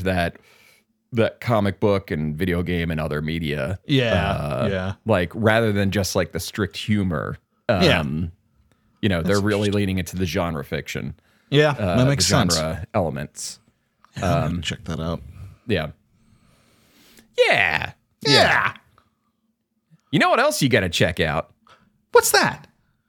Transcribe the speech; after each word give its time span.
that 0.00 0.36
that 1.14 1.40
comic 1.42 1.78
book 1.78 2.10
and 2.10 2.34
video 2.36 2.62
game 2.62 2.90
and 2.90 2.98
other 2.98 3.20
media. 3.20 3.78
Yeah, 3.86 4.32
Uh, 4.32 4.68
yeah. 4.70 4.92
Like 5.04 5.30
rather 5.34 5.70
than 5.70 5.90
just 5.90 6.16
like 6.16 6.32
the 6.32 6.40
strict 6.40 6.76
humor. 6.78 7.36
Um, 7.68 7.82
Yeah. 7.82 8.02
You 9.02 9.08
know, 9.08 9.20
they're 9.22 9.40
really 9.40 9.70
leaning 9.70 9.98
into 9.98 10.16
the 10.16 10.24
genre 10.24 10.64
fiction. 10.64 11.14
Yeah, 11.50 11.70
Uh, 11.78 11.96
that 11.98 12.06
makes 12.08 12.24
sense. 12.24 12.54
genre 12.56 12.86
elements. 12.94 13.58
I'm 14.16 14.22
gonna 14.22 14.62
check 14.62 14.84
that 14.84 15.00
out. 15.00 15.20
Yeah. 15.66 15.88
Yeah. 17.48 17.92
Yeah. 18.26 18.72
You 20.12 20.18
know 20.18 20.30
what 20.30 20.40
else 20.40 20.62
you 20.62 20.68
got 20.68 20.80
to 20.80 20.88
check 20.88 21.20
out? 21.20 21.50
What's 22.12 22.30
that? 22.32 22.68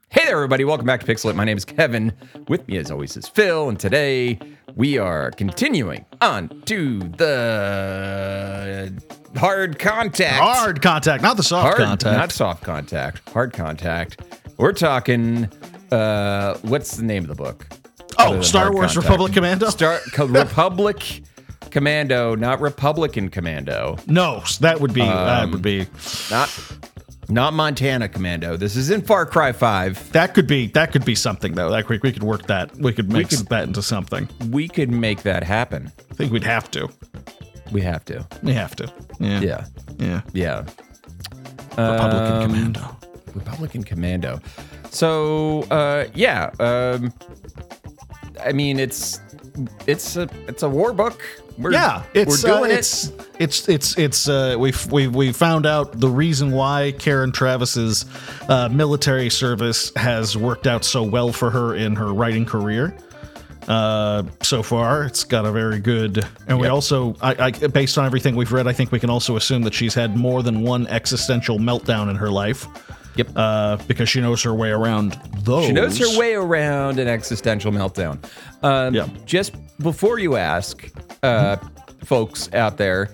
Hey 0.09 0.25
there, 0.25 0.35
everybody. 0.35 0.63
Welcome 0.65 0.85
back 0.85 1.01
to 1.03 1.05
Pixel 1.05 1.25
Lit. 1.25 1.35
My 1.35 1.43
name 1.45 1.57
is 1.57 1.65
Kevin. 1.65 2.13
With 2.47 2.67
me, 2.67 2.77
as 2.77 2.89
always, 2.91 3.15
is 3.17 3.27
Phil. 3.27 3.67
And 3.69 3.79
today 3.79 4.39
we 4.75 4.97
are 4.97 5.31
continuing 5.31 6.05
on 6.21 6.49
to 6.65 6.99
the 6.99 8.91
hard 9.37 9.79
contact. 9.79 10.39
Hard 10.39 10.81
contact, 10.81 11.21
not 11.23 11.37
the 11.37 11.43
soft 11.43 11.65
Hard- 11.67 11.77
contact. 11.77 12.17
Not 12.17 12.31
soft 12.31 12.63
contact. 12.63 13.29
Hard 13.29 13.53
contact. 13.53 14.21
We're 14.57 14.73
talking, 14.73 15.49
uh, 15.91 16.55
what's 16.61 16.97
the 16.97 17.03
name 17.03 17.23
of 17.23 17.29
the 17.29 17.35
book? 17.35 17.67
Oh, 18.19 18.41
Star 18.41 18.71
Wars 18.71 18.93
Contact. 18.93 19.05
Republic 19.09 19.33
Commando. 19.33 19.69
Star 19.69 19.99
Republic 20.19 21.23
Commando, 21.71 22.35
not 22.35 22.61
Republican 22.61 23.29
Commando. 23.29 23.97
no, 24.07 24.43
that 24.59 24.79
would 24.79 24.93
be 24.93 25.01
Um, 25.01 25.07
that 25.25 25.49
would 25.49 25.61
be 25.63 25.87
Not 26.29 26.49
not 27.29 27.53
Montana 27.53 28.07
Commando. 28.09 28.57
This 28.57 28.75
is 28.75 28.89
in 28.89 29.01
Far 29.01 29.25
Cry 29.25 29.51
5. 29.51 30.11
that 30.11 30.33
could 30.33 30.47
be 30.47 30.67
that 30.67 30.91
could 30.91 31.05
be 31.05 31.15
something 31.15 31.53
though. 31.53 31.69
That 31.69 31.87
we, 31.89 31.99
we 32.03 32.11
could 32.11 32.23
work 32.23 32.47
that. 32.47 32.75
We 32.77 32.91
could 32.93 33.11
make 33.11 33.29
could- 33.29 33.47
that 33.49 33.63
into 33.63 33.81
something. 33.81 34.27
We 34.49 34.67
could 34.67 34.91
make 34.91 35.23
that 35.23 35.43
happen. 35.43 35.91
I 36.11 36.13
think 36.15 36.31
we'd 36.31 36.43
have 36.43 36.69
to. 36.71 36.89
We 37.71 37.81
have 37.81 38.05
to. 38.05 38.27
We 38.43 38.53
have 38.53 38.75
to. 38.75 38.91
Yeah. 39.19 39.39
Yeah. 39.41 39.65
Yeah. 39.97 40.21
Yeah. 40.33 40.65
Republican 41.71 42.33
Um, 42.33 42.41
Commando. 42.43 42.97
Republican 43.33 43.83
Commando. 43.83 44.39
So, 44.91 45.63
uh, 45.71 46.05
yeah. 46.13 46.51
Um, 46.59 47.11
I 48.43 48.51
mean, 48.51 48.79
it's 48.79 49.19
it's 49.87 50.15
a 50.17 50.29
it's 50.47 50.61
a 50.63 50.69
war 50.69 50.93
book. 50.93 51.21
We're, 51.57 51.71
Yeah, 51.71 52.03
it's 52.13 52.43
we're 52.43 52.49
doing 52.57 52.71
uh, 52.71 52.73
it. 52.73 52.79
it's 52.79 53.11
it's 53.39 53.69
it's 53.69 53.97
it's 53.97 54.27
uh, 54.27 54.55
we 54.57 54.73
we 54.91 55.07
we 55.07 55.31
found 55.31 55.65
out 55.65 55.99
the 55.99 56.09
reason 56.09 56.51
why 56.51 56.93
Karen 56.97 57.31
Traviss's 57.31 58.05
uh, 58.49 58.69
military 58.69 59.29
service 59.29 59.91
has 59.95 60.35
worked 60.35 60.67
out 60.67 60.83
so 60.83 61.03
well 61.03 61.31
for 61.31 61.49
her 61.51 61.75
in 61.75 61.95
her 61.95 62.13
writing 62.13 62.45
career. 62.45 62.95
Uh, 63.67 64.23
so 64.41 64.61
far, 64.61 65.03
it's 65.05 65.23
got 65.23 65.45
a 65.45 65.51
very 65.51 65.79
good, 65.79 66.25
and 66.47 66.59
we 66.59 66.65
Yep. 66.67 66.73
also, 66.73 67.15
I, 67.21 67.45
I, 67.45 67.51
based 67.51 67.97
on 67.97 68.05
everything 68.05 68.35
we've 68.35 68.51
read, 68.51 68.67
I 68.67 68.73
think 68.73 68.91
we 68.91 68.99
can 68.99 69.09
also 69.09 69.37
assume 69.37 69.61
that 69.61 69.73
she's 69.73 69.93
had 69.93 70.17
more 70.17 70.43
than 70.43 70.63
one 70.63 70.85
existential 70.87 71.59
meltdown 71.59 72.09
in 72.09 72.17
her 72.17 72.29
life. 72.29 72.67
Yep. 73.15 73.29
Uh, 73.35 73.77
because 73.87 74.09
she 74.09 74.21
knows 74.21 74.41
her 74.43 74.53
way 74.53 74.69
around 74.71 75.19
those. 75.43 75.65
She 75.65 75.71
knows 75.71 75.97
her 75.99 76.17
way 76.19 76.33
around 76.33 76.99
an 76.99 77.07
existential 77.07 77.71
meltdown. 77.71 78.23
Um, 78.63 78.93
Yeah. 78.93 79.07
Just 79.25 79.53
before 79.79 80.19
you 80.19 80.35
ask, 80.35 80.89
uh, 81.21 81.57
folks 82.03 82.49
out 82.53 82.77
there, 82.77 83.09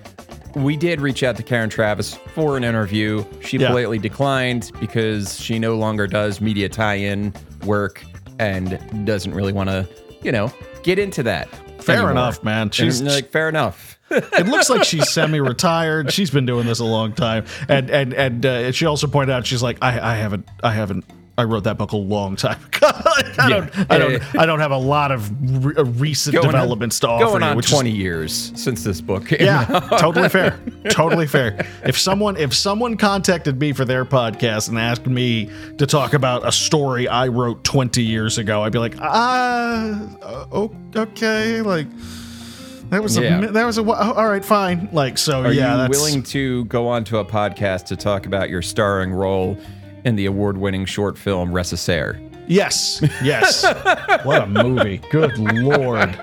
we 0.55 0.75
did 0.77 0.99
reach 1.01 1.21
out 1.23 1.35
to 1.37 1.43
Karen 1.43 1.69
Traviss 1.69 2.17
for 2.33 2.57
an 2.57 2.63
interview. 2.63 3.23
She 3.41 3.57
Yeah. 3.57 3.67
politely 3.67 3.99
declined 3.99 4.71
because 4.79 5.39
she 5.39 5.59
no 5.59 5.75
longer 5.75 6.07
does 6.07 6.41
media 6.41 6.69
tie-in 6.69 7.33
work 7.65 8.01
and 8.39 8.79
doesn't 9.05 9.33
really 9.33 9.51
want 9.53 9.69
to, 9.69 9.87
you 10.23 10.31
know, 10.31 10.51
get 10.81 10.97
into 10.97 11.23
that. 11.23 11.49
Fair 11.81 11.95
anymore. 11.97 12.11
enough, 12.11 12.43
man. 12.43 12.69
She's 12.71 12.99
And, 12.99 13.09
like 13.09 13.29
fair 13.31 13.49
enough. 13.49 13.98
It 14.11 14.47
looks 14.47 14.69
like 14.69 14.83
she's 14.83 15.09
semi-retired. 15.09 16.11
She's 16.11 16.31
been 16.31 16.45
doing 16.45 16.65
this 16.65 16.79
a 16.79 16.85
long 16.85 17.13
time, 17.13 17.45
and 17.67 17.89
and 17.89 18.13
and 18.13 18.45
uh, 18.45 18.71
she 18.71 18.85
also 18.85 19.07
pointed 19.07 19.33
out 19.33 19.45
she's 19.45 19.63
like, 19.63 19.77
I, 19.81 20.13
I 20.13 20.15
haven't, 20.15 20.47
I 20.63 20.71
haven't. 20.71 21.05
I 21.37 21.45
wrote 21.45 21.63
that 21.63 21.77
book 21.77 21.93
a 21.93 21.95
long 21.97 22.35
time 22.35 22.61
ago. 22.65 22.87
Like, 23.05 23.39
I 23.39 23.47
don't, 23.49 23.91
I 23.91 23.97
don't, 23.97 24.35
I 24.35 24.45
don't 24.45 24.59
have 24.59 24.71
a 24.71 24.77
lot 24.77 25.13
of 25.13 25.63
re- 25.63 25.73
uh, 25.77 25.85
recent 25.85 26.33
Going 26.33 26.47
on- 26.47 26.51
developments 26.51 26.99
to 26.99 27.07
offer. 27.07 27.23
Going 27.23 27.41
you, 27.43 27.47
on 27.47 27.55
which 27.55 27.67
is- 27.67 27.71
20 27.71 27.91
years 27.91 28.51
since 28.55 28.83
this 28.83 28.99
book 28.99 29.31
yeah, 29.31 29.63
totally 29.99 30.27
fair. 30.27 30.59
Totally 30.89 31.27
fair. 31.27 31.65
If 31.85 31.97
someone 31.97 32.35
if 32.35 32.53
someone 32.53 32.97
contacted 32.97 33.57
me 33.57 33.71
for 33.71 33.85
their 33.85 34.03
podcast 34.03 34.67
and 34.67 34.77
asked 34.77 35.07
me 35.07 35.49
to 35.77 35.87
talk 35.87 36.11
about 36.13 36.45
a 36.45 36.51
story 36.51 37.07
I 37.07 37.29
wrote 37.29 37.63
20 37.63 38.03
years 38.03 38.37
ago, 38.37 38.61
I'd 38.63 38.73
be 38.73 38.79
like, 38.79 38.95
ah, 38.99 40.17
uh, 40.21 40.67
okay, 40.93 41.61
like 41.61 41.87
that 42.89 43.01
was 43.03 43.17
Yeah. 43.17 43.39
a 43.45 43.51
that 43.51 43.65
was 43.65 43.77
a 43.77 43.83
wh- 43.83 43.89
oh, 43.89 44.13
all 44.13 44.27
right, 44.27 44.43
fine. 44.43 44.89
Like 44.91 45.17
so, 45.17 45.41
Are 45.43 45.51
yeah, 45.53 45.71
you 45.71 45.77
that's 45.77 45.89
willing 45.97 46.23
to 46.23 46.65
go 46.65 46.87
on 46.87 47.03
to 47.05 47.17
a 47.19 47.25
podcast 47.25 47.85
to 47.87 47.95
talk 47.95 48.25
about 48.25 48.49
your 48.49 48.61
starring 48.61 49.11
role 49.11 49.57
in 50.05 50.15
the 50.15 50.25
award-winning 50.25 50.85
short 50.85 51.17
film 51.17 51.51
Recessaire? 51.51 52.19
Yes, 52.47 53.01
yes. 53.23 53.63
what 54.23 54.41
a 54.43 54.47
movie! 54.47 55.01
Good 55.11 55.37
lord. 55.37 56.19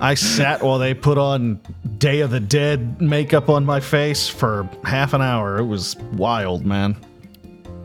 I 0.00 0.14
sat 0.14 0.62
while 0.62 0.78
they 0.78 0.92
put 0.94 1.16
on 1.16 1.60
Day 1.98 2.20
of 2.20 2.30
the 2.30 2.40
Dead 2.40 3.00
makeup 3.00 3.48
on 3.48 3.64
my 3.64 3.80
face 3.80 4.28
for 4.28 4.68
half 4.84 5.14
an 5.14 5.22
hour. 5.22 5.58
It 5.58 5.64
was 5.64 5.96
wild, 6.12 6.66
man. 6.66 6.96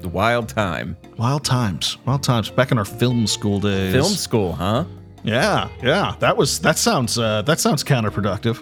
The 0.01 0.09
Wild 0.09 0.49
Time. 0.49 0.97
Wild 1.17 1.43
times. 1.45 1.97
Wild 2.05 2.23
times. 2.23 2.49
Back 2.49 2.71
in 2.71 2.77
our 2.77 2.85
film 2.85 3.27
school 3.27 3.59
days. 3.59 3.93
Film 3.93 4.13
school, 4.13 4.53
huh? 4.53 4.85
Yeah, 5.29 5.69
yeah. 5.83 6.15
That 6.19 6.37
was 6.37 6.59
that 6.59 6.77
sounds 6.77 7.17
uh 7.17 7.41
that 7.43 7.59
sounds 7.59 7.83
counterproductive. 7.83 8.61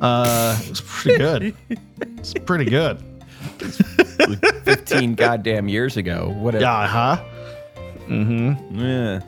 Uh 0.00 0.58
it's 0.64 0.80
pretty 0.84 1.18
good. 1.18 1.54
it's 2.18 2.34
pretty 2.34 2.64
good. 2.64 3.02
15 4.64 5.14
goddamn 5.14 5.68
years 5.68 5.96
ago. 5.96 6.34
What 6.38 6.54
a 6.54 6.60
Yeah, 6.60 6.86
huh? 6.86 7.24
Mm-hmm. 8.08 8.78
Yeah. 8.80 9.20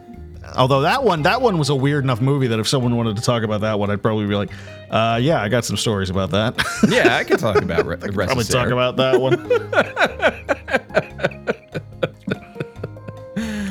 Although 0.56 0.80
that 0.82 1.04
one, 1.04 1.22
that 1.22 1.42
one 1.42 1.58
was 1.58 1.68
a 1.68 1.74
weird 1.76 2.02
enough 2.02 2.20
movie 2.20 2.48
that 2.48 2.58
if 2.58 2.66
someone 2.66 2.96
wanted 2.96 3.14
to 3.16 3.22
talk 3.22 3.42
about 3.44 3.60
that 3.60 3.78
one, 3.78 3.90
I'd 3.90 4.02
probably 4.02 4.26
be 4.26 4.34
like, 4.34 4.50
uh, 4.90 5.18
"Yeah, 5.22 5.40
I 5.40 5.48
got 5.48 5.64
some 5.64 5.76
stories 5.76 6.10
about 6.10 6.30
that." 6.30 6.56
Yeah, 6.88 7.16
I 7.16 7.22
could 7.24 7.38
talk 7.38 7.62
about 7.62 7.86
Re- 7.86 7.96
probably 7.98 8.16
Recessaire. 8.16 8.62
talk 8.64 8.72
about 8.72 8.96
that 8.96 9.20
one. 9.20 9.36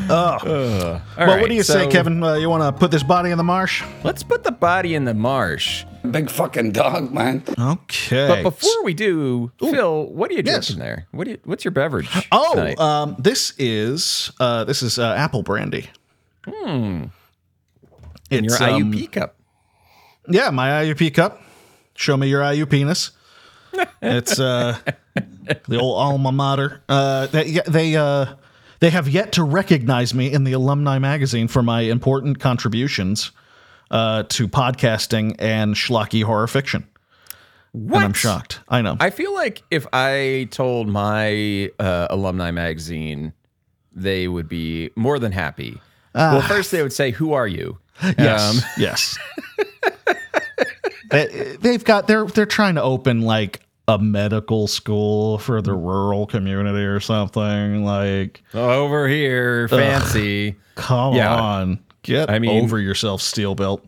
oh, 0.09 0.37
All 0.41 0.47
well, 0.49 1.01
right, 1.17 1.41
what 1.41 1.49
do 1.49 1.55
you 1.55 1.63
say, 1.63 1.87
Kevin? 1.87 2.23
Uh, 2.23 2.33
you 2.35 2.49
want 2.49 2.63
to 2.63 2.71
put 2.77 2.91
this 2.91 3.03
body 3.03 3.31
in 3.31 3.37
the 3.37 3.43
marsh? 3.43 3.83
Let's 4.03 4.23
put 4.23 4.43
the 4.43 4.51
body 4.51 4.95
in 4.95 5.05
the 5.05 5.13
marsh. 5.13 5.85
Big 6.09 6.29
fucking 6.29 6.71
dog, 6.71 7.11
man. 7.13 7.43
Okay. 7.59 8.27
But 8.27 8.43
before 8.43 8.83
we 8.83 8.93
do, 8.93 9.51
Phil, 9.59 10.05
what 10.07 10.31
are 10.31 10.33
you 10.33 10.43
Yes. 10.45 10.67
drinking 10.67 10.79
there? 10.79 11.07
What 11.11 11.25
do 11.25 11.31
you, 11.31 11.37
what's 11.43 11.65
your 11.65 11.71
beverage? 11.71 12.09
oh, 12.31 12.73
um, 12.83 13.15
this 13.19 13.53
is 13.57 14.31
uh, 14.39 14.63
this 14.63 14.81
is 14.81 14.97
uh, 14.97 15.13
apple 15.13 15.43
brandy. 15.43 15.89
Hmm. 16.45 17.05
your 18.29 18.43
It's 18.45 18.61
um, 18.61 18.91
IUP 18.93 19.11
cup. 19.11 19.35
Yeah, 20.27 20.49
my 20.51 20.69
IUP 20.85 21.13
cup. 21.13 21.41
Show 21.95 22.15
me 22.15 22.27
your 22.29 22.41
IU 22.43 22.65
penis. 22.65 23.11
It's 24.01 24.39
uh 24.39 24.77
the 25.67 25.77
old 25.79 25.97
alma 25.99 26.31
mater. 26.31 26.81
Uh 26.89 27.27
they 27.27 27.59
they 27.67 27.95
uh 27.95 28.25
they 28.79 28.89
have 28.89 29.07
yet 29.09 29.31
to 29.33 29.43
recognize 29.43 30.13
me 30.13 30.31
in 30.31 30.43
the 30.43 30.53
alumni 30.53 30.99
magazine 30.99 31.47
for 31.47 31.63
my 31.63 31.81
important 31.81 32.39
contributions 32.39 33.31
uh 33.91 34.23
to 34.23 34.47
podcasting 34.47 35.35
and 35.39 35.75
schlocky 35.75 36.23
horror 36.23 36.47
fiction. 36.47 36.87
What? 37.71 37.97
And 37.97 38.05
I'm 38.05 38.13
shocked. 38.13 38.61
I 38.67 38.81
know. 38.81 38.97
I 38.99 39.09
feel 39.11 39.33
like 39.33 39.61
if 39.69 39.85
I 39.93 40.47
told 40.51 40.87
my 40.87 41.69
uh, 41.77 42.07
alumni 42.09 42.51
magazine, 42.51 43.33
they 43.93 44.27
would 44.27 44.49
be 44.49 44.89
more 44.95 45.19
than 45.19 45.31
happy. 45.31 45.79
well, 46.15 46.41
first 46.41 46.71
they 46.71 46.81
would 46.81 46.93
say, 46.93 47.11
"Who 47.11 47.33
are 47.33 47.47
you?" 47.47 47.77
yes. 48.17 48.57
Um, 48.57 48.69
yes. 48.77 49.17
they, 51.11 51.55
they've 51.59 51.83
got 51.83 52.07
they're 52.07 52.25
they're 52.25 52.45
trying 52.45 52.75
to 52.75 52.81
open 52.81 53.21
like 53.21 53.61
a 53.89 53.97
medical 53.97 54.67
school 54.67 55.37
for 55.39 55.61
the 55.61 55.73
rural 55.73 56.25
community 56.27 56.85
or 56.85 56.99
something 56.99 57.83
like 57.83 58.43
over 58.53 59.07
here, 59.07 59.67
fancy. 59.67 60.55
Come 60.75 61.15
Yeah. 61.15 61.35
on. 61.35 61.79
Get 62.03 62.29
I 62.29 62.39
mean- 62.39 62.63
over 62.63 62.79
yourself, 62.79 63.21
steel 63.21 63.55
belt. 63.55 63.83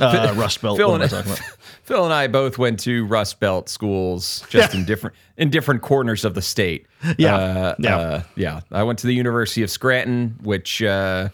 Uh, 0.00 0.34
rust 0.36 0.60
belt. 0.60 0.76
Phil 0.76 0.88
What 0.90 0.96
am 0.96 1.00
I 1.00 1.04
and, 1.04 1.10
talking 1.10 1.32
about? 1.32 1.44
Phil 1.84 2.04
and 2.04 2.12
I 2.12 2.26
both 2.26 2.58
went 2.58 2.80
to 2.80 3.06
Rust 3.06 3.38
Belt 3.38 3.68
schools, 3.68 4.44
just 4.50 4.74
in 4.74 4.84
different 4.84 5.14
in 5.36 5.50
different 5.50 5.82
corners 5.82 6.24
of 6.24 6.34
the 6.34 6.42
state. 6.42 6.86
Yeah, 7.16 7.36
uh, 7.36 7.74
yeah. 7.78 7.96
uh, 7.96 8.22
yeah. 8.34 8.60
I 8.72 8.82
went 8.82 8.98
to 9.00 9.06
the 9.06 9.14
University 9.14 9.62
of 9.62 9.70
Scranton, 9.70 10.36
which 10.42 10.82
uh, 10.82 11.28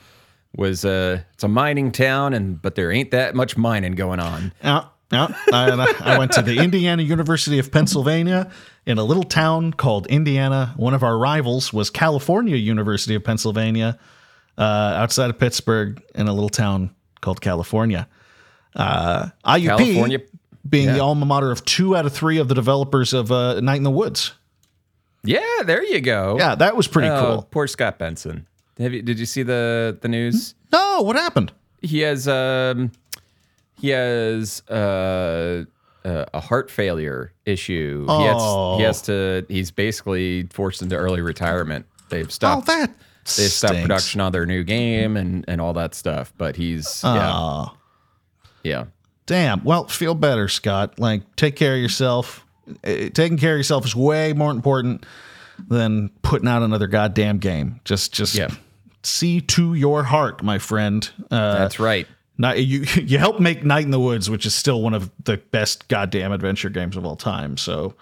was 0.55 0.85
a 0.85 1.25
it's 1.33 1.43
a 1.43 1.49
mining 1.49 1.91
town, 1.91 2.35
and 2.35 2.61
but 2.61 2.75
there 2.75 2.93
ain't 2.93 3.11
that 3.13 3.35
much 3.35 3.57
mining 3.57 3.93
going 3.93 4.21
on. 4.21 4.53
Yeah, 4.63 4.85
yeah. 5.13 5.29
I, 5.53 5.95
I 6.01 6.19
went 6.19 6.33
to 6.33 6.43
the 6.43 6.59
Indiana 6.59 7.03
University 7.03 7.59
of 7.59 7.71
Pennsylvania 7.71 8.51
in 8.87 8.99
a 8.99 9.05
little 9.05 9.23
town 9.25 9.73
called 9.73 10.07
Indiana. 10.07 10.73
One 10.77 10.95
of 10.95 11.03
our 11.03 11.19
rivals 11.19 11.73
was 11.73 11.91
California 11.91 12.57
University 12.57 13.15
of 13.15 13.23
Pennsylvania, 13.25 13.99
uh, 14.59 14.63
outside 14.63 15.31
of 15.31 15.39
Pittsburgh, 15.39 16.03
in 16.15 16.29
a 16.29 16.33
little 16.33 16.49
town 16.49 16.95
called 17.21 17.41
California. 17.41 18.09
Uh, 18.75 19.29
IUP 19.45 19.67
California- 19.79 20.21
being 20.69 20.87
the 20.93 21.01
alma 21.01 21.27
mater 21.27 21.51
of 21.51 21.65
two 21.65 21.97
out 21.97 22.07
of 22.07 22.13
three 22.13 22.39
of 22.39 22.47
the 22.49 22.55
developers 22.55 23.13
of 23.13 23.33
uh, 23.33 23.61
Night 23.61 23.77
in 23.77 23.83
the 23.83 23.91
Woods. 23.91 24.33
Yeah, 25.25 25.41
there 25.65 25.85
you 25.85 26.01
go. 26.01 26.37
Yeah, 26.39 26.55
that 26.55 26.77
was 26.77 26.87
pretty 26.89 27.09
Oh, 27.09 27.21
cool. 27.21 27.49
Poor 27.51 27.67
Scott 27.67 27.99
Benson. 27.99 28.47
Have 28.79 28.93
you, 28.93 29.03
did 29.03 29.19
you 29.19 29.27
see 29.27 29.43
the 29.43 29.99
the 30.01 30.09
news? 30.09 30.55
No, 30.73 31.03
what 31.03 31.17
happened? 31.17 31.53
He 31.83 31.99
has 32.01 32.27
um 32.29 32.93
he 33.83 33.89
has 33.91 34.63
uh, 34.71 35.65
uh, 36.05 36.25
a 36.33 36.41
heart 36.41 36.71
failure 36.71 37.33
issue. 37.45 38.07
He 38.09 38.25
has, 38.25 38.37
Oh. 38.39 38.79
he 38.79 38.85
has 38.85 39.03
to. 39.03 39.45
He's 39.49 39.71
basically 39.71 40.45
forced 40.45 40.81
into 40.81 40.97
early 40.97 41.21
retirement. 41.21 41.85
They've 42.09 42.27
Oh, 42.27 42.31
stopped. 42.31 42.67
that 42.69 42.89
They've 43.37 43.51
stopped 43.51 43.73
stinks. 43.75 43.83
production 43.87 44.21
on 44.21 44.33
their 44.33 44.47
new 44.47 44.65
game 44.65 45.17
and 45.17 45.45
and 45.49 45.61
all 45.61 45.75
that 45.75 45.95
stuff. 45.95 46.33
But 46.39 46.57
he's 46.57 47.03
yeah 47.05 47.31
Oh, 47.35 47.77
yeah. 48.63 48.85
damn. 49.27 49.63
Well, 49.65 49.87
feel 49.89 50.15
better, 50.15 50.49
Scott. 50.49 50.99
Like, 50.99 51.23
take 51.37 51.57
care 51.57 51.75
of 51.75 51.81
yourself. 51.81 52.45
Uh, 52.85 53.11
taking 53.13 53.37
care 53.39 53.53
of 53.55 53.59
yourself 53.59 53.85
is 53.85 53.95
way 53.97 54.33
more 54.33 54.51
important 54.51 55.05
than 55.69 56.11
putting 56.23 56.49
out 56.49 56.63
another 56.63 56.87
goddamn 56.87 57.39
game. 57.39 57.81
Just, 57.85 58.13
just 58.13 58.35
Yeah. 58.35 58.49
see 59.03 59.41
to 59.41 59.75
your 59.75 60.05
heart, 60.05 60.43
my 60.43 60.59
friend. 60.59 61.09
Uh, 61.31 61.59
That's 61.59 61.79
right. 61.81 62.07
You 62.39 62.81
you 62.95 63.19
helped 63.19 63.41
make 63.41 63.65
Night 63.65 63.85
in 63.85 63.91
the 63.91 64.01
Woods, 64.01 64.29
which 64.29 64.47
is 64.47 64.55
still 64.55 64.83
one 64.83 64.95
of 64.95 65.11
the 65.25 65.37
best 65.37 65.89
goddamn 65.89 66.33
adventure 66.33 66.71
games 66.71 66.97
of 66.97 67.05
all 67.05 67.17
time. 67.17 67.57
So 67.57 67.95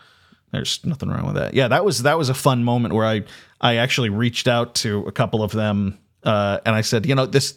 there's 0.53 0.85
nothing 0.85 1.09
wrong 1.09 1.27
with 1.27 1.37
that. 1.37 1.55
Yeah, 1.55 1.69
that 1.69 1.85
was 1.85 2.03
that 2.03 2.19
was 2.19 2.29
a 2.29 2.35
fun 2.35 2.65
moment 2.65 2.95
where 2.95 3.07
I 3.07 3.23
I 3.61 3.77
actually 3.77 4.11
reached 4.11 4.49
out 4.49 4.75
to 4.77 5.01
a 5.07 5.13
couple 5.13 5.43
of 5.43 5.53
them 5.53 5.99
uh, 6.25 6.59
and 6.67 6.75
I 6.75 6.81
said, 6.81 7.07
you 7.07 7.15
know 7.15 7.27
this 7.27 7.55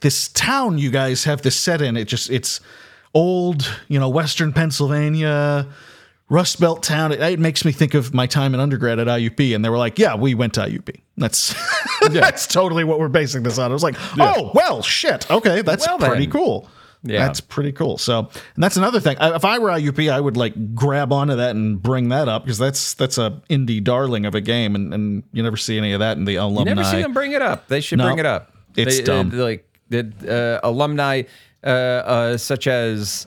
this 0.00 0.28
town 0.28 0.78
you 0.78 0.90
guys 0.90 1.24
have 1.24 1.42
this 1.42 1.56
set 1.56 1.82
in. 1.82 1.96
It 1.96 2.06
just 2.06 2.30
it's 2.30 2.60
old, 3.14 3.70
you 3.88 3.98
know, 3.98 4.08
Western 4.08 4.52
Pennsylvania. 4.52 5.66
Rust 6.28 6.60
Belt 6.60 6.84
town. 6.84 7.10
It, 7.10 7.20
it 7.20 7.40
makes 7.40 7.64
me 7.64 7.72
think 7.72 7.94
of 7.94 8.14
my 8.14 8.24
time 8.28 8.54
in 8.54 8.60
undergrad 8.60 9.00
at 9.00 9.08
IUP, 9.08 9.52
and 9.52 9.64
they 9.64 9.68
were 9.68 9.76
like, 9.76 9.98
"Yeah, 9.98 10.14
we 10.14 10.36
went 10.36 10.54
to 10.54 10.60
IUP. 10.60 11.00
That's 11.20 11.54
that's 12.10 12.48
totally 12.48 12.82
what 12.82 12.98
we're 12.98 13.08
basing 13.08 13.44
this 13.44 13.58
on." 13.58 13.70
I 13.70 13.74
was 13.74 13.84
like, 13.84 13.96
"Oh, 14.18 14.50
well, 14.54 14.82
shit. 14.82 15.30
Okay, 15.30 15.62
that's 15.62 15.86
Well, 15.86 15.98
pretty 15.98 16.24
then. 16.26 16.32
cool. 16.32 16.68
Yeah. 17.02 17.26
That's 17.26 17.40
pretty 17.40 17.72
cool." 17.72 17.98
So, 17.98 18.18
and 18.54 18.64
that's 18.64 18.76
another 18.76 18.98
thing. 19.00 19.16
If 19.20 19.44
I 19.44 19.58
were 19.58 19.68
IUP, 19.70 20.10
I 20.12 20.20
would 20.20 20.36
like 20.36 20.74
grab 20.74 21.12
onto 21.12 21.36
that 21.36 21.54
and 21.54 21.80
bring 21.80 22.08
that 22.08 22.28
up 22.28 22.44
because 22.44 22.58
that's 22.58 22.94
that's 22.94 23.18
a 23.18 23.40
indie 23.48 23.82
darling 23.84 24.26
of 24.26 24.34
a 24.34 24.40
game, 24.40 24.74
and, 24.74 24.92
and 24.92 25.22
you 25.32 25.42
never 25.42 25.56
see 25.56 25.78
any 25.78 25.92
of 25.92 26.00
that 26.00 26.16
in 26.16 26.24
the 26.24 26.36
alumni. 26.36 26.64
Never 26.74 26.84
see 26.84 27.02
them 27.02 27.12
bring 27.12 27.32
it 27.32 27.42
up. 27.42 27.68
They 27.68 27.80
should 27.80 27.98
No, 27.98 28.06
bring 28.06 28.18
it 28.18 28.26
up. 28.26 28.52
it's 28.76 28.98
They- 28.98 29.04
dumb. 29.04 29.30
uh, 29.32 29.36
like 29.44 29.66
the 29.88 30.60
uh, 30.62 30.68
alumni 30.68 31.22
uh, 31.64 31.66
uh, 31.66 32.36
such 32.36 32.66
as 32.66 33.26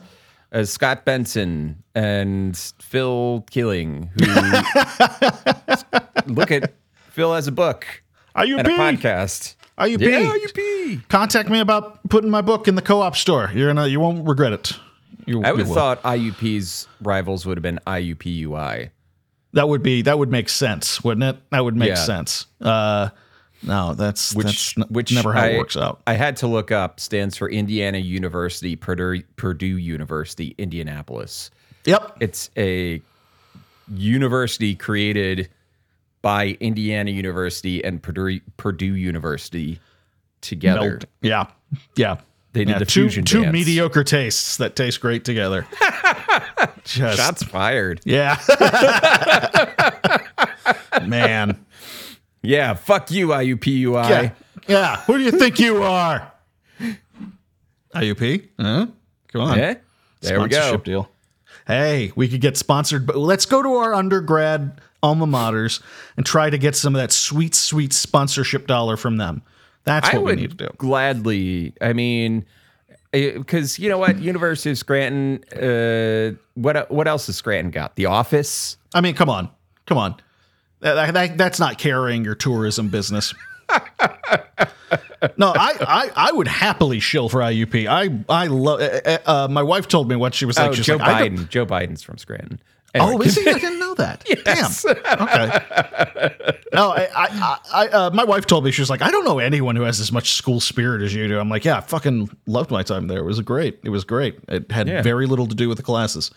as 0.52 0.70
Scott 0.70 1.04
Benson 1.04 1.82
and 1.96 2.56
Phil 2.80 3.44
Killing, 3.50 4.08
who 4.14 4.24
look 6.26 6.50
at 6.50 6.72
Phil 7.14 7.32
has 7.32 7.46
a 7.46 7.52
book 7.52 7.86
IUP, 8.34 8.58
and 8.58 8.66
a 8.66 8.70
podcast. 8.72 9.54
IUP. 9.78 10.00
Yeah, 10.00 10.96
UP. 10.98 11.08
Contact 11.08 11.48
me 11.48 11.60
about 11.60 12.00
putting 12.08 12.28
my 12.28 12.40
book 12.40 12.66
in 12.66 12.74
the 12.74 12.82
co-op 12.82 13.14
store. 13.16 13.50
You're 13.54 13.68
gonna, 13.72 13.86
you 13.86 14.00
won't 14.00 14.26
regret 14.26 14.52
it. 14.52 14.72
You, 15.24 15.42
I 15.44 15.52
would 15.52 15.60
have 15.60 15.68
thought 15.74 16.02
IUP's 16.02 16.88
rivals 17.00 17.46
would 17.46 17.56
have 17.56 17.62
been 17.62 17.78
IUPUI. 17.86 18.90
That 19.52 19.68
would 19.68 19.82
be 19.82 20.02
that 20.02 20.18
would 20.18 20.30
make 20.30 20.48
sense, 20.48 21.02
wouldn't 21.04 21.22
it? 21.22 21.40
That 21.50 21.64
would 21.64 21.76
make 21.76 21.90
Yeah. 21.90 21.94
sense. 21.94 22.46
Uh, 22.60 23.10
no, 23.62 23.94
that's 23.94 24.34
which 24.34 24.46
that's 24.46 24.78
n- 24.78 24.84
which 24.88 25.12
never 25.12 25.32
how 25.32 25.42
I, 25.42 25.46
it 25.50 25.58
works 25.58 25.76
out. 25.76 26.02
I 26.06 26.14
had 26.14 26.36
to 26.38 26.48
look 26.48 26.72
up 26.72 26.98
stands 26.98 27.36
for 27.36 27.48
Indiana 27.48 27.98
University, 27.98 28.74
Purdue, 28.74 29.22
Purdue 29.36 29.78
University, 29.78 30.56
Indianapolis. 30.58 31.52
Yep. 31.84 32.16
It's 32.20 32.50
a 32.56 33.00
university 33.94 34.74
created 34.74 35.48
by 36.24 36.56
Indiana 36.58 37.10
University 37.10 37.84
and 37.84 38.02
Purdue, 38.02 38.40
Purdue 38.56 38.94
University 38.96 39.78
together. 40.40 40.90
Meld- 40.92 41.06
Yeah. 41.22 41.46
Yeah. 41.96 42.16
They 42.54 42.64
did 42.64 42.70
Yeah, 42.72 42.78
the 42.78 42.86
two, 42.86 43.02
fusion 43.02 43.24
two 43.24 43.42
dance. 43.42 43.52
mediocre 43.52 44.04
tastes 44.04 44.56
that 44.56 44.74
taste 44.76 45.00
great 45.00 45.24
together. 45.24 45.66
Just 46.84 47.18
Shots 47.18 47.42
fired. 47.42 48.00
yeah. 48.04 48.36
Man. 51.06 51.64
Yeah, 52.42 52.74
fuck 52.74 53.10
you, 53.10 53.28
IUPUI. 53.28 54.08
Yeah. 54.08 54.30
Yeah. 54.68 54.96
Who 55.02 55.18
do 55.18 55.24
you 55.24 55.30
think 55.32 55.58
you 55.58 55.82
are? 55.82 56.30
IUP? 57.94 58.48
Huh? 58.58 58.86
Come 59.32 59.40
on. 59.40 59.58
Yeah, 59.58 59.74
there 60.20 60.40
we 60.40 60.48
go. 60.48 60.56
Sponsorship 60.56 60.84
deal. 60.84 61.08
Hey, 61.66 62.12
we 62.14 62.28
could 62.28 62.40
get 62.40 62.56
sponsored, 62.56 63.06
but 63.06 63.16
let's 63.16 63.46
go 63.46 63.62
to 63.62 63.74
our 63.74 63.94
undergrad 63.94 64.80
alma 65.04 65.26
maters 65.26 65.80
and 66.16 66.24
try 66.24 66.48
to 66.50 66.58
get 66.58 66.74
some 66.74 66.94
of 66.94 67.00
that 67.00 67.12
sweet, 67.12 67.54
sweet 67.54 67.92
sponsorship 67.92 68.66
dollar 68.66 68.96
from 68.96 69.18
them. 69.18 69.42
That's 69.84 70.08
I 70.08 70.14
what 70.14 70.24
we 70.24 70.32
would 70.32 70.38
need 70.38 70.50
to 70.58 70.66
do. 70.66 70.70
gladly. 70.78 71.74
I 71.80 71.92
mean, 71.92 72.46
because 73.12 73.78
you 73.78 73.88
know 73.90 73.98
what, 73.98 74.18
University 74.18 74.70
of 74.70 74.78
Scranton. 74.78 75.44
Uh, 75.52 76.36
what 76.54 76.90
what 76.90 77.06
else 77.06 77.26
has 77.26 77.36
Scranton 77.36 77.70
got? 77.70 77.94
The 77.96 78.06
Office. 78.06 78.76
I 78.94 79.00
mean, 79.02 79.14
come 79.14 79.28
on, 79.28 79.50
come 79.86 79.98
on. 79.98 80.16
That, 80.80 81.12
that- 81.14 81.36
that's 81.38 81.58
not 81.60 81.78
carrying 81.78 82.24
your 82.24 82.34
tourism 82.34 82.88
business. 82.88 83.34
no, 85.36 85.52
I, 85.56 85.74
I 85.80 86.10
I 86.16 86.32
would 86.32 86.48
happily 86.48 87.00
shill 87.00 87.28
for 87.28 87.40
IUP. 87.40 87.86
I 87.86 88.10
I 88.28 88.46
love. 88.48 88.80
Uh, 88.80 89.18
uh, 89.26 89.48
my 89.50 89.62
wife 89.62 89.88
told 89.88 90.08
me 90.08 90.16
what 90.16 90.34
she 90.34 90.44
was 90.44 90.58
like. 90.58 90.70
Oh, 90.70 90.74
She's 90.74 90.86
Joe 90.86 90.96
like, 90.96 91.32
Biden. 91.32 91.48
Joe 91.48 91.66
Biden's 91.66 92.02
from 92.02 92.18
Scranton. 92.18 92.60
Oh, 92.96 93.08
Anyway, 93.08 93.26
is 93.26 93.34
he? 93.36 93.48
I 93.48 93.52
didn't 93.58 93.78
know 93.80 93.94
that. 93.94 94.24
Yes. 94.46 94.82
Damn. 94.84 95.22
Okay. 95.22 96.60
No, 96.74 96.90
I, 96.90 97.08
I, 97.14 97.58
I 97.72 97.88
uh, 97.88 98.10
my 98.10 98.24
wife 98.24 98.46
told 98.46 98.64
me 98.64 98.72
she 98.72 98.82
was 98.82 98.90
like, 98.90 99.00
I 99.00 99.12
don't 99.12 99.24
know 99.24 99.38
anyone 99.38 99.76
who 99.76 99.82
has 99.82 100.00
as 100.00 100.10
much 100.10 100.32
school 100.32 100.58
spirit 100.58 101.02
as 101.02 101.14
you 101.14 101.28
do. 101.28 101.38
I'm 101.38 101.48
like, 101.48 101.64
yeah, 101.64 101.76
I 101.76 101.80
fucking 101.82 102.28
loved 102.46 102.72
my 102.72 102.82
time 102.82 103.06
there. 103.06 103.20
It 103.20 103.24
was 103.24 103.38
great. 103.42 103.78
It 103.84 103.90
was 103.90 104.02
great. 104.02 104.38
It 104.48 104.72
had 104.72 104.88
Yeah. 104.88 105.00
very 105.00 105.26
little 105.26 105.46
to 105.46 105.54
do 105.54 105.68
with 105.68 105.76
the 105.76 105.84
classes. 105.84 106.32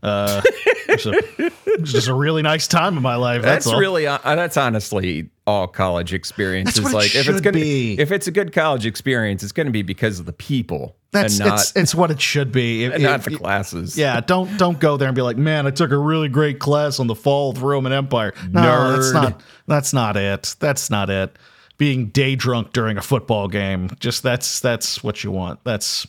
Uh, 0.00 0.40
it, 0.44 1.04
was 1.04 1.06
a, 1.06 1.12
it 1.68 1.80
was 1.80 1.92
just 1.92 2.06
a 2.06 2.14
really 2.14 2.42
nice 2.42 2.68
time 2.68 2.96
in 2.96 3.02
my 3.02 3.16
life. 3.16 3.42
That's, 3.42 3.64
That's 3.64 3.76
really 3.76 4.06
uh, 4.06 4.18
that's 4.22 4.56
honestly 4.56 5.30
all 5.48 5.66
college 5.66 6.14
experience. 6.14 6.74
That's 6.76 6.78
is 6.78 6.84
what 6.84 6.92
it 6.92 6.96
like 6.96 7.14
if 7.16 7.28
it's 7.28 7.40
gonna 7.40 7.54
be. 7.54 7.98
if 7.98 8.12
it's 8.12 8.28
a 8.28 8.32
good 8.32 8.52
college 8.52 8.86
experience, 8.86 9.42
it's 9.42 9.50
going 9.52 9.66
to 9.66 9.72
be 9.72 9.82
because 9.82 10.20
of 10.20 10.26
the 10.26 10.32
people 10.32 10.94
that's 11.12 11.38
not 11.38 11.60
it's, 11.60 11.72
it's 11.76 11.94
what 11.94 12.10
it 12.10 12.20
should 12.20 12.50
be. 12.52 12.84
If- 12.84 13.00
not 13.00 13.20
if- 13.20 13.26
the 13.26 13.36
classes. 13.36 13.96
Yeah, 13.96 14.20
don't 14.20 14.56
don't 14.58 14.80
go 14.80 14.96
there 14.96 15.08
and 15.08 15.14
be 15.14 15.22
like, 15.22 15.36
man, 15.36 15.66
I 15.66 15.70
took 15.70 15.90
a 15.90 15.96
really 15.98 16.28
great 16.28 16.58
class 16.58 16.98
on 16.98 17.06
the 17.06 17.14
fall 17.14 17.50
of 17.50 17.60
the 17.60 17.66
Roman 17.66 17.92
Empire. 17.92 18.34
No, 18.50 18.92
that's 18.92 19.08
Nerd. 19.08 19.14
not 19.14 19.40
that's 19.66 19.92
not 19.92 20.16
it. 20.16 20.56
That's 20.58 20.90
not 20.90 21.10
it. 21.10 21.36
Being 21.78 22.06
day 22.06 22.34
drunk 22.36 22.72
during 22.72 22.96
a 22.96 23.02
football 23.02 23.48
game, 23.48 23.90
just 24.00 24.22
that's 24.22 24.60
that's 24.60 25.02
what 25.04 25.22
you 25.24 25.30
want. 25.30 25.62
That's 25.64 26.06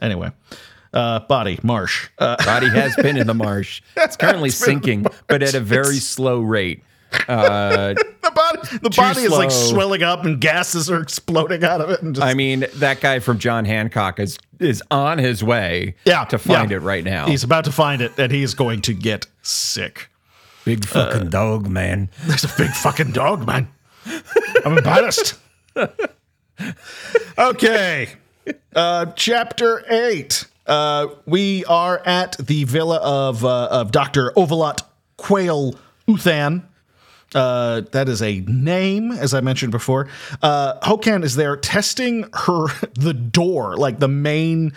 anyway. 0.00 0.32
Uh, 0.94 1.20
body 1.20 1.58
marsh. 1.62 2.10
Uh, 2.18 2.36
Body 2.44 2.68
has 2.68 2.94
been 2.96 3.16
in 3.16 3.26
the 3.26 3.32
marsh. 3.48 3.80
It's 3.96 4.16
currently 4.16 4.50
sinking, 4.50 5.06
but 5.26 5.42
at 5.42 5.54
a 5.54 5.60
very 5.60 5.96
slow 5.96 6.40
rate. 6.40 6.82
Uh, 7.28 7.94
the 8.22 8.32
body, 8.34 8.78
the 8.82 8.90
body 8.90 9.20
is 9.22 9.30
like 9.30 9.50
swelling 9.50 10.02
up 10.02 10.24
and 10.24 10.40
gases 10.40 10.90
are 10.90 11.00
exploding 11.00 11.64
out 11.64 11.80
of 11.80 11.90
it. 11.90 12.02
And 12.02 12.14
just, 12.14 12.26
I 12.26 12.34
mean, 12.34 12.66
that 12.76 13.00
guy 13.00 13.18
from 13.18 13.38
John 13.38 13.64
Hancock 13.64 14.18
is 14.18 14.38
is 14.58 14.82
on 14.90 15.18
his 15.18 15.42
way 15.42 15.96
yeah, 16.04 16.24
to 16.26 16.38
find 16.38 16.70
yeah. 16.70 16.76
it 16.76 16.80
right 16.80 17.04
now. 17.04 17.26
He's 17.26 17.44
about 17.44 17.64
to 17.64 17.72
find 17.72 18.00
it, 18.00 18.18
and 18.18 18.30
he's 18.32 18.54
going 18.54 18.82
to 18.82 18.94
get 18.94 19.26
sick. 19.42 20.08
big 20.64 20.84
fucking 20.84 21.30
dog, 21.30 21.68
man. 21.68 22.08
There's 22.24 22.44
a 22.44 22.52
big 22.56 22.70
fucking 22.70 23.12
dog, 23.12 23.46
man. 23.46 23.68
I'm 24.64 24.78
embarrassed. 24.78 25.34
okay. 27.38 28.08
Uh, 28.74 29.06
chapter 29.16 29.84
eight. 29.88 30.46
Uh, 30.66 31.08
we 31.26 31.64
are 31.64 32.00
at 32.06 32.36
the 32.38 32.64
villa 32.64 32.98
of 32.98 33.44
uh, 33.44 33.68
of 33.70 33.90
Doctor 33.90 34.32
Ovolot 34.36 34.82
Qail 35.18 35.76
Uthan. 36.08 36.62
Uh, 37.34 37.82
that 37.92 38.08
is 38.08 38.22
a 38.22 38.40
name, 38.40 39.10
as 39.10 39.32
I 39.32 39.40
mentioned 39.40 39.72
before. 39.72 40.08
Uh, 40.42 40.78
Hokan 40.80 41.24
is 41.24 41.34
there 41.36 41.56
testing 41.56 42.28
her 42.32 42.66
the 42.94 43.14
door, 43.14 43.76
like 43.76 43.98
the 43.98 44.08
main 44.08 44.72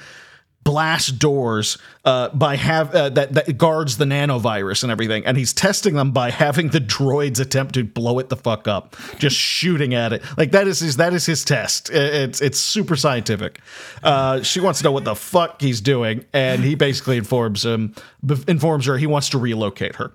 blast 0.63 1.19
doors 1.19 1.77
uh, 2.05 2.29
by 2.29 2.55
have 2.55 2.93
uh, 2.93 3.09
that 3.09 3.33
that 3.33 3.57
guards 3.57 3.97
the 3.97 4.05
nanovirus 4.05 4.83
and 4.83 4.91
everything, 4.91 5.25
and 5.25 5.37
he's 5.37 5.53
testing 5.53 5.95
them 5.95 6.11
by 6.11 6.29
having 6.29 6.69
the 6.69 6.79
droids 6.79 7.39
attempt 7.39 7.73
to 7.73 7.83
blow 7.83 8.19
it 8.19 8.29
the 8.29 8.35
fuck 8.37 8.67
up, 8.67 8.95
just 9.17 9.35
shooting 9.35 9.93
at 9.95 10.13
it. 10.13 10.21
Like 10.37 10.51
that 10.51 10.67
is 10.67 10.79
his 10.79 10.97
that 10.97 11.13
is 11.13 11.25
his 11.25 11.43
test. 11.43 11.89
It's 11.89 12.41
it's 12.41 12.59
super 12.59 12.95
scientific. 12.95 13.59
Uh, 14.03 14.41
she 14.43 14.59
wants 14.59 14.79
to 14.79 14.85
know 14.85 14.91
what 14.91 15.03
the 15.03 15.15
fuck 15.15 15.61
he's 15.61 15.81
doing, 15.81 16.25
and 16.31 16.63
he 16.63 16.75
basically 16.75 17.17
informs 17.17 17.65
him 17.65 17.95
informs 18.47 18.85
her 18.85 18.97
he 18.97 19.07
wants 19.07 19.29
to 19.29 19.37
relocate 19.37 19.95
her. 19.95 20.13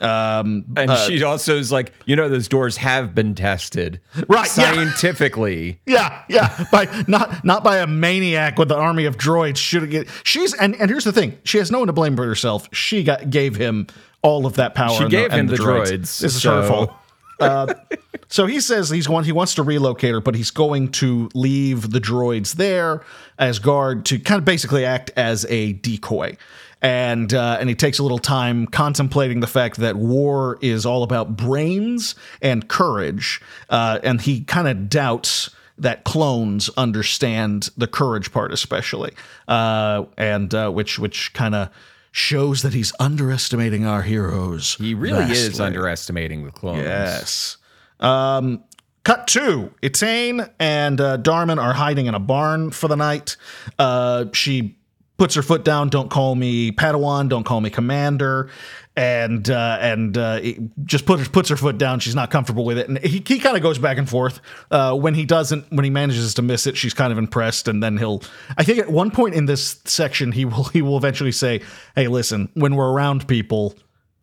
Um, 0.00 0.64
And 0.76 0.92
she 0.98 1.24
also 1.24 1.56
is 1.58 1.72
like, 1.72 1.92
you 2.06 2.14
know, 2.14 2.28
those 2.28 2.46
doors 2.46 2.76
have 2.76 3.16
been 3.16 3.34
tested, 3.34 4.00
Right, 4.28 4.46
yeah. 4.56 4.72
Scientifically, 4.72 5.80
Yeah, 5.86 6.22
yeah, 6.28 6.66
by 6.70 6.86
not 7.08 7.44
not 7.44 7.64
by 7.64 7.78
a 7.78 7.86
maniac 7.88 8.58
with 8.58 8.70
an 8.70 8.78
army 8.78 9.06
of 9.06 9.16
droids 9.16 9.56
shooting 9.56 9.92
it. 9.92 10.08
She's 10.22 10.54
and 10.54 10.76
and 10.76 10.88
here's 10.88 11.02
the 11.02 11.12
thing: 11.12 11.27
she 11.44 11.58
has 11.58 11.70
no 11.70 11.78
one 11.78 11.86
to 11.86 11.92
blame 11.92 12.16
but 12.16 12.24
herself. 12.24 12.68
She 12.72 13.02
got 13.02 13.30
gave 13.30 13.56
him 13.56 13.86
all 14.22 14.46
of 14.46 14.54
that 14.54 14.74
power. 14.74 14.96
She 14.96 15.02
and 15.02 15.10
gave 15.10 15.30
and 15.30 15.40
him 15.40 15.46
the 15.48 15.56
droids, 15.56 16.18
This 16.20 16.22
is 16.24 16.42
her 16.42 16.62
so- 16.62 16.68
fault. 16.68 16.92
Uh, 17.40 17.72
so 18.28 18.46
he 18.46 18.60
says 18.60 18.90
he's 18.90 19.08
one. 19.08 19.24
He 19.24 19.32
wants 19.32 19.54
to 19.54 19.62
relocate 19.62 20.12
her, 20.12 20.20
but 20.20 20.34
he's 20.34 20.50
going 20.50 20.90
to 20.92 21.30
leave 21.34 21.90
the 21.90 22.00
droids 22.00 22.54
there 22.54 23.04
as 23.38 23.58
guard 23.58 24.04
to 24.06 24.18
kind 24.18 24.38
of 24.38 24.44
basically 24.44 24.84
act 24.84 25.10
as 25.16 25.46
a 25.48 25.74
decoy. 25.74 26.36
And 26.80 27.34
uh, 27.34 27.58
and 27.58 27.68
he 27.68 27.74
takes 27.74 27.98
a 27.98 28.02
little 28.02 28.20
time 28.20 28.66
contemplating 28.66 29.40
the 29.40 29.48
fact 29.48 29.78
that 29.78 29.96
war 29.96 30.58
is 30.60 30.86
all 30.86 31.02
about 31.02 31.36
brains 31.36 32.14
and 32.40 32.68
courage, 32.68 33.40
uh, 33.68 33.98
and 34.04 34.20
he 34.20 34.42
kind 34.42 34.68
of 34.68 34.88
doubts 34.88 35.50
that 35.78 36.04
clones 36.04 36.68
understand 36.76 37.70
the 37.76 37.86
courage 37.86 38.32
part, 38.32 38.52
especially, 38.52 39.12
uh, 39.46 40.04
and 40.16 40.52
uh, 40.54 40.70
which 40.70 40.98
which 40.98 41.32
kind 41.34 41.54
of 41.54 41.70
shows 42.10 42.62
that 42.62 42.74
he's 42.74 42.92
underestimating 42.98 43.86
our 43.86 44.02
heroes. 44.02 44.74
he 44.76 44.94
really 44.94 45.24
is 45.30 45.60
underestimating 45.60 46.44
the 46.44 46.50
clones. 46.50 46.82
Yes. 46.82 47.56
Um, 48.00 48.64
cut 49.04 49.26
two. 49.28 49.72
Etain 49.82 50.50
and 50.58 51.00
uh, 51.00 51.18
Darman 51.18 51.62
are 51.62 51.74
hiding 51.74 52.06
in 52.06 52.14
a 52.14 52.18
barn 52.18 52.70
for 52.70 52.88
the 52.88 52.96
night. 52.96 53.36
Uh, 53.78 54.26
she 54.32 54.78
puts 55.16 55.34
her 55.34 55.42
foot 55.42 55.64
down. 55.64 55.88
Don't 55.88 56.10
call 56.10 56.34
me 56.34 56.72
Padawan. 56.72 57.28
Don't 57.28 57.44
call 57.44 57.60
me 57.60 57.70
Commander. 57.70 58.50
And 58.98 59.48
uh, 59.48 59.78
and 59.80 60.18
uh, 60.18 60.40
just 60.84 61.06
puts 61.06 61.28
puts 61.28 61.48
her 61.50 61.56
foot 61.56 61.78
down. 61.78 62.00
She's 62.00 62.16
not 62.16 62.32
comfortable 62.32 62.64
with 62.64 62.78
it, 62.78 62.88
and 62.88 62.98
he, 62.98 63.22
he 63.24 63.38
kind 63.38 63.56
of 63.56 63.62
goes 63.62 63.78
back 63.78 63.96
and 63.96 64.08
forth. 64.08 64.40
Uh, 64.72 64.92
when 64.96 65.14
he 65.14 65.24
doesn't, 65.24 65.70
when 65.70 65.84
he 65.84 65.90
manages 65.90 66.34
to 66.34 66.42
miss 66.42 66.66
it, 66.66 66.76
she's 66.76 66.94
kind 66.94 67.12
of 67.12 67.18
impressed, 67.18 67.68
and 67.68 67.80
then 67.80 67.96
he'll. 67.96 68.22
I 68.56 68.64
think 68.64 68.80
at 68.80 68.90
one 68.90 69.12
point 69.12 69.36
in 69.36 69.46
this 69.46 69.80
section, 69.84 70.32
he 70.32 70.44
will 70.44 70.64
he 70.72 70.82
will 70.82 70.96
eventually 70.96 71.30
say, 71.30 71.60
"Hey, 71.94 72.08
listen, 72.08 72.48
when 72.54 72.74
we're 72.74 72.90
around 72.90 73.28
people, 73.28 73.76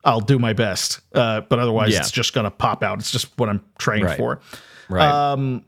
I'll 0.04 0.20
do 0.20 0.40
my 0.40 0.52
best, 0.52 1.00
uh, 1.14 1.40
but 1.42 1.58
otherwise 1.58 1.94
Yeah. 1.94 2.00
it's 2.00 2.12
just 2.12 2.34
gonna 2.34 2.52
pop 2.52 2.84
out. 2.84 3.00
It's 3.00 3.12
just 3.12 3.30
what 3.40 3.48
I'm 3.48 3.64
trained 3.80 4.04
Right. 4.08 4.18
for. 4.18 4.42
Right. 4.90 5.08
Um, 5.10 5.64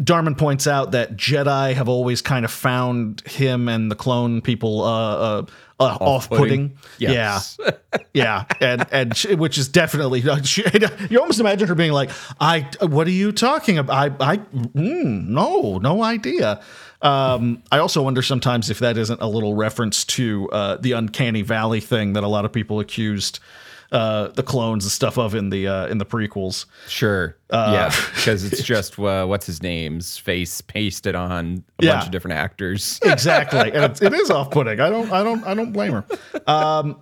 Darman 0.00 0.38
points 0.38 0.66
out 0.66 0.92
that 0.92 1.14
Jedi 1.18 1.74
have 1.74 1.86
always 1.86 2.22
kind 2.22 2.46
of 2.46 2.50
found 2.50 3.20
him 3.26 3.68
and 3.68 3.90
the 3.90 3.94
clone 3.94 4.40
people 4.40 4.80
uh, 4.82 5.14
uh, 5.14 5.46
uh, 5.80 5.96
off-putting. 6.00 6.76
Yes. 6.98 7.58
Yeah, 7.58 7.70
yeah, 8.12 8.44
and 8.60 8.86
and 8.92 9.16
she, 9.16 9.34
which 9.34 9.58
is 9.58 9.68
definitely 9.68 10.22
she, 10.44 10.64
you 11.10 11.18
almost 11.20 11.40
imagine 11.40 11.68
her 11.68 11.74
being 11.74 11.92
like, 11.92 12.10
"I, 12.38 12.68
what 12.80 13.06
are 13.06 13.12
you 13.12 13.32
talking 13.32 13.78
about? 13.78 14.20
I, 14.20 14.32
I, 14.32 14.36
mm, 14.36 15.26
no, 15.28 15.78
no 15.78 16.02
idea." 16.02 16.60
Um, 17.02 17.62
I 17.72 17.78
also 17.78 18.02
wonder 18.02 18.20
sometimes 18.20 18.68
if 18.68 18.78
that 18.80 18.98
isn't 18.98 19.22
a 19.22 19.26
little 19.26 19.54
reference 19.54 20.04
to 20.04 20.50
uh, 20.50 20.76
the 20.76 20.92
uncanny 20.92 21.42
valley 21.42 21.80
thing 21.80 22.12
that 22.12 22.24
a 22.24 22.28
lot 22.28 22.44
of 22.44 22.52
people 22.52 22.78
accused 22.78 23.40
uh, 23.92 24.28
the 24.28 24.42
clones 24.42 24.84
and 24.84 24.92
stuff 24.92 25.18
of 25.18 25.34
in 25.34 25.50
the 25.50 25.66
uh, 25.66 25.86
in 25.88 25.98
the 25.98 26.06
prequels. 26.06 26.66
Sure. 26.88 27.36
Uh, 27.50 27.70
yeah, 27.72 28.06
because 28.14 28.44
it's 28.44 28.62
just 28.74 28.98
uh, 28.98 29.26
what's 29.26 29.46
his 29.46 29.62
name's 29.62 30.16
face 30.18 30.60
pasted 30.60 31.14
on 31.14 31.64
a 31.80 31.84
Yeah. 31.84 31.92
bunch 31.94 32.06
of 32.06 32.12
different 32.12 32.36
actors. 32.38 33.00
exactly 33.04 33.72
and 33.72 33.84
it's, 33.84 34.00
it 34.02 34.12
is 34.14 34.30
off-putting 34.38 34.78
i 34.80 34.88
don't 34.88 35.10
i 35.10 35.22
don't 35.24 35.42
i 35.44 35.54
don't 35.54 35.72
blame 35.72 35.92
her 35.92 36.04
um 36.46 36.96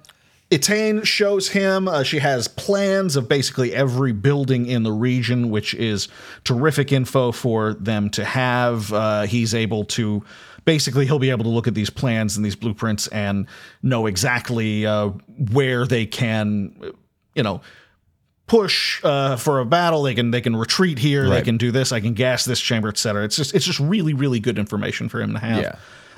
Etain 0.51 1.05
shows 1.05 1.51
him 1.51 1.89
uh, 1.89 2.03
she 2.03 2.21
has 2.21 2.49
plans 2.49 3.17
of 3.17 3.29
basically 3.29 3.75
every 3.75 4.13
building 4.13 4.65
in 4.65 4.83
the 4.83 4.91
region, 4.93 5.51
which 5.51 5.75
is 5.75 6.09
terrific 6.43 6.91
info 6.91 7.33
for 7.33 7.75
them 7.75 8.09
to 8.09 8.25
have. 8.25 8.91
Uh, 8.91 9.23
he's 9.25 9.55
able 9.55 9.85
to 9.85 10.25
basically 10.69 11.07
he'll 11.07 11.19
be 11.19 11.31
able 11.31 11.45
to 11.45 11.51
look 11.51 11.67
at 11.67 11.73
these 11.73 11.89
plans 11.89 12.37
and 12.37 12.45
these 12.45 12.55
blueprints 12.55 13.07
and 13.07 13.47
know 13.83 14.05
exactly 14.05 14.85
uh, 14.85 15.09
where 15.51 15.87
they 15.87 16.05
can, 16.05 16.93
you 17.35 17.43
know, 17.43 17.63
push 18.47 19.03
uh, 19.03 19.37
for 19.37 19.61
a 19.61 19.65
battle. 19.65 20.03
They 20.03 20.15
can 20.15 20.31
they 20.31 20.43
can 20.43 20.55
retreat 20.55 20.99
here. 20.99 21.27
They 21.27 21.41
can 21.41 21.57
do 21.57 21.73
this. 21.73 21.91
I 21.91 22.01
can 22.01 22.13
gas 22.13 22.45
this 22.45 22.61
chamber, 22.61 22.91
etc. 22.91 23.25
It's 23.25 23.37
just 23.37 23.55
it's 23.55 23.65
just 23.65 23.81
really 23.81 24.13
really 24.13 24.41
good 24.41 24.59
information 24.59 25.09
for 25.09 25.23
him 25.23 25.33
to 25.33 25.39
have. 25.39 25.63
Yeah. 25.63 25.77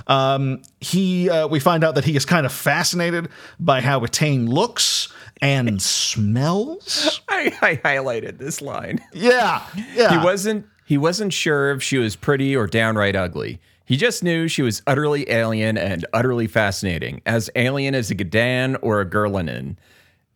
Um, 0.09 0.62
he 0.80 1.30
uh, 1.30 1.47
we 1.47 1.61
find 1.61 1.85
out 1.85 1.95
that 1.95 2.04
he 2.04 2.16
is 2.16 2.25
kind 2.25 2.45
of 2.45 2.50
fascinated 2.50 3.28
by 3.61 3.80
how 3.80 4.00
Etain 4.00 4.49
looks 4.49 5.12
and 5.40 5.80
smells. 5.80 7.21
I, 7.28 7.57
I 7.62 7.76
highlighted 7.76 8.38
this 8.38 8.61
line. 8.61 8.99
Yeah, 9.12 9.64
yeah. 9.95 10.19
He 10.19 10.25
wasn't 10.25 10.66
he 10.87 10.99
wasn't 10.99 11.33
sure 11.33 11.71
if 11.71 11.85
she 11.85 11.99
was 11.99 12.16
pretty 12.16 12.57
or 12.57 12.66
downright 12.66 13.14
ugly. 13.14 13.61
He 13.90 13.97
just 13.97 14.23
knew 14.23 14.47
she 14.47 14.62
was 14.62 14.82
utterly 14.87 15.28
alien 15.28 15.76
and 15.76 16.06
utterly 16.12 16.47
fascinating, 16.47 17.23
as 17.26 17.50
alien 17.56 17.97
as 17.97 18.09
a 18.09 18.14
Gadan 18.14 18.78
or 18.82 19.00
a 19.00 19.04
Gerlanin. 19.04 19.78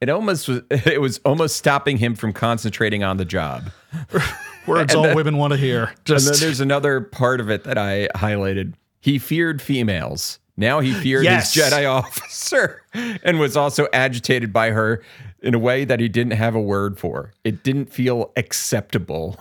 It 0.00 0.08
almost 0.08 0.48
was 0.48 0.62
it 0.70 1.00
was 1.00 1.20
almost 1.24 1.54
stopping 1.54 1.98
him 1.98 2.16
from 2.16 2.32
concentrating 2.32 3.04
on 3.04 3.16
the 3.16 3.24
job. 3.24 3.70
words 4.66 4.92
all 4.96 5.14
women 5.14 5.36
want 5.36 5.52
to 5.52 5.56
hear. 5.56 5.94
And 6.08 6.18
then 6.18 6.34
there's 6.40 6.58
another 6.58 7.00
part 7.00 7.38
of 7.40 7.48
it 7.48 7.62
that 7.62 7.78
I 7.78 8.08
highlighted. 8.16 8.74
He 9.00 9.20
feared 9.20 9.62
females. 9.62 10.40
Now 10.56 10.80
he 10.80 10.92
feared 10.92 11.22
Yes. 11.22 11.54
his 11.54 11.62
Jedi 11.62 11.88
officer 11.88 12.82
and 13.22 13.38
was 13.38 13.56
also 13.56 13.86
agitated 13.92 14.52
by 14.52 14.70
her 14.70 15.00
in 15.44 15.54
a 15.54 15.60
way 15.60 15.84
that 15.84 16.00
he 16.00 16.08
didn't 16.08 16.32
have 16.32 16.56
a 16.56 16.60
word 16.60 16.98
for. 16.98 17.30
It 17.44 17.62
didn't 17.62 17.92
feel 17.92 18.32
acceptable. 18.36 19.38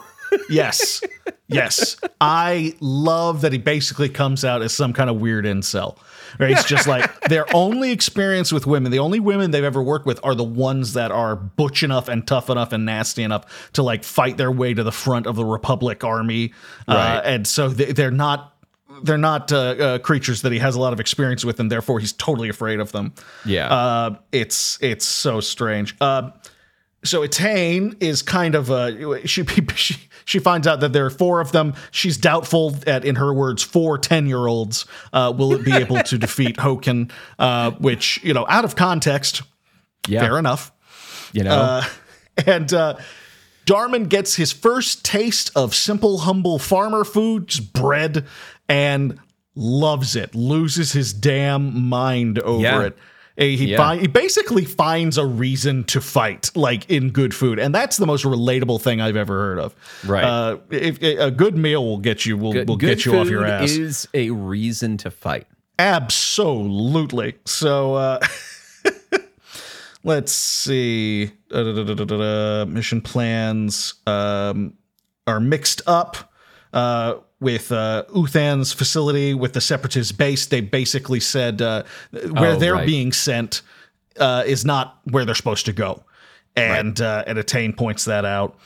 Yes, 0.49 1.01
yes. 1.47 1.97
I 2.21 2.75
love 2.79 3.41
that 3.41 3.51
he 3.51 3.57
basically 3.57 4.09
comes 4.09 4.43
out 4.45 4.61
as 4.61 4.73
some 4.73 4.93
kind 4.93 5.09
of 5.09 5.19
weird 5.19 5.45
incel. 5.45 5.97
Right? 6.39 6.51
It's 6.51 6.65
just 6.65 6.87
like 6.87 7.19
their 7.29 7.45
only 7.55 7.91
experience 7.91 8.51
with 8.51 8.65
women, 8.65 8.91
the 8.91 8.99
only 8.99 9.19
women 9.19 9.51
they've 9.51 9.63
ever 9.63 9.83
worked 9.83 10.05
with 10.05 10.19
are 10.23 10.35
the 10.35 10.43
ones 10.43 10.93
that 10.93 11.11
are 11.11 11.35
butch 11.35 11.83
enough 11.83 12.07
and 12.07 12.25
tough 12.25 12.49
enough 12.49 12.71
and 12.71 12.85
nasty 12.85 13.23
enough 13.23 13.71
to 13.73 13.83
like 13.83 14.03
fight 14.03 14.37
their 14.37 14.51
way 14.51 14.73
to 14.73 14.83
the 14.83 14.91
front 14.91 15.27
of 15.27 15.35
the 15.35 15.45
Republic 15.45 16.03
army. 16.03 16.53
Uh, 16.87 17.21
and 17.23 17.47
so 17.47 17.69
they, 17.69 17.91
they're 17.91 18.11
not. 18.11 18.49
They're 19.01 19.17
not 19.17 19.51
uh, 19.51 19.57
uh, 19.57 19.99
creatures 19.99 20.43
that 20.43 20.51
he 20.51 20.59
has 20.59 20.75
a 20.75 20.79
lot 20.79 20.93
of 20.93 20.99
experience 20.99 21.43
with, 21.43 21.59
and 21.59 21.69
therefore 21.69 21.99
he's 21.99 22.13
totally 22.13 22.47
afraid 22.47 22.79
of 22.79 22.91
them. 22.91 23.13
Yeah. 23.43 23.67
Uh, 23.67 24.17
it's 24.31 24.77
it's 24.81 25.03
so 25.03 25.39
strange. 25.39 25.95
Uh, 25.99 26.29
so 27.03 27.21
Etain 27.21 28.01
is 28.01 28.21
kind 28.21 28.55
of 28.55 28.69
a 28.69 29.25
she, 29.27 29.43
she 29.75 29.97
she 30.25 30.39
finds 30.39 30.67
out 30.67 30.79
that 30.81 30.93
there 30.93 31.05
are 31.05 31.09
four 31.09 31.41
of 31.41 31.51
them. 31.51 31.73
She's 31.91 32.17
doubtful 32.17 32.71
that, 32.71 33.05
in 33.05 33.15
her 33.15 33.33
words, 33.33 33.63
four 33.63 33.97
10 33.97 34.27
year 34.27 34.47
olds 34.47 34.85
uh, 35.11 35.33
will 35.35 35.57
be 35.57 35.73
able 35.73 36.01
to 36.03 36.17
defeat 36.17 36.57
Hokan, 36.57 37.11
uh, 37.39 37.71
which 37.71 38.23
you 38.23 38.33
know, 38.33 38.45
out 38.49 38.65
of 38.65 38.75
context, 38.75 39.41
yeah. 40.07 40.21
fair 40.21 40.37
enough. 40.37 40.71
You 41.31 41.43
know? 41.43 41.51
Uh, 41.51 41.83
and 42.45 42.73
uh, 42.73 42.97
Darman 43.65 44.09
gets 44.09 44.35
his 44.35 44.51
first 44.51 45.05
taste 45.05 45.51
of 45.55 45.73
simple, 45.73 46.19
humble 46.19 46.59
farmer 46.59 47.03
food, 47.03 47.47
just 47.47 47.73
bread, 47.73 48.25
and 48.67 49.19
loves 49.55 50.15
it. 50.15 50.33
Loses 50.35 50.91
his 50.93 51.13
damn 51.13 51.87
mind 51.87 52.39
over 52.39 52.61
Yeah. 52.61 52.81
it. 52.83 52.97
He, 53.35 53.71
Yeah. 53.71 53.77
fi- 53.77 53.97
he 53.97 54.07
basically 54.07 54.63
finds 54.63 55.17
a 55.17 55.25
reason 55.25 55.85
to 55.85 55.99
fight, 56.01 56.51
like 56.55 56.87
in 56.89 57.09
good 57.09 57.33
food, 57.33 57.57
and 57.57 57.73
that's 57.73 57.97
the 57.97 58.05
most 58.05 58.23
relatable 58.25 58.79
thing 58.81 59.01
I've 59.01 59.15
ever 59.15 59.33
heard 59.39 59.57
of. 59.59 59.75
Right. 60.05 60.23
Uh, 60.23 60.57
if, 60.69 61.01
a 61.01 61.31
good 61.31 61.57
meal 61.57 61.83
will 61.83 61.97
get 61.97 62.25
you 62.27 62.37
will, 62.37 62.53
will 62.65 62.77
get 62.77 63.05
you 63.05 63.17
off 63.17 63.27
your 63.29 63.43
ass. 63.45 63.71
is 63.71 64.07
a 64.13 64.29
reason 64.29 64.97
to 64.97 65.09
fight. 65.09 65.47
Absolutely. 65.79 67.33
So 67.45 67.95
uh 67.95 68.19
let's 70.03 70.31
see. 70.31 71.31
Mission 71.51 73.01
plans 73.01 73.95
um 74.05 74.73
are 75.25 75.39
mixed 75.39 75.81
up 75.87 76.31
uh 76.73 77.15
with 77.43 77.71
uh 77.71 78.05
Uthan's 78.09 78.73
facility 78.73 79.33
with 79.35 79.53
the 79.53 79.61
separatist 79.61 80.17
base. 80.17 80.47
They 80.47 80.61
basically 80.61 81.19
said 81.19 81.61
uh 81.61 81.83
where 82.31 82.53
Oh, 82.53 82.55
they're 82.59 82.73
right. 82.73 82.85
being 82.87 83.11
sent 83.11 83.61
uh 84.19 84.43
is 84.47 84.65
not 84.65 84.99
where 85.11 85.25
they're 85.25 85.35
supposed 85.35 85.65
to 85.67 85.73
go. 85.73 86.03
And 86.55 86.99
uh 87.01 87.23
and 87.27 87.37
Etain 87.37 87.77
points 87.77 88.05
that 88.05 88.25
out. 88.25 88.57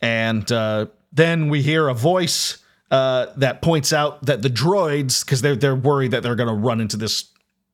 And 0.00 0.50
uh, 0.52 0.86
then 1.12 1.48
we 1.48 1.60
hear 1.62 1.88
a 1.88 1.94
voice 1.94 2.58
uh, 2.92 3.26
that 3.36 3.62
points 3.62 3.92
out 3.92 4.24
that 4.26 4.42
the 4.42 4.48
droids, 4.48 5.24
because 5.24 5.40
they're 5.42 5.56
they're 5.56 5.74
worried 5.74 6.12
that 6.12 6.22
they're 6.22 6.36
going 6.36 6.48
to 6.48 6.54
run 6.54 6.80
into 6.80 6.96
this, 6.96 7.24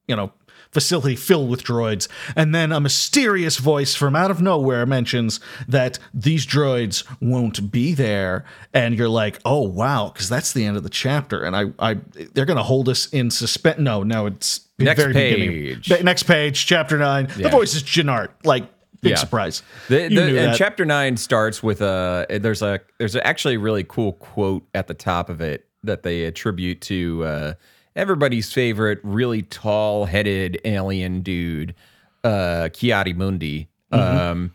you 0.08 0.16
know, 0.16 0.32
facility 0.74 1.16
filled 1.16 1.48
with 1.48 1.64
droids, 1.64 2.08
and 2.36 2.54
then 2.54 2.72
a 2.72 2.80
mysterious 2.80 3.56
voice 3.56 3.94
from 3.94 4.14
out 4.14 4.30
of 4.30 4.42
nowhere 4.42 4.84
mentions 4.84 5.40
that 5.66 5.98
these 6.12 6.46
droids 6.46 7.04
won't 7.22 7.70
be 7.72 7.94
there, 7.94 8.44
and 8.74 8.98
you're 8.98 9.08
like, 9.08 9.38
oh 9.46 9.62
wow, 9.62 10.10
because 10.12 10.28
that's 10.28 10.52
the 10.52 10.64
end 10.66 10.76
of 10.76 10.82
the 10.82 10.90
chapter, 10.90 11.42
and 11.42 11.56
I 11.56 11.64
I 11.78 11.94
they're 12.34 12.44
going 12.44 12.58
to 12.58 12.62
hold 12.62 12.88
us 12.90 13.06
in 13.06 13.30
suspense. 13.30 13.78
No, 13.78 14.02
no, 14.02 14.26
it's 14.26 14.60
Next 14.78 15.00
very 15.00 15.12
beginning. 15.14 15.50
page. 15.50 15.88
Ba- 15.88 16.02
Next 16.02 16.24
page, 16.24 16.66
chapter 16.66 16.98
nine. 16.98 17.28
The 17.36 17.48
voice 17.48 17.74
is 17.74 17.82
Jinart, 17.82 18.30
like 18.44 18.64
Big 19.00 19.10
Yeah. 19.10 19.16
surprise. 19.16 19.62
The, 19.88 20.08
the, 20.08 20.40
and 20.40 20.56
chapter 20.56 20.84
nine 20.84 21.16
starts 21.18 21.62
with 21.62 21.80
a 21.82 22.26
there's 22.40 22.62
a 22.62 22.80
there's 22.98 23.14
actually 23.16 23.54
a 23.54 23.58
really 23.60 23.84
cool 23.84 24.14
quote 24.14 24.66
at 24.74 24.86
the 24.88 24.94
top 24.94 25.28
of 25.30 25.40
it 25.40 25.66
that 25.84 26.02
they 26.02 26.24
attribute 26.24 26.80
to 26.80 27.22
uh, 27.24 27.52
everybody's 27.96 28.52
favorite 28.52 29.00
really 29.02 29.42
tall 29.42 30.04
headed 30.04 30.60
alien 30.64 31.20
dude, 31.20 31.74
uh, 32.22 32.68
Ki-Adi-Mundi. 32.72 33.68
Mm-hmm. 33.92 34.18
Um, 34.18 34.54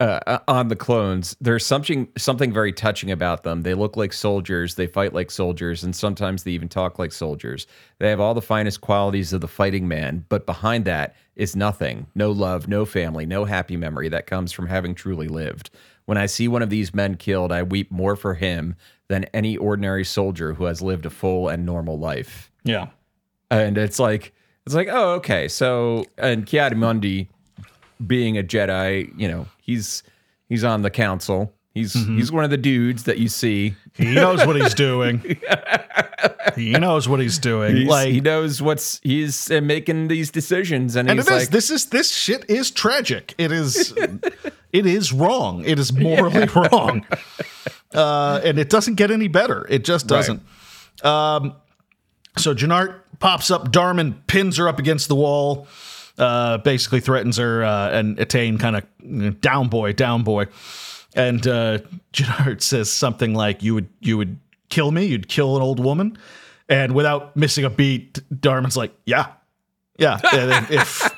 uh, 0.00 0.38
on 0.46 0.68
the 0.68 0.76
clones, 0.76 1.36
there's 1.40 1.66
something 1.66 2.08
something 2.16 2.52
very 2.52 2.72
touching 2.72 3.10
about 3.10 3.42
them. 3.42 3.62
They 3.62 3.74
look 3.74 3.96
like 3.96 4.12
soldiers, 4.12 4.76
they 4.76 4.86
fight 4.86 5.12
like 5.12 5.30
soldiers, 5.30 5.82
and 5.82 5.94
sometimes 5.94 6.44
they 6.44 6.52
even 6.52 6.68
talk 6.68 7.00
like 7.00 7.10
soldiers. 7.10 7.66
They 7.98 8.08
have 8.10 8.20
all 8.20 8.34
the 8.34 8.40
finest 8.40 8.80
qualities 8.80 9.32
of 9.32 9.40
the 9.40 9.48
fighting 9.48 9.88
man, 9.88 10.24
but 10.28 10.46
behind 10.46 10.84
that 10.84 11.16
is 11.34 11.56
nothing. 11.56 12.06
No 12.14 12.30
love, 12.30 12.68
no 12.68 12.84
family, 12.84 13.26
no 13.26 13.44
happy 13.44 13.76
memory 13.76 14.08
that 14.10 14.28
comes 14.28 14.52
from 14.52 14.68
having 14.68 14.94
truly 14.94 15.26
lived. 15.26 15.70
When 16.04 16.16
I 16.16 16.26
see 16.26 16.46
one 16.46 16.62
of 16.62 16.70
these 16.70 16.94
men 16.94 17.16
killed, 17.16 17.50
I 17.50 17.64
weep 17.64 17.90
more 17.90 18.14
for 18.14 18.34
him 18.34 18.76
than 19.08 19.24
any 19.34 19.56
ordinary 19.56 20.04
soldier 20.04 20.54
who 20.54 20.64
has 20.66 20.80
lived 20.80 21.06
a 21.06 21.10
full 21.10 21.48
and 21.48 21.66
normal 21.66 21.98
life 21.98 22.52
yeah. 22.68 22.88
and 23.50 23.78
it's 23.78 23.98
like 23.98 24.32
it's 24.66 24.74
like 24.74 24.88
oh 24.90 25.14
okay 25.14 25.48
so 25.48 26.04
and 26.18 26.46
Ki-Adi-Mundi 26.46 27.28
being 28.06 28.38
a 28.38 28.42
Jedi 28.42 29.12
you 29.18 29.28
know 29.28 29.46
he's 29.60 30.02
he's 30.48 30.64
on 30.64 30.82
the 30.82 30.90
council 30.90 31.52
he's 31.74 31.92
he's 31.94 32.30
one 32.32 32.44
of 32.44 32.50
the 32.50 32.56
dudes 32.56 33.04
that 33.04 33.18
you 33.18 33.28
see 33.28 33.74
He 33.94 34.14
knows 34.14 34.44
what 34.46 34.56
he's 34.56 34.74
doing. 34.74 35.36
he 36.56 36.72
knows 36.72 37.08
what 37.08 37.20
he's 37.20 37.38
doing. 37.38 37.76
He's- 37.76 37.88
like 37.88 38.10
he 38.12 38.20
knows 38.20 38.60
what's 38.62 39.00
he's 39.02 39.50
uh, 39.50 39.60
making 39.60 40.08
these 40.08 40.30
decisions 40.30 40.96
and, 40.96 41.08
and 41.10 41.18
he's 41.18 41.28
it 41.28 41.32
is 41.32 41.40
like 41.42 41.50
this 41.50 41.70
is 41.70 41.86
this 41.86 42.12
shit 42.14 42.48
is 42.48 42.70
tragic. 42.70 43.34
It 43.38 43.50
is 43.52 43.92
it 44.72 44.86
is 44.86 45.12
wrong. 45.12 45.64
It 45.64 45.78
is 45.78 45.92
morally 45.92 46.46
wrong. 46.54 47.04
Uh, 47.94 48.40
and 48.44 48.58
it 48.58 48.68
doesn't 48.70 48.94
get 48.96 49.10
any 49.10 49.28
better. 49.28 49.66
It 49.68 49.84
just 49.84 50.06
doesn't. 50.06 50.42
Um, 51.02 51.54
so 52.36 52.54
Jinart 52.54 53.00
pops 53.18 53.50
up, 53.50 53.72
Darman 53.72 54.26
pins 54.26 54.56
her 54.56 54.68
up 54.68 54.78
against 54.78 55.08
the 55.08 55.16
wall, 55.16 55.66
uh, 56.18 56.58
basically 56.58 57.00
threatens 57.00 57.36
her, 57.36 57.64
uh, 57.64 57.90
and 57.90 58.18
Etain 58.18 58.58
kind 58.58 58.76
of 58.76 59.40
down 59.40 59.68
boy, 59.68 59.92
down 59.92 60.24
boy. 60.24 60.46
And 61.14 61.46
uh, 61.46 61.78
Jinart 62.12 62.62
says 62.62 62.90
something 62.90 63.34
like, 63.34 63.62
"You 63.62 63.74
would, 63.74 63.88
you 64.00 64.16
would 64.16 64.38
kill 64.68 64.90
me. 64.90 65.06
You'd 65.06 65.28
kill 65.28 65.56
an 65.56 65.62
old 65.62 65.80
woman." 65.80 66.18
And 66.68 66.94
without 66.94 67.34
missing 67.34 67.64
a 67.64 67.70
beat, 67.70 68.20
Darman's 68.32 68.76
like, 68.76 68.92
"Yeah, 69.06 69.32
yeah. 69.96 70.18
if 70.70 71.10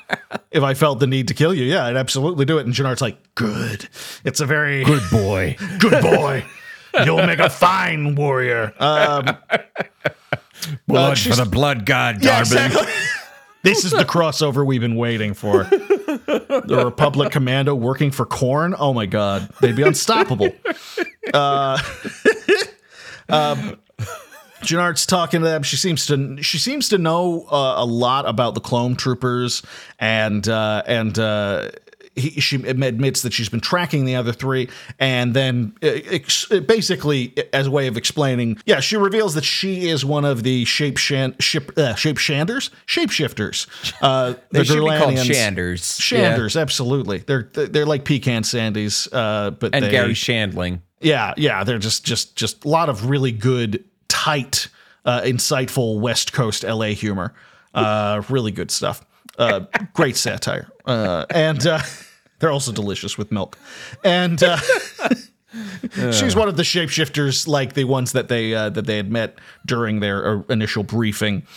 if 0.51 0.63
I 0.63 0.73
felt 0.73 0.99
the 0.99 1.07
need 1.07 1.27
to 1.27 1.33
kill 1.33 1.53
you, 1.53 1.65
yeah, 1.65 1.85
I'd 1.85 1.97
absolutely 1.97 2.45
do 2.45 2.57
it." 2.57 2.65
And 2.65 2.73
Jinart's 2.73 3.01
like, 3.01 3.35
"Good. 3.35 3.89
It's 4.23 4.39
a 4.39 4.45
very 4.45 4.83
good 4.85 5.03
boy 5.11 5.57
good 5.79 6.01
boy. 6.01 6.45
You'll 7.05 7.25
make 7.25 7.39
a 7.39 7.49
fine 7.49 8.15
warrior." 8.15 8.73
Um, 8.79 9.37
blood 10.87 11.17
she's- 11.17 11.37
for 11.37 11.43
the 11.43 11.49
blood 11.49 11.85
god 11.85 12.23
yeah, 12.23 12.43
Darby 12.43 12.65
exactly. 12.65 12.91
this 13.63 13.85
is 13.85 13.91
the 13.91 14.05
crossover 14.05 14.65
we've 14.65 14.81
been 14.81 14.95
waiting 14.95 15.33
for. 15.33 15.63
The 15.65 16.81
Republic 16.83 17.31
Commando 17.31 17.73
working 17.75 18.11
for 18.11 18.25
Khorne. 18.25 18.75
Oh 18.77 18.93
my 18.93 19.05
God, 19.05 19.49
they'd 19.61 19.75
be 19.75 19.83
unstoppable. 19.83 20.51
Uh, 21.33 21.77
um, 23.29 23.79
Jinart's 24.61 25.05
talking 25.05 25.39
to 25.41 25.45
them. 25.45 25.63
She 25.63 25.77
seems 25.77 26.05
to 26.07 26.41
she 26.43 26.57
seems 26.57 26.89
to 26.89 26.97
know 26.97 27.45
uh, 27.49 27.75
a 27.77 27.85
lot 27.85 28.27
about 28.27 28.53
the 28.53 28.59
clone 28.59 28.95
troopers, 28.95 29.61
and 29.97 30.45
uh, 30.49 30.83
and 30.85 31.17
uh, 31.17 31.69
he, 32.15 32.41
she 32.41 32.57
admits 32.67 33.21
that 33.21 33.33
she's 33.33 33.49
been 33.49 33.61
tracking 33.61 34.05
the 34.05 34.15
other 34.15 34.33
three, 34.33 34.69
and 34.99 35.33
then 35.33 35.73
uh, 35.83 35.87
ex- 35.87 36.45
basically 36.45 37.33
as 37.53 37.67
a 37.67 37.71
way 37.71 37.87
of 37.87 37.97
explaining, 37.97 38.57
yeah, 38.65 38.79
she 38.79 38.97
reveals 38.97 39.33
that 39.35 39.43
she 39.43 39.89
is 39.89 40.03
one 40.03 40.25
of 40.25 40.43
the 40.43 40.65
shape 40.65 40.97
shan- 40.97 41.35
ship 41.39 41.71
uh, 41.77 41.95
shape 41.95 42.17
shanders 42.17 42.69
shapeshifters. 42.87 43.67
Uh, 44.01 44.33
they 44.51 44.59
the 44.59 44.65
should 44.65 44.83
be 44.83 44.97
called. 44.97 45.17
Shanders 45.17 45.99
Shanders, 45.99 46.55
absolutely. 46.57 47.19
They're 47.19 47.49
they're 47.53 47.85
like 47.85 48.05
pecan 48.05 48.43
sandies, 48.43 49.07
uh, 49.11 49.51
but 49.51 49.75
and 49.75 49.85
they, 49.85 49.91
Garry 49.91 50.13
Shandling 50.13 50.81
yeah, 51.01 51.33
yeah, 51.35 51.63
they're 51.63 51.79
just 51.79 52.05
just 52.05 52.35
just 52.35 52.63
a 52.63 52.67
lot 52.69 52.87
of 52.89 53.09
really 53.09 53.31
good, 53.31 53.83
tight, 54.07 54.69
uh, 55.03 55.21
insightful 55.21 55.99
West 55.99 56.31
Coast 56.31 56.63
LA 56.63 56.87
humor. 56.87 57.33
Uh, 57.73 58.21
really 58.29 58.51
good 58.51 58.69
stuff. 58.69 59.05
Uh, 59.41 59.65
great 59.93 60.15
satire, 60.15 60.71
uh, 60.85 61.25
and 61.31 61.65
uh, 61.65 61.79
they're 62.39 62.51
also 62.51 62.71
delicious 62.71 63.17
with 63.17 63.31
milk. 63.31 63.57
And 64.03 64.41
uh, 64.43 64.57
she's 66.11 66.35
one 66.35 66.47
of 66.47 66.57
the 66.57 66.63
shapeshifters, 66.63 67.47
like 67.47 67.73
the 67.73 67.85
ones 67.85 68.11
that 68.11 68.27
they 68.27 68.53
uh, 68.53 68.69
that 68.69 68.85
they 68.85 68.97
had 68.97 69.11
met 69.11 69.39
during 69.65 69.99
their 69.99 70.27
uh, 70.27 70.41
initial 70.49 70.83
briefing. 70.83 71.47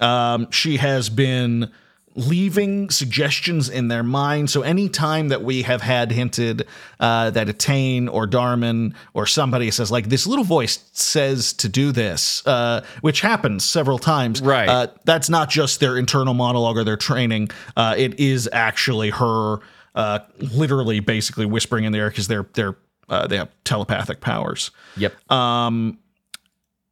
Um, 0.00 0.50
she 0.50 0.76
has 0.76 1.08
been 1.08 1.70
leaving 2.14 2.90
suggestions 2.90 3.68
in 3.68 3.88
their 3.88 4.02
mind. 4.02 4.50
So 4.50 4.62
anytime 4.62 5.28
that 5.28 5.42
we 5.42 5.62
have 5.62 5.82
had 5.82 6.10
hinted 6.10 6.66
uh, 6.98 7.30
that 7.30 7.46
Etain 7.46 8.08
or 8.12 8.26
Darman 8.26 8.94
or 9.14 9.26
somebody 9.26 9.70
says 9.70 9.90
like 9.90 10.08
this 10.08 10.26
little 10.26 10.44
voice 10.44 10.84
says 10.92 11.52
to 11.54 11.68
do 11.68 11.92
this, 11.92 12.46
uh, 12.46 12.84
which 13.00 13.20
happens 13.20 13.64
several 13.64 13.98
times, 13.98 14.42
Right. 14.42 14.68
Uh, 14.68 14.88
that's 15.04 15.28
not 15.28 15.50
just 15.50 15.80
their 15.80 15.96
internal 15.96 16.34
monologue 16.34 16.76
or 16.76 16.84
their 16.84 16.96
training. 16.96 17.50
Uh, 17.76 17.94
it 17.96 18.18
is 18.18 18.48
actually 18.52 19.10
her 19.10 19.58
uh, 19.94 20.20
literally 20.38 21.00
basically 21.00 21.46
whispering 21.46 21.84
in 21.84 21.92
the 21.92 21.98
air 21.98 22.10
because 22.10 22.28
they're 22.28 22.46
they're 22.54 22.76
uh, 23.08 23.26
they 23.26 23.36
have 23.36 23.48
telepathic 23.64 24.20
powers 24.20 24.70
yep 24.96 25.12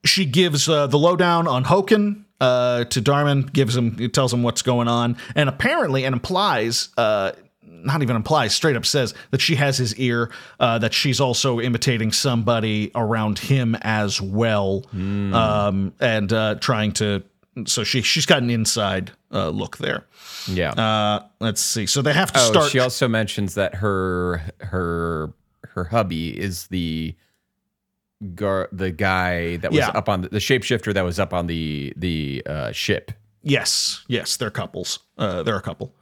she 0.04 0.24
gives 0.24 0.68
uh, 0.68 0.86
the 0.86 0.98
lowdown 0.98 1.46
on 1.46 1.64
Hokan 1.64 2.24
uh, 2.40 2.84
to 2.84 3.02
Darman, 3.02 3.52
gives 3.52 3.76
him, 3.76 3.96
tells 4.10 4.32
him 4.32 4.42
what's 4.42 4.62
going 4.62 4.88
on, 4.88 5.16
and 5.34 5.48
apparently, 5.48 6.04
and 6.04 6.12
implies, 6.14 6.88
uh, 6.96 7.32
not 7.62 8.02
even 8.02 8.16
implies, 8.16 8.54
straight 8.54 8.76
up 8.76 8.84
says 8.86 9.14
that 9.30 9.40
she 9.40 9.54
has 9.56 9.76
his 9.78 9.94
ear, 9.96 10.30
uh, 10.60 10.78
that 10.78 10.92
she's 10.94 11.20
also 11.20 11.60
imitating 11.60 12.12
somebody 12.12 12.90
around 12.94 13.38
him 13.38 13.76
as 13.82 14.20
well, 14.20 14.84
um, 14.92 15.92
and 16.00 16.32
uh, 16.32 16.54
trying 16.56 16.92
to. 16.92 17.22
So 17.66 17.82
she 17.82 18.02
she's 18.02 18.24
got 18.26 18.40
an 18.42 18.50
inside 18.50 19.10
uh, 19.32 19.48
look 19.48 19.78
there. 19.78 20.06
yeah 20.46 20.70
Uh, 20.70 21.24
let's 21.40 21.60
see. 21.60 21.86
So 21.86 22.02
they 22.02 22.12
have 22.12 22.32
to 22.32 22.38
Oh, 22.40 22.50
start. 22.52 22.70
she 22.70 22.78
also 22.78 23.08
mentions 23.08 23.54
that 23.54 23.74
her 23.76 24.40
her 24.60 25.32
her 25.64 25.84
hubby 25.84 26.38
is 26.38 26.68
the 26.68 27.14
gar- 28.34 28.68
the 28.72 28.90
guy 28.90 29.56
that 29.58 29.70
was 29.70 29.78
Yeah. 29.78 29.88
up 29.88 30.08
on 30.08 30.22
the, 30.22 30.28
the 30.28 30.38
shapeshifter 30.38 30.92
that 30.94 31.02
was 31.04 31.18
up 31.18 31.32
on 31.34 31.46
the 31.46 31.92
the 31.96 32.42
uh, 32.46 32.72
ship. 32.72 33.12
Yes, 33.42 34.04
yes, 34.08 34.36
they're 34.36 34.50
couples. 34.50 34.98
Uh, 35.16 35.42
they're 35.42 35.56
a 35.56 35.62
couple. 35.62 35.94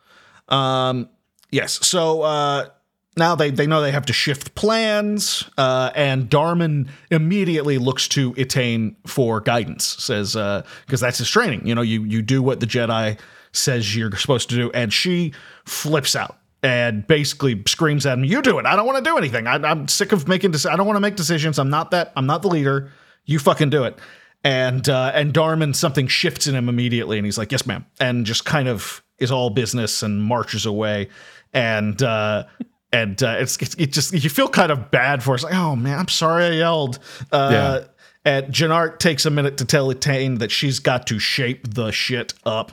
Um, 0.49 1.09
yes. 1.51 1.85
So 1.87 2.23
uh, 2.23 2.69
now 3.17 3.35
they 3.35 3.51
they 3.51 3.67
know 3.67 3.81
they 3.83 3.93
have 3.93 4.07
to 4.07 4.13
shift 4.13 4.55
plans, 4.55 5.45
uh, 5.59 5.91
and 5.95 6.29
Darman 6.31 6.89
immediately 7.11 7.79
looks 7.79 8.09
to 8.09 8.33
Etain 8.35 8.97
for 9.07 9.41
guidance. 9.41 9.85
Says 9.85 10.33
because 10.35 11.01
that's 11.01 11.19
his 11.19 11.29
training. 11.29 11.67
You 11.67 11.75
know, 11.75 11.83
you 11.83 12.03
you 12.05 12.23
do 12.23 12.43
what 12.43 12.61
the 12.61 12.67
Jedi 12.67 13.19
says 13.53 13.97
you're 13.97 14.15
supposed 14.17 14.49
to 14.51 14.57
do, 14.57 14.71
and 14.73 14.93
she 14.93 15.33
flips 15.65 16.15
out. 16.17 16.39
And 16.67 17.07
basically 17.07 17.63
screams 17.67 18.05
at 18.07 18.19
him, 18.19 18.25
"You 18.25 18.43
do 18.43 18.59
it! 18.59 18.67
I 18.67 18.75
don't 18.75 18.87
want 18.87 18.99
to 19.03 19.09
do 19.09 19.17
anything. 19.17 19.47
I, 19.47 19.55
I'm 19.55 19.87
sick 19.89 20.11
of 20.13 20.27
making. 20.27 20.53
Dec- 20.53 20.69
I 20.69 20.77
don't 20.77 20.87
want 20.87 20.97
to 20.97 21.01
make 21.01 21.15
decisions. 21.17 21.59
I'm 21.59 21.71
not 21.71 21.93
that. 21.93 22.13
I'm 22.17 22.27
not 22.27 22.43
the 22.43 22.49
leader. 22.49 22.91
You 23.25 23.39
fucking 23.39 23.71
do 23.71 23.85
it." 23.85 23.99
and 24.45 24.89
uh, 24.89 25.11
and 25.15 25.35
Darman 25.35 25.75
something 25.75 26.07
shifts 26.07 26.47
in 26.47 26.55
him 26.55 26.69
immediately, 26.69 27.19
and 27.19 27.25
he's 27.25 27.37
like, 27.39 27.51
"Yes, 27.51 27.67
ma'am," 27.67 27.85
and 27.99 28.25
just 28.25 28.45
kind 28.45 28.69
of 28.69 29.03
is 29.19 29.31
all 29.33 29.51
business 29.51 30.03
and 30.03 30.23
marches 30.23 30.67
away, 30.67 31.09
and 31.53 32.01
uh, 32.03 32.45
and 32.93 33.21
uh, 33.23 33.37
it's, 33.41 33.57
it's 33.57 33.75
it 33.75 33.93
just 33.93 34.13
you 34.13 34.31
feel 34.31 34.49
kind 34.49 34.71
of 34.71 34.91
bad 34.91 35.23
for 35.23 35.35
us, 35.35 35.43
like, 35.43 35.55
"Oh 35.55 35.75
man, 35.75 35.99
I'm 35.99 36.09
sorry 36.09 36.45
I 36.45 36.51
yelled." 36.53 36.99
Uh, 37.33 37.49
Yeah. 37.53 37.85
And 38.25 38.53
Jinart 38.53 38.99
takes 38.99 39.25
a 39.25 39.31
minute 39.31 39.57
to 39.59 39.65
tell 39.65 39.87
Etain 39.89 40.41
that 40.41 40.51
she's 40.51 40.81
got 40.81 41.07
to 41.07 41.19
shape 41.21 41.75
the 41.75 41.93
shit 41.93 42.35
up. 42.45 42.73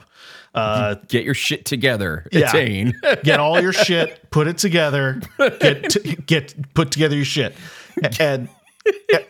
Uh, 0.54 0.94
Get 1.08 1.24
your 1.24 1.34
shit 1.34 1.64
together, 1.64 2.26
Yeah. 2.32 2.50
Etain. 2.52 2.94
get 3.24 3.40
all 3.40 3.60
your 3.60 3.72
shit, 3.72 4.30
put 4.30 4.46
it 4.46 4.56
together, 4.58 5.20
get 5.38 5.90
t- 5.90 6.16
get 6.26 6.54
put 6.74 6.90
together 6.90 7.16
your 7.16 7.24
shit, 7.24 7.54
and. 8.20 8.48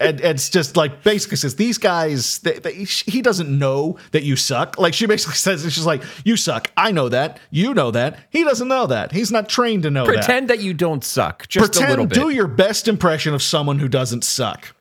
And, 0.00 0.20
and 0.20 0.20
it's 0.20 0.48
just 0.50 0.76
like 0.76 1.04
basically 1.04 1.36
says 1.36 1.54
these 1.54 1.78
guys 1.78 2.40
they, 2.40 2.58
they, 2.58 2.72
he 2.82 3.22
doesn't 3.22 3.48
know 3.56 3.98
that 4.10 4.24
you 4.24 4.34
suck 4.34 4.76
like 4.80 4.94
she 4.94 5.06
basically 5.06 5.34
says 5.46 5.62
she's 5.72 5.86
like 5.86 6.02
you 6.24 6.36
suck 6.36 6.72
i 6.76 6.90
know 6.90 7.08
that 7.08 7.38
you 7.52 7.72
know 7.72 7.92
that 7.92 8.18
he 8.30 8.42
doesn't 8.42 8.66
know 8.66 8.88
that 8.88 9.12
he's 9.12 9.30
not 9.30 9.48
trained 9.48 9.84
to 9.84 9.92
know 9.92 10.06
that 10.06 10.12
Pretend 10.14 10.48
that 10.50 10.58
you 10.58 10.74
don't 10.74 11.04
suck, 11.04 11.46
just 11.46 11.76
a 11.76 11.80
little 11.86 12.06
pretend 12.06 12.08
bit. 12.08 12.18
do 12.18 12.30
your 12.30 12.48
best 12.48 12.88
impression 12.88 13.32
of 13.32 13.42
someone 13.42 13.78
who 13.78 13.86
doesn't 13.86 14.24
suck 14.24 14.74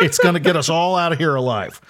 it's 0.00 0.18
going 0.18 0.34
to 0.34 0.40
get 0.40 0.56
us 0.56 0.68
all 0.68 0.96
out 0.96 1.12
of 1.12 1.18
here 1.18 1.34
alive. 1.34 1.80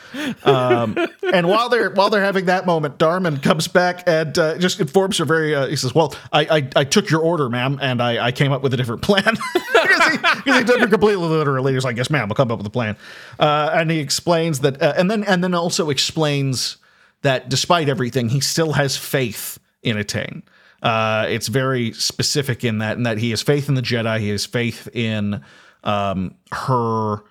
Um, 0.44 0.96
and 1.32 1.48
while 1.48 1.68
they're 1.68 1.90
while 1.90 2.10
they're 2.10 2.22
having 2.22 2.46
that 2.46 2.66
moment, 2.66 2.98
Darman 2.98 3.42
comes 3.42 3.68
back 3.68 4.04
and 4.06 4.36
uh, 4.38 4.58
just 4.58 4.80
informs 4.80 5.18
her 5.18 5.24
very. 5.24 5.54
Uh, 5.54 5.66
he 5.66 5.76
says, 5.76 5.94
"Well, 5.94 6.14
I, 6.32 6.58
I 6.58 6.68
I 6.76 6.84
took 6.84 7.10
your 7.10 7.20
order, 7.20 7.48
ma'am, 7.48 7.78
and 7.80 8.02
I, 8.02 8.26
I 8.26 8.32
came 8.32 8.52
up 8.52 8.62
with 8.62 8.74
a 8.74 8.76
different 8.76 9.02
plan." 9.02 9.24
because, 9.72 10.18
he, 10.44 10.52
he 10.52 10.64
took 10.64 10.90
completely 10.90 11.26
literally. 11.26 11.74
He's 11.74 11.84
like, 11.84 11.96
"Yes, 11.96 12.10
ma'am, 12.10 12.28
I'll 12.30 12.34
come 12.34 12.50
up 12.50 12.58
with 12.58 12.66
a 12.66 12.70
plan." 12.70 12.96
Uh, 13.38 13.70
and 13.74 13.90
he 13.90 13.98
explains 13.98 14.60
that, 14.60 14.80
uh, 14.82 14.94
and 14.96 15.10
then 15.10 15.24
and 15.24 15.42
then 15.42 15.54
also 15.54 15.90
explains 15.90 16.76
that 17.22 17.48
despite 17.48 17.88
everything, 17.88 18.28
he 18.28 18.40
still 18.40 18.72
has 18.72 18.96
faith 18.96 19.58
in 19.82 19.96
Etain. 19.96 20.42
Uh, 20.82 21.26
it's 21.28 21.48
very 21.48 21.92
specific 21.92 22.64
in 22.64 22.78
that, 22.78 22.96
in 22.96 23.02
that 23.02 23.18
he 23.18 23.30
has 23.30 23.42
faith 23.42 23.68
in 23.68 23.74
the 23.74 23.82
Jedi. 23.82 24.20
He 24.20 24.30
has 24.30 24.46
faith 24.46 24.88
in 24.94 25.42
um, 25.84 26.34
her 26.52 27.22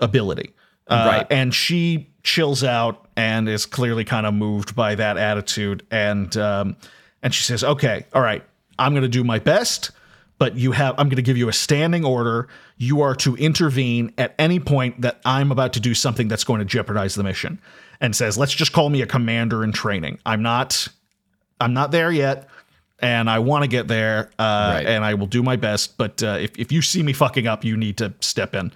ability. 0.00 0.54
Uh, 0.88 1.04
Right. 1.06 1.26
And 1.30 1.54
she 1.54 2.08
chills 2.22 2.64
out 2.64 3.06
and 3.16 3.48
is 3.48 3.64
clearly 3.66 4.04
kind 4.04 4.26
of 4.26 4.34
moved 4.34 4.74
by 4.74 4.94
that 4.96 5.16
attitude. 5.16 5.84
And 5.90 6.36
um, 6.36 6.76
and 7.22 7.32
she 7.34 7.42
says, 7.44 7.62
"Okay, 7.62 8.06
all 8.12 8.22
right, 8.22 8.42
I'm 8.78 8.92
going 8.92 9.02
to 9.02 9.08
do 9.08 9.22
my 9.24 9.38
best." 9.38 9.90
But 10.38 10.56
you 10.56 10.72
have, 10.72 10.94
I'm 10.96 11.08
going 11.08 11.16
to 11.16 11.22
give 11.22 11.36
you 11.36 11.50
a 11.50 11.52
standing 11.52 12.02
order. 12.02 12.48
You 12.78 13.02
are 13.02 13.14
to 13.16 13.36
intervene 13.36 14.10
at 14.16 14.34
any 14.38 14.58
point 14.58 15.02
that 15.02 15.20
I'm 15.22 15.52
about 15.52 15.74
to 15.74 15.80
do 15.80 15.92
something 15.92 16.28
that's 16.28 16.44
going 16.44 16.60
to 16.60 16.64
jeopardize 16.64 17.14
the 17.14 17.22
mission. 17.22 17.60
And 18.00 18.16
says, 18.16 18.38
let's 18.38 18.54
just 18.54 18.72
call 18.72 18.88
me 18.88 19.02
a 19.02 19.06
commander 19.06 19.62
in 19.62 19.72
training. 19.72 20.18
I'm 20.24 20.40
not 20.42 20.88
I'm 21.60 21.74
not 21.74 21.90
there 21.90 22.10
yet, 22.10 22.48
and 23.00 23.28
I 23.28 23.40
want 23.40 23.64
to 23.64 23.68
get 23.68 23.86
there, 23.86 24.30
uh, 24.38 24.72
Right. 24.76 24.86
and 24.86 25.04
I 25.04 25.12
will 25.12 25.26
do 25.26 25.42
my 25.42 25.56
best. 25.56 25.98
But 25.98 26.22
uh, 26.22 26.38
if 26.40 26.58
if 26.58 26.72
you 26.72 26.80
see 26.80 27.02
me 27.02 27.12
fucking 27.12 27.46
up, 27.46 27.62
you 27.62 27.76
need 27.76 27.98
to 27.98 28.14
step 28.20 28.54
in 28.54 28.72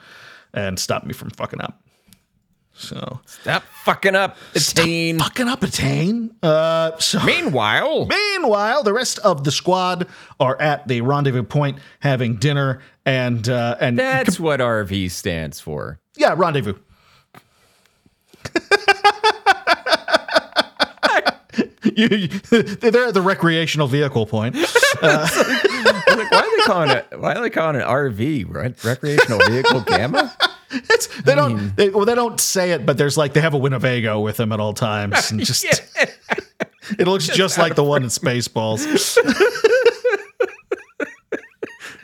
and 0.54 0.78
stop 0.78 1.04
me 1.04 1.12
from 1.12 1.30
fucking 1.30 1.60
up. 1.60 1.80
So 2.76 3.20
Stop 3.26 3.62
fucking 3.84 4.16
up, 4.16 4.36
Etain. 4.54 5.18
fucking 5.20 5.46
up, 5.46 5.60
Etain. 5.60 6.30
Uh, 6.42 6.98
so 6.98 7.22
Meanwhile, 7.24 8.06
meanwhile, 8.06 8.82
the 8.82 8.92
rest 8.92 9.20
of 9.20 9.44
the 9.44 9.52
squad 9.52 10.08
are 10.40 10.60
at 10.60 10.88
the 10.88 11.00
rendezvous 11.02 11.44
point 11.44 11.78
having 12.00 12.34
dinner, 12.34 12.80
and 13.06 13.48
uh, 13.48 13.76
and 13.78 13.96
that's 13.96 14.40
what 14.40 14.58
RV 14.58 15.12
stands 15.12 15.60
for. 15.60 16.00
yeah, 16.16 16.34
rendezvous. 16.36 16.74
You, 21.96 22.08
you- 22.08 22.28
they're 22.28 23.06
at 23.08 23.14
the 23.14 23.22
recreational 23.22 23.86
vehicle 23.86 24.26
point. 24.26 24.56
Like, 26.14 26.30
why 26.30 26.38
are 26.38 26.56
they 26.56 26.62
calling 26.64 26.90
it? 26.90 27.06
Why 27.18 27.34
are 27.34 27.40
they 27.42 27.50
calling 27.50 27.76
it 27.76 27.84
RV? 27.84 28.46
Right? 28.48 28.84
Recreational 28.84 29.40
vehicle 29.48 29.80
gamma. 29.80 30.32
It's, 30.90 31.06
they 31.22 31.34
don't 31.34 31.74
they, 31.76 31.90
well, 31.90 32.04
they 32.04 32.14
don't 32.14 32.40
say 32.40 32.72
it, 32.72 32.84
but 32.84 32.98
there's 32.98 33.16
like 33.16 33.32
they 33.32 33.40
have 33.40 33.54
a 33.54 33.58
Winnebago 33.58 34.20
with 34.20 34.36
them 34.36 34.52
at 34.52 34.60
all 34.60 34.74
times, 34.74 35.30
and 35.30 35.40
just 35.44 35.64
it 36.98 37.06
looks 37.06 37.28
just 37.28 37.58
like 37.58 37.74
the 37.74 37.84
one 37.84 38.02
in 38.02 38.08
Spaceballs. 38.08 38.84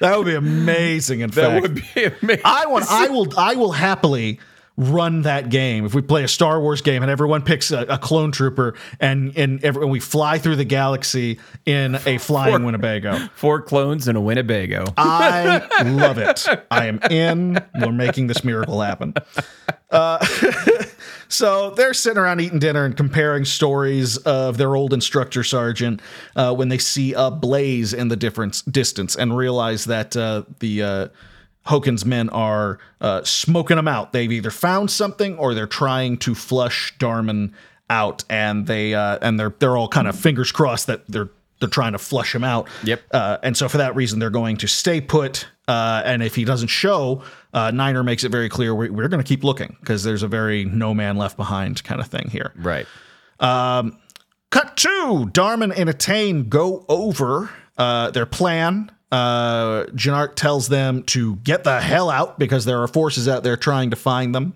that 0.01 0.17
would 0.17 0.27
be 0.27 0.35
amazing. 0.35 1.21
In 1.21 1.31
That 1.31 1.51
fact, 1.51 1.63
would 1.63 1.75
be 1.75 2.05
amazing. 2.05 2.43
I 2.45 2.67
want. 2.67 2.87
I 2.91 3.09
will. 3.09 3.27
I 3.39 3.55
will 3.55 3.73
happily 3.73 4.41
run 4.81 5.23
that 5.23 5.51
game 5.51 5.85
if 5.85 5.95
we 5.95 6.01
play 6.01 6.25
a 6.25 6.29
Star 6.29 6.59
Wars 6.59 6.81
game 6.81 7.03
and 7.03 7.11
everyone 7.11 7.43
picks 7.43 7.71
a, 7.71 7.83
a 7.83 7.99
clone 7.99 8.33
trooper 8.33 8.75
and 8.99 9.37
and, 9.37 9.63
every, 9.63 9.83
and 9.83 9.91
we 9.91 10.01
fly 10.01 10.39
through 10.39 10.57
the 10.57 10.65
galaxy 10.65 11.39
in 11.67 11.97
a 12.07 12.17
flying 12.17 12.65
Winnebago. 12.65 13.19
Four 13.35 13.61
clones 13.61 14.09
and 14.09 14.17
a 14.17 14.21
Winnebago. 14.21 14.87
I 14.97 15.83
love 15.85 16.17
it. 16.17 16.47
I 16.71 16.87
am 16.87 16.99
in. 17.11 17.59
We're 17.79 17.93
making 17.93 18.29
this 18.29 18.43
miracle 18.43 18.81
happen. 18.81 19.15
Uh, 19.91 20.25
so 21.29 21.71
they're 21.71 21.93
sitting 21.93 22.19
around 22.19 22.41
eating 22.41 22.59
dinner 22.59 22.87
and 22.87 22.97
comparing 22.97 23.45
stories 23.45 24.17
of 24.19 24.57
their 24.57 24.77
old 24.77 24.95
instructor 24.95 25.45
sergeant 25.45 26.01
uh, 26.37 26.55
when 26.55 26.69
they 26.71 26.79
see 26.79 27.13
a 27.13 27.31
blaze 27.31 27.93
in 27.93 28.09
the 28.09 28.17
difference 28.17 28.63
distance 28.63 29.15
and 29.15 29.37
realize 29.37 29.85
that 29.85 30.17
uh, 30.17 30.45
the 30.61 30.83
uh, 30.83 31.09
Hokan's 31.67 32.05
men 32.05 32.29
are 32.31 32.79
uh, 33.01 33.23
smoking 33.25 33.77
them 33.77 33.89
out. 33.89 34.13
They've 34.13 34.33
either 34.33 34.51
found 34.51 34.91
something 34.91 35.37
or 35.39 35.55
they're 35.55 35.67
trying 35.67 36.17
to 36.19 36.35
flush 36.35 36.97
Darman 36.99 37.53
out, 37.89 38.25
and 38.31 38.67
they 38.67 38.95
uh, 38.95 39.19
and 39.21 39.39
they're 39.39 39.55
they're 39.59 39.77
all 39.77 39.89
kind 39.89 40.09
of 40.09 40.19
fingers 40.19 40.53
crossed 40.53 40.87
that 40.87 41.07
they're 41.09 41.29
they're 41.61 41.69
trying 41.69 41.93
to 41.93 41.99
flush 41.99 42.35
him 42.35 42.43
out. 42.45 42.69
Yep. 42.85 43.03
Uh, 43.11 43.37
and 43.43 43.57
so 43.57 43.69
for 43.69 43.77
that 43.79 43.95
reason, 43.95 44.19
they're 44.19 44.31
going 44.31 44.57
to 44.59 44.67
stay 44.67 45.01
put. 45.01 45.47
Uh, 45.69 46.03
and 46.05 46.23
if 46.23 46.35
he 46.35 46.45
doesn't 46.45 46.69
show, 46.69 47.23
uh, 47.53 47.71
Niner 47.71 48.03
makes 48.03 48.25
it 48.25 48.33
very 48.33 48.49
clear 48.49 48.75
we're, 48.75 48.91
we're 48.91 49.09
going 49.09 49.23
to 49.23 49.29
keep 49.29 49.45
looking 49.45 49.77
because 49.81 50.03
there's 50.03 50.23
a 50.23 50.29
very 50.29 50.65
no 50.65 50.95
man 50.95 51.17
left 51.17 51.37
behind 51.37 51.85
kind 51.85 52.01
of 52.01 52.07
thing 52.07 52.31
here. 52.31 52.53
right. 52.57 52.87
Cut 54.51 54.77
two. 54.77 55.31
Darman 55.33 55.73
and 55.77 55.89
Etain 55.89 56.49
go 56.49 56.85
over 56.89 57.51
uh, 57.79 58.11
their 58.11 58.27
plan. 58.27 58.91
Uh, 59.13 59.85
Jinart 59.87 60.35
tells 60.37 60.69
them 60.69 61.03
to 61.05 61.37
get 61.37 61.65
the 61.65 61.81
hell 61.81 62.11
out 62.11 62.39
because 62.39 62.65
there 62.65 62.83
are 62.83 62.89
forces 62.89 63.29
out 63.29 63.43
there 63.43 63.57
trying 63.57 63.91
to 63.91 63.97
find 63.97 64.35
them. 64.35 64.55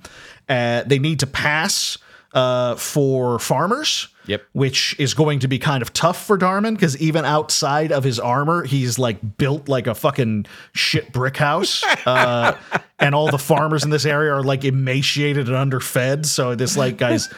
Uh, 0.48 0.82
they 0.84 0.98
need 0.98 1.20
to 1.20 1.26
pass 1.26 1.98
uh, 2.34 2.74
for 2.74 3.38
farmers. 3.38 4.08
Yep. 4.26 4.42
Which 4.52 4.96
is 4.98 5.12
going 5.12 5.40
to 5.40 5.48
be 5.48 5.58
kind 5.58 5.82
of 5.82 5.92
tough 5.92 6.24
for 6.24 6.38
Darman 6.38 6.74
because 6.74 6.96
even 6.98 7.26
outside 7.26 7.92
of 7.92 8.04
his 8.04 8.18
armor, 8.18 8.64
he's 8.64 8.98
like 8.98 9.36
built 9.36 9.68
like 9.68 9.86
a 9.86 9.94
fucking 9.94 10.46
shit 10.72 11.12
brick 11.12 11.36
house. 11.36 11.82
Uh, 12.06 12.56
and 12.98 13.14
all 13.14 13.30
the 13.30 13.38
farmers 13.38 13.82
in 13.82 13.88
this 13.90 14.04
area 14.04 14.32
are 14.32 14.42
like 14.42 14.64
emaciated 14.64 15.48
and 15.48 15.56
underfed. 15.56 16.26
So 16.26 16.54
this 16.54 16.76
like 16.76 16.98
guy's 16.98 17.32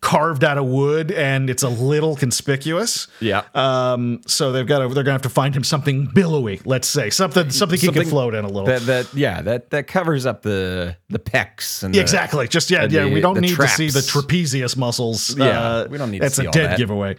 carved 0.00 0.42
out 0.44 0.56
of 0.56 0.64
wood 0.64 1.12
and 1.12 1.50
it's 1.50 1.62
a 1.62 1.68
little 1.68 2.16
conspicuous. 2.16 3.06
Yeah. 3.20 3.42
Um, 3.54 4.22
so 4.26 4.50
they've 4.50 4.66
got 4.66 4.78
to, 4.78 4.88
they're 4.88 5.04
gonna 5.04 5.12
have 5.12 5.22
to 5.22 5.28
find 5.28 5.54
him 5.54 5.62
something 5.62 6.06
billowy, 6.06 6.60
let's 6.64 6.88
say 6.88 7.10
something 7.10 7.50
something, 7.50 7.78
he 7.78 7.88
can 7.88 8.06
float 8.06 8.34
in 8.34 8.44
a 8.44 8.48
little. 8.48 8.64
that 8.64 8.80
that 8.82 9.12
yeah 9.14 9.42
that 9.42 9.70
that 9.70 9.86
covers 9.86 10.24
up 10.24 10.40
the 10.42 10.96
the 11.10 11.18
pecs 11.18 11.82
and 11.82 11.94
Yeah, 11.94 11.98
the- 11.98 12.02
exactly. 12.02 12.48
Just 12.48 12.70
yeah, 12.70 12.86
the- 12.86 12.94
yeah. 12.94 13.04
We 13.12 13.20
don't 13.20 13.34
the 13.34 13.42
need 13.42 13.56
to 13.56 13.68
see 13.68 13.90
the 13.90 14.00
trapezius 14.00 14.74
muscles. 14.76 15.36
Yeah, 15.36 15.44
Uh, 15.60 15.86
we 15.90 15.98
don't 15.98 16.10
need 16.10 16.18
to 16.20 16.24
That's 16.24 16.36
see 16.36 16.46
a 16.46 16.50
dead 16.50 16.70
that. 16.70 16.78
giveaway. 16.78 17.16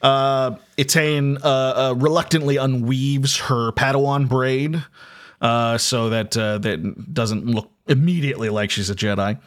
Uh, 0.00 0.56
Etain 0.78 1.38
uh, 1.44 1.46
uh, 1.46 1.94
reluctantly 1.96 2.56
unweaves 2.56 3.38
her 3.42 3.72
Padawan 3.72 4.28
braid, 4.28 4.82
uh, 5.40 5.76
so 5.78 6.08
that 6.08 6.36
uh, 6.36 6.58
that 6.58 7.12
doesn't 7.14 7.46
look 7.46 7.70
immediately 7.86 8.48
like 8.48 8.70
she's 8.70 8.88
a 8.90 8.94
Jedi. 8.96 9.38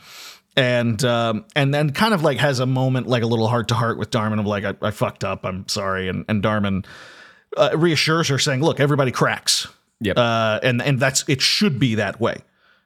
And 0.58 1.04
um, 1.04 1.46
and 1.56 1.74
then 1.74 1.92
kind 1.92 2.14
of 2.14 2.24
like 2.24 2.38
has 2.38 2.60
a 2.60 2.66
moment 2.66 3.08
like 3.08 3.24
a 3.24 3.28
little 3.28 3.48
heart 3.48 3.68
to 3.70 3.76
heart 3.76 3.98
with 3.98 4.10
Darman 4.12 4.40
of 4.40 4.46
like 4.46 4.64
I, 4.64 4.74
I 4.82 4.92
fucked 4.92 5.24
up 5.26 5.46
I'm 5.46 5.68
sorry 5.68 6.08
and 6.08 6.24
and 6.30 6.42
Darman 6.42 6.86
uh, 7.58 7.72
reassures 7.76 8.30
her 8.30 8.40
saying 8.40 8.62
look 8.62 8.80
everybody 8.80 9.12
cracks 9.12 9.68
Yep. 10.02 10.18
uh, 10.18 10.60
and 10.64 10.82
and 10.82 11.00
that's 11.00 11.26
it 11.28 11.42
should 11.42 11.78
be 11.80 11.96
that 11.96 12.20
way. 12.22 12.38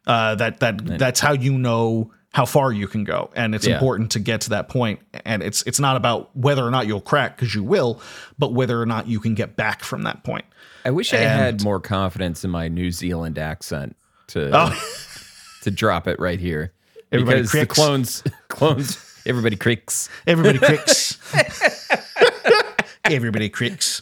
Uh, 0.08 0.34
that 0.36 0.60
that 0.62 0.84
that's 0.98 1.20
how 1.20 1.34
you 1.34 1.54
know 1.58 2.12
how 2.32 2.46
far 2.46 2.72
you 2.72 2.88
can 2.88 3.04
go, 3.04 3.30
and 3.36 3.54
it's 3.56 3.66
Yeah. 3.68 3.74
important 3.74 4.12
to 4.12 4.20
get 4.20 4.42
to 4.42 4.52
that 4.52 4.70
point. 4.70 5.00
And 5.26 5.42
it's 5.44 5.62
it's 5.64 5.80
not 5.80 5.96
about 5.96 6.36
whether 6.36 6.64
or 6.66 6.70
not 6.72 6.86
you'll 6.88 7.02
crack 7.02 7.36
because 7.36 7.54
you 7.54 7.64
will, 7.64 8.00
but 8.40 8.54
whether 8.54 8.80
or 8.82 8.86
not 8.86 9.08
you 9.08 9.20
can 9.20 9.34
get 9.36 9.56
back 9.56 9.84
from 9.84 10.04
that 10.04 10.24
point. 10.24 10.46
I 10.86 10.92
wish 10.92 11.14
I 11.14 11.18
had 11.18 11.64
more 11.64 11.80
confidence 11.80 12.44
in 12.44 12.50
my 12.52 12.68
New 12.68 12.90
Zealand 12.92 13.38
accent 13.38 13.96
to 14.28 14.50
Oh. 14.54 14.84
to 15.64 15.72
drop 15.72 16.08
it 16.08 16.20
right 16.20 16.40
here. 16.40 16.74
Everybody 17.12 17.42
because 17.42 17.52
the 17.52 17.66
clones 17.66 18.24
clones 18.50 19.22
everybody 19.26 19.56
creaks. 19.56 20.10
Everybody 20.28 20.60
cricks. 20.66 21.18
Everybody 23.06 23.50
cricks. 23.50 24.02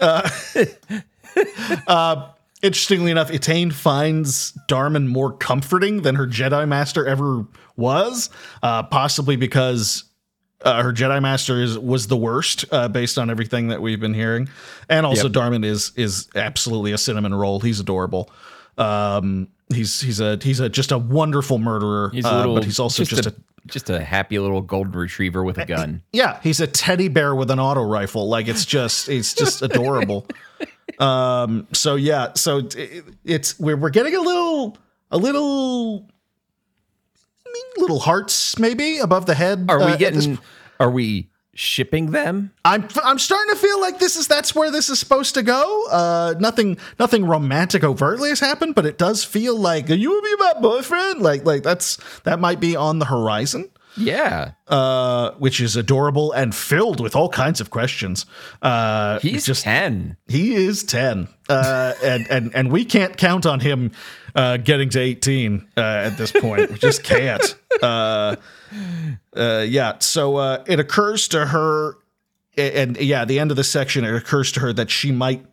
Uh, 0.00 0.28
uh, 1.86 2.28
interestingly 2.62 3.10
enough, 3.10 3.30
Etain 3.30 3.72
finds 3.72 4.52
Darman 4.68 5.06
more 5.06 5.32
comforting 5.32 6.02
than 6.02 6.16
her 6.16 6.26
Jedi 6.26 6.66
Master 6.66 7.06
ever 7.06 7.46
was, 7.76 8.30
uh, 8.62 8.82
possibly 8.84 9.36
because 9.36 10.04
uh, 10.62 10.82
her 10.82 10.92
Jedi 10.92 11.20
Master 11.22 11.60
is, 11.60 11.78
was 11.78 12.06
the 12.08 12.16
worst, 12.16 12.64
uh, 12.72 12.88
based 12.88 13.18
on 13.18 13.30
everything 13.30 13.68
that 13.68 13.82
we've 13.82 14.00
been 14.00 14.14
hearing, 14.14 14.48
and 14.88 15.06
also 15.06 15.24
Yep. 15.24 15.32
Darman 15.32 15.64
is 15.64 15.92
is 15.96 16.28
absolutely 16.34 16.92
a 16.92 16.98
cinnamon 16.98 17.34
roll. 17.34 17.60
He's 17.60 17.80
adorable. 17.80 18.30
Um, 18.78 19.48
he's 19.72 20.00
he's 20.00 20.20
a 20.20 20.38
he's 20.42 20.60
a 20.60 20.68
just 20.68 20.92
a 20.92 20.98
wonderful 20.98 21.58
murderer, 21.58 22.10
He's 22.12 22.24
a 22.24 22.32
uh, 22.32 22.36
little 22.38 22.54
but 22.56 22.64
he's 22.64 22.78
also 22.78 23.04
just, 23.04 23.26
a 23.26 23.34
just 23.66 23.88
a 23.90 24.02
happy 24.02 24.38
little 24.38 24.60
golden 24.60 24.92
retriever 24.92 25.42
with 25.42 25.58
a 25.58 25.66
gun. 25.66 26.02
yeah, 26.12 26.40
he's 26.42 26.60
a 26.60 26.66
teddy 26.66 27.08
bear 27.08 27.34
with 27.34 27.50
an 27.50 27.58
auto 27.58 27.82
rifle. 27.82 28.28
Like 28.28 28.48
it's 28.48 28.64
just 28.64 29.08
it's 29.08 29.34
just 29.34 29.62
adorable. 29.68 30.26
Um 30.98 31.66
so 31.72 31.94
yeah, 31.94 32.32
so 32.34 32.58
it, 32.58 33.04
it's 33.24 33.58
we're 33.58 33.76
we're 33.76 33.90
getting 33.90 34.14
a 34.14 34.20
little 34.20 34.76
a 35.10 35.16
little 35.18 36.08
little 37.76 38.00
hearts 38.00 38.58
maybe 38.58 38.98
above 38.98 39.26
the 39.26 39.34
head. 39.34 39.66
Are 39.68 39.80
uh, 39.80 39.86
we 39.86 39.92
this- 39.92 39.98
getting 39.98 40.38
are 40.80 40.90
we 40.90 41.30
shipping 41.54 42.10
them. 42.10 42.52
I'm 42.64 42.88
I'm 43.02 43.18
starting 43.18 43.54
to 43.54 43.60
feel 43.60 43.80
like 43.80 43.98
this 43.98 44.16
is 44.16 44.28
that's 44.28 44.54
where 44.54 44.70
this 44.70 44.88
is 44.88 44.98
supposed 44.98 45.34
to 45.34 45.42
go. 45.42 45.86
Uh, 45.90 46.34
nothing 46.38 46.78
nothing 46.98 47.24
romantic 47.24 47.84
overtly 47.84 48.30
has 48.30 48.40
happened, 48.40 48.74
but 48.74 48.86
it 48.86 48.98
does 48.98 49.24
feel 49.24 49.56
like 49.56 49.88
you 49.88 50.10
will 50.10 50.22
be 50.22 50.36
my 50.38 50.54
boyfriend. 50.60 51.20
Like 51.20 51.44
like 51.44 51.62
that's 51.62 51.98
that 52.24 52.40
might 52.40 52.60
be 52.60 52.76
on 52.76 52.98
the 52.98 53.06
horizon. 53.06 53.70
Yeah. 53.96 54.52
Uh, 54.66 55.32
which 55.38 55.60
is 55.60 55.76
adorable 55.76 56.32
and 56.32 56.54
filled 56.54 57.00
with 57.00 57.14
all 57.14 57.28
kinds 57.28 57.60
of 57.60 57.70
questions. 57.70 58.26
Uh, 58.62 59.18
He's 59.20 59.46
just 59.46 59.62
10. 59.64 60.16
he 60.26 60.54
is 60.54 60.82
ten, 60.82 61.28
uh, 61.48 61.92
and 62.02 62.26
and 62.30 62.54
and 62.54 62.72
we 62.72 62.84
can't 62.84 63.16
count 63.16 63.46
on 63.46 63.60
him 63.60 63.92
uh, 64.34 64.56
getting 64.56 64.88
to 64.90 65.00
eighteen 65.00 65.66
uh, 65.76 65.80
at 65.80 66.16
this 66.16 66.32
point. 66.32 66.70
We 66.70 66.78
just 66.78 67.04
can't. 67.04 67.56
Uh, 67.82 68.36
uh, 69.36 69.64
yeah. 69.68 69.98
So 69.98 70.36
uh, 70.36 70.64
it 70.66 70.80
occurs 70.80 71.28
to 71.28 71.46
her, 71.46 71.96
and 72.56 72.96
yeah, 72.96 73.22
at 73.22 73.28
the 73.28 73.38
end 73.38 73.50
of 73.50 73.56
the 73.56 73.64
section, 73.64 74.04
it 74.04 74.14
occurs 74.14 74.50
to 74.52 74.60
her 74.60 74.72
that 74.72 74.90
she 74.90 75.12
might 75.12 75.44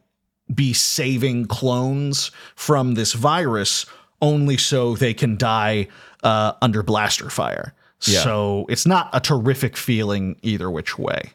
be 0.53 0.73
saving 0.73 1.45
clones 1.45 2.31
from 2.55 2.93
this 2.95 3.13
virus 3.13 3.85
only 4.21 4.57
so 4.57 4.95
they 4.95 5.13
can 5.13 5.35
die 5.37 5.87
uh, 6.23 6.53
under 6.61 6.83
blaster 6.83 7.29
fire. 7.29 7.73
Yeah. 8.03 8.21
So 8.21 8.65
it's 8.69 8.85
not 8.85 9.09
a 9.13 9.19
terrific 9.19 9.77
feeling 9.77 10.37
either 10.41 10.69
which 10.69 10.97
way. 10.97 11.33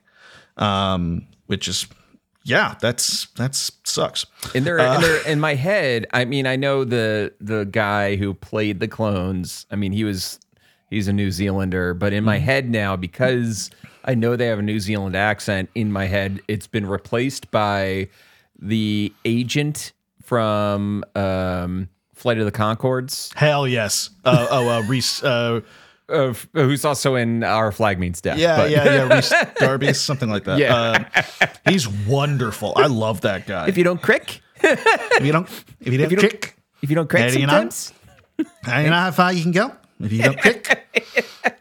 Um, 0.57 1.27
which 1.47 1.69
is, 1.69 1.87
yeah, 2.45 2.77
that's 2.81 3.27
that's 3.37 3.73
sucks. 3.85 4.27
In 4.55 4.65
their, 4.65 4.79
in 4.79 5.01
their 5.01 5.27
in 5.27 5.41
my 5.41 5.55
head, 5.55 6.07
I 6.13 6.25
mean, 6.25 6.47
I 6.47 6.57
know 6.57 6.85
the 6.85 7.33
the 7.41 7.65
guy 7.65 8.17
who 8.17 8.35
played 8.35 8.81
the 8.81 8.89
clones. 8.89 9.67
I 9.71 9.77
mean, 9.77 9.93
he 9.93 10.05
was 10.05 10.41
he's 10.91 11.09
a 11.09 11.13
New 11.13 11.31
Zealander, 11.31 11.95
but 11.95 12.13
in 12.13 12.25
my 12.25 12.39
head 12.39 12.71
now, 12.71 12.97
because 12.97 13.71
I 14.05 14.15
know 14.15 14.37
they 14.37 14.47
have 14.47 14.59
a 14.59 14.63
New 14.63 14.81
Zealand 14.81 15.17
accent, 15.17 15.69
in 15.75 15.93
my 15.93 16.07
head, 16.07 16.41
it's 16.49 16.67
been 16.67 16.87
replaced 16.87 17.51
by 17.51 18.09
the 18.59 19.13
agent 19.25 19.93
from 20.23 21.05
um, 21.15 21.89
Flight 22.15 22.39
of 22.39 22.45
the 22.45 22.53
Conchords, 22.53 23.35
Hell 23.35 23.69
yes. 23.69 24.11
Uh, 24.25 24.47
oh, 24.51 24.69
uh, 24.69 24.83
Reese. 24.83 25.23
Uh, 26.09 26.33
who's 26.53 26.85
also 26.85 27.17
in 27.17 27.43
Our 27.43 27.73
Flag 27.73 27.99
Means 27.99 28.21
Death. 28.21 28.39
yeah, 28.39 28.57
but 28.57 28.71
yeah, 28.71 28.85
yeah. 28.85 29.09
Rhys 29.15 29.33
Darby, 29.57 29.93
something 29.93 30.31
like 30.31 30.45
that. 30.45 30.59
Yeah. 30.59 31.05
Uh, 31.41 31.47
he's 31.69 31.89
wonderful. 31.89 32.73
I 32.77 32.87
love 32.87 33.23
that 33.23 33.47
guy. 33.47 33.67
If 33.69 33.77
you 33.77 33.83
don't 33.85 34.01
crick, 34.01 34.41
If 34.63 35.25
you 35.25 35.33
don't, 35.33 35.49
if 35.81 35.93
you 35.93 35.99
don't 35.99 36.11
you 36.11 36.17
don't- 36.17 36.31
kick, 36.31 36.57
if 36.83 36.91
you 36.91 36.97
don't 36.97 37.09
crick, 37.09 37.33
do 37.33 37.41
you 37.41 37.47
know? 37.47 37.69
sometimes. 37.71 37.93
I 38.65 38.85
know 38.85 38.93
how 38.93 39.11
far 39.11 39.33
you 39.33 39.43
can 39.43 39.51
go. 39.53 39.73
If 39.99 40.13
you 40.13 40.23
don't 40.23 40.39
kick, 40.39 40.87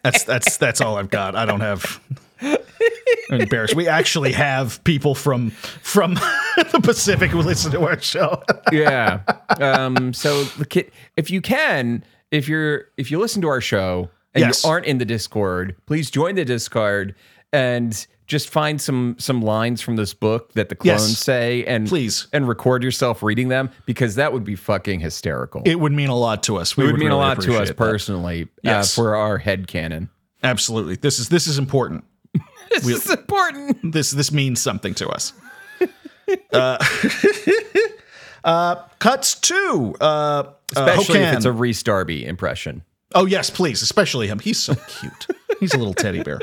that's 0.04 0.24
that's 0.26 0.58
that's 0.58 0.82
all 0.82 0.98
I've 0.98 1.10
got. 1.10 1.36
I 1.36 1.46
don't 1.46 1.62
have. 1.62 2.00
I'm 2.42 3.42
embarrassed. 3.42 3.76
We 3.76 3.88
actually 3.88 4.34
have 4.34 4.84
people 4.84 5.16
from 5.16 5.50
from 5.50 6.14
the 6.72 6.82
Pacific 6.84 7.32
who 7.32 7.42
listen 7.42 7.72
to 7.72 7.82
our 7.88 8.00
show. 8.00 8.44
yeah. 8.72 9.22
Um, 9.60 10.14
so 10.14 10.44
the 10.44 10.66
kid, 10.66 10.92
if 11.18 11.32
you 11.32 11.42
can, 11.42 12.04
if 12.30 12.48
you're 12.50 12.90
if 12.98 13.10
you 13.10 13.20
listen 13.20 13.42
to 13.42 13.48
our 13.48 13.62
show 13.62 14.10
and 14.36 14.44
Yes. 14.44 14.64
you 14.64 14.70
aren't 14.70 14.86
in 14.86 14.98
the 15.00 15.06
Discord, 15.06 15.76
please 15.88 16.12
join 16.12 16.36
the 16.36 16.46
Discord 16.46 17.16
and 17.54 18.06
just 18.28 18.50
find 18.50 18.82
some 18.82 19.16
some 19.20 19.42
lines 19.42 19.82
from 19.82 19.96
this 19.96 20.14
book 20.14 20.54
that 20.54 20.70
the 20.70 20.78
Yes. 20.84 21.00
clones 21.02 21.18
say 21.20 21.64
and 21.66 21.88
Please. 21.88 22.28
and 22.34 22.48
record 22.48 22.84
yourself 22.84 23.22
reading 23.24 23.48
them 23.50 23.70
because 23.86 24.16
that 24.16 24.34
would 24.34 24.44
be 24.44 24.56
fucking 24.56 25.00
hysterical. 25.00 25.62
It 25.66 25.80
would 25.80 25.92
mean 25.94 26.10
a 26.10 26.18
lot 26.18 26.44
to 26.44 26.58
us. 26.58 26.76
We 26.76 26.84
It 26.84 26.88
would 26.92 27.00
mean 27.00 27.12
a 27.12 27.18
lot 27.18 27.40
to 27.42 27.58
us 27.58 27.70
that. 27.70 27.78
personally 27.78 28.48
Yes. 28.64 28.98
uh, 28.98 29.02
for 29.02 29.16
our 29.16 29.38
head 29.38 29.68
canon. 29.68 30.10
Absolutely. 30.44 30.96
This 30.96 31.18
is 31.20 31.30
this 31.30 31.48
is 31.48 31.58
important. 31.58 32.04
This 32.82 33.06
is 33.06 33.10
important. 33.12 33.94
This 33.94 34.12
this 34.12 34.32
means 34.32 34.60
something 34.60 34.94
to 34.96 35.08
us. 35.08 35.32
uh, 36.52 36.78
uh, 38.44 38.76
cuts 39.00 39.36
to 39.42 39.96
uh, 40.02 40.44
Especially 40.76 41.24
uh, 41.24 41.30
if 41.30 41.36
it's 41.38 41.46
a. 41.46 41.52
Rhys 41.52 41.84
Darby 41.84 42.26
impression. 42.26 42.84
Oh 43.16 43.26
yes, 43.26 43.50
please, 43.50 43.82
especially 43.82 44.28
him. 44.28 44.40
He's 44.40 44.62
so 44.62 44.76
cute. 44.76 45.28
He's 45.62 45.74
a 45.74 45.78
little 45.78 45.94
teddy 45.94 46.22
bear. 46.22 46.40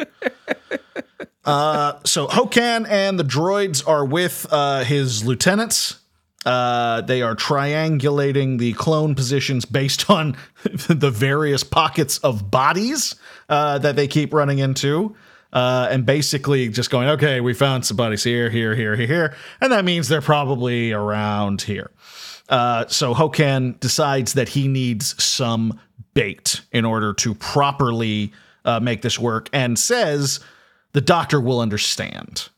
Uh, 1.44 1.98
so 2.04 2.28
Hokan 2.28 2.86
and 2.88 3.18
the 3.18 3.24
droids 3.24 3.86
are 3.86 4.04
with 4.04 4.46
uh, 4.50 4.84
his 4.84 5.24
lieutenants. 5.24 5.98
Uh, 6.46 7.02
they 7.02 7.22
are 7.22 7.36
triangulating 7.36 8.58
the 8.58 8.72
clone 8.72 9.14
positions 9.14 9.64
based 9.64 10.08
on 10.10 10.36
the 10.88 11.10
various 11.10 11.62
pockets 11.62 12.18
of 12.18 12.50
bodies 12.50 13.16
uh, 13.48 13.78
that 13.78 13.96
they 13.96 14.08
keep 14.08 14.32
running 14.32 14.58
into. 14.58 15.14
Uh, 15.52 15.86
and 15.90 16.06
basically 16.06 16.70
just 16.70 16.90
going, 16.90 17.06
okay, 17.10 17.42
we 17.42 17.52
found 17.52 17.84
some 17.84 17.94
bodies 17.94 18.24
here, 18.24 18.48
here, 18.48 18.74
here, 18.74 18.96
here, 18.96 19.06
here. 19.06 19.36
And 19.60 19.70
that 19.70 19.84
means 19.84 20.08
they're 20.08 20.22
probably 20.22 20.92
around 20.92 21.60
here. 21.60 21.90
Uh, 22.52 22.86
so 22.86 23.14
Hokan 23.14 23.80
decides 23.80 24.34
that 24.34 24.50
he 24.50 24.68
needs 24.68 25.20
some 25.22 25.80
bait 26.14 26.60
in 26.70 26.84
order 26.84 27.12
to 27.14 27.34
properly 27.34 28.30
uh, 28.66 28.78
make 28.78 29.00
this 29.02 29.18
work 29.18 29.48
and 29.52 29.78
says 29.78 30.38
the 30.92 31.00
doctor 31.00 31.40
will 31.40 31.60
understand, 31.60 32.48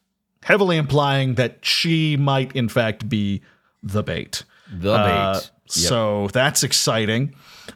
heavily 0.42 0.76
implying 0.76 1.34
that 1.36 1.64
she 1.64 2.16
might, 2.16 2.50
in 2.56 2.68
fact, 2.68 3.08
be 3.08 3.40
the 3.82 4.02
bait. 4.02 4.42
The 4.70 4.92
Uh, 4.92 5.34
bait. 5.34 5.50
Yep. 5.66 5.70
So 5.70 6.28
that's 6.32 6.62
exciting. 6.64 7.34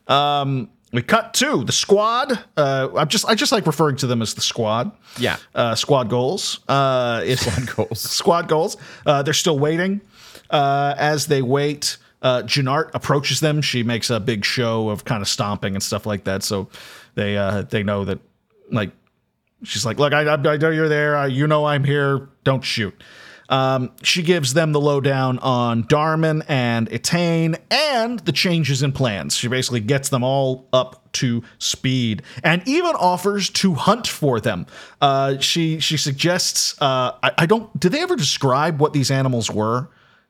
Um, 0.08 0.68
we 0.92 1.02
cut 1.02 1.34
to 1.34 1.64
the 1.64 1.72
squad. 1.72 2.38
Uh, 2.56 2.88
I'm 2.96 3.08
just 3.08 3.26
I 3.26 3.34
just 3.34 3.52
like 3.52 3.66
referring 3.66 3.96
to 3.96 4.06
them 4.06 4.20
as 4.22 4.34
the 4.34 4.40
squad. 4.40 4.90
Yeah. 5.18 5.36
Uh, 5.54 5.74
squad 5.74 6.08
goals. 6.10 6.60
Uh, 6.68 7.24
Squad 7.36 7.76
goals. 7.76 8.00
Squad 8.20 8.48
goals. 8.48 8.76
Uh, 9.06 9.22
they're 9.22 9.34
still 9.34 9.58
waiting. 9.58 10.00
Uh, 10.50 10.94
as 10.98 11.26
they 11.26 11.42
wait, 11.42 11.98
uh, 12.22 12.42
Jinart 12.42 12.90
approaches 12.94 13.40
them. 13.40 13.62
She 13.62 13.82
makes 13.82 14.10
a 14.10 14.20
big 14.20 14.44
show 14.44 14.88
of 14.88 15.04
kind 15.04 15.22
of 15.22 15.28
stomping 15.28 15.74
and 15.74 15.82
stuff 15.82 16.06
like 16.06 16.24
that. 16.24 16.42
So 16.42 16.68
they 17.14 17.36
uh, 17.36 17.62
they 17.62 17.82
know 17.82 18.04
that 18.04 18.18
like 18.70 18.90
she's 19.62 19.86
like, 19.86 19.98
look, 19.98 20.12
I, 20.12 20.32
I, 20.32 20.36
know 20.36 20.70
you're 20.70 20.88
there. 20.88 21.16
I, 21.16 21.26
you 21.26 21.46
know 21.46 21.64
I'm 21.66 21.84
here. 21.84 22.28
Don't 22.44 22.62
shoot. 22.62 22.94
Um, 23.48 23.92
she 24.02 24.22
gives 24.22 24.52
them 24.52 24.72
the 24.72 24.80
lowdown 24.80 25.38
on 25.38 25.84
Darman 25.84 26.44
and 26.48 26.88
Etain 26.90 27.58
and 27.70 28.20
the 28.20 28.32
changes 28.32 28.82
in 28.82 28.92
plans. 28.92 29.34
She 29.36 29.48
basically 29.48 29.80
gets 29.80 30.10
them 30.10 30.22
all 30.22 30.68
up 30.72 31.10
to 31.14 31.42
speed 31.58 32.22
and 32.44 32.66
even 32.68 32.94
offers 32.96 33.48
to 33.50 33.72
hunt 33.72 34.06
for 34.06 34.38
them. 34.38 34.66
Uh, 35.00 35.38
she 35.38 35.80
she 35.80 35.96
suggests. 35.96 36.80
Uh, 36.80 37.12
I, 37.22 37.32
I 37.38 37.46
don't. 37.46 37.78
Did 37.78 37.92
they 37.92 38.02
ever 38.02 38.16
describe 38.16 38.80
what 38.80 38.92
these 38.92 39.10
animals 39.10 39.50
were? 39.50 39.88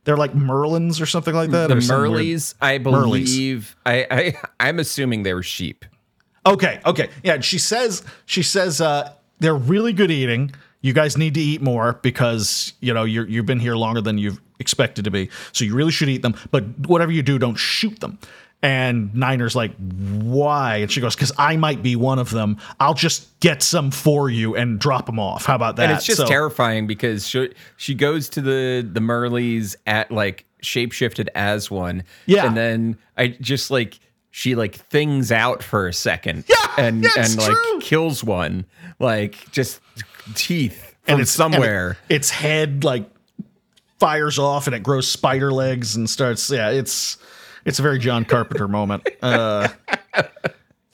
They're 0.08 0.16
like 0.16 0.32
merlins 0.32 1.02
or 1.02 1.04
something 1.04 1.34
like 1.34 1.50
that. 1.50 1.68
The 1.68 1.76
or 1.76 1.80
some 1.82 2.00
weird- 2.00 2.12
Merleys, 2.24 2.54
I 2.62 2.78
believe. 2.78 3.76
I, 3.84 4.06
I 4.10 4.34
I'm 4.58 4.78
assuming 4.78 5.22
they 5.22 5.34
were 5.34 5.42
sheep. 5.42 5.84
Okay, 6.46 6.80
okay. 6.86 7.10
Yeah, 7.22 7.40
she 7.40 7.58
says 7.58 8.02
she 8.24 8.42
says 8.42 8.80
uh 8.80 9.12
they're 9.40 9.54
really 9.54 9.92
good 9.92 10.10
eating. 10.10 10.52
You 10.80 10.94
guys 10.94 11.18
need 11.18 11.34
to 11.34 11.40
eat 11.40 11.60
more 11.60 11.92
because, 12.00 12.72
you 12.80 12.94
know, 12.94 13.04
you're 13.04 13.28
you've 13.28 13.44
been 13.44 13.60
here 13.60 13.74
longer 13.76 14.00
than 14.00 14.16
you've 14.16 14.40
expected 14.58 15.04
to 15.04 15.10
be. 15.10 15.28
So 15.52 15.66
you 15.66 15.74
really 15.74 15.92
should 15.92 16.08
eat 16.08 16.22
them, 16.22 16.34
but 16.52 16.64
whatever 16.88 17.12
you 17.12 17.22
do, 17.22 17.38
don't 17.38 17.56
shoot 17.56 18.00
them. 18.00 18.18
And 18.60 19.14
Niner's 19.14 19.54
like, 19.54 19.72
"Why?" 19.76 20.78
And 20.78 20.90
she 20.90 21.00
goes, 21.00 21.14
"Cuz 21.14 21.30
I 21.38 21.56
might 21.56 21.80
be 21.82 21.94
one 21.94 22.18
of 22.18 22.30
them. 22.30 22.56
I'll 22.80 22.94
just 22.94 23.38
get 23.38 23.62
some 23.62 23.92
for 23.92 24.28
you 24.30 24.56
and 24.56 24.80
drop 24.80 25.06
them 25.06 25.20
off. 25.20 25.44
How 25.46 25.54
about 25.54 25.76
that?" 25.76 25.84
And 25.84 25.92
it's 25.92 26.04
just 26.04 26.18
So- 26.18 26.26
terrifying 26.26 26.86
because 26.88 27.28
she 27.28 27.50
she 27.76 27.94
goes 27.94 28.28
to 28.30 28.40
the 28.40 28.88
the 28.92 28.98
Merleys 29.00 29.76
at 29.86 30.10
like 30.10 30.44
shapeshifted 30.62 31.28
as 31.36 31.70
one. 31.70 32.02
Yeah. 32.26 32.46
And 32.46 32.56
then 32.56 32.98
I 33.16 33.28
just 33.28 33.70
like 33.70 34.00
she 34.32 34.56
like 34.56 34.74
things 34.74 35.30
out 35.30 35.62
for 35.62 35.86
a 35.86 35.92
second. 35.92 36.42
Yeah, 36.48 36.56
And 36.78 37.04
yeah, 37.04 37.10
and 37.16 37.36
like 37.36 37.52
true. 37.52 37.80
kills 37.80 38.24
one. 38.24 38.64
Like 38.98 39.50
just 39.52 39.78
teeth 40.34 40.96
and 41.06 41.20
it's 41.20 41.30
somewhere. 41.30 41.90
and 41.90 41.96
it- 42.10 42.14
its 42.16 42.30
head 42.30 42.82
like 42.82 43.08
fires 44.00 44.38
off 44.38 44.66
and 44.66 44.76
it 44.76 44.82
grows 44.82 45.08
spider 45.08 45.52
legs 45.52 45.96
and 45.96 46.08
starts 46.08 46.48
yeah 46.50 46.70
it's 46.70 47.16
it's 47.64 47.78
a 47.78 47.82
very 47.82 47.98
john 47.98 48.24
carpenter 48.24 48.68
moment. 48.68 49.06
Uh 49.22 49.68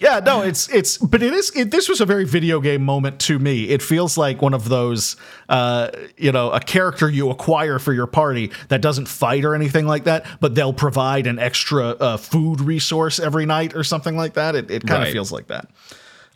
yeah 0.00 0.18
no 0.18 0.42
it's 0.42 0.68
it's 0.74 0.98
but 0.98 1.22
it 1.22 1.32
is 1.32 1.54
it, 1.56 1.70
this 1.70 1.88
was 1.88 2.00
a 2.00 2.04
very 2.06 2.24
video 2.24 2.60
game 2.60 2.82
moment 2.84 3.20
to 3.20 3.38
me. 3.38 3.68
It 3.68 3.80
feels 3.80 4.18
like 4.18 4.42
one 4.42 4.52
of 4.52 4.68
those 4.68 5.16
uh 5.48 5.90
you 6.16 6.32
know 6.32 6.50
a 6.50 6.60
character 6.60 7.08
you 7.08 7.30
acquire 7.30 7.78
for 7.78 7.92
your 7.92 8.06
party 8.08 8.50
that 8.68 8.80
doesn't 8.82 9.06
fight 9.06 9.44
or 9.44 9.54
anything 9.54 9.86
like 9.86 10.04
that 10.04 10.26
but 10.40 10.54
they'll 10.54 10.72
provide 10.72 11.26
an 11.26 11.38
extra 11.38 11.90
uh, 11.90 12.16
food 12.16 12.60
resource 12.60 13.18
every 13.20 13.46
night 13.46 13.74
or 13.74 13.84
something 13.84 14.16
like 14.16 14.34
that. 14.34 14.54
It, 14.56 14.70
it 14.70 14.86
kind 14.86 15.02
of 15.02 15.06
Right. 15.06 15.12
feels 15.12 15.30
like 15.32 15.46
that. 15.46 15.68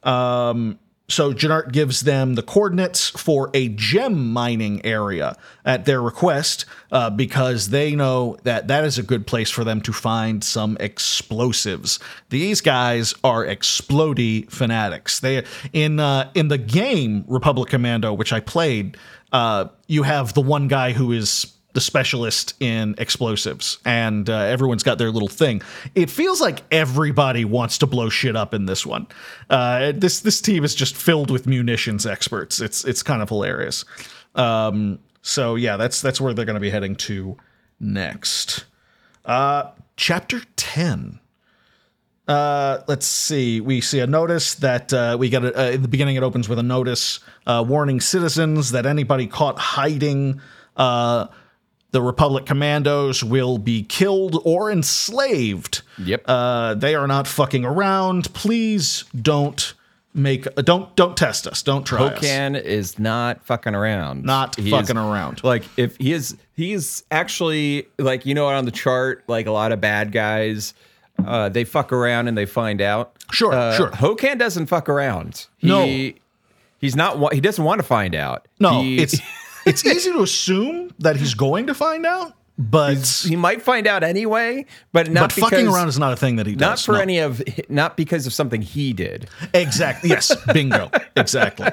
Um 0.08 0.78
so 1.10 1.32
Jinart 1.32 1.72
gives 1.72 2.02
them 2.02 2.34
the 2.34 2.42
coordinates 2.42 3.08
for 3.08 3.50
a 3.54 3.68
gem 3.70 4.30
mining 4.30 4.84
area 4.84 5.36
at 5.64 5.86
their 5.86 6.02
request 6.02 6.66
uh, 6.92 7.08
because 7.08 7.70
they 7.70 7.94
know 7.94 8.36
that 8.42 8.68
that 8.68 8.84
is 8.84 8.98
a 8.98 9.02
good 9.02 9.26
place 9.26 9.50
for 9.50 9.64
them 9.64 9.80
to 9.82 9.92
find 9.92 10.44
some 10.44 10.76
explosives. 10.80 11.98
These 12.28 12.60
guys 12.60 13.14
are 13.24 13.44
explody 13.44 14.50
fanatics. 14.50 15.20
They 15.20 15.44
in 15.72 15.98
uh, 15.98 16.30
in 16.34 16.48
the 16.48 16.58
game 16.58 17.24
Republic 17.26 17.70
Commando, 17.70 18.12
which 18.12 18.32
I 18.32 18.40
played, 18.40 18.98
uh, 19.32 19.66
you 19.86 20.02
have 20.02 20.34
the 20.34 20.42
one 20.42 20.68
guy 20.68 20.92
who 20.92 21.12
is 21.12 21.54
the 21.78 21.82
specialist 21.82 22.54
in 22.58 22.96
explosives, 22.98 23.78
and 23.84 24.28
uh, 24.28 24.36
everyone's 24.36 24.82
got 24.82 24.98
their 24.98 25.12
little 25.12 25.28
thing. 25.28 25.62
It 25.94 26.10
feels 26.10 26.40
like 26.40 26.64
everybody 26.72 27.44
wants 27.44 27.78
to 27.78 27.86
blow 27.86 28.08
shit 28.08 28.34
up 28.34 28.52
in 28.52 28.66
this 28.66 28.84
one. 28.84 29.06
Uh, 29.48 29.92
this 29.94 30.18
this 30.18 30.40
team 30.40 30.64
is 30.64 30.74
just 30.74 30.96
filled 30.96 31.30
with 31.30 31.46
munitions 31.46 32.04
experts. 32.04 32.60
It's 32.60 32.84
it's 32.84 33.04
kind 33.04 33.22
of 33.22 33.28
hilarious. 33.28 33.84
Um, 34.34 34.98
so 35.22 35.54
yeah, 35.54 35.76
that's 35.76 36.02
that's 36.02 36.20
where 36.20 36.34
they're 36.34 36.44
going 36.44 36.54
to 36.54 36.60
be 36.60 36.70
heading 36.70 36.96
to 36.96 37.36
next. 37.78 38.64
Uh, 39.24 39.70
chapter 39.96 40.42
ten. 40.56 41.20
Uh, 42.26 42.82
let's 42.88 43.06
see. 43.06 43.60
We 43.60 43.80
see 43.80 44.00
a 44.00 44.06
notice 44.08 44.56
that 44.56 44.92
uh, 44.92 45.16
we 45.16 45.28
get 45.28 45.44
a, 45.44 45.56
uh, 45.56 45.70
in 45.70 45.82
the 45.82 45.88
beginning. 45.88 46.16
It 46.16 46.24
opens 46.24 46.48
with 46.48 46.58
a 46.58 46.64
notice 46.64 47.20
uh, 47.46 47.64
warning 47.66 48.00
citizens 48.00 48.72
that 48.72 48.84
anybody 48.84 49.28
caught 49.28 49.60
hiding 49.60 50.40
uh, 50.76 51.28
the 51.90 52.02
Republic 52.02 52.44
commandos 52.46 53.24
will 53.24 53.58
be 53.58 53.82
killed 53.82 54.40
or 54.44 54.70
enslaved. 54.70 55.82
Yep. 55.98 56.22
Uh, 56.26 56.74
they 56.74 56.94
are 56.94 57.06
not 57.06 57.26
fucking 57.26 57.64
around. 57.64 58.32
Please 58.34 59.04
don't 59.20 59.74
make 60.14 60.46
uh, 60.46 60.62
don't 60.62 60.94
don't 60.96 61.16
test 61.16 61.46
us. 61.46 61.62
Don't 61.62 61.84
try 61.86 62.02
us. 62.08 62.18
Hokan 62.20 62.60
is 62.60 62.98
not 62.98 63.42
fucking 63.44 63.74
around. 63.74 64.24
Not 64.24 64.56
He 64.56 64.70
fucking 64.70 64.96
is- 64.96 65.02
around. 65.02 65.42
Like 65.44 65.64
if 65.76 65.96
he 65.96 66.12
is, 66.12 66.36
he 66.54 66.72
is 66.72 67.04
actually 67.10 67.86
like 67.98 68.26
you 68.26 68.34
know 68.34 68.46
on 68.48 68.64
the 68.64 68.70
chart, 68.70 69.24
like 69.28 69.46
a 69.46 69.50
lot 69.52 69.72
of 69.72 69.80
bad 69.80 70.12
guys, 70.12 70.74
uh, 71.24 71.48
they 71.48 71.64
fuck 71.64 71.92
around 71.92 72.28
and 72.28 72.36
they 72.36 72.46
find 72.46 72.80
out. 72.82 73.14
Sure, 73.32 73.52
uh, 73.52 73.74
sure. 73.76 73.90
Hokan 73.90 74.38
doesn't 74.38 74.66
fuck 74.66 74.88
around. 74.88 75.46
He, 75.58 75.68
No. 75.68 75.84
he's 76.80 76.96
not. 76.96 77.32
He 77.34 77.40
doesn't 77.40 77.64
want 77.64 77.78
to 77.78 77.86
find 77.86 78.14
out. 78.14 78.46
No, 78.60 78.82
He- 78.82 78.98
it's 78.98 79.18
it's 79.68 79.84
easy 79.84 80.12
to 80.12 80.22
assume 80.22 80.92
that 80.98 81.16
he's 81.16 81.34
going 81.34 81.66
to 81.66 81.74
find 81.74 82.06
out, 82.06 82.34
but 82.58 83.24
he 83.24 83.36
might 83.36 83.62
find 83.62 83.86
out 83.86 84.02
anyway, 84.02 84.66
but 84.92 85.10
not 85.10 85.34
but 85.34 85.42
fucking 85.42 85.68
around 85.68 85.88
is 85.88 85.98
not 85.98 86.12
a 86.12 86.16
thing 86.16 86.36
that 86.36 86.46
he 86.46 86.54
does. 86.54 86.60
Not 86.60 86.80
for 86.80 86.92
no. 86.94 87.00
any 87.00 87.18
of, 87.18 87.40
not 87.68 87.96
because 87.96 88.26
of 88.26 88.32
something 88.32 88.62
he 88.62 88.92
did. 88.92 89.28
Exactly. 89.54 90.10
Yes. 90.10 90.34
Bingo. 90.52 90.90
exactly. 91.16 91.68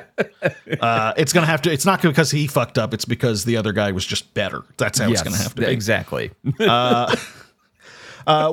Uh, 0.79 1.13
it's 1.17 1.33
gonna 1.33 1.47
have 1.47 1.63
to. 1.63 1.71
It's 1.71 1.87
not 1.87 2.03
because 2.03 2.29
he 2.29 2.45
fucked 2.45 2.77
up. 2.77 2.93
It's 2.93 3.05
because 3.05 3.45
the 3.45 3.57
other 3.57 3.73
guy 3.73 3.91
was 3.91 4.05
just 4.05 4.33
better. 4.35 4.63
That's 4.77 4.99
how 4.99 5.09
it's 5.09 5.23
gonna 5.23 5.37
have 5.37 5.55
to 5.55 5.61
be. 5.61 5.67
exactly. 5.67 6.31
Uh, 6.59 7.15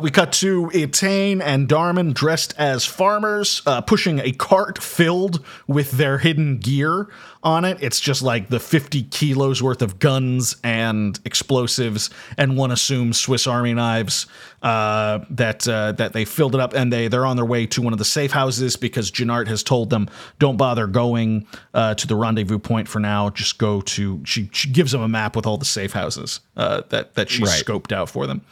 we 0.03 0.11
cut 0.11 0.33
to 0.35 0.71
Etain 0.75 1.41
and 1.43 1.69
Darman 1.69 2.13
dressed 2.15 2.55
as 2.59 2.85
farmers, 2.85 3.63
uh, 3.67 3.81
pushing 3.81 4.19
a 4.19 4.33
cart 4.33 4.83
filled 4.83 5.45
with 5.67 5.93
their 5.93 6.19
hidden 6.19 6.59
gear 6.59 7.09
on 7.43 7.65
it. 7.65 7.79
It's 7.81 7.99
just 8.01 8.23
like 8.23 8.51
the 8.51 8.61
50 8.61 9.03
kilos 9.05 9.63
worth 9.63 9.83
of 9.83 9.99
guns 9.99 10.57
and 10.63 11.19
explosives, 11.25 12.11
and 12.39 12.57
one 12.57 12.71
assumes 12.71 13.19
Swiss 13.21 13.47
Army 13.47 13.75
knives. 13.75 14.27
Uh, 14.63 15.25
that 15.29 15.67
uh, 15.67 15.91
that 15.91 16.13
they 16.13 16.25
filled 16.25 16.55
it 16.55 16.61
up, 16.61 16.73
and 16.73 16.93
they 16.93 17.09
they're 17.09 17.27
on 17.27 17.35
their 17.35 17.45
way 17.45 17.67
to 17.67 17.83
one 17.83 17.93
of 17.93 17.99
the 17.99 18.05
safe 18.05 18.31
houses 18.31 18.77
because 18.77 19.11
Jinart 19.11 19.49
has 19.49 19.65
told 19.65 19.91
them 19.91 20.09
don't 20.39 20.57
bother 20.57 20.87
going 20.87 21.49
uh, 21.75 21.95
to 21.95 22.07
the 22.07 22.15
rendezvous 22.15 22.61
point 22.61 22.87
for 22.87 23.01
now. 23.01 23.31
Just 23.31 23.59
go 23.59 23.81
to. 23.81 24.21
She, 24.25 24.49
she 24.53 24.69
gives 24.71 24.93
them 24.93 25.01
a 25.01 25.09
map 25.09 25.35
with 25.35 25.47
all 25.47 25.57
the 25.59 25.65
safe 25.65 25.93
houses 25.95 26.39
uh, 26.57 26.83
that 26.91 27.15
that 27.15 27.29
she 27.29 27.43
Right. 27.43 27.65
scoped 27.65 27.91
out 27.91 28.09
for 28.09 28.29
them. 28.29 28.43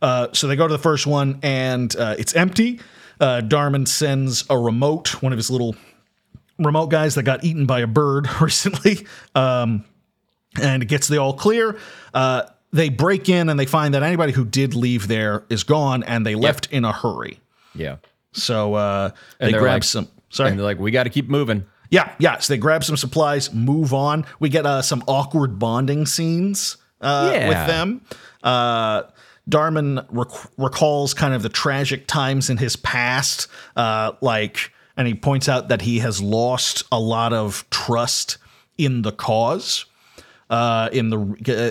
Uh, 0.00 0.28
so 0.32 0.46
they 0.46 0.56
go 0.56 0.66
to 0.66 0.72
the 0.72 0.78
first 0.78 1.06
one 1.06 1.38
and 1.42 1.94
uh, 1.96 2.14
it's 2.18 2.34
empty. 2.36 2.80
Uh, 3.20 3.40
Darman 3.44 3.86
sends 3.88 4.44
a 4.48 4.56
remote, 4.58 5.22
one 5.22 5.32
of 5.32 5.36
his 5.38 5.50
little 5.50 5.74
remote 6.58 6.86
guys 6.88 7.14
that 7.16 7.24
got 7.24 7.42
eaten 7.44 7.66
by 7.66 7.80
a 7.80 7.86
bird 7.86 8.28
recently, 8.40 9.06
um, 9.34 9.84
and 10.60 10.82
it 10.82 10.86
gets 10.86 11.08
the 11.08 11.18
all 11.18 11.32
clear. 11.32 11.76
Uh, 12.14 12.42
they 12.72 12.88
break 12.90 13.28
in 13.28 13.48
and 13.48 13.58
they 13.58 13.66
find 13.66 13.94
that 13.94 14.02
anybody 14.02 14.32
who 14.32 14.44
did 14.44 14.74
leave 14.74 15.08
there 15.08 15.44
is 15.48 15.64
gone, 15.64 16.02
and 16.04 16.24
they 16.26 16.34
left 16.34 16.68
in 16.72 16.84
a 16.84 16.92
hurry. 16.92 17.40
yeah. 17.74 17.96
So 18.32 18.74
uh, 18.74 19.10
they 19.40 19.52
grab 19.52 19.62
like- 19.76 19.82
some. 19.84 20.06
Sorry. 20.30 20.50
And 20.50 20.58
they're 20.58 20.64
like, 20.66 20.78
we 20.78 20.90
got 20.90 21.04
to 21.04 21.10
keep 21.10 21.28
moving. 21.30 21.64
Yeah, 21.90 22.12
yeah. 22.18 22.38
So 22.38 22.52
they 22.52 22.58
grab 22.58 22.84
some 22.84 22.96
supplies, 22.98 23.52
move 23.54 23.94
on. 23.94 24.26
We 24.38 24.50
get 24.50 24.66
uh, 24.66 24.82
some 24.82 25.02
awkward 25.08 25.58
bonding 25.58 26.04
scenes 26.04 26.76
uh, 27.00 27.30
Yeah. 27.32 27.48
with 27.48 27.66
them. 27.66 28.02
Uh, 28.42 29.04
Darman 29.48 30.04
rec- 30.10 30.50
recalls 30.56 31.14
kind 31.14 31.34
of 31.34 31.42
the 31.42 31.48
tragic 31.48 32.06
times 32.06 32.50
in 32.50 32.58
his 32.58 32.76
past, 32.76 33.48
uh, 33.76 34.12
like, 34.20 34.72
and 34.96 35.08
he 35.08 35.14
points 35.14 35.48
out 35.48 35.68
that 35.68 35.82
he 35.82 36.00
has 36.00 36.20
lost 36.20 36.84
a 36.92 37.00
lot 37.00 37.32
of 37.32 37.64
trust 37.70 38.38
in 38.76 39.02
the 39.02 39.12
cause, 39.12 39.86
uh, 40.50 40.88
in 40.92 41.10
the 41.10 41.18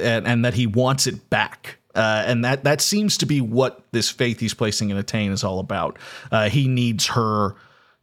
and, 0.04 0.28
and 0.28 0.46
that 0.46 0.54
he 0.54 0.68
wants 0.68 1.08
it 1.08 1.30
back. 1.30 1.78
Uh, 1.96 2.24
and 2.28 2.46
that 2.46 2.64
that 2.64 2.80
seems 2.80 3.18
to 3.18 3.26
be 3.26 3.42
what 3.42 3.82
this 3.92 4.10
faith 4.10 4.40
he's 4.40 4.54
placing 4.54 4.92
in 4.92 4.98
Etain 4.98 5.32
is 5.32 5.44
all 5.44 5.60
about. 5.60 5.98
Uh, 6.32 6.50
he 6.50 6.68
needs 6.68 7.08
her 7.08 7.56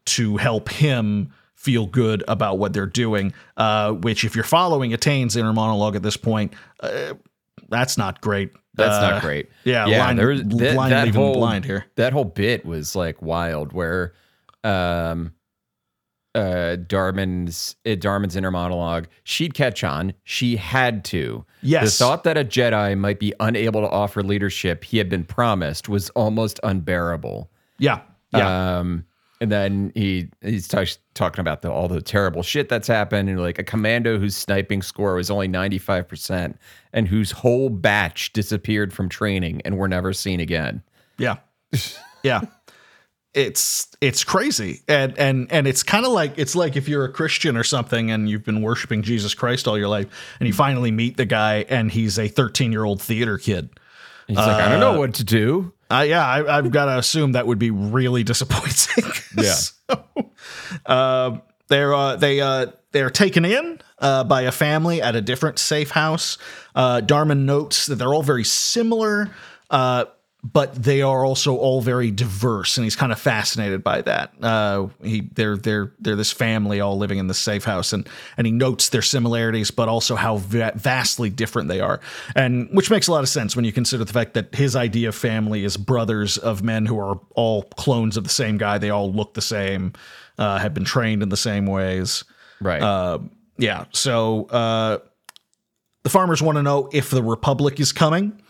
to 0.05 0.37
help 0.37 0.69
him 0.69 1.33
feel 1.55 1.87
good 1.87 2.23
about 2.29 2.59
what 2.59 2.73
they're 2.73 2.87
doing. 2.87 3.33
Uh, 3.57 3.93
which, 3.93 4.25
if 4.25 4.35
you're 4.35 4.45
following 4.45 4.91
Etain's 4.91 5.37
inner 5.37 5.53
monologue 5.53 5.97
at 5.97 6.03
this 6.03 6.17
point, 6.17 6.53
uh, 6.81 7.15
that's 7.69 7.97
not 7.97 8.21
great. 8.21 8.51
That's 8.75 8.97
Uh, 8.97 9.11
not 9.11 9.23
great. 9.23 9.49
Yeah, 9.65 9.87
yeah. 9.87 10.05
line, 10.05 10.17
there 10.17 10.29
was 10.29 10.43
that, 10.43 10.75
line 10.75 10.91
that 10.91 11.09
whole 11.15 11.35
blind 11.35 11.65
here. 11.65 11.87
That 11.97 12.13
whole 12.13 12.25
bit 12.25 12.67
was 12.67 12.97
like 12.97 13.23
wild, 13.23 13.73
where 13.73 14.13
um, 14.65 15.33
uh, 16.35 16.77
Darman's 16.89 17.77
uh, 17.87 17.91
Darman's 17.91 18.35
inner 18.35 18.51
monologue. 18.51 19.07
She'd 19.23 19.55
catch 19.55 19.85
on. 19.85 20.15
She 20.25 20.57
had 20.57 21.05
to. 21.07 21.45
Yes. 21.63 21.85
The 21.99 22.05
thought 22.05 22.25
that 22.25 22.37
a 22.37 22.45
Jedi 22.45 22.99
might 22.99 23.21
be 23.21 23.33
unable 23.39 23.81
to 23.83 23.89
offer 23.89 24.23
leadership 24.23 24.83
he 24.85 24.99
had 24.99 25.09
been 25.09 25.25
promised 25.25 25.89
was 25.89 26.11
almost 26.11 26.59
unbearable. 26.65 27.51
Yeah, 27.79 28.01
yeah. 28.33 28.79
Um, 28.79 29.05
and 29.41 29.51
then 29.51 29.93
he 29.95 30.29
he's 30.43 30.69
t- 30.69 30.87
talking 31.15 31.41
about 31.41 31.63
the, 31.63 31.71
all 31.71 31.89
the 31.89 32.01
terrible 32.01 32.43
shit 32.43 32.69
that's 32.69 32.89
happened, 32.89 33.29
and 33.29 33.41
like 33.41 33.59
a 33.59 33.65
commando 33.65 34.19
whose 34.19 34.37
sniping 34.37 34.83
score 34.83 35.15
was 35.15 35.31
only 35.31 35.49
ninety 35.49 35.79
five 35.79 36.09
percent, 36.09 36.59
and 36.93 37.09
whose 37.09 37.31
whole 37.31 37.69
batch 37.69 38.33
disappeared 38.33 38.93
from 38.93 39.09
training 39.09 39.61
and 39.65 39.77
were 39.79 39.89
never 39.89 40.13
seen 40.13 40.41
again. 40.41 40.83
Yeah. 41.19 41.37
Yeah. 42.25 42.41
It's 43.35 43.89
it's 44.01 44.25
crazy. 44.25 44.81
And 44.89 45.17
and 45.19 45.53
and 45.53 45.67
it's 45.67 45.83
kind 45.83 46.07
of 46.07 46.13
like 46.13 46.39
it's 46.39 46.57
like 46.57 46.75
if 46.75 46.89
you're 46.89 47.05
a 47.05 47.13
Christian 47.13 47.57
or 47.57 47.65
something 47.65 48.11
and 48.11 48.31
you've 48.31 48.45
been 48.45 48.63
worshiping 48.63 49.03
Jesus 49.03 49.35
Christ 49.35 49.69
all 49.69 49.77
your 49.77 49.89
life 49.89 50.07
and 50.41 50.47
you 50.47 50.55
finally 50.55 50.91
meet 50.91 51.17
the 51.17 51.27
guy 51.27 51.67
and 51.69 51.91
he's 51.91 52.17
a 52.17 52.29
13-year-old 52.29 53.03
theater 53.03 53.37
kid. 53.37 53.69
He's 54.27 54.39
like, 54.39 54.49
I 54.49 54.71
don't 54.71 54.83
uh, 54.83 54.93
know 54.93 54.99
what 54.99 55.15
to 55.15 55.25
do. 55.25 55.74
Uh, 55.91 56.05
yeah, 56.07 56.27
I, 56.27 56.59
I've 56.59 56.71
got 56.71 56.87
to 56.87 56.99
assume 56.99 57.33
that 57.33 57.47
would 57.47 57.59
be 57.59 57.71
really 57.71 58.25
disappointing. 58.25 59.05
Yeah. 59.37 59.53
So, 59.53 60.05
uh, 60.87 61.39
they're 61.67 61.93
uh, 61.93 62.15
they 62.15 62.41
uh, 62.41 62.67
they're 62.93 63.11
taken 63.11 63.45
in 63.45 63.81
uh, 63.99 64.23
by 64.23 64.43
a 64.43 64.53
family 64.53 65.03
at 65.03 65.17
a 65.17 65.21
different 65.21 65.59
safe 65.59 65.91
house. 65.91 66.39
Uh, 66.75 67.01
Darman 67.01 67.41
notes 67.41 67.87
that 67.87 67.97
they're 67.97 68.15
all 68.15 68.23
very 68.23 68.45
similar, 68.45 69.31
uh, 69.71 70.05
but 70.45 70.75
they 70.75 71.01
are 71.01 71.25
also 71.25 71.57
all 71.57 71.81
very 71.81 72.11
diverse, 72.11 72.77
and 72.77 72.85
he's 72.85 72.97
kind 72.97 73.13
of 73.13 73.19
fascinated 73.19 73.83
by 73.83 74.03
that. 74.03 74.33
Uh, 74.43 74.89
he 75.03 75.23
they're 75.35 75.57
they're 75.57 75.93
they're 75.99 76.17
this 76.17 76.33
family 76.33 76.81
all 76.81 76.99
living 76.99 77.17
in 77.17 77.29
the 77.29 77.35
safe 77.35 77.65
house, 77.65 77.95
and 77.95 78.07
and 78.37 78.47
he 78.47 78.53
notes 78.53 78.91
their 78.91 79.03
similarities, 79.03 79.71
but 79.71 79.89
also 79.89 80.15
how 80.17 80.37
va- 80.37 80.73
vastly 80.77 81.31
different 81.31 81.69
they 81.69 81.81
are, 81.81 81.99
and 82.37 82.69
which 82.73 82.91
makes 82.91 83.09
a 83.09 83.13
lot 83.13 83.23
of 83.23 83.29
sense 83.29 83.57
when 83.57 83.65
you 83.65 83.73
consider 83.73 84.05
the 84.05 84.13
fact 84.13 84.35
that 84.35 84.55
his 84.55 84.77
idea 84.77 85.09
of 85.09 85.15
family 85.15 85.65
is 85.65 85.79
brothers 85.79 86.37
of 86.37 86.63
men 86.63 86.85
who 86.85 86.99
are 86.99 87.19
all 87.35 87.63
clones 87.63 88.19
of 88.19 88.25
the 88.25 88.31
same 88.31 88.59
guy. 88.59 88.77
They 88.77 88.91
all 88.91 89.11
look 89.11 89.33
the 89.33 89.41
same, 89.41 89.95
uh, 90.37 90.59
have 90.59 90.75
been 90.75 90.85
trained 90.85 91.23
in 91.23 91.31
the 91.31 91.39
same 91.39 91.65
ways. 91.65 92.23
Right. 92.61 92.83
Uh, 92.83 93.21
yeah. 93.57 93.87
So 93.93 94.45
uh, 94.47 94.99
the 96.03 96.11
farmers 96.11 96.43
want 96.43 96.57
to 96.57 96.63
know 96.63 96.91
if 96.93 97.09
the 97.09 97.23
Republic 97.23 97.81
is 97.81 97.93
coming, 97.93 98.41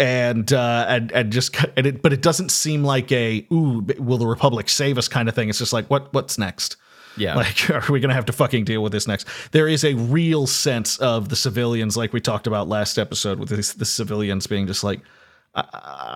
and 0.00 0.50
uh, 0.50 0.86
and 0.88 1.12
and 1.12 1.30
just 1.30 1.54
and 1.76 1.86
it, 1.86 2.02
but 2.02 2.12
it 2.12 2.22
doesn't 2.22 2.48
seem 2.48 2.82
like 2.82 3.12
a 3.12 3.46
ooh 3.52 3.86
will 3.98 4.16
the 4.16 4.26
Republic 4.26 4.70
save 4.70 4.96
us 4.96 5.06
kind 5.08 5.28
of 5.28 5.34
thing. 5.34 5.50
It's 5.50 5.58
just 5.58 5.74
like 5.74 5.86
what 5.88 6.12
what's 6.14 6.38
next. 6.38 6.76
yeah. 7.18 7.34
Like, 7.36 7.70
are 7.70 7.92
we 7.92 8.00
going 8.00 8.08
to 8.08 8.14
have 8.14 8.24
to 8.26 8.32
fucking 8.32 8.64
deal 8.64 8.82
with 8.82 8.92
this 8.92 9.06
next? 9.06 9.28
There 9.52 9.68
is 9.68 9.84
a 9.84 9.94
real 9.94 10.46
sense 10.46 10.96
of 10.98 11.28
the 11.28 11.36
civilians, 11.36 11.96
like 11.98 12.14
we 12.14 12.20
talked 12.20 12.46
about 12.46 12.66
last 12.66 12.98
episode, 12.98 13.38
with 13.38 13.50
this, 13.50 13.74
the 13.74 13.84
civilians 13.84 14.46
being 14.46 14.66
just 14.66 14.82
like, 14.82 15.00
I, 15.54 15.64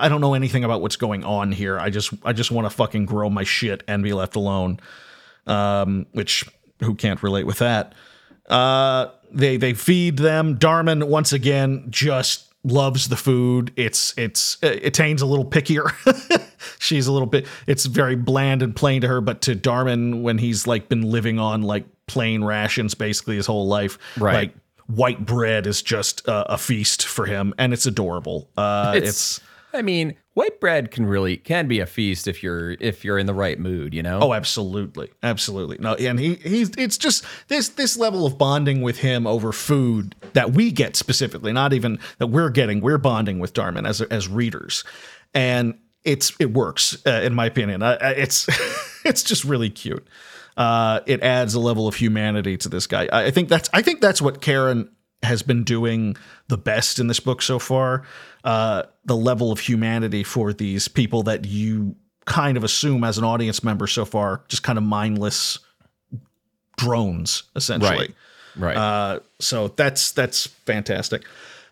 I 0.05 0.09
don't 0.09 0.23
know 0.23 0.33
anything 0.33 0.65
about 0.65 0.81
what's 0.81 0.97
going 0.97 1.23
on 1.23 1.53
here. 1.53 1.79
I 1.79 1.91
just, 1.91 2.15
I 2.25 2.33
just 2.33 2.51
want 2.51 2.65
to 2.65 2.71
fucking 2.71 3.05
grow 3.05 3.29
my 3.29 3.45
shit 3.45 3.83
and 3.87 4.03
be 4.03 4.15
left 4.15 4.35
alone. 4.35 4.81
Um, 5.47 6.07
which 6.13 6.47
who 6.81 6.95
can't 6.95 7.23
relate 7.23 7.45
with 7.45 7.59
that. 7.59 7.93
Uh, 8.49 9.09
they 9.31 9.59
they 9.59 9.75
feed 9.75 10.17
them. 10.17 10.59
Darman 10.59 11.09
once 11.09 11.35
again 11.35 11.87
just 11.91 12.54
loves 12.65 13.09
the 13.09 13.17
food. 13.17 13.73
It's 13.77 14.15
it's 14.17 14.59
it 14.63 14.85
Etain's 14.85 15.23
a 15.23 15.27
little 15.27 15.45
pickier. 15.45 15.93
She's 16.79 17.07
a 17.07 17.13
little 17.13 17.27
bit. 17.27 17.47
It's 17.67 17.85
very 17.87 18.17
bland 18.17 18.63
and 18.63 18.75
plain 18.75 19.03
to 19.03 19.09
her, 19.09 19.21
but 19.21 19.43
to 19.43 19.55
Darman, 19.55 20.23
when 20.23 20.39
he's 20.39 20.67
like 20.67 20.89
been 20.89 21.03
living 21.03 21.39
on 21.39 21.63
like 21.63 21.85
plain 22.07 22.43
rations 22.43 22.95
basically 22.95 23.37
his 23.37 23.47
whole 23.47 23.67
life, 23.67 23.99
Right. 24.19 24.35
Like 24.35 24.55
white 24.87 25.25
bread 25.25 25.67
is 25.67 25.83
just 25.83 26.29
uh, 26.29 26.45
a 26.49 26.59
feast 26.59 27.07
for 27.07 27.27
him, 27.27 27.55
and 27.59 27.73
it's 27.73 27.87
adorable. 27.87 28.51
Uh, 28.57 28.93
it's, 28.97 29.09
It's, 29.09 29.41
I 29.73 29.83
mean, 29.83 30.15
white 30.35 30.61
bread 30.61 30.91
can 30.91 31.07
really 31.07 31.37
can 31.37 31.67
be 31.67 31.81
a 31.81 31.87
feast 31.87 32.29
if 32.29 32.43
you're 32.43 32.73
if 32.73 33.05
you're 33.05 33.19
in 33.19 33.27
the 33.27 33.35
right 33.35 33.59
mood, 33.59 33.95
you 33.95 34.03
know. 34.03 34.19
Oh, 34.21 34.35
absolutely, 34.35 35.11
absolutely. 35.23 35.79
No, 35.81 35.95
and 35.95 36.21
he 36.21 36.35
he's 36.35 36.71
it's 36.77 36.99
just 36.99 37.25
this 37.49 37.71
this 37.71 37.97
level 37.97 38.27
of 38.27 38.37
bonding 38.37 38.83
with 38.83 38.99
him 38.99 39.27
over 39.27 39.53
food 39.53 40.15
that 40.35 40.53
we 40.53 40.71
get 40.71 40.97
specifically, 40.97 41.53
not 41.53 41.73
even 41.73 41.99
that 42.19 42.27
we're 42.27 42.51
getting. 42.51 42.81
We're 42.81 42.99
bonding 42.99 43.39
with 43.39 43.55
Darman 43.55 43.89
as 43.89 44.03
as 44.03 44.29
readers, 44.29 44.85
and 45.33 45.79
it's 46.05 46.33
it 46.39 46.53
works 46.53 46.99
uh, 47.07 47.23
in 47.25 47.35
my 47.35 47.47
opinion. 47.47 47.83
Uh, 47.83 47.97
it's 48.03 48.47
it's 49.05 49.23
just 49.23 49.45
really 49.45 49.71
cute. 49.71 50.07
Uh, 50.57 51.01
it 51.07 51.21
adds 51.23 51.55
a 51.55 51.61
level 51.61 51.89
of 51.89 51.97
humanity 51.97 52.57
to 52.57 52.69
this 52.69 52.87
guy. 52.87 53.09
I, 53.13 53.27
I 53.27 53.31
think 53.31 53.49
that's 53.49 53.69
I 53.73 53.83
think 53.83 54.01
that's 54.01 54.23
what 54.23 54.41
Karen 54.41 54.89
has 55.25 55.43
been 55.43 55.65
doing 55.65 56.17
the 56.49 56.59
best 56.59 56.99
in 56.99 57.07
this 57.07 57.21
book 57.21 57.43
so 57.43 57.59
far. 57.59 58.05
Uh, 58.45 58.85
the 59.05 59.17
level 59.17 59.51
of 59.51 59.61
humanity 59.61 60.23
for 60.23 60.53
these 60.53 60.87
people 60.89 61.23
that 61.25 61.45
you 61.45 61.97
kind 62.27 62.57
of 62.57 62.65
assume 62.65 63.05
as 63.05 63.19
an 63.19 63.25
audience 63.25 63.63
member 63.63 63.87
so 63.87 64.05
far, 64.05 64.43
just 64.49 64.63
kind 64.63 64.79
of 64.79 64.85
mindless 64.85 65.59
drones, 66.77 67.45
essentially. 67.57 68.15
right. 68.57 68.77
Uh, 68.77 69.21
so 69.41 69.69
that's 69.69 70.13
that's 70.13 70.47
fantastic. 70.47 71.25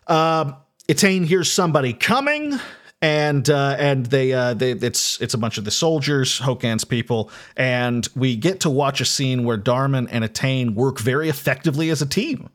Um, 0.07 0.55
Etain 0.87 1.25
hears 1.25 1.51
somebody 1.51 1.93
coming, 1.93 2.59
and 3.01 3.49
uh, 3.49 3.75
and 3.79 4.05
they 4.07 4.33
uh, 4.33 4.53
they 4.53 4.71
it's 4.71 5.19
it's 5.21 5.33
a 5.33 5.37
bunch 5.37 5.57
of 5.57 5.65
the 5.65 5.71
soldiers, 5.71 6.39
Hokan's 6.39 6.83
people, 6.83 7.31
and 7.55 8.07
we 8.15 8.35
get 8.35 8.61
to 8.61 8.69
watch 8.69 9.01
a 9.01 9.05
scene 9.05 9.43
where 9.43 9.57
Darman 9.57 10.07
and 10.11 10.23
Etain 10.23 10.73
work 10.75 10.99
very 10.99 11.29
effectively 11.29 11.89
as 11.89 12.01
a 12.01 12.05
team. 12.05 12.49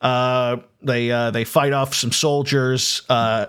Uh, 0.00 0.58
they 0.82 1.10
uh, 1.10 1.30
they 1.30 1.44
fight 1.44 1.72
off 1.72 1.94
some 1.94 2.12
soldiers. 2.12 3.02
Uh, 3.08 3.46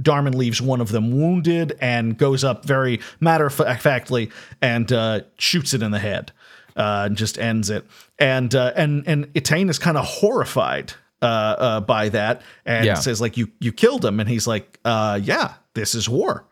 Darman 0.00 0.34
leaves 0.34 0.60
one 0.60 0.80
of 0.80 0.90
them 0.90 1.12
wounded 1.12 1.76
and 1.80 2.18
goes 2.18 2.42
up 2.42 2.64
very 2.64 3.00
matter 3.20 3.46
of 3.46 3.54
factly 3.54 4.30
and 4.60 4.90
uh, 4.92 5.20
shoots 5.38 5.74
it 5.74 5.82
in 5.82 5.92
the 5.92 5.98
head 6.00 6.32
uh, 6.76 7.04
and 7.06 7.16
just 7.16 7.38
ends 7.38 7.70
it. 7.70 7.86
And 8.18 8.52
uh, 8.54 8.72
and 8.74 9.04
and 9.06 9.32
Etain 9.34 9.70
is 9.70 9.78
kind 9.78 9.96
of 9.96 10.04
horrified 10.04 10.94
uh, 11.20 11.24
uh, 11.26 11.80
by 11.80 12.08
that 12.08 12.42
and 12.66 12.84
Yeah. 12.84 12.94
says 12.94 13.20
like 13.20 13.36
you 13.36 13.48
you 13.60 13.70
killed 13.72 14.04
him 14.04 14.18
and 14.18 14.28
he's 14.28 14.46
like 14.46 14.80
uh, 14.84 15.20
yeah 15.22 15.54
this 15.74 15.94
is 15.94 16.08
war. 16.08 16.46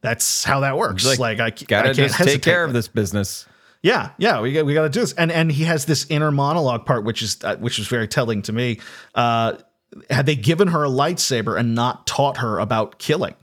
That's 0.00 0.44
how 0.44 0.60
that 0.60 0.76
works. 0.78 1.04
Like, 1.04 1.18
Like, 1.18 1.40
I, 1.40 1.50
Gotta 1.50 1.76
I 1.76 1.82
can't 1.88 1.96
just 1.96 2.14
hesitate. 2.14 2.34
take 2.36 2.42
care 2.44 2.62
of 2.64 2.72
this 2.72 2.86
business. 2.86 3.46
Yeah, 3.82 4.10
yeah, 4.18 4.40
we 4.40 4.52
got 4.52 4.66
we 4.66 4.74
got 4.74 4.82
to 4.82 4.88
do 4.88 5.00
this, 5.00 5.12
and 5.12 5.30
and 5.30 5.52
he 5.52 5.64
has 5.64 5.84
this 5.84 6.06
inner 6.08 6.30
monologue 6.32 6.84
part, 6.84 7.04
which 7.04 7.22
is 7.22 7.38
uh, 7.44 7.56
which 7.56 7.78
is 7.78 7.86
very 7.86 8.08
telling 8.08 8.42
to 8.42 8.52
me. 8.52 8.80
Uh, 9.14 9.54
had 10.10 10.26
they 10.26 10.34
given 10.36 10.68
her 10.68 10.84
a 10.84 10.88
lightsaber 10.88 11.58
and 11.58 11.74
not 11.74 12.06
taught 12.06 12.38
her 12.38 12.58
about 12.58 12.98
killing, 12.98 13.34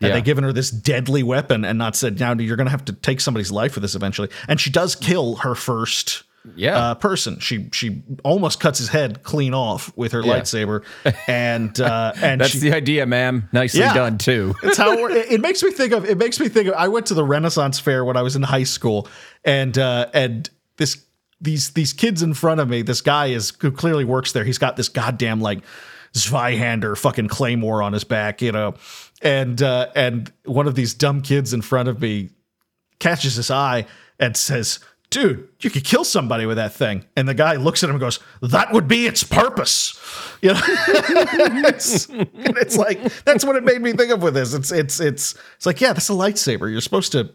had 0.00 0.08
Yeah. 0.08 0.14
they 0.14 0.20
given 0.22 0.44
her 0.44 0.52
this 0.52 0.70
deadly 0.70 1.22
weapon 1.22 1.64
and 1.64 1.78
not 1.78 1.96
said, 1.96 2.20
"Now 2.20 2.34
you're 2.34 2.56
going 2.56 2.66
to 2.66 2.70
have 2.70 2.84
to 2.86 2.92
take 2.92 3.20
somebody's 3.20 3.50
life 3.50 3.74
with 3.74 3.82
this 3.82 3.94
eventually," 3.94 4.28
and 4.48 4.60
she 4.60 4.70
does 4.70 4.94
kill 4.94 5.36
her 5.36 5.54
first. 5.54 6.24
Yeah. 6.56 6.76
Uh, 6.78 6.94
person. 6.94 7.38
She 7.38 7.68
she 7.72 8.02
almost 8.24 8.60
cuts 8.60 8.78
his 8.78 8.88
head 8.88 9.22
clean 9.22 9.52
off 9.52 9.92
with 9.96 10.12
her 10.12 10.22
Yeah. 10.22 10.40
lightsaber, 10.40 10.84
and 11.28 11.78
uh, 11.80 12.12
and 12.16 12.40
That's 12.40 12.52
she, 12.52 12.58
the 12.60 12.72
idea, 12.72 13.04
ma'am. 13.04 13.48
Nicely 13.52 13.80
Yeah. 13.80 13.92
done 13.92 14.16
too. 14.16 14.54
it's 14.62 14.78
how 14.78 14.92
it, 14.92 15.12
it 15.16 15.32
it 15.32 15.40
makes 15.42 15.62
me 15.62 15.70
think 15.70 15.92
of. 15.92 16.04
It 16.06 16.16
makes 16.16 16.40
me 16.40 16.48
think 16.48 16.68
of. 16.68 16.74
I 16.74 16.88
went 16.88 17.06
to 17.06 17.14
the 17.14 17.24
Renaissance 17.24 17.78
Fair 17.78 18.04
when 18.06 18.16
I 18.16 18.22
was 18.22 18.36
in 18.36 18.42
high 18.42 18.62
school, 18.64 19.06
and 19.44 19.76
uh, 19.76 20.06
and 20.14 20.48
this 20.78 21.04
these 21.42 21.70
these 21.72 21.92
kids 21.92 22.22
in 22.22 22.32
front 22.32 22.60
of 22.60 22.68
me. 22.70 22.80
This 22.82 23.02
guy 23.02 23.26
is 23.26 23.52
who 23.60 23.70
clearly 23.70 24.04
works 24.04 24.32
there. 24.32 24.44
He's 24.44 24.58
got 24.58 24.76
this 24.76 24.88
goddamn 24.88 25.42
like 25.42 25.58
Zweihander 26.14 26.96
fucking 26.96 27.28
claymore 27.28 27.82
on 27.82 27.92
his 27.92 28.04
back, 28.04 28.40
you 28.42 28.52
know, 28.52 28.74
and 29.20 29.60
uh, 29.60 29.88
and 29.94 30.32
one 30.46 30.66
of 30.66 30.74
these 30.74 30.94
dumb 30.94 31.20
kids 31.20 31.52
in 31.52 31.60
front 31.62 31.88
of 31.88 32.00
me 32.00 32.30
catches 32.98 33.34
his 33.36 33.50
eye 33.50 33.84
and 34.18 34.36
says. 34.36 34.78
Dude, 35.10 35.48
you 35.60 35.70
could 35.70 35.84
kill 35.84 36.04
somebody 36.04 36.46
with 36.46 36.56
that 36.56 36.72
thing. 36.72 37.04
And 37.16 37.28
the 37.28 37.34
guy 37.34 37.56
looks 37.56 37.82
at 37.82 37.90
him 37.90 37.96
and 37.96 38.00
goes, 38.00 38.20
That 38.40 38.72
would 38.72 38.86
be 38.86 39.06
its 39.06 39.22
purpose. 39.24 39.98
You 40.42 40.54
know? 40.54 40.60
it's, 40.64 42.08
and 42.08 42.30
it's 42.56 42.74
like 42.74 43.02
that's 43.24 43.44
what 43.44 43.56
it 43.56 43.62
made 43.62 43.82
me 43.82 43.92
think 43.92 44.10
of 44.10 44.22
with 44.22 44.32
this. 44.32 44.54
It's 44.54 44.72
it's 44.72 44.98
it's 44.98 45.34
it's 45.56 45.66
like 45.66 45.82
yeah, 45.82 45.92
that's 45.92 46.08
a 46.08 46.14
lightsaber. 46.14 46.70
You're 46.70 46.80
supposed 46.80 47.12
to 47.12 47.30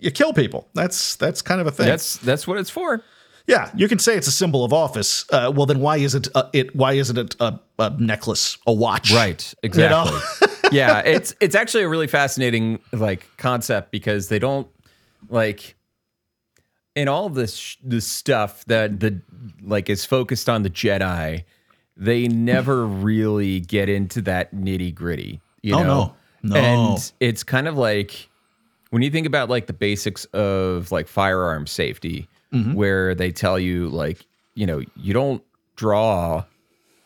you 0.00 0.10
kill 0.10 0.32
people. 0.32 0.68
That's 0.74 1.14
that's 1.14 1.42
kind 1.42 1.60
of 1.60 1.68
a 1.68 1.70
thing. 1.70 1.86
That's 1.86 2.16
that's 2.16 2.48
what 2.48 2.58
it's 2.58 2.70
for. 2.70 3.04
yeah, 3.46 3.70
you 3.76 3.86
can 3.86 4.00
say 4.00 4.16
it's 4.16 4.26
a 4.26 4.32
symbol 4.32 4.64
of 4.64 4.72
office. 4.72 5.24
Uh, 5.30 5.52
well, 5.54 5.66
then 5.66 5.78
why 5.78 5.98
is 5.98 6.16
it 6.16 6.26
uh, 6.34 6.48
it? 6.52 6.74
Why 6.74 6.94
isn't 6.94 7.16
it 7.16 7.36
a, 7.38 7.60
a 7.78 7.90
necklace, 8.00 8.58
a 8.66 8.72
watch? 8.72 9.12
Right. 9.12 9.54
You 9.62 9.70
know? 9.70 10.02
Exactly. 10.02 10.76
yeah, 10.76 11.00
it's 11.00 11.34
it's 11.40 11.54
actually 11.54 11.84
a 11.84 11.88
really 11.88 12.08
fascinating 12.08 12.80
like 12.92 13.28
concept 13.36 13.92
because 13.92 14.28
they 14.28 14.40
don't 14.40 14.66
like 15.28 15.76
in 16.94 17.08
all 17.08 17.28
this 17.28 17.76
this 17.82 18.06
stuff 18.06 18.64
that 18.66 19.00
the 19.00 19.20
like 19.62 19.88
is 19.90 20.04
focused 20.04 20.48
on 20.48 20.62
the 20.62 20.70
Jedi, 20.70 21.44
they 21.96 22.28
never 22.28 22.86
really 22.86 23.60
get 23.60 23.88
into 23.88 24.20
that 24.22 24.54
nitty 24.54 24.94
gritty. 24.94 25.40
You 25.62 25.74
Oh, 25.76 25.82
know, 25.82 26.14
no. 26.42 26.54
No. 26.54 26.56
and 26.56 27.12
it's 27.20 27.42
kind 27.42 27.68
of 27.68 27.76
like 27.76 28.28
when 28.90 29.02
you 29.02 29.10
think 29.10 29.26
about 29.26 29.48
like 29.50 29.66
the 29.66 29.72
basics 29.72 30.24
of 30.26 30.90
like 30.92 31.06
firearm 31.08 31.66
safety, 31.66 32.28
Mm-hmm. 32.52 32.74
where 32.74 33.14
they 33.14 33.30
tell 33.30 33.60
you 33.60 33.88
like 33.90 34.26
you 34.54 34.66
know 34.66 34.82
you 34.96 35.12
don't 35.14 35.42
draw. 35.76 36.44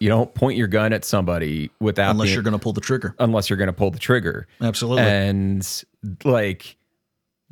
You 0.00 0.08
don't 0.08 0.34
point 0.34 0.56
your 0.58 0.66
gun 0.68 0.92
at 0.92 1.04
somebody 1.04 1.70
without 1.80 2.10
Unless 2.12 2.28
the- 2.28 2.34
you're 2.34 2.42
going 2.42 2.52
to 2.52 2.58
pull 2.58 2.72
the 2.72 2.80
trigger. 2.80 3.14
unless 3.18 3.48
you're 3.48 3.56
going 3.58 3.68
to 3.68 3.72
pull 3.74 3.90
the 3.90 3.98
trigger. 3.98 4.46
Absolutely. 4.60 5.02
And 5.02 5.84
like 6.24 6.76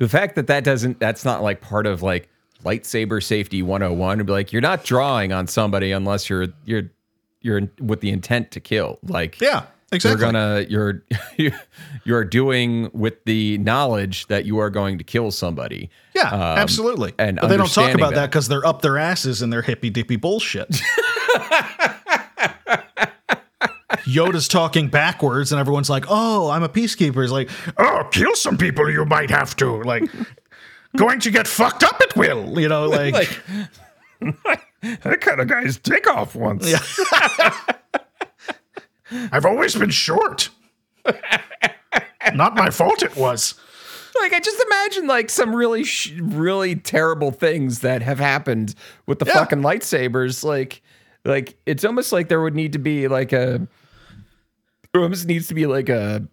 the 0.03 0.09
fact 0.09 0.35
that 0.35 0.47
that 0.47 0.65
doesn't 0.65 0.99
that's 0.99 1.23
not 1.23 1.41
like 1.41 1.61
part 1.61 1.85
of 1.87 2.03
like 2.03 2.27
lightsaber 2.65 3.23
safety 3.23 3.61
101 3.61 4.17
to 4.17 4.23
be 4.25 4.33
like 4.33 4.51
you're 4.51 4.61
not 4.61 4.83
drawing 4.83 5.31
on 5.31 5.47
somebody 5.47 5.93
unless 5.93 6.29
you're 6.29 6.47
you're 6.65 6.91
you're 7.39 7.61
with 7.79 8.01
the 8.01 8.09
intent 8.09 8.51
to 8.51 8.59
kill. 8.59 8.99
Like 9.03 9.39
yeah, 9.39 9.63
exactly. 9.93 10.09
you're 10.21 10.31
gonna 10.31 10.65
you're 10.67 11.03
you're 12.03 12.25
doing 12.25 12.89
with 12.93 13.23
the 13.23 13.57
knowledge 13.59 14.27
that 14.27 14.43
you 14.43 14.57
are 14.57 14.69
going 14.69 14.97
to 14.97 15.05
kill 15.05 15.31
somebody. 15.31 15.89
yeah, 16.13 16.29
Um, 16.31 16.57
absolutely. 16.57 17.13
and 17.17 17.39
but 17.39 17.47
they 17.47 17.55
don't 17.55 17.71
talk 17.71 17.93
about 17.93 18.13
that 18.15 18.29
because 18.29 18.49
they're 18.49 18.65
up 18.65 18.81
their 18.81 18.97
asses 18.97 19.41
in 19.41 19.51
their 19.51 19.61
hippy 19.61 19.89
dippy 19.89 20.17
bullshit. 20.17 20.81
Yoda's 24.05 24.47
talking 24.47 24.87
backwards, 24.89 25.51
and 25.51 25.59
everyone's 25.59 25.89
like, 25.89 26.05
"Oh, 26.09 26.49
I'm 26.49 26.63
a 26.63 26.69
peacekeeper." 26.69 27.21
He's 27.21 27.31
like, 27.31 27.49
"Oh, 27.77 28.07
kill 28.11 28.35
some 28.35 28.57
people. 28.57 28.89
You 28.89 29.05
might 29.05 29.29
have 29.29 29.55
to 29.57 29.81
like." 29.83 30.03
Going 30.95 31.19
to 31.21 31.31
get 31.31 31.47
fucked 31.47 31.83
up 31.83 31.99
at 32.01 32.15
will, 32.15 32.59
you 32.59 32.67
know, 32.69 32.85
like, 32.89 33.15
Like 33.15 34.61
that 35.01 35.21
kind 35.21 35.39
of 35.41 35.47
guy's 35.47 35.77
dick 35.77 36.07
off 36.07 36.35
once. 36.35 36.69
Yeah. 36.69 36.77
I've 39.31 39.45
always 39.45 39.75
been 39.75 39.89
short. 39.89 40.49
Not 42.33 42.55
my 42.55 42.69
fault 42.69 43.03
it 43.03 43.15
was. 43.15 43.55
Like 44.21 44.33
I 44.33 44.39
just 44.39 44.63
imagine 44.67 45.07
like 45.07 45.29
some 45.29 45.55
really 45.55 45.83
sh- 45.83 46.13
really 46.21 46.75
terrible 46.75 47.31
things 47.31 47.79
that 47.79 48.01
have 48.03 48.19
happened 48.19 48.75
with 49.07 49.17
the 49.19 49.25
Yeah. 49.25 49.33
fucking 49.33 49.61
lightsabers. 49.61 50.43
Like 50.43 50.81
like 51.25 51.57
it's 51.65 51.83
almost 51.83 52.11
like 52.11 52.29
there 52.29 52.41
would 52.41 52.55
need 52.55 52.73
to 52.73 52.79
be 52.79 53.07
like 53.07 53.33
a 53.33 53.67
almost 54.95 55.25
needs 55.27 55.47
to 55.47 55.53
be 55.53 55.65
like 55.65 55.89
a 55.89 56.27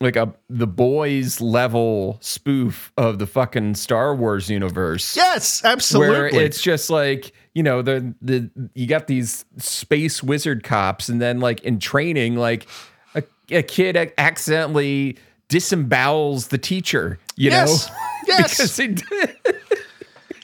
like 0.00 0.16
a 0.16 0.32
the 0.50 0.66
boys 0.66 1.40
level 1.40 2.18
spoof 2.20 2.92
of 2.96 3.18
the 3.18 3.26
fucking 3.26 3.74
Star 3.74 4.14
Wars 4.14 4.50
universe. 4.50 5.16
Yes, 5.16 5.64
absolutely. 5.64 6.16
Where 6.16 6.26
it's 6.26 6.60
just 6.60 6.90
like 6.90 7.32
you 7.54 7.62
know 7.62 7.82
the 7.82 8.14
the 8.20 8.50
you 8.74 8.86
got 8.86 9.06
these 9.06 9.44
space 9.58 10.22
wizard 10.22 10.64
cops, 10.64 11.08
and 11.08 11.20
then 11.20 11.40
like 11.40 11.60
in 11.62 11.78
training, 11.78 12.36
like 12.36 12.66
a, 13.14 13.22
a 13.50 13.62
kid 13.62 14.12
accidentally 14.18 15.16
disembowels 15.48 16.48
the 16.48 16.58
teacher. 16.58 17.18
You 17.36 17.50
Yes, 17.50 17.88
know, 17.88 17.94
yes. 18.28 18.56
because 18.56 18.76
he 18.76 18.88
did- 18.88 19.36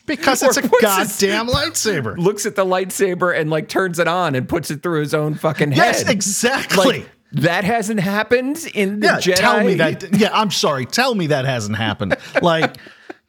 because 0.07 0.43
it's 0.43 0.57
a 0.57 0.63
puts 0.63 0.81
his- 0.97 1.21
goddamn 1.21 1.47
lightsaber. 1.49 2.17
looks 2.19 2.45
at 2.45 2.57
the 2.57 2.65
lightsaber 2.65 3.37
and 3.39 3.49
like 3.49 3.69
turns 3.69 4.01
it 4.01 4.09
on 4.09 4.35
and 4.35 4.49
puts 4.49 4.69
it 4.71 4.83
through 4.83 5.01
his 5.01 5.15
own 5.15 5.35
fucking 5.37 5.71
head. 5.71 5.77
Yes, 5.79 6.09
exactly. 6.09 6.85
Like 7.01 7.11
that 7.33 7.65
hasn't 7.65 8.01
happened 8.01 8.67
in 8.75 9.01
the 9.01 9.07
yeah, 9.07 9.17
Jedi. 9.19 9.37
tell 9.37 9.65
me 9.65 9.75
that. 9.75 10.19
Yeah, 10.19 10.31
I'm 10.33 10.51
sorry. 10.51 10.87
Tell 10.87 11.15
me 11.15 11.29
that 11.29 11.45
hasn't 11.45 11.77
happened. 11.77 12.17
Like, 12.43 12.77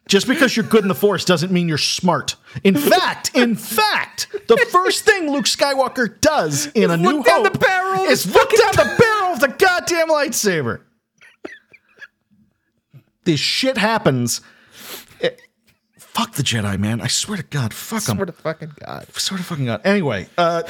Just 0.08 0.26
because 0.26 0.56
you're 0.56 0.66
good 0.66 0.82
in 0.82 0.88
the 0.88 0.94
Force 0.94 1.24
doesn't 1.24 1.52
mean 1.52 1.68
you're 1.68 1.78
smart. 1.78 2.34
In 2.64 2.74
fact, 2.76 3.30
in 3.34 3.54
fact, 3.54 4.28
the 4.48 4.56
first 4.70 5.04
thing 5.04 5.30
Luke 5.30 5.44
Skywalker 5.44 6.20
does 6.20 6.66
in 6.74 6.90
a 6.90 6.96
New 6.96 7.22
down 7.22 7.44
Hope 7.44 7.52
the 7.52 7.58
barrel 7.58 8.02
is 8.04 8.26
look 8.26 8.50
down 8.50 8.72
the 8.72 8.96
barrel 8.98 9.32
of 9.34 9.40
the 9.40 9.48
goddamn 9.48 10.08
lightsaber. 10.08 10.80
This 13.24 13.38
shit 13.40 13.78
happens. 13.78 14.40
Fuck 16.14 16.32
the 16.32 16.42
Jedi, 16.42 16.78
man. 16.78 17.00
I 17.00 17.06
swear 17.06 17.38
to 17.38 17.42
God, 17.42 17.72
fuck 17.72 18.02
them. 18.02 18.18
Swear 18.18 18.26
to 18.26 18.32
fucking 18.32 18.72
God. 18.84 19.06
Swear 19.14 19.38
to 19.38 19.44
fucking 19.44 19.64
God. 19.64 19.80
Anyway, 19.82 20.28
uh, 20.36 20.62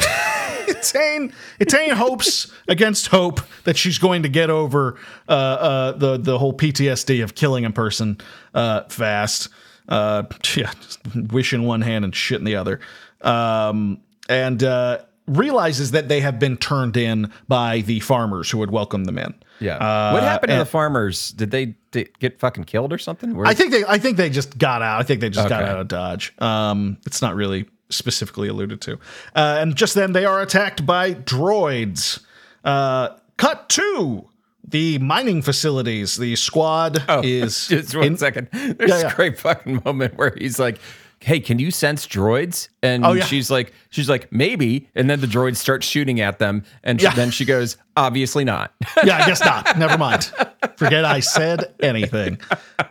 Etain, 0.68 1.32
Etain 1.58 1.94
hopes 1.94 2.52
against 2.68 3.08
hope 3.08 3.40
that 3.64 3.76
she's 3.76 3.98
going 3.98 4.22
to 4.22 4.28
get 4.28 4.50
over 4.50 4.96
uh, 5.28 5.32
uh, 5.32 5.92
the 5.92 6.16
the 6.16 6.38
whole 6.38 6.52
PTSD 6.52 7.24
of 7.24 7.34
killing 7.34 7.64
a 7.64 7.72
person 7.72 8.18
uh, 8.54 8.84
fast. 8.84 9.48
Uh, 9.88 10.22
yeah, 10.54 10.72
just 10.80 11.00
wish 11.32 11.52
in 11.52 11.64
one 11.64 11.80
hand 11.80 12.04
and 12.04 12.14
shit 12.14 12.38
in 12.38 12.44
the 12.44 12.54
other. 12.54 12.78
Um, 13.20 14.00
and 14.28 14.62
uh, 14.62 14.98
realizes 15.26 15.92
that 15.92 16.08
they 16.08 16.20
have 16.20 16.38
been 16.38 16.56
turned 16.56 16.96
in 16.96 17.30
by 17.48 17.80
the 17.82 18.00
farmers 18.00 18.50
who 18.50 18.60
had 18.60 18.70
welcomed 18.70 19.06
them 19.06 19.18
in. 19.18 19.34
Yeah. 19.60 19.76
Uh, 19.76 20.12
what 20.12 20.22
happened 20.24 20.50
to 20.52 20.58
the 20.58 20.64
farmers? 20.66 21.30
Did 21.30 21.50
they, 21.52 21.74
d 21.92 22.08
get 22.18 22.40
fucking 22.40 22.64
killed 22.64 22.92
or 22.92 22.98
something? 22.98 23.36
Where- 23.36 23.46
I 23.46 23.54
think 23.54 23.70
they 23.70 23.84
I 23.84 23.98
think 23.98 24.16
they 24.16 24.28
just 24.30 24.58
got 24.58 24.82
out. 24.82 25.00
I 25.00 25.04
think 25.04 25.20
they 25.20 25.30
just 25.30 25.48
got 25.48 25.62
out 25.62 25.78
of 25.78 25.88
Dodge. 25.88 26.32
Um, 26.40 26.98
it's 27.06 27.22
not 27.22 27.34
really 27.36 27.66
specifically 27.88 28.48
alluded 28.48 28.80
to. 28.80 28.94
Uh, 29.36 29.58
and 29.60 29.76
just 29.76 29.94
then 29.94 30.12
they 30.12 30.24
are 30.24 30.40
attacked 30.42 30.84
by 30.86 31.14
droids. 31.14 32.20
Uh, 32.64 33.10
cut 33.36 33.68
to 33.68 34.28
the 34.66 34.98
mining 34.98 35.42
facilities. 35.42 36.16
The 36.16 36.34
squad 36.36 36.96
is 37.24 37.68
Oh, 37.70 37.76
just 37.76 37.94
one 37.94 38.04
in- 38.04 38.16
second. 38.16 38.48
There's 38.52 38.90
Yeah, 38.90 39.00
yeah. 39.00 39.12
a 39.12 39.14
great 39.14 39.38
fucking 39.38 39.82
moment 39.84 40.16
where 40.16 40.34
he's 40.36 40.58
like, 40.58 40.78
"Hey, 41.22 41.40
can 41.40 41.58
you 41.58 41.70
sense 41.70 42.06
droids?" 42.06 42.68
And 42.82 43.04
Oh, 43.04 43.12
yeah. 43.12 43.24
she's 43.24 43.50
like, 43.50 43.72
"She's 43.90 44.08
like, 44.08 44.30
maybe." 44.32 44.88
And 44.94 45.08
then 45.10 45.20
the 45.20 45.26
droids 45.26 45.56
start 45.56 45.82
shooting 45.84 46.20
at 46.20 46.38
them, 46.38 46.64
and 46.84 47.00
she- 47.00 47.08
then 47.14 47.30
she 47.30 47.44
goes, 47.44 47.76
"Obviously 47.96 48.44
not." 48.44 48.72
yeah, 49.04 49.18
I 49.22 49.26
guess 49.26 49.40
not. 49.44 49.78
Never 49.78 49.96
mind. 49.98 50.32
Forget 50.76 51.04
I 51.04 51.20
said 51.20 51.72
anything. 51.80 52.38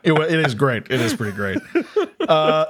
It, 0.03 0.13
it 0.13 0.45
is 0.45 0.55
great. 0.55 0.83
It 0.89 1.01
is 1.01 1.13
pretty 1.13 1.35
great. 1.35 1.57
Uh, 2.27 2.65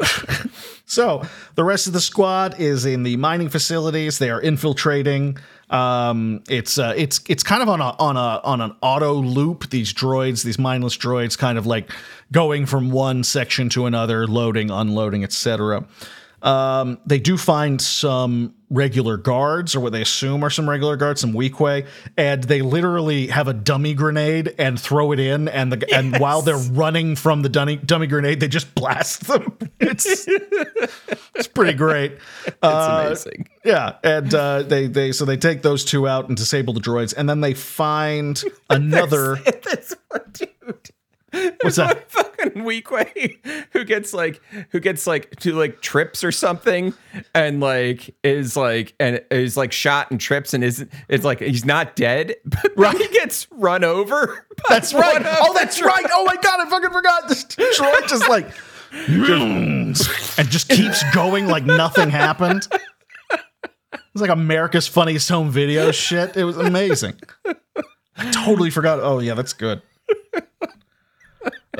so 0.86 1.22
the 1.55 1.64
rest 1.64 1.88
of 1.88 1.93
the 1.93 2.01
squad 2.01 2.59
is 2.59 2.86
in 2.86 3.03
the 3.03 3.16
mining 3.18 3.49
facilities. 3.49 4.20
They 4.20 4.30
are 4.30 4.41
infiltrating. 4.41 5.38
Um, 5.72 6.43
it's 6.49 6.78
uh, 6.78 6.93
it's 6.97 7.22
it's 7.30 7.43
kind 7.43 7.63
of 7.63 7.69
on 7.69 7.80
a 7.80 7.95
on 7.97 8.17
a 8.17 8.41
on 8.43 8.61
an 8.61 8.76
auto 8.82 9.13
loop. 9.13 9.69
These 9.69 9.93
droids, 9.93 10.43
these 10.43 10.59
mindless 10.59 10.97
droids, 10.97 11.38
kind 11.38 11.57
of 11.57 11.65
like 11.65 11.89
going 12.32 12.65
from 12.65 12.91
one 12.91 13.24
section 13.24 13.69
to 13.69 13.86
another, 13.86 14.28
loading, 14.28 14.69
unloading, 14.69 15.24
etc. 15.24 15.86
Um, 16.42 16.98
they 17.06 17.20
do 17.20 17.38
find 17.38 17.80
some 17.82 18.56
regular 18.70 19.18
guards, 19.18 19.76
or 19.76 19.82
what 19.82 19.92
they 19.92 20.02
assume 20.02 20.44
are 20.44 20.50
some 20.50 20.70
regular 20.70 20.96
guards, 20.96 21.22
some 21.22 21.34
weak 21.34 21.60
way, 21.60 21.86
and 22.18 22.44
they 22.46 22.62
literally 22.62 23.28
have 23.28 23.48
a 23.50 23.54
dummy 23.54 23.94
grenade 23.94 24.56
and 24.58 24.80
throw 24.80 25.12
it 25.12 25.20
in, 25.20 25.48
and 25.50 25.72
the 25.74 25.94
and 25.94 26.18
while 26.20 26.42
they're 26.42 26.56
running 26.58 27.16
from 27.16 27.42
the 27.42 27.50
dummy 27.50 27.76
dummy 27.76 28.08
grenade, 28.08 28.39
they 28.39 28.48
just 28.48 28.74
blast 28.76 29.28
them. 29.28 29.58
It's 29.82 30.26
it's 31.36 31.48
pretty 31.48 31.74
great. 31.74 32.14
It's 32.46 32.56
Uh, 32.62 33.04
amazing. 33.08 33.50
Yeah, 33.66 33.96
and 34.04 34.34
uh, 34.34 34.62
they 34.64 34.88
they 34.88 35.12
so 35.12 35.26
they 35.26 35.38
take 35.38 35.64
those 35.64 35.84
two 35.84 36.08
out 36.08 36.28
and 36.28 36.38
disable 36.38 36.74
the 36.74 36.80
droids, 36.80 37.14
and 37.16 37.28
then 37.30 37.42
they 37.42 37.54
find 37.54 38.42
another. 38.70 39.38
What's 41.62 41.78
that? 41.78 42.12
fucking 42.12 42.64
weak 42.66 42.92
way 42.92 43.38
who 43.72 43.84
gets 43.86 44.14
like 44.14 44.42
who 44.72 44.80
gets 44.80 45.08
like 45.08 45.36
to 45.38 45.54
like 45.54 45.82
trips 45.82 46.24
or 46.24 46.32
something 46.32 46.94
and 47.34 47.60
like 47.62 48.16
is 48.24 48.58
like 48.58 48.94
and 49.00 49.22
is 49.32 49.56
like 49.56 49.72
shot 49.72 50.12
and 50.12 50.20
trips 50.20 50.54
and 50.54 50.64
isn't 50.64 50.92
it's 51.08 51.24
like 51.24 51.40
he's 51.40 51.64
not 51.64 51.96
dead 51.96 52.36
but 52.46 52.72
Right. 52.76 52.98
he 52.98 53.08
gets 53.10 53.48
run 53.52 53.84
over 53.84 54.46
That's 54.70 54.94
right. 54.94 55.22
Oh, 55.26 55.54
that's 55.56 55.82
right. 55.82 56.06
Oh 56.14 56.24
my 56.26 56.36
god, 56.36 56.60
I 56.60 56.70
fucking 56.70 56.92
forgot. 56.92 57.28
This 57.28 57.44
droid 57.46 58.08
just 58.08 58.30
like 58.30 58.48
and 60.38 60.50
just 60.50 60.70
keeps 60.70 61.02
going 61.14 61.48
like 61.48 61.66
nothing 61.66 62.10
happened. 62.10 62.68
It's 63.94 64.22
like 64.22 64.30
America's 64.30 64.88
Funniest 64.88 65.30
Home 65.30 65.50
Video 65.50 65.92
shit. 65.92 66.36
It 66.38 66.44
was 66.44 66.58
amazing. 66.58 67.16
I 68.18 68.30
totally 68.32 68.70
forgot. 68.70 69.00
Oh 69.02 69.20
yeah, 69.20 69.34
that's 69.34 69.54
good. 69.54 69.82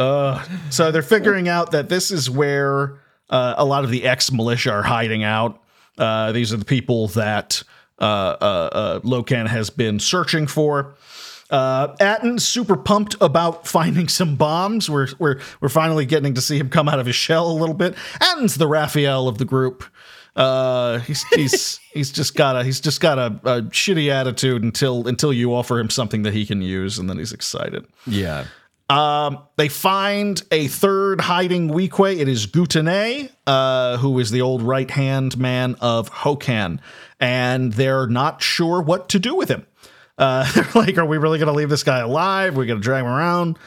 Uh, 0.02 0.43
so 0.72 0.91
they're 0.91 1.04
figuring 1.04 1.47
out 1.47 1.72
that 1.72 1.89
this 1.89 2.10
is 2.10 2.30
where 2.30 2.99
uh, 3.30 3.54
a 3.58 3.66
lot 3.66 3.84
of 3.84 3.91
the 3.91 4.06
ex-militia 4.06 4.72
are 4.72 4.84
hiding 4.84 5.24
out. 5.24 5.62
Uh, 5.97 6.32
these 6.32 6.52
are 6.52 6.58
the 6.58 6.66
people 6.66 7.08
that 7.10 7.62
uh, 7.99 8.04
uh, 8.04 8.70
uh, 8.74 8.99
Hokan 9.02 9.47
has 9.47 9.70
been 9.70 9.99
searching 9.99 10.47
for. 10.47 10.95
Uh, 11.52 11.95
Atin's 11.99 12.47
super 12.47 12.76
pumped 12.76 13.16
about 13.22 13.68
finding 13.78 14.08
some 14.08 14.36
bombs. 14.36 14.89
We're 14.89 15.10
we're 15.20 15.39
we're 15.60 15.70
finally 15.70 16.06
getting 16.06 16.34
to 16.34 16.41
see 16.41 16.58
him 16.58 16.70
come 16.70 16.89
out 16.89 16.99
of 16.99 17.06
his 17.06 17.16
shell 17.16 17.52
a 17.52 17.54
little 17.54 17.76
bit. 17.76 17.95
Atin's 18.22 18.56
the 18.56 18.68
Raphael 18.68 19.28
of 19.28 19.38
the 19.38 19.45
group. 19.45 19.84
Uh, 20.36 20.99
he's 20.99 21.24
he's 21.36 21.80
he's 21.93 22.12
just 22.12 22.36
got 22.36 22.56
a 22.56 22.64
he's 22.64 22.80
just 22.80 23.02
got 23.02 23.20
a, 23.20 23.26
a 23.43 23.62
shitty 23.64 24.10
attitude 24.10 24.64
until 24.64 25.08
until 25.08 25.34
you 25.34 25.54
offer 25.54 25.78
him 25.78 25.89
something 25.89 26.24
that 26.24 26.34
he 26.34 26.45
can 26.45 26.62
use, 26.62 26.97
and 26.97 27.10
then 27.10 27.18
he's 27.20 27.34
excited. 27.34 27.86
yeah 28.08 28.45
Um, 28.91 29.39
they 29.55 29.69
find 29.69 30.43
a 30.51 30.67
third 30.67 31.21
hiding 31.21 31.69
Weequay. 31.69 32.19
It 32.19 32.27
is 32.27 32.45
Guta-Nay, 32.45 33.29
uh, 33.47 33.97
who 33.97 34.19
is 34.19 34.31
the 34.31 34.41
old 34.41 34.61
right 34.61 34.91
hand 34.91 35.37
man 35.37 35.77
of 35.79 36.11
Hokan, 36.11 36.79
and 37.17 37.71
they're 37.71 38.07
not 38.07 38.41
sure 38.41 38.81
what 38.81 39.07
to 39.09 39.19
do 39.19 39.33
with 39.33 39.47
him. 39.47 39.65
Uh, 40.17 40.51
they're 40.55 40.67
like, 40.75 40.97
are 40.97 41.05
we 41.05 41.17
really 41.17 41.39
going 41.39 41.47
to 41.47 41.53
leave 41.53 41.69
this 41.69 41.83
guy 41.83 41.99
alive? 41.99 42.57
We're 42.57 42.65
going 42.65 42.79
to 42.79 42.83
drag 42.83 43.05
him 43.05 43.09
around. 43.09 43.57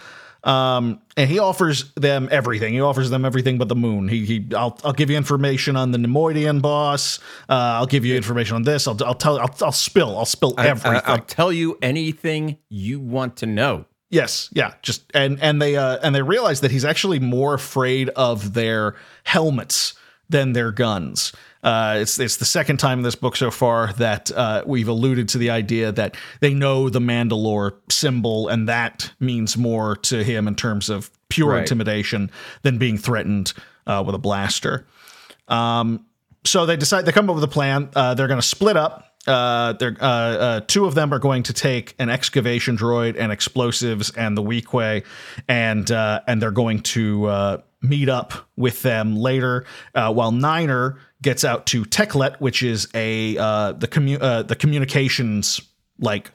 Um, 0.43 1.01
and 1.17 1.31
he 1.31 1.39
offers 1.39 1.91
them 1.95 2.29
everything. 2.31 2.75
He 2.75 2.83
offers 2.83 3.09
them 3.09 3.25
everything 3.25 3.57
but 3.57 3.69
the 3.69 3.75
moon. 3.75 4.09
He, 4.09 4.27
he 4.27 4.47
I'll, 4.55 4.79
I'll 4.85 4.93
give 4.93 5.09
you 5.09 5.17
information 5.17 5.75
on 5.75 5.91
the 5.91 5.97
Neimoidian 5.97 6.61
boss. 6.61 7.19
Uh, 7.49 7.55
I'll 7.81 7.87
give 7.87 8.05
you 8.05 8.15
information 8.15 8.57
on 8.57 8.63
this. 8.65 8.87
I'll, 8.87 9.03
I'll 9.03 9.15
tell, 9.15 9.39
I'll, 9.39 9.55
I'll 9.63 9.73
spill, 9.73 10.19
I'll 10.19 10.27
spill 10.27 10.53
everything. 10.59 10.93
I, 10.93 10.97
everything. 10.97 11.17
will 11.19 11.25
tell 11.25 11.51
you 11.51 11.79
anything 11.81 12.59
you 12.69 13.01
want 13.01 13.39
to 13.39 13.47
know 13.47 13.87
Yes, 14.11 14.49
yeah, 14.53 14.75
just 14.83 15.03
and 15.15 15.41
and 15.43 15.61
they 15.61 15.77
uh 15.77 15.99
and 16.03 16.15
they 16.15 16.23
realize 16.23 16.61
that 16.61 16.71
he's 16.71 16.85
actually 16.85 17.19
more 17.19 17.55
afraid 17.55 18.11
of 18.11 18.55
their 18.55 18.95
helmets 19.25 19.95
than 20.29 20.53
their 20.53 20.71
guns. 20.73 21.33
Uh, 21.63 21.97
it's 22.01 22.19
it's 22.19 22.37
the 22.37 22.45
second 22.45 22.77
time 22.77 22.99
in 22.99 23.03
this 23.03 23.15
book 23.15 23.35
so 23.37 23.51
far 23.51 23.93
that 23.95 24.31
uh, 24.33 24.63
we've 24.67 24.89
alluded 24.89 25.29
to 25.31 25.39
the 25.39 25.49
idea 25.51 25.91
that 25.91 26.15
they 26.41 26.53
know 26.53 26.91
the 26.91 27.01
Mandalore 27.01 27.73
symbol, 27.91 28.49
and 28.49 28.69
that 28.69 29.11
means 29.19 29.57
more 29.57 29.97
to 29.97 30.23
him 30.23 30.47
in 30.47 30.55
terms 30.55 30.91
of 30.91 31.11
pure 31.31 31.49
Right. 31.53 31.61
intimidation 31.61 32.31
than 32.63 32.77
being 32.79 32.99
threatened 32.99 33.55
uh, 33.87 34.03
with 34.07 34.15
a 34.15 34.19
blaster. 34.19 34.87
Um, 35.49 36.05
so 36.45 36.67
they 36.67 36.77
decide 36.77 37.07
they 37.07 37.13
come 37.13 37.29
up 37.31 37.35
with 37.35 37.45
a 37.45 37.49
plan. 37.49 37.89
Uh, 37.97 38.13
they're 38.15 38.29
going 38.29 38.41
to 38.41 38.47
split 38.47 38.77
up. 38.77 39.14
Uh, 39.27 39.75
uh, 39.81 40.05
uh, 40.05 40.61
two 40.67 40.87
of 40.87 40.95
them 40.95 41.13
are 41.13 41.19
going 41.19 41.43
to 41.45 41.53
take 41.53 41.95
an 41.99 42.11
excavation 42.11 42.77
droid 42.77 43.17
and 43.19 43.33
explosives 43.33 44.11
and 44.11 44.37
the 44.37 44.43
Weequay, 44.43 45.05
and 45.49 45.91
uh, 45.91 46.21
and 46.27 46.43
they're 46.43 46.51
going 46.51 46.81
to 46.81 47.27
uh, 47.27 47.59
meet 47.81 48.09
up 48.09 48.33
with 48.57 48.83
them 48.83 49.17
later. 49.17 49.65
Uh, 49.95 50.13
while 50.13 50.33
Niner 50.33 50.99
gets 51.23 51.45
out 51.45 51.67
to 51.67 51.85
Teklet, 51.85 52.41
which 52.41 52.63
is 52.63 52.89
a 52.95 53.37
uh, 53.39 53.73
the 53.73 53.89
commu- 53.89 54.21
uh, 54.21 54.43
the 54.43 54.57
communications 54.57 55.61
like 55.99 56.31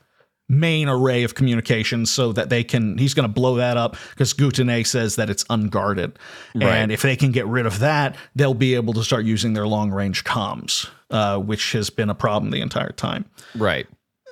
main 0.49 0.89
array 0.89 1.23
of 1.23 1.35
communications 1.35 2.09
so 2.09 2.33
that 2.33 2.49
they 2.49 2.63
can 2.63 2.97
he's 2.97 3.13
going 3.13 3.27
to 3.27 3.33
blow 3.33 3.55
that 3.55 3.77
up 3.77 3.95
because 4.09 4.33
Guta-Nay 4.33 4.83
says 4.83 5.15
that 5.15 5.29
it's 5.29 5.45
unguarded. 5.49 6.17
And 6.59 6.91
if 6.91 7.03
they 7.03 7.15
can 7.15 7.31
get 7.31 7.45
rid 7.45 7.67
of 7.67 7.79
that 7.79 8.15
they'll 8.35 8.55
be 8.55 8.73
able 8.73 8.93
to 8.93 9.03
start 9.03 9.25
using 9.25 9.53
their 9.53 9.67
long 9.67 9.91
range 9.91 10.23
comms 10.23 10.89
uh, 11.11 11.37
which 11.37 11.71
has 11.73 11.91
been 11.91 12.09
a 12.09 12.15
problem 12.15 12.51
the 12.51 12.61
entire 12.61 12.91
time. 12.91 13.25
Right. 13.55 13.87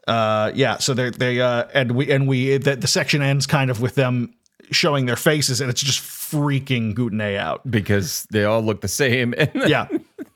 Uh, 0.07 0.51
yeah 0.55 0.77
so 0.77 0.95
they 0.95 1.11
they 1.11 1.39
uh, 1.39 1.65
and 1.73 1.91
we 1.91 2.11
and 2.11 2.27
we 2.27 2.57
the, 2.57 2.75
the 2.75 2.87
section 2.87 3.21
ends 3.21 3.45
kind 3.45 3.69
of 3.69 3.79
with 3.79 3.93
them 3.93 4.33
showing 4.71 5.05
their 5.05 5.15
faces 5.15 5.61
and 5.61 5.69
it's 5.69 5.83
just 5.83 6.01
freaking 6.01 6.95
Guta-Nay 6.95 7.37
out. 7.37 7.69
Because 7.69 8.25
they 8.31 8.43
all 8.43 8.61
look 8.61 8.81
the 8.81 8.87
same 8.87 9.35
and 9.37 9.51
yeah. 9.67 9.87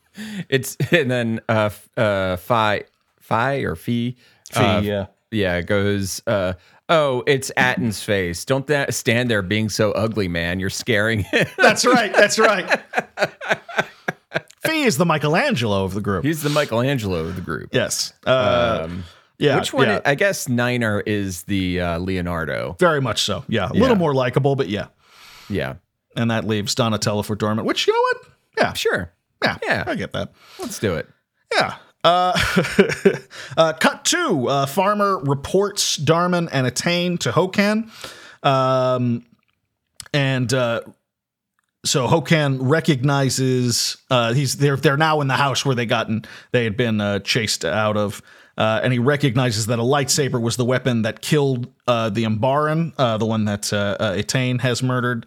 it's 0.48 0.76
and 0.92 1.10
then 1.10 1.40
uh 1.48 1.70
uh 1.96 2.36
phi 2.36 2.84
phi 3.18 3.56
or 3.62 3.74
fee 3.74 4.16
uh, 4.54 4.80
yeah. 4.84 5.06
Yeah 5.32 5.56
it 5.56 5.66
goes 5.66 6.22
uh 6.26 6.52
oh 6.88 7.22
it's 7.26 7.50
Atin's 7.56 8.02
face 8.02 8.44
don't 8.44 8.66
that 8.68 8.94
stand 8.94 9.30
there 9.30 9.42
being 9.42 9.68
so 9.68 9.92
ugly 9.92 10.28
man 10.28 10.60
you're 10.60 10.70
scaring 10.70 11.20
him 11.24 11.46
that's 11.56 11.84
right 11.84 12.12
that's 12.12 12.38
right 12.38 12.80
Fi 14.64 14.84
is 14.84 14.96
the 14.96 15.04
Michelangelo 15.06 15.84
of 15.84 15.94
the 15.94 16.00
group 16.00 16.24
he's 16.24 16.42
the 16.42 16.48
michelangelo 16.50 17.18
of 17.20 17.34
the 17.36 17.42
group 17.42 17.70
yes 17.72 18.12
uh, 18.26 18.82
um 18.84 19.04
yeah 19.38 19.56
which 19.58 19.72
one 19.72 19.88
yeah. 19.88 20.00
i 20.04 20.14
guess 20.14 20.48
niner 20.48 21.00
is 21.04 21.42
the 21.44 21.80
uh 21.80 21.98
leonardo 21.98 22.76
Very 22.78 23.00
much 23.00 23.22
so. 23.22 23.44
Yeah. 23.48 23.68
A 23.70 23.74
Yeah. 23.74 23.80
little 23.80 23.96
more 23.96 24.14
likable, 24.14 24.54
but 24.54 24.68
yeah. 24.68 24.86
yeah 25.48 25.74
and 26.16 26.30
that 26.30 26.46
leaves 26.46 26.74
Donatello 26.74 27.22
for 27.22 27.34
Darman. 27.36 27.64
Which 27.64 27.86
you 27.86 27.92
know 27.94 28.00
what? 28.00 28.16
Yeah, 28.58 28.72
Sure. 28.74 29.12
yeah, 29.42 29.56
Yeah. 29.66 29.84
I 29.86 29.94
get 29.94 30.12
that. 30.12 30.32
Let's 30.58 30.78
do 30.78 30.94
it. 30.94 31.08
Yeah. 31.54 31.76
Uh, 32.04 32.32
uh, 33.56 33.72
cut 33.74 34.04
two. 34.04 34.48
Uh, 34.48 34.66
farmer 34.66 35.18
reports 35.18 35.96
Darman 35.98 36.48
and 36.52 36.66
Etain 36.66 37.18
to 37.20 37.30
Hokan. 37.30 37.90
Um, 38.44 39.24
and 40.12 40.52
uh, 40.52 40.82
so 41.84 42.06
Hokan 42.06 42.58
recognizes 42.60 43.96
uh, 44.10 44.34
he's 44.34 44.56
they're 44.56 44.76
they're 44.76 44.96
now 44.96 45.20
in 45.20 45.28
the 45.28 45.36
house 45.36 45.64
where 45.64 45.74
they 45.74 45.86
gotten 45.86 46.24
they 46.50 46.64
had 46.64 46.76
been 46.76 47.00
uh, 47.00 47.20
chased 47.20 47.64
out 47.64 47.96
of. 47.96 48.22
Uh, 48.58 48.80
and 48.84 48.92
he 48.92 48.98
recognizes 48.98 49.66
that 49.66 49.78
a 49.78 49.82
lightsaber 49.82 50.38
was 50.38 50.58
the 50.58 50.64
weapon 50.64 51.02
that 51.02 51.22
killed 51.22 51.72
uh, 51.88 52.10
the 52.10 52.24
Umbaran, 52.24 52.92
uh, 52.98 53.16
the 53.16 53.24
one 53.24 53.46
that 53.46 53.62
Etain 53.62 54.60
has 54.60 54.82
murdered. 54.82 55.24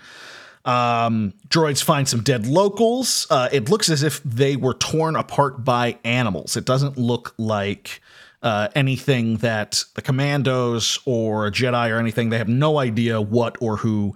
Um, 0.65 1.33
droids 1.47 1.83
find 1.83 2.07
some 2.07 2.21
dead 2.21 2.47
locals. 2.47 3.27
Uh, 3.29 3.49
it 3.51 3.69
looks 3.69 3.87
as 3.89 4.01
if 4.01 4.21
they 4.23 4.55
were 4.55 4.73
torn 4.73 5.15
apart 5.15 5.63
by 5.63 5.99
animals. 6.03 6.57
It 6.57 6.65
doesn't 6.65 6.97
look 6.97 7.35
like 7.37 8.01
uh, 8.41 8.69
anything 8.75 9.37
that 9.37 9.83
the 9.93 10.01
commandos 10.01 10.99
or 11.05 11.45
a 11.47 11.51
Jedi 11.51 11.91
or 11.91 11.99
anything. 11.99 12.29
They 12.29 12.39
have 12.39 12.49
no 12.49 12.79
idea 12.79 13.21
what 13.21 13.57
or 13.61 13.77
who 13.77 14.15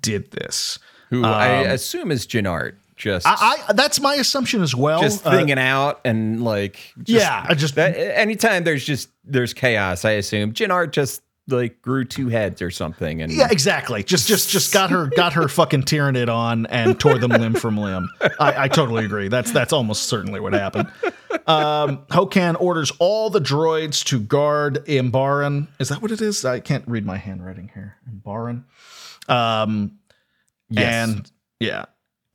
did 0.00 0.30
this. 0.30 0.78
Who 1.10 1.24
I 1.24 1.48
assume 1.62 2.10
is 2.10 2.26
Jinart. 2.26 2.76
Just 2.96 3.26
I, 3.26 3.56
I 3.68 3.72
that's 3.72 3.98
my 3.98 4.14
assumption 4.16 4.62
as 4.62 4.74
well. 4.74 5.00
just 5.00 5.26
Uh, 5.26 5.54
out 5.56 6.00
and 6.04 6.44
like 6.44 6.92
just, 7.02 7.08
yeah, 7.08 7.46
I 7.48 7.54
just 7.54 7.74
that, 7.76 7.96
anytime 7.96 8.64
there's 8.64 8.84
just 8.84 9.08
there's 9.24 9.54
chaos, 9.54 10.04
I 10.04 10.12
assume 10.12 10.52
Jinart 10.52 10.92
just 10.92 11.22
like 11.50 11.82
grew 11.82 12.04
two 12.04 12.28
heads 12.28 12.62
or 12.62 12.70
something 12.70 13.22
and 13.22 13.32
Yeah, 13.32 13.48
exactly. 13.50 14.02
Just 14.02 14.28
just 14.28 14.50
just 14.50 14.72
got 14.72 14.90
her 14.90 15.06
got 15.06 15.34
her 15.34 15.48
fucking 15.48 15.82
Tyranid 15.82 16.28
on 16.28 16.66
and 16.66 16.98
tore 16.98 17.18
them 17.18 17.30
limb 17.30 17.54
from 17.54 17.76
limb. 17.76 18.08
I, 18.38 18.64
I 18.64 18.68
totally 18.68 19.04
agree. 19.04 19.28
That's 19.28 19.52
that's 19.52 19.72
almost 19.72 20.04
certainly 20.04 20.40
what 20.40 20.52
happened. 20.52 20.88
Um, 21.46 21.98
Hokan 22.10 22.60
orders 22.60 22.92
all 22.98 23.30
the 23.30 23.40
droids 23.40 24.04
to 24.06 24.20
guard 24.20 24.84
Imbaran. 24.86 25.68
Is 25.78 25.88
that 25.88 26.02
what 26.02 26.10
it 26.10 26.20
is? 26.20 26.44
I 26.44 26.60
can't 26.60 26.86
read 26.86 27.04
my 27.04 27.16
handwriting 27.16 27.70
here. 27.74 27.96
Imbaran. 28.08 28.64
Um, 29.28 29.98
Yes. 30.70 31.08
and 31.08 31.32
yeah. 31.58 31.84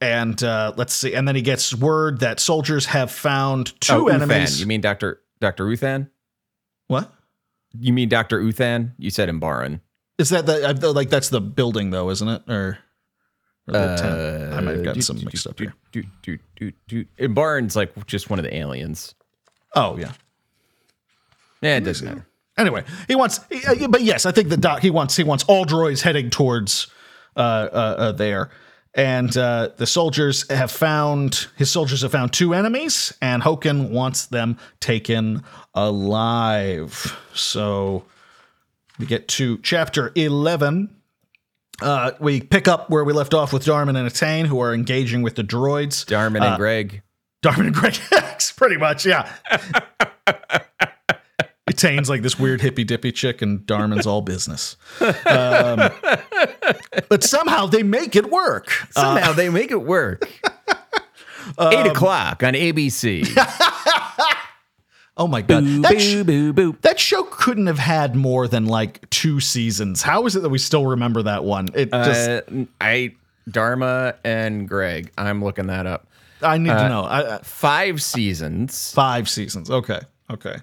And 0.02 0.44
uh, 0.44 0.74
let's 0.76 0.94
see. 0.94 1.16
And 1.16 1.28
then 1.28 1.36
he 1.36 1.42
gets 1.42 1.74
word 1.74 2.20
that 2.20 2.40
soldiers 2.40 2.88
have 2.88 3.10
found 3.10 3.80
two 3.80 3.94
oh, 3.94 4.08
enemies. 4.08 4.58
Uthan. 4.58 4.60
You 4.60 4.66
mean 4.68 4.82
Doctor 4.82 5.22
Doctor 5.40 5.66
Uthan? 5.66 6.10
what? 6.88 7.12
You 7.80 7.94
mean 7.94 8.10
Doctor 8.10 8.40
Uthan? 8.42 8.92
You 8.98 9.10
said 9.10 9.30
Imbaran. 9.30 9.82
Is 10.18 10.30
that 10.30 10.46
the 10.46 10.94
like 10.94 11.10
that's 11.10 11.30
the 11.30 11.42
building 11.42 11.90
though, 11.90 12.10
isn't 12.10 12.28
it? 12.28 12.42
Or, 12.48 12.78
or 13.68 13.72
the 13.74 13.96
tent? 13.98 14.54
I 14.54 14.60
might 14.62 14.76
have 14.76 14.84
gotten 14.84 14.94
do- 14.96 15.02
some 15.02 15.18
do- 15.18 15.26
mixed 15.26 15.44
do- 15.44 15.50
up 15.50 15.60
here. 15.60 15.74
do- 15.92 16.04
do- 16.22 16.38
do- 16.56 16.72
do- 16.88 17.06
Imbaran's 17.20 17.76
like 17.76 18.06
just 18.08 18.30
one 18.30 18.40
of 18.40 18.44
the 18.46 18.56
aliens. 18.56 19.14
Oh 19.76 19.98
yeah. 19.98 20.12
Yeah, 21.62 21.78
it 21.78 21.82
doesn't 21.82 22.08
matter. 22.08 22.26
Anyway, 22.58 22.84
he 23.08 23.16
wants, 23.16 23.40
he- 23.50 23.66
uh, 23.66 23.88
but 23.90 24.02
yes, 24.04 24.26
I 24.26 24.32
think 24.32 24.48
the 24.50 24.58
doc 24.58 24.82
he 24.82 24.90
wants 24.90 25.16
he 25.18 25.24
wants 25.24 25.44
all 25.46 25.66
droids 25.66 26.02
heading 26.02 26.30
towards 26.30 26.88
uh, 27.36 27.40
uh, 27.40 27.96
uh, 27.98 28.12
there, 28.14 28.50
and 28.96 29.36
uh, 29.38 29.70
the 29.78 29.86
soldiers 29.86 30.50
have 30.50 30.72
found 30.72 31.48
his 31.58 31.70
soldiers 31.70 32.02
have 32.02 32.12
found 32.12 32.32
two 32.34 32.54
enemies, 32.54 33.14
and 33.22 33.44
Hokan 33.44 33.90
wants 33.90 34.26
them 34.28 34.58
taken 34.80 35.44
alive. 35.74 37.18
So 37.34 38.06
we 38.98 39.06
get 39.06 39.28
to 39.30 39.58
chapter 39.60 40.12
eleven. 40.16 40.96
Uh, 41.82 42.12
we 42.22 42.40
pick 42.40 42.70
up 42.70 42.90
where 42.90 43.04
we 43.04 43.12
left 43.12 43.34
off 43.34 43.52
with 43.52 43.66
Darman 43.66 43.98
and 43.98 44.08
Etain, 44.10 44.46
who 44.46 44.62
are 44.62 44.74
engaging 44.74 45.22
with 45.24 45.36
the 45.36 45.44
droids. 45.44 46.06
Darman 46.06 46.42
Uh, 46.42 46.46
and 46.46 46.58
Greg. 46.58 47.02
Darman 47.44 47.66
and 47.68 47.74
Greg 47.76 47.98
X, 48.14 48.52
pretty 48.54 48.78
much, 48.78 49.06
yeah. 49.06 49.30
Etain's 51.68 52.10
like 52.10 52.22
this 52.22 52.38
weird 52.38 52.62
hippy 52.62 52.84
dippy 52.84 53.12
chick, 53.12 53.42
and 53.42 53.60
Darman's 53.62 54.06
all 54.06 54.22
business. 54.22 54.78
Um, 55.02 55.90
but 57.10 57.24
somehow 57.24 57.66
they 57.66 57.82
make 57.84 58.16
it 58.16 58.30
work. 58.30 58.70
Somehow 58.92 59.34
they 59.34 59.50
make 59.50 59.72
it 59.72 59.82
work. 59.82 60.30
Um, 61.60 61.72
Eight 61.74 61.86
o'clock 61.86 62.42
on 62.42 62.54
ABC. 62.56 63.24
Oh 65.18 65.28
my 65.28 65.42
god, 65.42 65.64
boo, 65.64 65.82
that, 65.84 66.02
sh- 66.02 66.24
boo, 66.24 66.52
boo, 66.52 66.76
that 66.82 67.00
show 67.00 67.24
couldn't 67.24 67.68
have 67.68 67.78
had 67.80 68.16
more 68.18 68.50
than 68.50 68.66
like 68.66 69.10
two 69.12 69.40
seasons. 69.40 70.02
How 70.02 70.26
is 70.26 70.36
it 70.36 70.42
that 70.42 70.50
we 70.50 70.58
still 70.58 70.88
remember 70.88 71.22
that 71.24 71.46
one? 71.46 71.70
It 71.74 71.90
just 71.92 72.30
Uh, 72.30 72.66
I 72.82 73.16
Dharma 73.50 74.16
and 74.26 74.68
Greg. 74.68 75.12
I'm 75.18 75.42
looking 75.42 75.68
that 75.68 75.86
up. 75.88 76.08
I 76.42 76.58
need 76.58 76.68
to 76.70 76.90
know. 76.90 77.04
I, 77.04 77.36
I, 77.36 77.40
Five 77.44 78.02
seasons. 78.02 78.92
five 78.92 79.30
seasons. 79.30 79.72
Okay, 79.72 80.02
okay. 80.30 80.58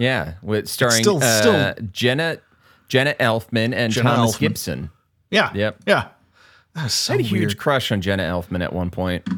Yeah, 0.00 0.34
with 0.42 0.68
starring 0.68 1.02
Still- 1.02 1.22
uh, 1.22 1.40
still- 1.40 1.74
Jenna 1.92 2.38
Jenna 2.88 3.14
Elfman 3.20 3.72
and 3.74 3.92
Jenna 3.92 4.10
Thomas 4.16 4.36
Elfman. 4.36 4.40
Gibson. 4.40 4.90
Yeah. 5.30 5.52
Yep. 5.54 5.76
Yeah. 5.86 6.08
That's 6.74 6.94
so 6.94 7.14
I 7.14 7.16
had 7.18 7.26
a 7.26 7.30
weird. 7.30 7.42
huge 7.50 7.56
crush 7.58 7.92
on 7.92 8.00
Jenna 8.00 8.22
Elfman 8.24 8.62
at 8.64 8.72
one 8.72 8.90
point. 8.90 9.28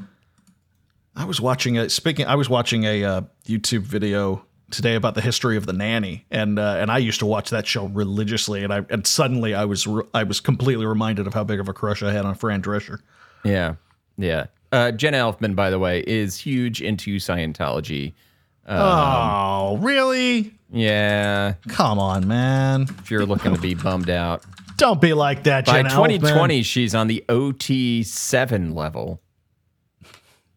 I 1.15 1.25
was 1.25 1.41
watching 1.41 1.77
a 1.79 1.91
speaking. 1.91 2.27
I 2.27 2.35
was 2.37 2.49
watching 2.49 2.85
a 2.85 3.05
uh, 3.05 3.21
YouTube 3.47 3.83
video 3.83 4.45
today 4.71 4.95
about 4.95 5.15
the 5.15 5.21
history 5.21 5.59
of 5.59 5.67
the 5.67 5.73
nanny, 5.75 6.25
and 6.31 6.59
uh, 6.59 6.77
and 6.81 6.91
I 6.91 6.99
used 6.99 7.19
to 7.21 7.27
watch 7.27 7.51
that 7.51 7.67
show 7.67 7.87
religiously, 7.89 8.65
and 8.65 8.73
I 8.73 8.85
and 8.89 9.07
suddenly 9.07 9.55
I 9.55 9.65
was 9.67 9.87
re- 9.87 10.05
I 10.15 10.23
was 10.23 10.41
completely 10.41 10.87
reminded 10.87 11.27
of 11.27 11.35
how 11.35 11.45
big 11.45 11.61
of 11.61 11.69
a 11.69 11.75
crush 11.75 12.03
I 12.03 12.13
had 12.13 12.25
on 12.25 12.35
Fran 12.35 12.63
Drescher. 12.63 13.01
Yeah, 13.45 13.75
yeah. 14.17 14.47
Uh, 14.71 14.91
Jenna 14.93 15.19
Elfman, 15.19 15.55
by 15.55 15.69
the 15.69 15.79
way, 15.79 16.01
is 16.07 16.39
huge 16.39 16.81
into 16.81 17.17
Scientology. 17.17 18.15
Oh, 18.69 19.79
really? 19.81 20.53
Yeah, 20.73 21.55
Come 21.69 21.99
on, 21.99 22.27
man! 22.27 22.87
if 23.01 23.11
you're 23.11 23.27
looking 23.27 23.55
to 23.55 23.61
be 23.61 23.75
bummed 23.75 24.09
out. 24.11 24.45
Don't 24.79 25.01
be 25.01 25.13
like 25.13 25.43
that, 25.45 25.67
By 25.67 25.83
Jenna 25.83 25.91
2020, 25.91 26.63
she's 26.63 26.95
on 26.95 27.07
the 27.09 27.23
OT7 27.29 28.75
level, 28.75 29.21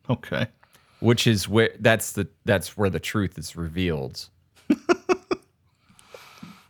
Okay. 0.09 0.47
which 1.01 1.27
is 1.27 1.47
where 1.49 1.69
that's 1.79 2.13
the 2.13 2.27
that's 2.45 2.77
where 2.77 2.89
the 2.89 2.99
truth 2.99 3.37
is 3.37 3.55
revealed. 3.55 4.29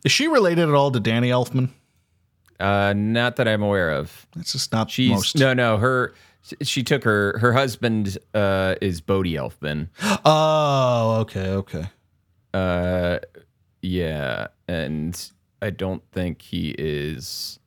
Is 0.04 0.12
she 0.12 0.28
related 0.28 0.68
at 0.70 0.76
all 0.76 0.92
to 0.92 1.00
Danny 1.00 1.30
Elfman? 1.30 1.70
Uh, 2.60 2.94
not 2.96 3.38
that 3.38 3.48
I'm 3.48 3.64
aware 3.64 3.92
of. 3.92 4.28
That's 4.36 4.52
just 4.52 4.72
not 4.72 4.90
She's 4.92 5.10
most. 5.10 5.36
no, 5.38 5.54
no. 5.54 5.78
Her 5.78 6.14
she 6.62 6.84
took 6.84 7.04
her 7.04 7.38
her 7.39 7.54
husband 7.54 8.18
uh, 8.34 8.76
is 8.82 9.02
Bodhi 9.02 9.34
Elfman. 9.34 9.89
Oh, 10.26 11.18
okay, 11.22 11.50
okay. 11.52 11.86
Uh, 12.54 13.20
yeah, 13.82 14.48
and 14.68 15.32
I 15.62 15.70
don't 15.70 16.02
think 16.12 16.41
he 16.41 16.74
is. 16.78 17.60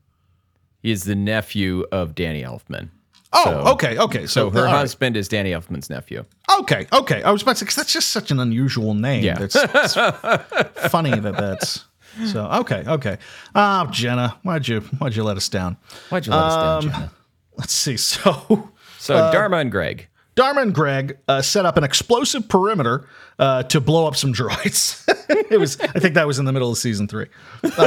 He 0.82 0.90
is 0.90 1.04
the 1.04 1.14
nephew 1.14 1.84
of 1.92 2.14
Danny 2.14 2.42
Elfman. 2.42 2.88
Oh, 3.32 3.44
So- 3.44 3.72
okay, 3.74 3.98
okay. 3.98 4.20
So, 4.22 4.26
So 4.26 4.50
her 4.50 4.58
all 4.60 4.64
right. 4.66 4.70
husband 4.78 5.16
is 5.16 5.28
Danny 5.28 5.50
Elfman's 5.50 5.90
nephew. 5.90 6.24
Okay, 6.60 6.86
okay. 6.92 7.22
I 7.22 7.30
was 7.30 7.42
about 7.42 7.52
to 7.52 7.58
say 7.58 7.66
'cause 7.66 7.74
that's 7.76 7.92
just 7.92 8.08
such 8.08 8.30
an 8.30 8.40
unusual 8.40 8.94
name. 8.94 9.22
Yeah. 9.24 9.42
It's, 9.42 9.54
it's 9.56 9.94
funny 10.88 11.18
that 11.18 11.36
that's 11.36 11.84
so. 12.32 12.46
Okay, 12.60 12.82
okay. 12.86 13.18
Oh, 13.54 13.86
Jenna, 13.90 14.38
why'd 14.42 14.66
you 14.66 14.80
why'd 14.98 15.14
you 15.14 15.22
let 15.24 15.36
us 15.36 15.48
down? 15.48 15.76
Why'd 16.08 16.26
you 16.26 16.32
let 16.32 16.42
us 16.42 16.54
down, 16.56 16.76
Um, 16.76 16.82
Jenna? 16.82 17.12
Let's 17.58 17.72
see. 17.72 17.96
So 17.98 18.70
So 18.98 19.14
Dharma 19.32 19.58
and 19.58 19.70
Greg. 19.70 20.08
Dharma 20.34 20.60
and 20.62 20.72
Greg 20.74 21.18
uh, 21.26 21.42
set 21.42 21.66
up 21.66 21.76
an 21.76 21.82
explosive 21.84 22.48
perimeter 22.48 23.08
uh, 23.40 23.64
to 23.64 23.80
blow 23.80 24.06
up 24.06 24.14
some 24.14 24.32
droids. 24.32 25.04
it 25.50 25.58
was, 25.58 25.80
I 25.80 25.98
think, 25.98 26.14
that 26.14 26.26
was 26.28 26.38
in 26.38 26.44
the 26.44 26.52
middle 26.52 26.70
of 26.70 26.78
season 26.78 27.08
three. 27.08 27.26
Um, 27.64 27.70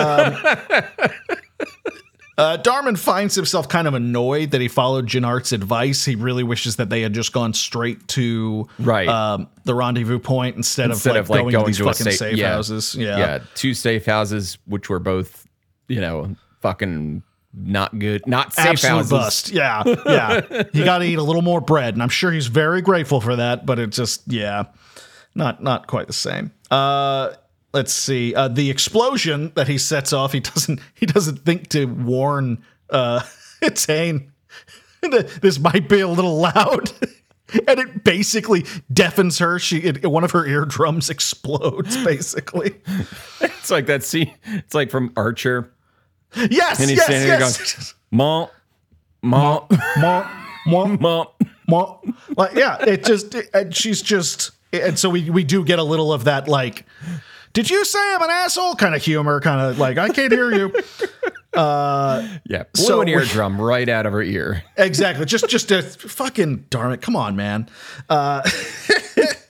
uh, 2.37 2.57
Darman 2.57 2.97
finds 2.97 3.35
himself 3.35 3.69
kind 3.69 3.87
of 3.87 3.93
annoyed 3.93 4.51
that 4.51 4.59
he 4.59 4.67
followed 4.67 5.07
Jinart's 5.07 5.53
advice. 5.53 6.03
He 6.03 6.15
really 6.15 6.43
wishes 6.43 6.75
that 6.77 6.89
they 6.89 7.01
had 7.01 7.13
just 7.13 7.31
gone 7.31 7.53
straight 7.53 8.05
to 8.09 8.67
Right. 8.79 9.07
um, 9.07 9.47
the 9.63 9.75
rendezvous 9.75 10.19
point 10.19 10.57
instead, 10.57 10.89
Instead 10.89 11.15
of, 11.15 11.25
of 11.25 11.29
like 11.29 11.43
like 11.43 11.43
going, 11.43 11.51
going, 11.53 11.63
to 11.65 11.67
these 11.67 11.77
to 11.77 11.83
a 11.83 11.93
fucking 11.93 12.03
safe, 12.05 12.17
safe 12.17 12.37
yeah, 12.37 12.53
houses. 12.53 12.95
Yeah. 12.95 13.17
yeah, 13.17 13.39
two 13.55 13.73
safe 13.73 14.05
houses, 14.05 14.57
which 14.65 14.89
were 14.89 14.99
both, 14.99 15.47
you 15.87 16.01
know, 16.01 16.35
fucking 16.61 17.23
not 17.53 17.97
good, 17.99 18.25
not 18.27 18.53
safe 18.53 18.65
Absolute 18.65 18.95
houses. 18.97 19.11
bust. 19.11 19.51
Yeah, 19.51 19.83
yeah. 20.05 20.63
he 20.73 20.83
got 20.83 20.99
to 20.99 21.05
eat 21.05 21.17
a 21.17 21.23
little 21.23 21.41
more 21.41 21.61
bread, 21.61 21.93
and 21.93 22.01
I'm 22.03 22.09
sure 22.09 22.31
he's 22.31 22.47
very 22.47 22.81
grateful 22.81 23.21
for 23.21 23.35
that. 23.35 23.65
But 23.65 23.79
it 23.79 23.89
just, 23.91 24.21
yeah, 24.27 24.65
not 25.35 25.61
not 25.61 25.87
quite 25.87 26.07
the 26.07 26.13
same. 26.13 26.51
Uh, 26.69 27.33
let's 27.73 27.93
see. 27.93 28.33
Uh, 28.33 28.47
the 28.47 28.69
explosion 28.69 29.51
that 29.55 29.67
he 29.67 29.77
sets 29.77 30.13
off, 30.13 30.31
he 30.33 30.39
doesn't 30.39 30.79
he 30.93 31.05
doesn't 31.05 31.45
think 31.45 31.69
to 31.69 31.85
warn 31.85 32.63
uh, 32.89 33.21
Tane. 33.75 34.31
this 35.41 35.59
might 35.59 35.89
be 35.89 35.99
a 36.01 36.07
little 36.07 36.37
loud. 36.37 36.91
And 37.67 37.81
it 37.81 38.05
basically 38.05 38.65
deafens 38.93 39.39
her. 39.39 39.59
She, 39.59 39.79
it, 39.79 40.09
one 40.09 40.23
of 40.23 40.31
her 40.31 40.45
eardrums 40.47 41.09
explodes. 41.09 42.01
Basically, 42.05 42.75
It's 43.41 43.69
like 43.69 43.87
that 43.87 44.05
scene. 44.05 44.33
It's 44.45 44.73
like 44.73 44.89
from 44.89 45.11
Archer, 45.17 45.69
yes, 46.35 46.79
and 46.79 46.89
he's 46.89 46.97
yes, 46.97 47.05
standing 47.05 47.27
there 47.29 47.39
yes. 47.39 47.93
going, 48.11 48.17
"Mom, 48.17 48.47
mom." 49.21 49.67
Mon- 50.67 50.97
Mwah, 50.97 50.97
Mom. 51.01 51.27
mwah. 51.67 52.15
Like, 52.37 52.53
yeah, 52.53 52.77
it 52.85 53.03
just, 53.03 53.33
it- 53.33 53.49
and 53.53 53.75
she's 53.75 54.01
just, 54.01 54.51
and 54.71 54.97
so 54.97 55.09
we, 55.09 55.29
we 55.29 55.43
do 55.43 55.63
get 55.65 55.79
a 55.79 55.83
little 55.83 56.13
of 56.13 56.25
that, 56.25 56.47
like, 56.47 56.85
did 57.53 57.69
you 57.69 57.83
say 57.83 57.99
I'm 57.99 58.21
an 58.21 58.29
asshole 58.29 58.75
kind 58.75 58.93
of 58.93 59.01
humor, 59.03 59.39
kind 59.41 59.59
of 59.59 59.79
like, 59.79 59.97
I 59.97 60.09
can't 60.09 60.31
hear 60.31 60.51
you. 60.53 60.73
Yeah. 61.53 62.63
Blew 62.73 62.85
So 62.85 63.01
an 63.01 63.07
we- 63.07 63.13
eardrum 63.13 63.59
right 63.59 63.89
out 63.89 64.05
of 64.05 64.13
her 64.13 64.21
ear. 64.21 64.63
Exactly. 64.77 65.25
Just 65.25 65.49
just 65.49 65.69
a 65.71 65.81
fucking 65.81 66.67
darn 66.69 66.93
it. 66.93 67.01
Come 67.01 67.17
on, 67.17 67.35
man. 67.35 67.67
Uh, 68.09 68.41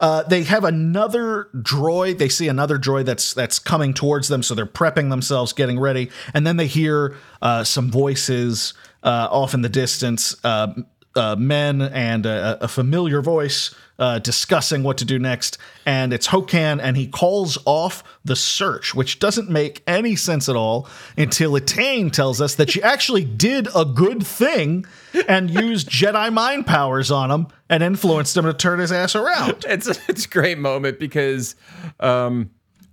uh, 0.00 0.22
they 0.24 0.42
have 0.44 0.64
another 0.64 1.48
droid. 1.54 2.18
They 2.18 2.28
see 2.28 2.48
another 2.48 2.78
droid 2.78 3.04
that's 3.04 3.34
that's 3.34 3.58
coming 3.58 3.94
towards 3.94 4.28
them, 4.28 4.42
so 4.42 4.54
they're 4.54 4.66
prepping 4.66 5.10
themselves, 5.10 5.52
getting 5.52 5.78
ready, 5.78 6.10
and 6.34 6.46
then 6.46 6.56
they 6.56 6.66
hear 6.66 7.16
uh, 7.40 7.64
some 7.64 7.90
voices 7.90 8.74
uh, 9.02 9.28
off 9.30 9.54
in 9.54 9.62
the 9.62 9.68
distance. 9.68 10.36
Uh, 10.44 10.74
uh, 11.14 11.36
men 11.36 11.82
and 11.82 12.24
a, 12.24 12.64
a 12.64 12.68
familiar 12.68 13.20
voice 13.20 13.74
uh, 13.98 14.18
discussing 14.18 14.82
what 14.82 14.98
to 14.98 15.04
do 15.04 15.18
next, 15.18 15.58
and 15.86 16.12
it's 16.12 16.28
Hokan, 16.28 16.80
and 16.82 16.96
he 16.96 17.06
calls 17.06 17.58
off 17.66 18.02
the 18.24 18.34
search, 18.34 18.94
which 18.94 19.18
doesn't 19.18 19.50
make 19.50 19.82
any 19.86 20.16
sense 20.16 20.48
at 20.48 20.56
all 20.56 20.88
until 21.16 21.52
Etain 21.52 22.10
tells 22.10 22.40
us 22.40 22.54
that 22.56 22.70
she 22.70 22.82
actually 22.82 23.24
did 23.24 23.68
a 23.76 23.84
good 23.84 24.26
thing 24.26 24.86
and 25.28 25.50
used 25.50 25.88
Jedi 25.88 26.32
mind 26.32 26.66
powers 26.66 27.10
on 27.10 27.30
him 27.30 27.46
and 27.72 27.82
influenced 27.82 28.36
him 28.36 28.44
to 28.44 28.52
turn 28.52 28.78
his 28.78 28.92
ass 28.92 29.16
around. 29.16 29.64
It's 29.68 29.88
a, 29.88 29.94
it's 30.08 30.26
a 30.26 30.28
great 30.28 30.58
moment 30.58 31.00
because 31.00 31.56
um 31.98 32.50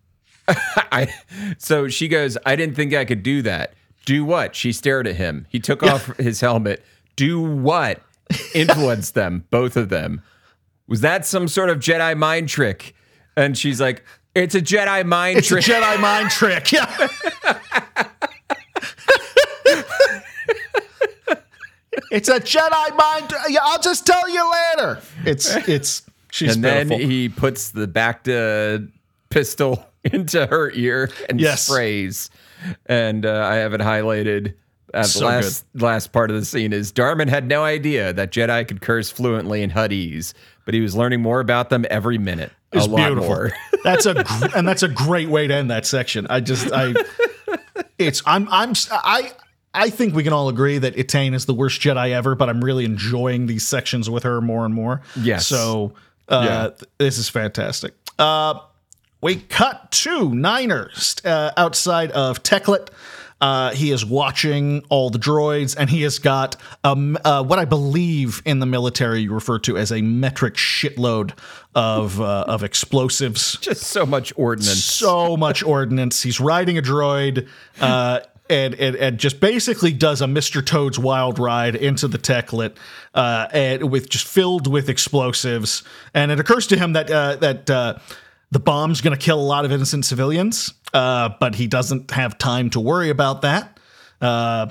I 0.47 1.13
so 1.57 1.87
she 1.89 2.07
goes, 2.07 2.37
I 2.45 2.55
didn't 2.55 2.75
think 2.75 2.93
I 2.93 3.05
could 3.05 3.21
do 3.21 3.41
that. 3.43 3.73
Do 4.05 4.23
what? 4.25 4.55
She 4.55 4.71
stared 4.71 5.05
at 5.05 5.15
him. 5.17 5.45
He 5.49 5.59
took 5.59 5.83
off 5.83 6.07
his 6.17 6.41
helmet. 6.41 6.83
Do 7.15 7.39
what? 7.41 8.01
Influence 8.55 9.11
them, 9.11 9.45
both 9.51 9.75
of 9.75 9.89
them. 9.89 10.21
Was 10.87 11.01
that 11.01 11.25
some 11.25 11.47
sort 11.47 11.69
of 11.69 11.79
Jedi 11.79 12.17
mind 12.17 12.49
trick? 12.49 12.95
And 13.35 13.57
she's 13.57 13.79
like, 13.81 14.03
It's 14.33 14.55
a 14.55 14.61
Jedi 14.61 15.05
mind 15.05 15.39
It's 15.39 15.47
trick. 15.49 15.67
a 15.67 15.71
Jedi 15.71 15.99
mind 15.99 16.29
trick. 16.31 16.71
Yeah. 16.71 17.07
it's 22.11 22.29
a 22.29 22.39
Jedi 22.39 22.97
mind. 22.97 23.33
I'll 23.61 23.81
just 23.81 24.05
tell 24.05 24.27
you 24.29 24.51
later. 24.77 25.01
It's 25.25 25.55
it's 25.67 26.03
she's 26.31 26.53
and 26.55 26.63
beautiful. 26.63 26.97
then 26.97 27.09
he 27.09 27.29
puts 27.29 27.71
the 27.71 27.87
back 27.87 28.23
to 28.25 28.87
pistol 29.29 29.85
into 30.03 30.45
her 30.47 30.71
ear 30.71 31.09
and 31.29 31.39
Yes. 31.39 31.63
sprays. 31.67 32.29
And 32.85 33.25
uh, 33.25 33.45
I 33.49 33.55
have 33.55 33.73
it 33.73 33.81
highlighted. 33.81 34.53
Uh, 34.93 35.03
the 35.03 35.07
So 35.07 35.25
last 35.25 35.65
last 35.75 36.11
part 36.11 36.31
of 36.31 36.35
the 36.35 36.43
scene 36.45 36.73
is 36.73 36.91
Darman 36.91 37.29
had 37.29 37.47
no 37.47 37.63
idea 37.63 38.11
that 38.13 38.31
Jedi 38.31 38.67
could 38.67 38.81
curse 38.81 39.09
fluently 39.11 39.61
in 39.61 39.69
Huttese, 39.69 40.33
but 40.65 40.73
he 40.73 40.81
was 40.81 40.95
learning 40.95 41.21
more 41.21 41.39
about 41.39 41.69
them 41.69 41.85
every 41.91 42.17
minute. 42.17 42.51
It's 42.71 42.85
a 42.85 42.89
lot 42.89 42.97
beautiful. 42.97 43.27
more. 43.29 43.51
That's 43.83 44.05
a 44.05 44.15
gr- 44.15 44.57
and 44.57 44.67
that's 44.67 44.83
a 44.83 44.87
great 44.89 45.29
way 45.29 45.47
to 45.47 45.53
end 45.53 45.71
that 45.71 45.85
section. 45.85 46.27
I 46.29 46.39
just 46.41 46.69
I 46.73 46.93
it's 47.97 48.21
I'm 48.25 48.47
I'm 48.49 48.73
I 48.91 49.31
I 49.73 49.89
think 49.89 50.15
we 50.15 50.23
can 50.23 50.33
all 50.33 50.49
agree 50.49 50.77
that 50.79 50.95
Etain 50.95 51.33
is 51.33 51.45
the 51.45 51.53
worst 51.53 51.79
Jedi 51.81 52.11
ever, 52.11 52.35
but 52.35 52.49
I'm 52.49 52.63
really 52.63 52.85
enjoying 52.85 53.45
these 53.45 53.67
sections 53.67 54.09
with 54.09 54.23
her 54.23 54.41
more 54.41 54.65
and 54.65 54.73
more. 54.73 55.01
Yes. 55.15 55.45
So 55.47 55.93
uh, 56.27 56.71
Yeah. 56.79 56.85
this 56.97 57.17
is 57.17 57.29
fantastic. 57.29 57.93
Uh, 58.17 58.55
we 59.21 59.35
cut 59.35 59.91
to 59.91 60.33
Niners 60.33 61.15
uh, 61.23 61.51
outside 61.57 62.11
of 62.11 62.41
Teklet. 62.41 62.89
Uh, 63.41 63.71
he 63.71 63.91
is 63.91 64.05
watching 64.05 64.83
all 64.89 65.09
the 65.09 65.17
droids, 65.19 65.73
and 65.77 65.89
he 65.89 66.01
has 66.01 66.19
got 66.19 66.57
um, 66.83 67.17
uh, 67.23 67.41
what 67.41 67.57
I 67.57 67.63
believe 67.63 68.41
in 68.43 68.59
the 68.59 68.65
military 68.65 69.21
you 69.21 69.33
refer 69.33 69.59
to 69.59 69.77
as 69.77 69.93
a 69.93 70.01
metric 70.01 70.55
shitload 70.55 71.31
of 71.73 72.19
uh, 72.19 72.43
of 72.47 72.63
explosives 72.65 73.57
Just 73.61 73.83
so 73.83 74.05
much 74.05 74.33
ordnance. 74.35 74.83
so 74.83 75.37
much 75.37 75.63
ordnance. 75.63 76.21
He's 76.21 76.41
riding 76.41 76.77
a 76.77 76.81
droid, 76.81 77.47
uh, 77.79 78.19
and, 78.49 78.75
and 78.75 78.95
and 78.95 79.17
just 79.17 79.39
basically 79.39 79.93
does 79.93 80.21
a 80.21 80.25
Mr. 80.25 80.65
Toad's 80.65 80.97
wild 80.97 81.39
ride 81.39 81.75
into 81.75 82.07
the 82.07 82.17
Teklet, 82.17 82.75
uh, 83.13 83.47
and 83.51 83.91
with 83.91 84.09
just 84.09 84.27
filled 84.27 84.67
with 84.67 84.89
explosives. 84.89 85.83
And 86.13 86.31
it 86.31 86.39
occurs 86.39 86.67
to 86.67 86.77
him 86.77 86.93
that 86.93 87.09
uh, 87.11 87.35
that 87.37 87.69
uh, 87.69 87.99
the 88.51 88.59
bomb's 88.59 89.01
going 89.01 89.17
to 89.17 89.23
kill 89.23 89.39
a 89.39 89.41
lot 89.41 89.65
of 89.65 89.71
innocent 89.71 90.05
civilians, 90.05 90.73
uh, 90.93 91.29
but 91.39 91.55
he 91.55 91.67
doesn't 91.67 92.11
have 92.11 92.37
time 92.37 92.69
to 92.71 92.79
worry 92.79 93.09
about 93.09 93.43
that. 93.43 93.79
Uh, 94.21 94.67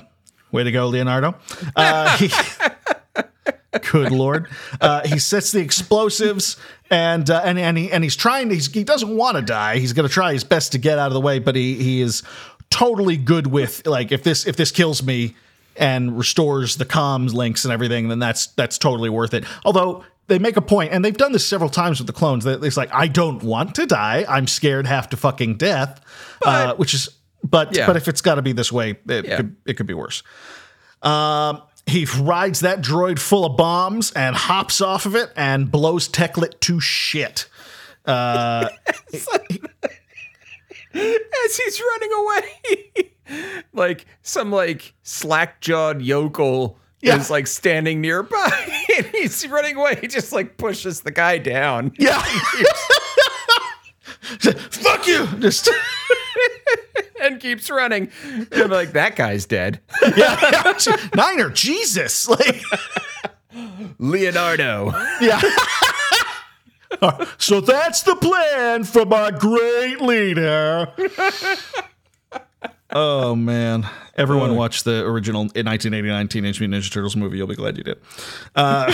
way 0.51 0.63
to 0.63 0.71
go, 0.71 0.87
Leonardo. 0.87 1.35
Uh, 1.75 2.17
he, 2.17 2.29
Good 3.91 4.11
lord! 4.11 4.47
Uh, 4.81 5.07
he 5.07 5.19
sets 5.19 5.51
the 5.51 5.59
explosives, 5.59 6.57
and 6.89 7.29
uh, 7.29 7.41
and 7.45 7.59
and 7.59 7.77
he 7.77 7.91
and 7.91 8.03
he's 8.03 8.15
trying. 8.15 8.49
He's, 8.49 8.71
he 8.71 8.83
doesn't 8.83 9.15
want 9.15 9.37
to 9.37 9.43
die. 9.43 9.77
He's 9.77 9.93
going 9.93 10.07
to 10.07 10.13
try 10.13 10.33
his 10.33 10.43
best 10.43 10.71
to 10.71 10.79
get 10.79 10.97
out 10.97 11.07
of 11.07 11.13
the 11.13 11.21
way, 11.21 11.37
but 11.37 11.55
he 11.55 11.75
he 11.75 12.01
is 12.01 12.23
totally 12.71 13.17
good 13.17 13.47
with 13.47 13.85
like 13.87 14.11
if 14.11 14.23
this 14.23 14.45
if 14.47 14.55
this 14.55 14.71
kills 14.71 15.01
me 15.03 15.35
and 15.75 16.17
restores 16.17 16.75
the 16.77 16.85
comms 16.85 17.33
links 17.33 17.63
and 17.65 17.71
everything, 17.73 18.09
then 18.09 18.19
that's 18.19 18.47
that's 18.47 18.77
totally 18.77 19.09
worth 19.09 19.33
it. 19.33 19.45
Although 19.65 20.03
they 20.27 20.37
make 20.39 20.57
a 20.57 20.61
point, 20.61 20.93
and 20.93 21.03
they've 21.03 21.17
done 21.17 21.31
this 21.31 21.47
several 21.47 21.69
times 21.71 21.99
with 21.99 22.05
the 22.07 22.13
clones. 22.13 22.43
That 22.43 22.63
it's 22.63 22.77
like 22.77 22.93
I 22.93 23.07
don't 23.07 23.41
want 23.41 23.75
to 23.75 23.85
die. 23.85 24.25
I'm 24.29 24.45
scared 24.47 24.85
half 24.85 25.09
to 25.09 25.17
fucking 25.17 25.57
death, 25.57 26.01
uh, 26.45 26.75
which 26.75 26.93
is. 26.93 27.09
But 27.41 27.75
Yeah. 27.75 27.87
but 27.87 27.95
if 27.95 28.07
it's 28.09 28.19
got 28.21 28.35
to 28.35 28.41
be 28.41 28.51
this 28.51 28.71
way, 28.71 28.99
it 29.07 29.25
Yeah. 29.25 29.37
could 29.37 29.55
it 29.65 29.73
could 29.75 29.87
be 29.87 29.93
worse. 29.93 30.21
Um, 31.01 31.61
he 31.85 32.05
rides 32.19 32.59
that 32.59 32.81
droid 32.81 33.17
full 33.17 33.45
of 33.45 33.55
bombs 33.55 34.11
and 34.11 34.35
hops 34.35 34.81
off 34.81 35.05
of 35.05 35.15
it 35.15 35.31
and 35.37 35.71
blows 35.71 36.09
Teklet 36.09 36.59
to 36.59 36.79
shit. 36.81 37.47
as 41.45 41.57
he's 41.57 41.81
running 41.81 42.11
away. 42.13 43.53
like 43.73 44.05
some 44.21 44.51
like 44.51 44.93
slack 45.03 45.61
jawed 45.61 46.01
yokel 46.01 46.77
Yeah. 47.01 47.17
is 47.17 47.29
like 47.29 47.47
standing 47.47 48.01
nearby 48.01 48.83
and 48.97 49.05
he's 49.07 49.47
running 49.47 49.75
away. 49.77 49.97
He 50.01 50.07
just 50.07 50.31
like 50.31 50.57
pushes 50.57 51.01
the 51.01 51.11
guy 51.11 51.37
down. 51.37 51.91
Yeah. 51.99 52.21
Fuck 54.71 55.07
you. 55.07 55.27
Just 55.39 55.69
and 57.21 57.39
keeps 57.39 57.69
running. 57.69 58.09
And 58.23 58.47
I'm 58.53 58.69
like, 58.69 58.91
that 58.93 59.15
guy's 59.15 59.45
dead. 59.45 59.79
yeah. 60.17 60.73
Niner, 61.15 61.49
Jesus. 61.49 62.27
Like 62.29 62.61
Leonardo. 63.97 64.91
yeah. 65.21 65.41
so 67.37 67.61
that's 67.61 68.03
the 68.03 68.15
plan 68.15 68.83
from 68.83 69.13
our 69.13 69.31
great 69.31 70.01
leader. 70.01 70.91
Oh 72.91 73.35
man! 73.35 73.87
Everyone 74.15 74.55
watched 74.55 74.83
the 74.83 75.05
original 75.05 75.43
1989 75.43 76.27
Teenage 76.27 76.59
Mutant 76.59 76.83
Ninja 76.83 76.91
Turtles 76.91 77.15
movie. 77.15 77.37
You'll 77.37 77.45
be 77.45 77.55
glad 77.55 77.77
you 77.77 77.83
did. 77.83 77.99
Uh, 78.55 78.91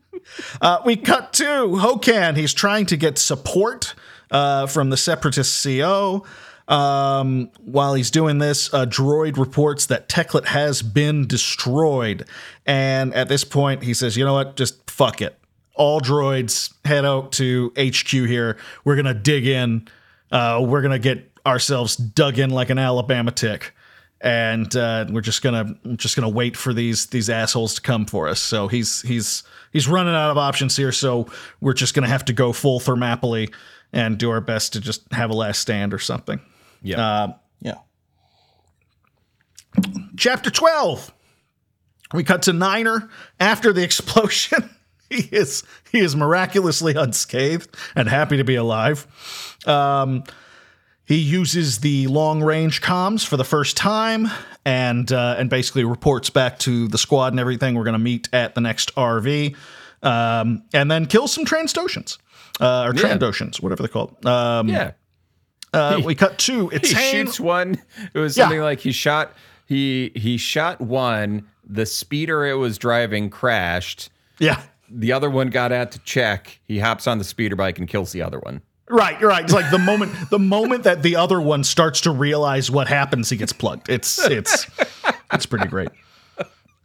uh, 0.60 0.80
we 0.84 0.94
cut 0.94 1.32
to 1.34 1.44
Hokan. 1.44 2.36
He's 2.36 2.54
trying 2.54 2.86
to 2.86 2.96
get 2.96 3.18
support 3.18 3.94
uh, 4.30 4.68
from 4.68 4.90
the 4.90 4.96
Separatist 4.96 5.64
CO. 5.64 6.24
Um, 6.68 7.50
while 7.58 7.94
he's 7.94 8.12
doing 8.12 8.38
this, 8.38 8.68
a 8.68 8.86
droid 8.86 9.38
reports 9.38 9.86
that 9.86 10.08
Teklet 10.08 10.46
has 10.46 10.82
been 10.82 11.26
destroyed, 11.26 12.26
and 12.64 13.12
at 13.12 13.28
this 13.28 13.42
point, 13.42 13.82
he 13.82 13.92
says, 13.92 14.16
"You 14.16 14.24
know 14.24 14.34
what? 14.34 14.54
Just 14.54 14.88
fuck 14.88 15.20
it. 15.20 15.36
All 15.76 16.00
droids 16.00 16.72
head 16.84 17.04
out 17.04 17.32
to 17.32 17.72
HQ 17.78 18.08
here. 18.08 18.56
We're 18.84 18.96
gonna 18.96 19.14
dig 19.14 19.46
in. 19.46 19.88
Uh, 20.30 20.64
we're 20.66 20.82
gonna 20.82 20.98
get 20.98 21.30
ourselves 21.46 21.96
dug 21.96 22.38
in 22.38 22.50
like 22.50 22.70
an 22.70 22.78
Alabama 22.78 23.30
tick." 23.30 23.72
and 24.20 24.74
uh, 24.76 25.06
we're 25.10 25.20
just 25.20 25.42
gonna 25.42 25.76
just 25.96 26.16
gonna 26.16 26.28
wait 26.28 26.56
for 26.56 26.72
these 26.72 27.06
these 27.06 27.28
assholes 27.28 27.74
to 27.74 27.80
come 27.80 28.06
for 28.06 28.28
us. 28.28 28.40
So 28.40 28.66
he's 28.68 29.02
he's 29.02 29.42
he's 29.72 29.86
running 29.86 30.14
out 30.14 30.30
of 30.30 30.38
options 30.38 30.76
here. 30.76 30.92
So 30.92 31.26
we're 31.60 31.74
just 31.74 31.94
gonna 31.94 32.08
have 32.08 32.24
to 32.26 32.32
go 32.32 32.52
full 32.52 32.80
thermopylae 32.80 33.48
and 33.92 34.18
do 34.18 34.30
our 34.30 34.40
best 34.40 34.72
to 34.72 34.80
just 34.80 35.02
have 35.12 35.30
a 35.30 35.34
last 35.34 35.60
stand 35.60 35.92
or 35.92 35.98
something. 35.98 36.40
Yeah. 36.82 37.06
Uh, 37.06 37.34
yeah. 37.60 37.74
Chapter 40.16 40.50
twelve. 40.50 41.12
We 42.14 42.24
cut 42.24 42.42
to 42.42 42.52
Niner 42.52 43.10
after 43.38 43.72
the 43.72 43.82
explosion. 43.84 44.70
He 45.10 45.28
is 45.34 45.62
he 45.92 46.00
is 46.00 46.14
miraculously 46.16 46.94
unscathed 46.94 47.74
and 47.94 48.08
happy 48.08 48.36
to 48.36 48.44
be 48.44 48.54
alive. 48.56 49.06
Um, 49.66 50.24
he 51.04 51.16
uses 51.18 51.78
the 51.78 52.08
long 52.08 52.42
range 52.42 52.82
comms 52.82 53.24
for 53.24 53.36
the 53.36 53.44
first 53.44 53.76
time 53.76 54.28
and 54.64 55.10
uh, 55.12 55.36
and 55.38 55.48
basically 55.48 55.84
reports 55.84 56.30
back 56.30 56.58
to 56.60 56.88
the 56.88 56.98
squad 56.98 57.32
and 57.32 57.38
everything. 57.40 57.74
We're 57.76 57.84
going 57.84 57.92
to 57.92 57.98
meet 57.98 58.28
at 58.32 58.54
the 58.56 58.60
next 58.60 58.92
RV 58.96 59.54
um, 60.02 60.64
and 60.74 60.90
then 60.90 61.06
kill 61.06 61.28
some 61.28 61.44
Trandoshans 61.44 62.18
uh, 62.60 62.84
or 62.88 62.94
Yeah. 62.94 63.16
Whatever 63.60 63.82
they're 63.82 63.88
called. 63.88 64.24
Um, 64.26 64.68
yeah. 64.68 64.92
uh, 65.72 66.00
we 66.04 66.14
cut 66.16 66.38
two. 66.38 66.70
it's 66.72 66.90
He 66.90 66.96
shoots 66.96 67.38
one. 67.38 67.80
It 68.12 68.18
was 68.18 68.36
Yeah. 68.36 68.44
something 68.44 68.60
like 68.60 68.80
he 68.80 68.90
shot 68.92 69.32
he 69.66 70.10
he 70.16 70.36
shot 70.38 70.80
one, 70.80 71.46
The 71.64 71.86
speeder 71.86 72.44
it 72.46 72.54
was 72.54 72.78
driving 72.78 73.30
crashed. 73.30 74.10
Yeah. 74.38 74.60
The 74.90 75.12
other 75.12 75.30
one 75.30 75.48
got 75.48 75.72
out 75.72 75.92
to 75.92 75.98
check. 76.00 76.60
He 76.64 76.78
hops 76.78 77.06
on 77.06 77.18
the 77.18 77.24
speeder 77.24 77.56
bike 77.56 77.78
and 77.78 77.88
kills 77.88 78.12
the 78.12 78.22
other 78.22 78.38
one. 78.38 78.62
Right, 78.88 79.20
right. 79.20 79.42
It's 79.42 79.52
like 79.52 79.70
the 79.70 79.78
moment 79.78 80.12
the 80.30 80.38
moment 80.38 80.84
that 80.84 81.02
the 81.02 81.16
other 81.16 81.40
one 81.40 81.64
starts 81.64 82.02
to 82.02 82.12
realize 82.12 82.70
what 82.70 82.86
happens, 82.86 83.28
he 83.28 83.36
gets 83.36 83.52
plugged. 83.52 83.88
It's 83.88 84.18
it's 84.30 84.66
it's 85.32 85.46
pretty 85.46 85.66
great. 85.66 85.88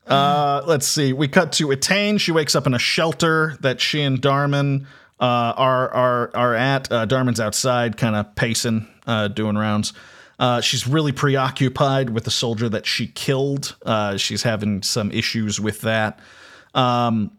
Uh, 0.07 0.63
let's 0.65 0.87
see. 0.87 1.13
We 1.13 1.27
cut 1.27 1.51
to 1.53 1.67
Etain. 1.67 2.19
She 2.19 2.31
wakes 2.31 2.55
up 2.55 2.65
in 2.65 2.73
a 2.73 2.79
shelter 2.79 3.55
that 3.61 3.79
she 3.79 4.01
and 4.01 4.19
Darman 4.19 4.85
uh, 5.19 5.53
are 5.55 5.89
are 5.91 6.31
are 6.33 6.55
at. 6.55 6.91
Uh, 6.91 7.05
Darman's 7.05 7.39
outside, 7.39 7.97
kind 7.97 8.15
of 8.15 8.33
pacing, 8.35 8.87
uh, 9.05 9.27
doing 9.27 9.55
rounds. 9.55 9.93
Uh, 10.39 10.59
she's 10.59 10.87
really 10.87 11.11
preoccupied 11.11 12.09
with 12.09 12.23
the 12.23 12.31
soldier 12.31 12.67
that 12.67 12.87
she 12.87 13.05
killed. 13.05 13.75
Uh, 13.85 14.17
she's 14.17 14.41
having 14.41 14.81
some 14.81 15.11
issues 15.11 15.59
with 15.59 15.81
that. 15.81 16.19
Um, 16.73 17.31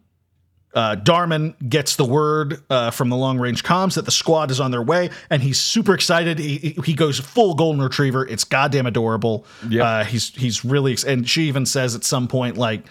uh, 0.75 0.97
Darman 0.97 1.55
gets 1.69 1.97
the 1.97 2.05
word 2.05 2.63
uh, 2.71 2.91
from 2.91 3.11
the 3.11 3.17
long 3.17 3.39
range 3.39 3.63
comms 3.63 3.95
that 3.97 4.05
the 4.05 4.11
squad 4.11 4.51
is 4.51 4.59
on 4.61 4.71
their 4.71 4.83
way, 4.83 5.11
and 5.29 5.43
he's 5.43 5.61
super 5.61 5.95
excited. 5.95 6.39
He, 6.39 6.77
he 6.85 6.95
goes 6.95 7.19
full 7.19 7.55
golden 7.55 7.83
retriever. 7.83 8.27
It's 8.27 8.45
goddamn 8.45 8.87
adorable. 8.87 9.45
Yeah. 9.69 9.85
Uh, 9.85 10.05
he's 10.05 10.31
he's 10.35 10.65
really 10.65 10.93
ex- 10.93 11.05
and 11.05 11.29
she 11.29 11.43
even 11.45 11.67
says 11.67 11.95
at 11.95 12.05
some 12.05 12.27
point 12.27 12.57
like 12.57 12.85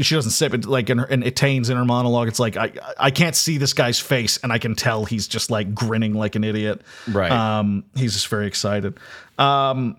she 0.00 0.14
doesn't 0.14 0.32
say 0.32 0.48
but 0.48 0.64
like 0.64 0.90
in 0.90 0.98
her 0.98 1.06
in 1.06 1.22
Etain's 1.22 1.70
in 1.70 1.76
her 1.76 1.84
monologue. 1.84 2.28
It's 2.28 2.40
like 2.40 2.56
I 2.56 2.72
I 2.98 3.10
can't 3.10 3.36
see 3.36 3.58
this 3.58 3.72
guy's 3.72 4.00
face, 4.00 4.38
and 4.42 4.52
I 4.52 4.58
can 4.58 4.74
tell 4.74 5.04
he's 5.04 5.26
just 5.26 5.50
like 5.50 5.74
grinning 5.74 6.14
like 6.14 6.34
an 6.34 6.44
idiot. 6.44 6.82
Right. 7.08 7.30
Um, 7.30 7.84
he's 7.96 8.12
just 8.14 8.28
very 8.28 8.46
excited. 8.46 8.98
Um, 9.38 9.96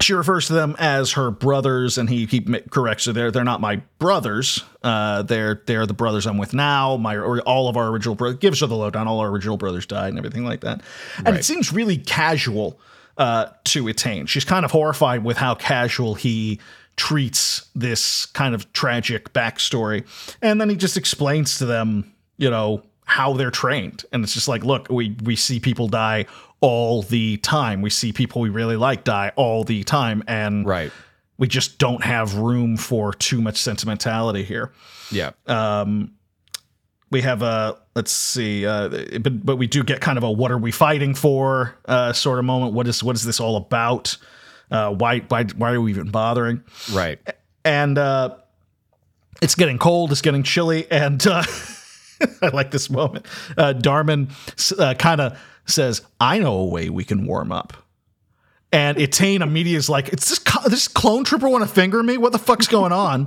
she 0.00 0.14
refers 0.14 0.46
to 0.48 0.52
them 0.52 0.74
as 0.78 1.12
her 1.12 1.30
brothers, 1.30 1.98
and 1.98 2.08
he 2.08 2.26
he 2.26 2.40
corrects 2.70 3.04
her. 3.04 3.12
They're 3.12 3.30
they're 3.30 3.44
not 3.44 3.60
my 3.60 3.76
brothers. 3.98 4.64
Uh, 4.82 5.22
they're 5.22 5.62
they're 5.66 5.86
the 5.86 5.94
brothers 5.94 6.26
I'm 6.26 6.38
with 6.38 6.54
now. 6.54 6.96
My 6.96 7.16
or 7.16 7.40
all 7.42 7.68
of 7.68 7.76
our 7.76 7.88
original 7.88 8.14
brothers 8.14 8.38
gives 8.38 8.60
her 8.60 8.66
the 8.66 8.76
lowdown. 8.76 9.06
All 9.06 9.20
our 9.20 9.28
original 9.28 9.56
brothers 9.56 9.86
died, 9.86 10.08
and 10.08 10.18
everything 10.18 10.44
like 10.44 10.62
that. 10.62 10.82
And 11.24 11.36
it 11.36 11.44
seems 11.44 11.72
really 11.72 11.98
casual 11.98 12.80
uh, 13.18 13.46
to 13.64 13.84
Etain. 13.84 14.28
She's 14.28 14.44
kind 14.44 14.64
of 14.64 14.70
horrified 14.70 15.24
with 15.24 15.36
how 15.36 15.54
casual 15.54 16.14
he 16.14 16.60
treats 16.96 17.66
this 17.74 18.26
kind 18.26 18.54
of 18.54 18.72
tragic 18.72 19.32
backstory, 19.32 20.06
and 20.40 20.60
then 20.60 20.68
he 20.68 20.76
just 20.76 20.96
explains 20.96 21.58
to 21.58 21.66
them, 21.66 22.12
you 22.38 22.50
know, 22.50 22.82
how 23.04 23.34
they're 23.34 23.50
trained, 23.50 24.04
and 24.12 24.24
it's 24.24 24.34
just 24.34 24.48
like, 24.48 24.64
look, 24.64 24.88
we 24.90 25.16
we 25.22 25.36
see 25.36 25.60
people 25.60 25.88
die 25.88 26.26
all 26.62 27.02
the 27.02 27.36
time. 27.36 27.82
We 27.82 27.90
see 27.90 28.12
people 28.12 28.40
we 28.40 28.48
really 28.48 28.76
like 28.76 29.04
die 29.04 29.32
all 29.36 29.62
the 29.64 29.84
time, 29.84 30.22
and 30.26 30.64
Right. 30.66 30.90
we 31.36 31.46
just 31.48 31.78
don't 31.78 32.02
have 32.02 32.36
room 32.36 32.78
for 32.78 33.12
too 33.12 33.42
much 33.42 33.58
sentimentality 33.58 34.42
here. 34.44 34.72
Yeah. 35.10 35.32
Um, 35.46 36.12
We 37.10 37.20
have 37.20 37.42
a 37.42 37.76
let's 37.94 38.10
see, 38.10 38.64
uh, 38.66 38.88
but 39.20 39.44
but 39.44 39.56
we 39.56 39.66
do 39.66 39.82
get 39.84 40.00
kind 40.00 40.16
of 40.16 40.24
a 40.24 40.30
what 40.30 40.50
are 40.50 40.56
we 40.56 40.70
fighting 40.72 41.14
for 41.14 41.74
uh, 41.84 42.14
sort 42.14 42.38
of 42.38 42.46
moment. 42.46 42.72
What 42.72 42.88
is 42.88 43.02
what 43.04 43.16
is 43.16 43.22
this 43.24 43.38
all 43.38 43.56
about? 43.56 44.16
Uh, 44.70 44.94
why 44.94 45.18
why 45.28 45.44
why 45.58 45.72
are 45.72 45.80
we 45.82 45.90
even 45.90 46.08
bothering? 46.10 46.64
right. 46.90 47.18
and 47.66 47.98
uh, 47.98 48.36
it's 49.42 49.54
getting 49.54 49.76
cold, 49.78 50.10
it's 50.10 50.22
getting 50.22 50.42
chilly, 50.42 50.90
and 50.90 51.26
uh, 51.26 51.42
I 52.42 52.48
like 52.48 52.70
this 52.70 52.88
moment. 52.88 53.26
Uh, 53.58 53.74
Darman 53.76 54.30
uh, 54.78 54.94
kind 54.94 55.20
of 55.20 55.38
says, 55.66 56.02
"I 56.20 56.38
know 56.38 56.54
a 56.54 56.64
way 56.66 56.88
we 56.90 57.04
can 57.04 57.26
warm 57.26 57.52
up." 57.52 57.72
And 58.72 58.96
Etain 58.96 59.42
immediately 59.42 59.76
is 59.76 59.88
like, 59.90 60.08
"It's 60.08 60.28
this 60.28 60.38
co- 60.38 60.68
this 60.68 60.88
clone 60.88 61.24
trooper 61.24 61.48
want 61.48 61.62
to 61.62 61.68
finger 61.72 62.02
me? 62.02 62.16
What 62.16 62.32
the 62.32 62.38
fuck's 62.38 62.66
going 62.68 62.92
on?" 62.92 63.26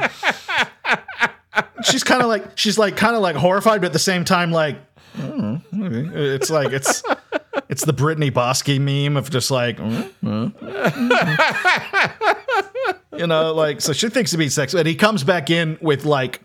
she's 1.83 2.03
kind 2.03 2.21
of 2.21 2.27
like 2.27 2.57
she's 2.57 2.77
like 2.77 2.97
kind 2.97 3.15
of 3.15 3.21
like 3.21 3.35
horrified, 3.35 3.81
but 3.81 3.87
at 3.87 3.93
the 3.93 3.99
same 3.99 4.25
time 4.25 4.51
like, 4.51 4.77
"Mm, 5.17 5.61
okay." 5.81 6.35
it's 6.35 6.49
like 6.49 6.71
it's 6.73 7.03
it's 7.69 7.85
the 7.85 7.93
Brittany 7.93 8.31
Broski 8.31 8.79
meme 8.79 9.17
of 9.17 9.29
just 9.29 9.51
like. 9.51 9.77
"Mm, 9.77 10.11
mm, 10.23 10.53
you 13.17 13.27
know, 13.27 13.53
like 13.53 13.81
so 13.81 13.93
she 13.93 14.09
thinks 14.09 14.31
to 14.31 14.37
be 14.37 14.49
sexy, 14.49 14.77
and 14.77 14.87
he 14.87 14.95
comes 14.95 15.23
back 15.23 15.49
in 15.49 15.77
with 15.81 16.05
like 16.05 16.41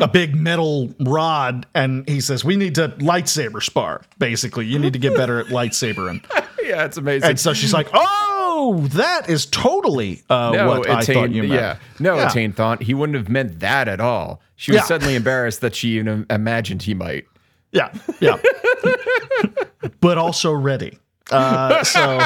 a 0.00 0.08
big 0.08 0.34
metal 0.34 0.92
rod, 1.00 1.66
and 1.74 2.08
he 2.08 2.20
says, 2.20 2.44
"We 2.44 2.56
need 2.56 2.74
to 2.76 2.88
lightsaber 2.98 3.62
spar. 3.62 4.02
Basically, 4.18 4.66
you 4.66 4.78
need 4.78 4.92
to 4.94 4.98
get 4.98 5.16
better 5.16 5.40
at 5.40 5.46
lightsabering." 5.46 6.24
Yeah, 6.66 6.84
it's 6.84 6.96
amazing. 6.96 7.30
And 7.30 7.38
so 7.38 7.52
she's 7.54 7.72
like, 7.72 7.86
"Oh, 7.94 8.88
that 8.94 9.30
is 9.30 9.46
totally 9.46 10.24
uh, 10.28 10.50
no, 10.52 10.66
what 10.80 10.90
I 10.90 11.02
thought 11.04 11.30
you 11.30 11.42
meant." 11.44 11.52
Yeah. 11.54 11.76
No, 12.00 12.16
Yeah. 12.16 12.28
Etain 12.28 12.52
thought 12.56 12.82
he 12.82 12.92
wouldn't 12.92 13.16
have 13.16 13.28
meant 13.28 13.60
that 13.60 13.86
at 13.86 14.00
all. 14.00 14.40
She 14.56 14.72
was 14.72 14.78
Yeah. 14.80 14.84
suddenly 14.86 15.14
embarrassed 15.14 15.60
that 15.60 15.76
she 15.76 15.90
even 15.90 16.26
imagined 16.28 16.82
he 16.82 16.92
might. 16.92 17.24
yeah, 17.70 17.92
yeah, 18.18 18.34
but 20.00 20.18
also 20.18 20.52
ready. 20.52 20.98
Uh, 21.30 21.82
so 21.84 22.20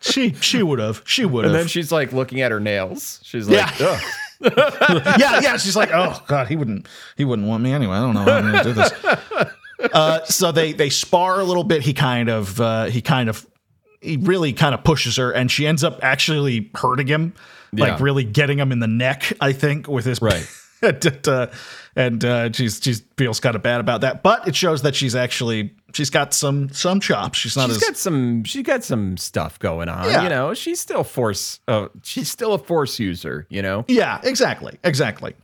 she 0.00 0.34
she 0.34 0.62
would 0.62 0.78
have 0.78 1.02
she 1.06 1.24
would 1.24 1.44
have. 1.44 1.52
And 1.52 1.60
then 1.62 1.68
she's 1.68 1.90
like 1.92 2.12
looking 2.12 2.40
at 2.40 2.50
her 2.50 2.60
nails. 2.60 3.20
She's 3.22 3.48
like, 3.48 3.78
Yeah. 3.78 3.86
Ugh. 3.88 4.02
yeah, 5.18 5.40
yeah. 5.40 5.56
She's 5.56 5.76
like, 5.76 5.90
oh 5.92 6.22
god, 6.26 6.48
he 6.48 6.56
wouldn't, 6.56 6.86
he 7.16 7.24
wouldn't 7.24 7.48
want 7.48 7.62
me 7.62 7.72
anyway. 7.72 7.96
I 7.96 8.00
don't 8.00 8.14
know 8.14 8.24
how 8.24 8.32
I'm 8.32 8.44
gonna 8.52 8.64
do 8.64 8.72
this. 8.72 8.92
Uh, 9.92 10.24
so 10.24 10.50
they 10.50 10.72
they 10.72 10.88
spar 10.88 11.40
a 11.40 11.44
little 11.44 11.64
bit. 11.64 11.82
He 11.82 11.92
kind 11.92 12.30
of 12.30 12.58
uh, 12.58 12.84
he 12.86 13.02
kind 13.02 13.28
of 13.28 13.44
he 14.00 14.16
really 14.16 14.52
kind 14.54 14.74
of 14.74 14.82
pushes 14.82 15.16
her, 15.16 15.30
and 15.32 15.50
she 15.50 15.66
ends 15.66 15.84
up 15.84 15.98
actually 16.02 16.70
hurting 16.74 17.06
him, 17.06 17.34
like 17.72 18.00
really 18.00 18.24
getting 18.24 18.58
him 18.58 18.72
in 18.72 18.78
the 18.78 18.86
neck. 18.86 19.32
I 19.42 19.52
think 19.52 19.86
with 19.86 20.04
his 20.06 20.22
Right. 20.22 20.48
and 20.82 21.28
uh, 21.28 21.48
and 21.96 22.24
uh, 22.24 22.52
she's 22.52 22.80
she 22.82 22.94
feels 23.18 23.40
kind 23.40 23.56
of 23.56 23.62
bad 23.62 23.80
about 23.80 24.02
that, 24.02 24.22
but 24.22 24.46
it 24.48 24.54
shows 24.56 24.82
that 24.82 24.94
she's 24.94 25.14
actually 25.14 25.74
she's 25.94 26.10
got 26.10 26.34
some 26.34 26.68
some 26.70 27.00
chops. 27.00 27.38
She's 27.38 27.56
not 27.56 27.68
She's 27.68 27.76
as 27.76 27.82
got 27.82 27.96
some. 27.96 28.44
She's 28.44 28.62
got 28.62 28.84
some 28.84 29.16
stuff 29.16 29.58
going 29.58 29.88
on. 29.88 30.10
Yeah. 30.10 30.22
You 30.24 30.28
know, 30.28 30.54
she's 30.54 30.80
still 30.80 31.04
force. 31.04 31.60
Uh, 31.66 31.88
she's 32.02 32.30
still 32.30 32.52
a 32.54 32.58
force 32.58 32.98
user. 32.98 33.46
You 33.48 33.62
know. 33.62 33.84
Yeah, 33.88 34.20
exactly, 34.22 34.78
exactly. 34.84 35.34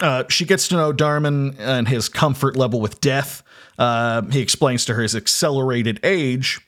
Uh, 0.00 0.24
she 0.28 0.44
gets 0.44 0.68
to 0.68 0.76
know 0.76 0.92
Darman 0.92 1.56
and 1.58 1.86
his 1.88 2.08
comfort 2.08 2.56
level 2.56 2.80
with 2.80 3.00
death. 3.00 3.42
Uh, 3.78 4.22
he 4.30 4.40
explains 4.40 4.84
to 4.86 4.94
her 4.94 5.02
his 5.02 5.14
accelerated 5.14 6.00
age 6.02 6.60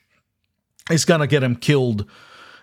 is 0.89 1.05
going 1.05 1.19
to 1.21 1.27
get 1.27 1.43
him 1.43 1.55
killed 1.55 2.05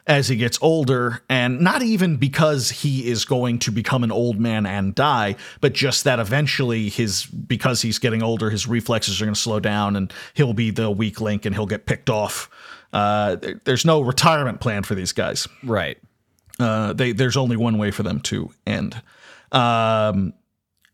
as 0.07 0.29
he 0.29 0.37
gets 0.37 0.59
older, 0.61 1.23
and 1.31 1.61
not 1.61 1.83
even 1.83 2.17
because 2.17 2.71
he 2.71 3.09
is 3.09 3.25
going 3.25 3.59
to 3.61 3.71
become 3.71 4.05
an 4.05 4.13
old 4.13 4.39
man 4.39 4.67
and 4.67 4.95
die, 4.95 5.35
but 5.63 5.73
just 5.73 6.05
that 6.05 6.19
eventually 6.19 6.91
his 6.91 7.25
because 7.25 7.81
he's 7.83 7.99
getting 7.99 8.23
older, 8.23 8.51
his 8.51 8.67
reflexes 8.67 9.21
are 9.21 9.25
going 9.25 9.35
to 9.35 9.41
slow 9.41 9.61
down, 9.61 9.97
and 9.97 10.13
he'll 10.35 10.53
be 10.53 10.71
the 10.71 10.91
weak 10.91 11.21
link, 11.23 11.47
and 11.47 11.55
he'll 11.55 11.65
get 11.67 11.87
picked 11.87 12.11
off. 12.11 12.51
Uh, 12.93 13.37
there- 13.37 13.61
there's 13.65 13.85
no 13.87 14.01
retirement 14.03 14.61
plan 14.61 14.83
for 14.83 14.95
these 14.95 15.13
guys 15.13 15.49
Right. 15.63 15.97
uh, 16.61 16.93
they 16.93 17.13
there's 17.13 17.37
only 17.37 17.57
one 17.57 17.79
way 17.79 17.91
for 17.91 18.03
them 18.03 18.21
to 18.21 18.51
end. 18.67 19.01
Um, 19.53 20.35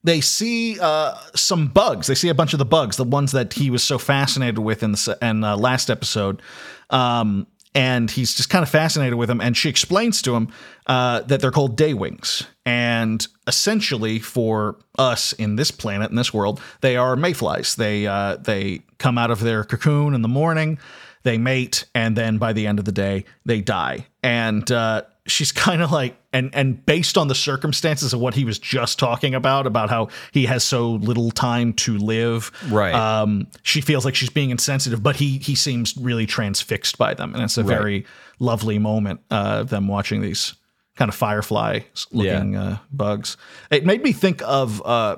they 0.03 0.21
see 0.23 0.79
uh, 0.81 1.15
some 1.35 1.67
bugs. 1.69 2.07
They 2.07 2.15
see 2.15 2.29
a 2.29 2.35
bunch 2.35 2.53
of 2.55 2.59
the 2.59 2.65
bugs, 2.65 2.97
the 2.97 3.05
ones 3.05 3.33
that 3.33 3.53
he 3.55 3.69
was 3.71 3.83
so 3.83 3.99
fascinated 3.99 4.59
with 4.59 4.83
in 4.83 4.93
the 4.93 5.19
in 5.21 5.45
uh, 5.45 5.57
last 5.57 5.91
episode. 5.91 6.41
Um, 6.91 7.47
and 7.75 8.11
he's 8.11 8.35
just 8.35 8.51
kind 8.51 8.63
of 8.63 8.69
fascinated 8.69 9.15
with 9.15 9.29
them. 9.29 9.41
And 9.41 9.57
she 9.57 9.69
explains 9.69 10.23
to 10.23 10.35
him 10.35 10.49
uh, 10.87 11.21
that 11.23 11.41
they're 11.41 11.51
called 11.51 11.77
day 11.77 11.95
wings. 11.95 12.47
And 12.67 13.27
essentially, 13.47 14.19
for 14.19 14.79
us 14.99 15.33
in 15.35 15.57
this 15.57 15.71
planet, 15.71 16.11
in 16.11 16.17
this 16.17 16.35
world, 16.35 16.61
they 16.81 16.97
are 16.97 17.17
mayflies. 17.17 17.77
They 17.77 18.07
uh, 18.07 18.37
they 18.37 18.83
come 18.99 19.19
out 19.19 19.31
of 19.31 19.41
their 19.41 19.65
cocoon 19.65 20.15
in 20.15 20.23
the 20.23 20.29
morning 20.29 20.79
they 21.23 21.39
mate 21.39 21.85
and 21.95 22.17
then 22.17 22.39
by 22.39 22.53
the 22.53 22.67
end 22.67 22.79
of 22.79 22.85
the 22.85 22.93
day 22.93 23.25
they 23.45 23.61
die 23.61 24.07
and 24.23 24.71
uh, 24.71 25.03
she's 25.27 25.53
kind 25.67 25.83
of 25.83 25.91
like 25.93 26.17
and 26.33 26.55
and 26.55 26.85
based 26.87 27.19
on 27.19 27.29
the 27.29 27.35
circumstances 27.35 28.13
of 28.13 28.21
what 28.21 28.35
he 28.35 28.45
was 28.45 28.59
just 28.59 28.99
talking 28.99 29.35
about 29.35 29.67
about 29.67 29.91
how 29.91 30.09
he 30.33 30.47
has 30.47 30.63
so 30.65 30.93
little 30.93 31.31
time 31.31 31.73
to 31.73 31.97
live 31.99 32.51
Right. 32.71 32.95
um 32.95 33.47
she 33.63 33.81
feels 33.81 34.05
like 34.05 34.15
she's 34.15 34.31
being 34.31 34.51
insensitive 34.51 35.03
but 35.03 35.17
he 35.17 35.39
he 35.39 35.55
seems 35.55 35.97
really 35.97 36.27
transfixed 36.27 36.99
by 36.99 37.15
them 37.15 37.35
and 37.35 37.43
it's 37.43 37.59
a 37.59 37.65
Right. 37.65 37.77
very 37.77 38.07
lovely 38.39 38.79
moment 38.79 39.21
uh 39.31 39.59
of 39.61 39.71
them 39.71 39.89
watching 39.89 40.21
these 40.23 40.55
kind 40.97 41.09
of 41.09 41.15
firefly 41.15 41.81
looking 42.13 42.57
uh, 42.57 42.79
bugs 42.93 43.37
it 43.71 43.85
made 43.85 44.03
me 44.03 44.13
think 44.13 44.43
of 44.45 44.81
uh 44.87 45.17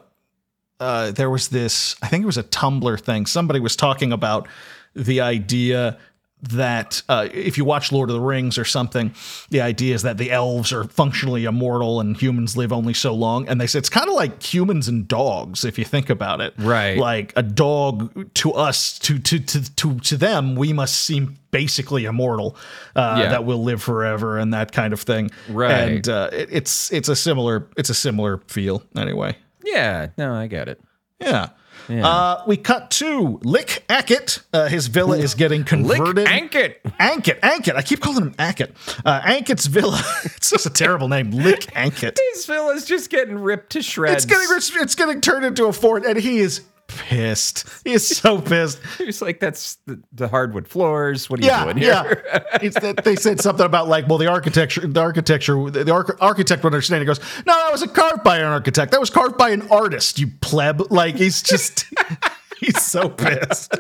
uh, 0.81 1.13
there 1.13 1.31
was 1.31 1.49
this, 1.51 1.95
I 2.03 2.09
think 2.09 2.25
it 2.25 2.27
was 2.27 2.39
a 2.39 2.43
Tumblr 2.43 3.01
thing. 3.03 3.25
Somebody 3.27 3.61
was 3.61 3.77
talking 3.77 4.13
about 4.13 4.49
the 4.97 5.21
idea 5.21 5.97
that 6.43 7.03
uh, 7.09 7.29
if 7.33 7.57
you 7.57 7.65
watch 7.65 7.93
Lord 7.93 8.11
of 8.11 8.15
the 8.15 8.21
Rings 8.21 8.59
or 8.59 8.65
something, 8.65 9.15
the 9.51 9.61
idea 9.61 9.95
is 9.95 10.03
that 10.03 10.19
the 10.19 10.33
elves 10.33 10.73
are 10.73 10.85
functionally 10.85 11.45
immortal 11.45 12.01
and 12.01 12.17
humans 12.21 12.57
live 12.57 12.73
only 12.73 12.95
so 12.95 13.15
long. 13.15 13.49
And 13.49 13.61
they 13.61 13.67
say 13.69 13.79
it's 13.79 13.89
kind 13.89 14.09
of 14.09 14.15
like 14.15 14.43
humans 14.43 14.89
and 14.89 15.07
dogs, 15.07 15.65
if 15.65 15.79
you 15.79 15.85
think 15.85 16.11
about 16.11 16.41
it. 16.41 16.55
Right. 16.59 16.99
Like 16.99 17.33
a 17.37 17.43
dog 17.45 18.35
to 18.35 18.53
us, 18.53 18.99
to 19.01 19.19
to 19.21 19.39
to 19.39 19.75
to, 19.77 19.99
to 20.01 20.17
them, 20.17 20.57
we 20.57 20.73
must 20.73 21.05
seem 21.05 21.37
basically 21.53 22.07
immortal, 22.07 22.57
uh, 22.97 23.19
Yeah. 23.23 23.29
that 23.31 23.45
will 23.45 23.63
live 23.63 23.81
forever 23.83 24.39
and 24.39 24.53
that 24.55 24.73
kind 24.73 24.93
of 24.93 25.01
thing. 25.01 25.31
Right. 25.49 25.71
And 25.71 26.09
uh, 26.09 26.31
it, 26.33 26.49
it's 26.51 26.93
it's 26.93 27.09
a 27.09 27.15
similar 27.17 27.69
it's 27.77 27.91
a 27.91 27.95
similar 27.95 28.39
feel 28.49 28.83
anyway. 28.97 29.37
Yeah, 29.65 30.09
no, 30.19 30.35
I 30.35 30.49
get 30.49 30.69
it. 30.69 30.81
Yeah. 31.21 31.51
Uh, 31.89 32.43
we 32.47 32.57
cut 32.57 32.91
to 32.93 33.41
Lick 33.43 33.85
Ackett. 33.89 34.43
Uh, 34.53 34.69
his 34.69 34.87
villa 34.87 35.19
is 35.19 35.35
getting 35.35 35.65
converted. 35.65 36.17
Lick. 36.17 36.29
Ankit. 36.29 36.83
Ankit, 37.01 37.41
Ankit. 37.41 37.77
I 37.77 37.83
keep 37.83 38.01
calling 38.01 38.23
him 38.23 38.35
Ankit. 38.35 38.71
Uh, 39.05 39.21
Ankett's 39.23 39.67
villa. 39.67 40.01
it's 40.25 40.51
just 40.51 40.67
a 40.67 40.71
terrible 40.71 41.09
name. 41.09 41.31
Lick 41.31 41.61
Ankit. 41.75 42.19
His 42.33 42.47
villa 42.47 42.75
is 42.75 42.85
just 42.85 43.11
getting 43.11 43.39
ripped 43.39 43.71
to 43.73 43.83
shreds. 43.83 44.25
It's 44.25 44.27
getting 44.27 44.83
it's 44.83 44.95
getting 44.95 45.21
turned 45.21 45.45
into 45.45 45.67
a 45.67 45.73
fort, 45.73 46.05
and 46.05 46.19
he 46.19 46.39
is 46.39 46.63
pissed. 46.97 47.65
He's 47.85 48.07
so 48.07 48.41
pissed. 48.43 48.81
He's 48.99 49.21
like, 49.23 49.41
that's 49.41 49.77
the, 49.87 50.03
the 50.13 50.29
hardwood 50.29 50.69
floors. 50.69 51.29
What 51.31 51.41
are 51.41 51.45
you 51.45 51.65
doing 51.65 51.77
here? 51.79 52.25
yeah. 52.27 52.59
It's 52.63 52.79
that 52.81 53.05
they 53.05 53.17
said 53.17 53.41
something 53.41 53.67
about 53.67 53.89
like, 53.89 54.09
well, 54.09 54.19
the 54.19 54.29
architecture, 54.29 54.87
the 54.87 55.01
architecture, 55.01 55.71
the 55.71 55.93
arch- 55.93 56.17
architect 56.21 56.63
would 56.65 56.73
understand. 56.73 57.03
He 57.03 57.07
goes, 57.07 57.21
no, 57.47 57.55
that 57.55 57.69
wasn't 57.71 57.95
carved 57.95 58.23
by 58.23 58.39
an 58.39 58.45
architect. 58.45 58.93
That 58.93 59.01
was 59.01 59.11
carved 59.11 59.37
by 59.37 59.51
an 59.51 59.69
artist. 59.71 60.19
You 60.19 60.29
pleb. 60.41 60.91
Like 60.91 61.17
he's 61.17 61.43
just, 61.43 61.87
he's 62.61 62.81
so 62.83 63.09
pissed. 63.09 63.75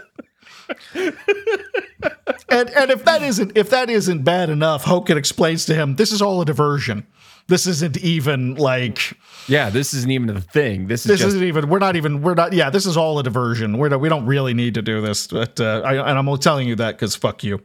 and 0.94 2.70
and 2.70 2.90
if 2.90 3.04
that 3.04 3.22
isn't 3.22 3.56
if 3.56 3.70
that 3.70 3.90
isn't 3.90 4.22
bad 4.24 4.50
enough, 4.50 4.84
Hokan 4.84 5.16
explains 5.16 5.66
to 5.66 5.74
him, 5.74 5.96
this 5.96 6.12
is 6.12 6.22
all 6.22 6.40
a 6.40 6.44
diversion. 6.44 7.06
This 7.48 7.66
isn't 7.66 7.98
even 7.98 8.54
like 8.54 9.14
Yeah, 9.48 9.70
this 9.70 9.92
isn't 9.94 10.10
even 10.10 10.30
a 10.30 10.40
thing. 10.40 10.86
This 10.86 11.00
is 11.02 11.08
this 11.12 11.20
just 11.20 11.34
isn't 11.36 11.46
even 11.46 11.68
we're 11.68 11.78
not 11.80 11.96
even 11.96 12.22
we're 12.22 12.34
not 12.34 12.52
yeah 12.52 12.70
this 12.70 12.86
is 12.86 12.96
all 12.96 13.18
a 13.18 13.22
diversion. 13.22 13.78
We're 13.78 13.88
not, 13.88 14.00
we 14.00 14.08
don't 14.08 14.26
really 14.26 14.54
need 14.54 14.74
to 14.74 14.82
do 14.82 15.00
this 15.00 15.26
but 15.26 15.58
uh, 15.60 15.82
I, 15.84 15.94
and 16.08 16.18
i'm 16.18 16.28
only 16.28 16.40
telling 16.40 16.68
you 16.68 16.76
that 16.76 16.92
because 16.96 17.16
fuck 17.16 17.42
you. 17.44 17.60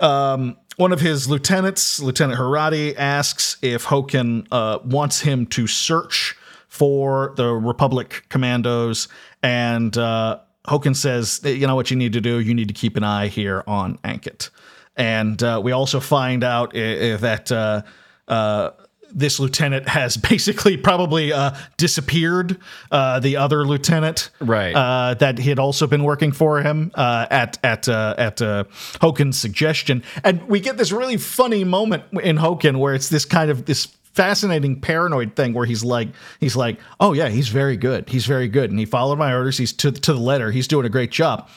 Um, 0.00 0.56
one 0.76 0.92
of 0.92 1.00
his 1.00 1.28
lieutenants 1.28 2.00
lieutenant 2.00 2.38
Hurati 2.38 2.94
asks 2.96 3.56
if 3.62 3.84
Hokan 3.86 4.46
uh, 4.50 4.78
wants 4.84 5.20
him 5.20 5.46
to 5.46 5.66
search 5.66 6.36
for 6.68 7.34
the 7.36 7.48
republic 7.52 8.24
commandos. 8.28 9.08
And 9.42 9.96
uh, 9.98 10.38
Hokan 10.66 10.94
says 10.96 11.40
you 11.44 11.66
know 11.66 11.74
what 11.74 11.90
you 11.90 11.96
need 11.96 12.12
to 12.14 12.20
do? 12.20 12.40
You 12.40 12.54
need 12.54 12.68
to 12.68 12.74
keep 12.74 12.96
an 12.96 13.04
eye 13.04 13.28
here 13.28 13.62
on 13.66 13.98
ankit. 13.98 14.50
And 14.96 15.42
uh, 15.42 15.60
we 15.62 15.72
also 15.72 16.00
find 16.00 16.44
out 16.44 16.74
i- 16.76 17.12
i- 17.12 17.16
that 17.16 17.50
uh, 17.52 17.82
uh, 18.28 18.70
this 19.12 19.38
lieutenant 19.40 19.88
has 19.88 20.16
basically 20.30 20.76
probably 20.76 21.32
uh, 21.32 21.52
disappeared. 21.76 22.58
Uh, 22.90 23.20
the 23.20 23.36
other 23.36 23.64
lieutenant, 23.64 24.30
Right. 24.40 24.74
uh, 24.74 25.14
that 25.14 25.38
he 25.38 25.48
had 25.48 25.58
also 25.58 25.86
been 25.86 26.04
working 26.04 26.32
for 26.32 26.62
him 26.62 26.90
uh, 26.94 27.26
at 27.30 27.58
at 27.64 27.88
uh, 27.88 28.14
at 28.18 28.40
uh, 28.42 28.64
Hokan's 29.00 29.38
suggestion, 29.38 30.02
and 30.24 30.42
we 30.48 30.60
get 30.60 30.76
this 30.76 30.92
really 30.92 31.16
funny 31.16 31.64
moment 31.64 32.04
in 32.22 32.36
Hokan 32.38 32.78
where 32.78 32.94
it's 32.94 33.08
this 33.08 33.24
kind 33.24 33.50
of 33.50 33.64
this 33.66 33.86
fascinating 34.12 34.80
paranoid 34.80 35.36
thing 35.36 35.54
where 35.54 35.64
he's 35.66 35.84
like 35.84 36.08
he's 36.40 36.56
like 36.56 36.80
oh 36.98 37.12
yeah 37.12 37.28
he's 37.28 37.48
very 37.48 37.76
good. 37.76 38.08
He's 38.08 38.26
very 38.26 38.48
good. 38.48 38.70
And 38.70 38.78
he 38.78 38.84
followed 38.84 39.18
my 39.18 39.32
orders. 39.32 39.56
He's 39.58 39.72
to 39.74 39.92
to 39.92 40.12
the 40.12 40.18
letter. 40.20 40.50
He's 40.50 40.66
doing 40.68 40.84
a 40.84 40.88
great 40.90 41.10
job. 41.12 41.48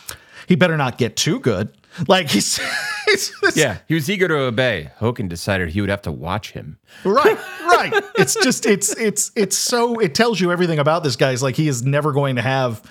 He 0.48 0.56
better 0.56 0.78
not 0.78 0.98
get 0.98 1.16
too 1.16 1.40
good 1.40 1.70
like 2.08 2.30
he's, 2.30 2.60
he's 3.06 3.32
yeah. 3.56 3.78
He 3.88 3.94
was 3.94 4.10
eager 4.10 4.28
to 4.28 4.36
obey. 4.36 4.92
Hokan 5.00 5.30
decided 5.30 5.70
he 5.70 5.82
would 5.82 5.90
have 5.90 6.02
to 6.04 6.12
watch 6.12 6.52
him. 6.52 6.78
right 7.04 7.38
right 7.66 8.04
it's 8.16 8.36
just 8.44 8.66
it's 8.66 8.96
it's 8.98 9.32
it's 9.36 9.58
so 9.58 10.00
it 10.00 10.14
tells 10.16 10.40
you 10.40 10.52
everything 10.52 10.80
about 10.80 11.04
this 11.04 11.16
guy 11.16 11.32
It's 11.32 11.42
like 11.42 11.56
he 11.56 11.68
is 11.68 11.84
never 11.84 12.12
going 12.12 12.36
to 12.36 12.42
have 12.42 12.82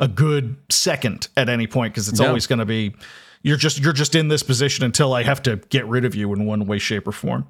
a 0.00 0.06
good 0.08 0.56
second 0.70 1.28
at 1.36 1.48
any 1.48 1.66
point 1.66 1.92
because 1.92 2.08
it's 2.08 2.20
No. 2.20 2.28
always 2.28 2.46
going 2.46 2.60
to 2.60 2.64
be 2.66 2.94
you're 3.42 3.56
just 3.56 3.78
you're 3.80 3.92
just 3.92 4.14
in 4.14 4.28
this 4.28 4.42
position 4.42 4.84
until 4.84 5.12
i 5.14 5.22
have 5.22 5.42
to 5.42 5.56
get 5.70 5.86
rid 5.86 6.04
of 6.04 6.14
you 6.14 6.32
in 6.32 6.44
one 6.46 6.66
way 6.66 6.78
shape 6.78 7.06
or 7.06 7.12
form 7.12 7.46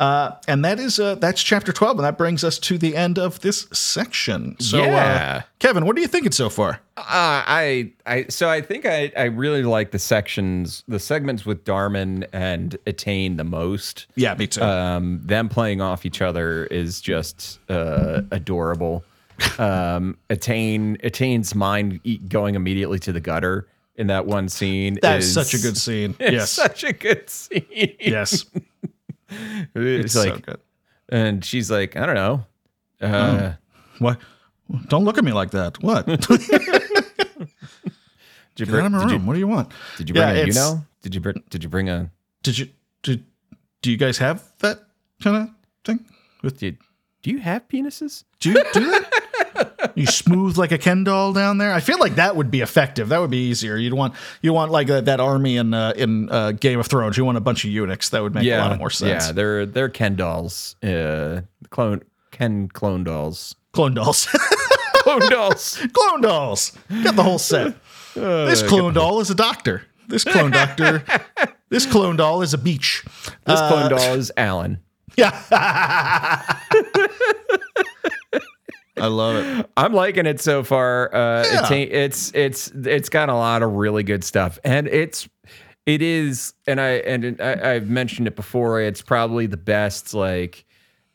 uh, 0.00 0.36
and 0.46 0.64
that 0.64 0.78
is 0.78 1.00
uh, 1.00 1.16
that's 1.16 1.42
chapter 1.42 1.72
12 1.72 1.98
and 1.98 2.04
that 2.06 2.16
brings 2.16 2.44
us 2.44 2.56
to 2.60 2.78
the 2.78 2.94
end 2.94 3.18
of 3.18 3.40
this 3.40 3.66
section 3.72 4.54
so 4.60 4.78
Yeah. 4.84 5.38
uh, 5.38 5.42
kevin 5.58 5.84
what 5.86 5.96
are 5.96 6.00
you 6.00 6.06
thinking 6.06 6.30
so 6.32 6.48
far 6.48 6.80
Uh, 6.96 7.02
I, 7.46 7.92
I, 8.06 8.26
so 8.28 8.48
I 8.48 8.60
think 8.60 8.84
I, 8.86 9.12
I 9.16 9.24
really 9.24 9.62
like 9.62 9.90
the 9.92 9.98
sections, 10.00 10.82
the 10.88 10.98
segments 10.98 11.44
with 11.46 11.64
Darman 11.64 12.26
and 12.32 12.76
Etain 12.86 13.36
the 13.38 13.44
most. 13.44 14.06
yeah 14.16 14.34
me 14.34 14.46
too 14.48 14.62
Um, 14.62 15.20
them 15.24 15.48
playing 15.48 15.80
off 15.80 16.04
each 16.06 16.20
other 16.22 16.66
is 16.66 17.00
just 17.00 17.58
uh, 17.68 18.22
adorable. 18.30 19.04
Um, 19.58 20.16
Etain, 20.30 21.00
Etain's 21.02 21.54
mind 21.54 22.00
going 22.28 22.56
immediately 22.56 22.98
to 23.00 23.12
the 23.12 23.20
gutter 23.20 23.66
in 23.98 24.06
that 24.06 24.24
one 24.26 24.48
scene. 24.48 24.98
that's 25.02 25.26
is- 25.26 25.34
such 25.34 25.52
a 25.54 25.58
good 25.58 25.76
scene 25.76 26.14
yes 26.20 26.50
such 26.50 26.84
a 26.84 26.92
good 26.94 27.28
scene. 27.28 27.66
yes 28.00 28.46
it's, 29.30 30.14
it's 30.14 30.16
like, 30.16 30.34
so 30.34 30.40
good 30.40 30.60
and 31.10 31.44
she's 31.44 31.70
like, 31.70 31.96
I 31.96 32.06
don't 32.06 32.14
know. 32.14 32.44
Uh, 33.00 33.52
what 33.98 34.18
don't 34.88 35.04
look 35.04 35.18
at 35.18 35.24
me 35.24 35.32
like 35.32 35.50
that 35.50 35.82
what 35.82 36.06
Did 38.54 38.66
you 38.66 38.66
Get 38.66 38.74
out 38.74 38.86
of 38.86 38.90
bring, 38.90 38.92
my 38.92 38.98
did 39.02 39.10
you, 39.10 39.16
room. 39.18 39.26
what 39.26 39.32
do 39.34 39.38
you 39.38 39.46
want 39.46 39.72
did 39.96 40.08
you 40.08 40.14
bring 40.14 40.28
Yeah, 40.28 40.42
a, 40.42 40.46
you 40.46 40.52
know? 40.52 40.84
Did 41.02 41.14
you 41.14 41.20
bring, 41.20 41.42
did 41.50 41.62
you 41.62 41.68
bring 41.70 41.88
a, 41.88 42.10
Did 42.42 42.58
you 42.58 42.68
did 43.02 43.24
do 43.82 43.90
you 43.90 43.96
guys 43.96 44.18
have 44.18 44.42
that 44.58 44.80
kind 45.22 45.36
of 45.36 45.48
thing? 45.84 46.04
With 46.42 46.58
did, 46.58 46.78
do 47.22 47.30
you 47.30 47.38
have 47.38 47.68
penises? 47.68 48.24
do 48.40 48.50
you 48.50 48.64
do 48.72 48.90
that? 48.90 49.10
You 49.94 50.06
smooth 50.06 50.56
like 50.58 50.72
a 50.72 50.78
Ken 50.78 51.04
doll 51.04 51.32
down 51.32 51.58
there. 51.58 51.72
I 51.72 51.80
feel 51.80 51.98
like 51.98 52.16
that 52.16 52.36
would 52.36 52.50
be 52.50 52.60
effective. 52.60 53.10
That 53.10 53.20
would 53.20 53.30
be 53.30 53.48
easier. 53.48 53.76
You'd 53.76 53.94
want 53.94 54.14
you 54.42 54.52
want 54.52 54.70
like 54.72 54.90
uh, 54.90 55.00
that 55.02 55.20
army 55.20 55.56
in 55.56 55.74
uh, 55.74 55.92
in 55.96 56.28
uh, 56.30 56.52
Game 56.52 56.80
of 56.80 56.86
Thrones. 56.86 57.16
You 57.16 57.24
want 57.24 57.38
a 57.38 57.40
bunch 57.40 57.64
of 57.64 57.70
eunuchs. 57.70 58.08
That 58.10 58.22
would 58.22 58.34
make 58.34 58.46
a 58.46 58.58
lot 58.58 58.72
of 58.72 58.78
more 58.78 58.90
sense. 58.90 59.26
Yeah, 59.26 59.32
they're 59.32 59.66
they're 59.66 59.88
Ken 59.88 60.16
dolls. 60.16 60.76
Uh, 60.82 61.42
clone 61.70 62.02
Ken 62.30 62.68
clone 62.68 63.04
dolls. 63.04 63.54
Clone 63.72 63.94
dolls. 63.94 64.26
Clone 65.08 65.30
dolls. 65.30 65.78
clone 65.94 66.20
dolls. 66.20 66.76
Got 67.02 67.16
the 67.16 67.22
whole 67.22 67.38
set. 67.38 67.74
this 68.14 68.62
clone 68.62 68.92
doll 68.92 69.20
is 69.20 69.30
a 69.30 69.34
doctor. 69.34 69.84
This 70.06 70.24
clone 70.24 70.50
doctor. 70.50 71.02
this 71.70 71.86
clone 71.86 72.16
doll 72.16 72.42
is 72.42 72.52
a 72.52 72.58
beach. 72.58 73.04
This 73.46 73.60
clone 73.60 73.90
doll 73.90 74.14
is 74.14 74.32
Alan. 74.36 74.80
Yeah. 75.16 76.52
I 79.00 79.06
love 79.06 79.36
it. 79.36 79.70
I'm 79.76 79.92
liking 79.92 80.26
it 80.26 80.40
so 80.40 80.62
far. 80.62 81.14
Uh, 81.14 81.44
Yeah. 81.44 81.72
it's, 81.72 82.32
it's 82.32 82.32
it's 82.34 82.86
it's 82.86 83.08
got 83.08 83.28
a 83.28 83.34
lot 83.34 83.62
of 83.62 83.72
really 83.72 84.02
good 84.02 84.24
stuff, 84.24 84.58
and 84.64 84.86
it's 84.88 85.28
it 85.86 86.02
is, 86.02 86.52
and 86.66 86.80
I 86.80 86.88
and 86.98 87.40
I, 87.40 87.74
I've 87.74 87.88
mentioned 87.88 88.26
it 88.28 88.36
before. 88.36 88.80
It's 88.80 89.00
probably 89.02 89.46
the 89.46 89.56
best 89.56 90.12
like 90.14 90.64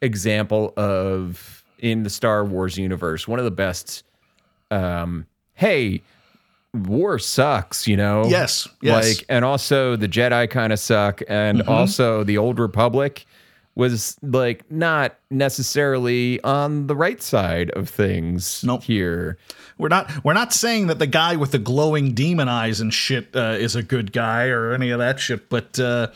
example 0.01 0.73
of 0.77 1.63
in 1.79 2.03
the 2.03 2.09
Star 2.09 2.43
Wars 2.45 2.77
universe. 2.77 3.27
One 3.27 3.39
of 3.39 3.45
the 3.45 3.51
best. 3.51 4.03
Um, 4.71 5.27
hey, 5.53 6.01
war 6.73 7.19
sucks, 7.19 7.87
you 7.87 7.95
know. 7.95 8.25
Yes, 8.25 8.67
yes. 8.81 9.17
Like, 9.19 9.25
and 9.29 9.45
also 9.45 9.95
the 9.95 10.07
Jedi 10.07 10.49
kind 10.49 10.73
of 10.73 10.79
suck, 10.79 11.21
and 11.27 11.59
Mm-hmm. 11.59 11.69
also 11.69 12.23
the 12.23 12.37
Old 12.39 12.57
Republic 12.59 13.25
was 13.75 14.17
like 14.21 14.69
not 14.71 15.17
necessarily 15.31 16.41
on 16.43 16.87
the 16.87 16.95
right 16.95 17.21
side 17.21 17.71
of 17.71 17.89
things 17.89 18.63
Nope. 18.63 18.83
here. 18.83 19.37
We're 19.77 19.89
not 19.89 20.23
we're 20.23 20.33
not 20.33 20.53
saying 20.53 20.87
that 20.87 20.99
the 20.99 21.07
guy 21.07 21.35
with 21.35 21.51
the 21.51 21.59
glowing 21.59 22.13
demon 22.13 22.47
eyes 22.47 22.79
and 22.79 22.93
shit 22.93 23.35
uh, 23.35 23.55
is 23.59 23.75
a 23.75 23.83
good 23.83 24.11
guy 24.11 24.47
or 24.47 24.73
any 24.73 24.91
of 24.91 24.99
that 24.99 25.19
shit, 25.19 25.49
but 25.49 25.79
uh, 25.79 26.07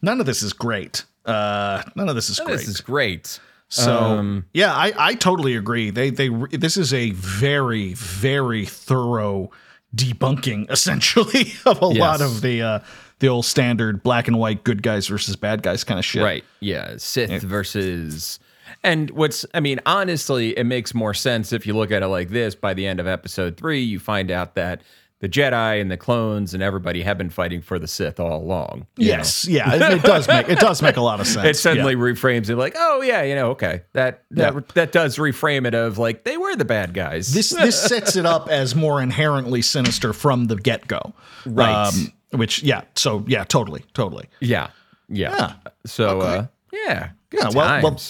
none 0.00 0.20
of 0.20 0.26
this 0.26 0.42
is 0.42 0.52
great. 0.52 1.04
Uh, 1.24 1.82
none 1.94 2.08
of 2.08 2.14
this 2.14 2.30
is 2.30 2.38
great. 2.40 2.58
This 2.58 2.68
is 2.68 2.80
great. 2.80 3.38
so 3.68 3.98
um, 3.98 4.46
yeah, 4.54 4.72
I, 4.74 4.92
I 4.96 5.14
totally 5.14 5.56
agree. 5.56 5.90
They 5.90 6.10
they 6.10 6.28
this 6.28 6.76
is 6.76 6.94
a 6.94 7.10
very 7.10 7.92
very 7.94 8.64
thorough 8.64 9.50
debunking 9.94 10.70
essentially 10.70 11.52
of 11.66 11.80
a 11.82 11.86
lot 11.86 12.20
of 12.20 12.40
the 12.40 12.62
uh, 12.62 12.78
the 13.20 13.28
old 13.28 13.44
standard 13.44 14.02
black 14.02 14.28
and 14.28 14.38
white 14.38 14.64
good 14.64 14.82
guys 14.82 15.06
versus 15.06 15.36
bad 15.36 15.62
guys 15.62 15.84
kind 15.84 15.98
of 15.98 16.04
shit. 16.04 16.22
Right. 16.22 16.44
Yeah. 16.60 16.94
Sith 16.98 17.42
versus. 17.42 18.38
And 18.82 19.10
what's, 19.10 19.46
I 19.54 19.60
mean, 19.60 19.80
honestly, 19.86 20.56
it 20.58 20.64
makes 20.64 20.94
more 20.94 21.14
sense 21.14 21.52
if 21.52 21.66
you 21.66 21.74
look 21.74 21.90
at 21.90 22.02
it 22.02 22.08
like 22.08 22.28
this. 22.30 22.54
By 22.54 22.74
the 22.74 22.86
end 22.86 23.00
of 23.00 23.06
episode 23.06 23.56
three, 23.56 23.80
you 23.82 23.98
find 23.98 24.30
out 24.30 24.54
that 24.56 24.82
the 25.20 25.28
Jedi 25.28 25.80
and 25.80 25.90
the 25.90 25.96
clones 25.96 26.52
and 26.52 26.62
everybody 26.62 27.00
have 27.02 27.16
been 27.16 27.30
fighting 27.30 27.62
for 27.62 27.78
the 27.78 27.86
Sith 27.88 28.20
all 28.20 28.42
along. 28.42 28.86
you 28.98 29.06
know? 29.10 29.16
Yes, 29.18 29.46
yeah, 29.48 29.74
it, 29.74 29.80
it 29.98 30.02
does 30.02 30.28
make 30.28 30.50
it 30.50 30.58
does 30.58 30.82
make 30.82 30.96
a 30.98 31.00
lot 31.00 31.18
of 31.20 31.26
sense. 31.34 31.46
It 31.46 31.56
suddenly 31.56 31.92
Yeah. 31.94 31.98
reframes 32.00 32.50
it 32.50 32.56
like, 32.56 32.74
oh 32.76 33.00
yeah, 33.00 33.22
you 33.22 33.34
know, 33.34 33.50
okay, 33.52 33.82
that 33.94 34.24
that 34.32 34.52
Yeah. 34.54 34.60
that 34.74 34.92
does 34.92 35.16
reframe 35.16 35.66
it 35.66 35.74
of 35.74 35.96
like 35.96 36.24
they 36.24 36.36
were 36.36 36.54
the 36.56 36.66
bad 36.66 36.92
guys. 36.92 37.32
this 37.32 37.50
this 37.50 37.80
sets 37.80 38.16
it 38.16 38.26
up 38.26 38.50
as 38.50 38.74
more 38.74 39.00
inherently 39.00 39.62
sinister 39.62 40.12
from 40.12 40.46
the 40.46 40.56
get 40.56 40.86
go. 40.88 41.14
Right. 41.46 41.72
Um, 41.86 42.12
Which 42.34 42.62
yeah, 42.62 42.82
so 42.94 43.24
yeah, 43.26 43.44
totally, 43.44 43.84
totally. 43.94 44.26
Yeah. 44.40 44.68
Yeah. 45.08 45.30
Yeah. 45.36 45.52
So 45.86 46.20
uh 46.20 46.46
yeah, 46.72 47.10
good 47.30 47.40
Yeah, 47.42 47.50
well, 47.54 47.82
well, 47.82 48.00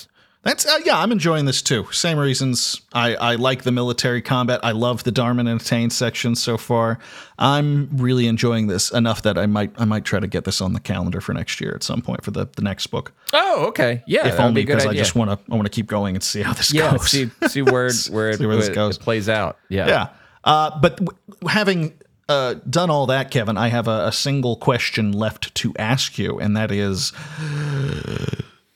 that's 0.42 0.66
uh, 0.66 0.78
yeah. 0.84 0.98
I'm 0.98 1.10
enjoying 1.10 1.46
this 1.46 1.62
too. 1.62 1.86
Same 1.90 2.18
reasons. 2.18 2.82
I 2.92 3.14
I 3.16 3.34
like 3.36 3.62
the 3.62 3.72
military 3.72 4.20
combat. 4.22 4.60
I 4.62 4.72
love 4.72 5.02
the 5.04 5.10
Darman 5.10 5.48
and 5.50 5.58
Etain 5.58 5.90
section 5.90 6.34
so 6.34 6.58
far. 6.58 6.98
I'm 7.38 7.88
really 7.96 8.26
enjoying 8.26 8.66
this 8.66 8.90
enough 8.90 9.22
that 9.22 9.38
I 9.38 9.46
might 9.46 9.72
I 9.78 9.86
might 9.86 10.04
try 10.04 10.20
to 10.20 10.26
get 10.26 10.44
this 10.44 10.60
on 10.60 10.72
the 10.74 10.80
calendar 10.80 11.20
for 11.22 11.32
next 11.32 11.60
year 11.62 11.72
at 11.74 11.82
some 11.82 12.02
point 12.02 12.22
for 12.24 12.30
the 12.30 12.46
the 12.56 12.62
next 12.62 12.88
book. 12.88 13.12
oh, 13.32 13.64
okay. 13.68 14.02
Yeah. 14.06 14.28
If 14.28 14.38
only 14.38 14.62
be 14.62 14.66
because 14.66 14.84
I 14.86 14.92
just 14.94 15.14
want 15.14 15.30
to 15.30 15.38
I 15.50 15.54
want 15.56 15.64
to 15.66 15.70
keep 15.74 15.86
going 15.86 16.14
and 16.14 16.22
see 16.22 16.42
how 16.42 16.52
this 16.52 16.72
yeah, 16.74 16.90
goes. 16.92 17.10
see 17.10 17.30
see 17.48 17.62
where 17.62 17.90
where, 18.10 18.28
it, 18.30 18.38
See 18.38 18.46
where 18.46 18.56
this 18.56 18.68
it- 18.68 18.74
goes. 18.74 18.96
it 18.98 19.00
plays 19.02 19.28
out. 19.30 19.58
Yeah. 19.70 19.86
Yeah. 19.88 20.08
Uh, 20.44 20.78
but 20.78 20.98
w- 20.98 21.18
having 21.48 21.94
uh, 22.28 22.54
done 22.68 22.90
all 22.90 23.06
that, 23.06 23.30
Kevin, 23.30 23.56
I 23.56 23.68
have 23.68 23.86
a, 23.88 24.06
a 24.06 24.12
single 24.12 24.56
question 24.56 25.12
left 25.12 25.54
to 25.56 25.72
ask 25.78 26.18
you, 26.18 26.38
and 26.38 26.56
that 26.56 26.70
is, 26.70 27.10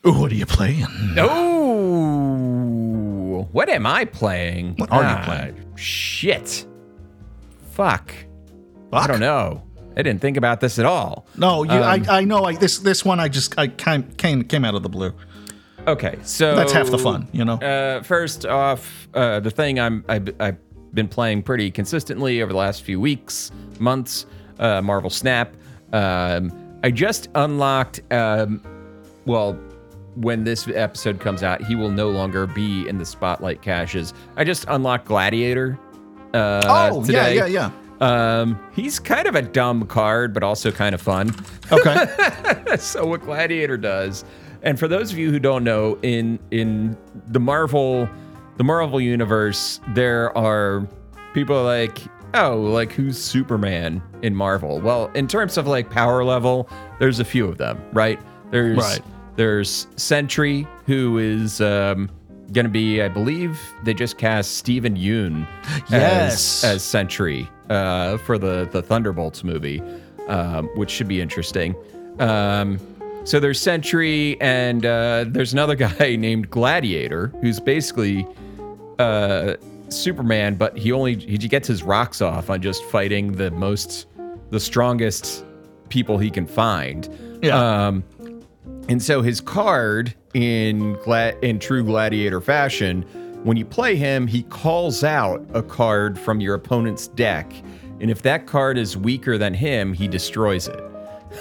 what 0.02 0.30
are 0.32 0.34
you 0.34 0.46
playing? 0.46 0.86
Oh, 2.08 3.48
what 3.52 3.68
am 3.68 3.86
I 3.86 4.04
playing? 4.04 4.74
What 4.76 4.90
are 4.90 5.02
you 5.02 5.08
Ah, 5.08 5.22
playing? 5.24 5.64
Shit. 5.76 6.66
Fuck. 7.72 8.12
I 8.92 9.06
don't 9.06 9.20
know. 9.20 9.62
I 9.96 10.02
didn't 10.02 10.20
think 10.20 10.36
about 10.36 10.60
this 10.60 10.78
at 10.78 10.84
all. 10.86 11.26
No, 11.36 11.62
you, 11.64 11.70
Um, 11.72 11.82
I, 11.82 12.04
I 12.08 12.24
know. 12.24 12.44
I, 12.44 12.54
this 12.54 12.78
this 12.78 13.04
one, 13.04 13.18
I 13.20 13.28
just 13.28 13.58
I 13.58 13.66
came 13.68 14.04
came 14.12 14.44
came 14.44 14.64
out 14.64 14.74
of 14.76 14.82
the 14.84 14.88
blue. 14.88 15.12
Okay, 15.86 16.18
so 16.22 16.54
That's 16.54 16.72
half 16.72 16.90
the 16.90 16.98
fun, 16.98 17.28
you 17.32 17.44
know. 17.44 17.54
Uh, 17.54 18.02
first 18.02 18.44
off, 18.46 19.08
uh, 19.14 19.40
the 19.40 19.50
thing 19.50 19.80
I'm 19.80 20.04
I've, 20.08 20.28
I've 20.38 20.56
been 20.94 21.08
playing 21.08 21.42
pretty 21.42 21.70
consistently 21.70 22.42
over 22.42 22.52
the 22.52 22.58
last 22.58 22.82
few 22.82 23.00
weeks, 23.00 23.50
months. 23.78 24.26
Uh, 24.58 24.82
Marvel 24.82 25.10
Snap. 25.10 25.54
Um, 25.92 26.52
I 26.82 26.90
just 26.90 27.28
unlocked. 27.34 28.00
Um, 28.12 28.60
well, 29.24 29.52
when 30.16 30.42
this 30.44 30.66
episode 30.66 31.20
comes 31.20 31.42
out, 31.44 31.62
he 31.62 31.76
will 31.76 31.90
no 31.90 32.10
longer 32.10 32.46
be 32.46 32.88
in 32.88 32.98
the 32.98 33.04
spotlight 33.04 33.62
caches. 33.62 34.14
I 34.36 34.42
just 34.44 34.64
unlocked 34.68 35.06
Gladiator. 35.06 35.78
Uh, 36.34 36.90
oh 36.92 37.04
today. 37.04 37.36
yeah, 37.36 37.46
yeah, 37.46 37.70
Um, 38.00 38.58
he's 38.74 38.98
kind 38.98 39.28
of 39.28 39.34
a 39.36 39.42
dumb 39.42 39.86
card, 39.86 40.34
but 40.34 40.42
also 40.42 40.70
kind 40.72 40.94
of 40.94 41.00
fun. 41.00 41.34
Okay. 41.70 42.06
so 42.78 43.06
what 43.06 43.22
Gladiator 43.22 43.76
does, 43.76 44.24
and 44.62 44.78
for 44.78 44.88
those 44.88 45.12
of 45.12 45.18
you 45.18 45.30
who 45.30 45.38
don't 45.38 45.62
know, 45.64 45.98
in 46.02 46.38
in 46.50 46.96
the 47.28 47.40
Marvel, 47.40 48.08
the 48.58 48.64
Marvel 48.64 49.00
universe, 49.00 49.80
there 49.94 50.36
are 50.36 50.86
people 51.34 51.62
like 51.64 51.98
oh, 52.34 52.56
like 52.60 52.92
who's 52.92 53.16
Superman 53.16 54.02
in 54.22 54.34
Marvel? 54.34 54.80
Well, 54.80 55.10
in 55.14 55.26
terms 55.26 55.56
of 55.56 55.66
like 55.66 55.88
power 55.90 56.22
level, 56.24 56.68
there's 56.98 57.20
a 57.20 57.24
few 57.24 57.46
of 57.48 57.56
them, 57.56 57.80
right? 57.94 58.20
There's 58.50 58.76
Right. 58.76 59.00
there's 59.36 59.86
Sentry, 59.96 60.66
who 60.86 61.16
is 61.18 61.60
um, 61.62 62.10
gonna 62.52 62.68
be, 62.68 63.00
I 63.00 63.08
believe, 63.08 63.58
they 63.84 63.94
just 63.94 64.18
cast 64.18 64.56
Steven 64.56 64.94
Yeun 64.96 65.46
Yes. 65.90 66.64
as 66.64 66.76
as 66.76 66.82
Sentry 66.82 67.48
uh, 67.70 68.18
for 68.18 68.36
the 68.38 68.68
the 68.70 68.82
Thunderbolts 68.82 69.42
movie, 69.44 69.82
um, 70.28 70.66
which 70.74 70.90
should 70.90 71.08
be 71.08 71.20
interesting. 71.22 71.74
Um, 72.18 72.78
so 73.24 73.38
there's 73.40 73.60
Sentry, 73.60 74.38
and 74.40 74.84
uh, 74.84 75.24
there's 75.28 75.52
another 75.52 75.74
guy 75.86 76.16
named 76.16 76.50
Gladiator, 76.50 77.28
who's 77.40 77.60
basically 77.60 78.26
uh, 78.98 79.54
Superman, 79.88 80.54
but 80.56 80.76
he 80.76 80.92
only 80.92 81.16
he 81.16 81.38
gets 81.38 81.66
his 81.68 81.82
rocks 81.82 82.20
off 82.20 82.50
on 82.50 82.60
just 82.62 82.84
fighting 82.84 83.32
the 83.32 83.50
most, 83.52 84.06
the 84.50 84.60
strongest 84.60 85.44
people 85.88 86.18
he 86.18 86.30
can 86.30 86.46
find. 86.46 87.08
Yeah. 87.42 87.56
Um, 87.86 88.04
and 88.88 89.02
so 89.02 89.22
his 89.22 89.40
card 89.40 90.14
in 90.34 90.94
gla- 91.04 91.34
in 91.42 91.58
true 91.58 91.84
gladiator 91.84 92.40
fashion, 92.40 93.02
when 93.44 93.56
you 93.56 93.64
play 93.64 93.96
him, 93.96 94.26
he 94.26 94.42
calls 94.44 95.04
out 95.04 95.44
a 95.54 95.62
card 95.62 96.18
from 96.18 96.40
your 96.40 96.54
opponent's 96.54 97.06
deck, 97.08 97.50
and 98.00 98.10
if 98.10 98.22
that 98.22 98.46
card 98.46 98.76
is 98.78 98.96
weaker 98.96 99.38
than 99.38 99.54
him, 99.54 99.92
he 99.92 100.08
destroys 100.08 100.68
it. 100.68 100.80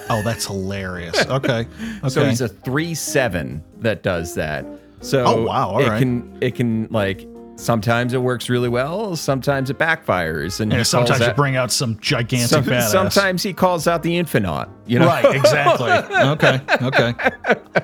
Oh, 0.09 0.21
that's 0.21 0.45
hilarious. 0.45 1.25
Okay. 1.27 1.65
Okay. 2.03 2.09
So 2.09 2.25
he's 2.25 2.41
a 2.41 2.47
three 2.49 2.93
seven 2.93 3.63
that 3.79 4.03
does 4.03 4.35
that. 4.35 4.65
So 5.01 5.23
Oh, 5.25 5.43
wow, 5.43 5.69
all 5.71 5.79
it 5.81 5.87
right. 5.89 5.99
can 5.99 6.37
it 6.41 6.55
can 6.55 6.87
like 6.91 7.25
sometimes 7.57 8.13
it 8.13 8.21
works 8.21 8.49
really 8.49 8.69
well, 8.69 9.15
sometimes 9.15 9.69
it 9.69 9.77
backfires, 9.77 10.59
and 10.61 10.71
Yeah, 10.71 10.83
sometimes 10.83 11.09
calls 11.09 11.19
you 11.21 11.25
out- 11.27 11.35
bring 11.35 11.55
out 11.57 11.71
some 11.71 11.97
gigantic 11.99 12.47
some- 12.49 12.63
badass. 12.63 12.89
sometimes 12.89 13.43
he 13.43 13.51
calls 13.53 13.87
out 13.87 14.03
the 14.03 14.11
Infinaut. 14.17 14.69
You 14.85 14.99
know, 14.99 15.07
Right, 15.07 15.35
exactly. 15.35 15.91
okay, 16.17 16.61
okay. 16.81 17.13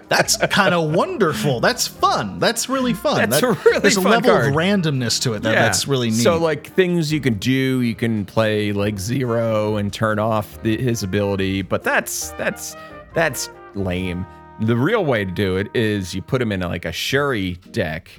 That's 0.07 0.37
kind 0.47 0.73
of 0.73 0.91
wonderful. 0.93 1.59
That's 1.59 1.85
fun. 1.87 2.39
That's 2.39 2.69
really 2.69 2.93
fun. 2.93 3.29
That's 3.29 3.41
That- 3.41 3.47
a 3.49 3.51
really 3.65 3.79
There's 3.79 3.97
a 3.97 4.01
level 4.01 4.29
card. 4.31 4.47
of 4.47 4.53
randomness 4.53 5.21
to 5.23 5.33
it. 5.33 5.41
That, 5.43 5.55
That's 5.55 5.87
really 5.87 6.11
neat. 6.11 6.21
So 6.21 6.37
like 6.37 6.67
things 6.73 7.11
you 7.11 7.19
can 7.19 7.33
do, 7.39 7.81
you 7.81 7.95
can 7.95 8.23
play 8.25 8.71
like 8.71 8.99
zero 8.99 9.75
and 9.77 9.91
turn 9.91 10.19
off 10.19 10.61
the, 10.63 10.81
his 10.81 11.03
ability, 11.03 11.61
but 11.63 11.83
that's 11.83 12.29
that's 12.37 12.75
that's 13.13 13.49
lame. 13.75 14.25
The 14.61 14.77
real 14.77 15.03
way 15.03 15.25
to 15.25 15.31
do 15.31 15.57
it 15.57 15.67
is 15.73 16.13
you 16.13 16.21
put 16.21 16.41
him 16.41 16.51
in 16.51 16.61
like 16.61 16.85
a 16.85 16.91
Shuri 16.91 17.55
deck, 17.71 18.09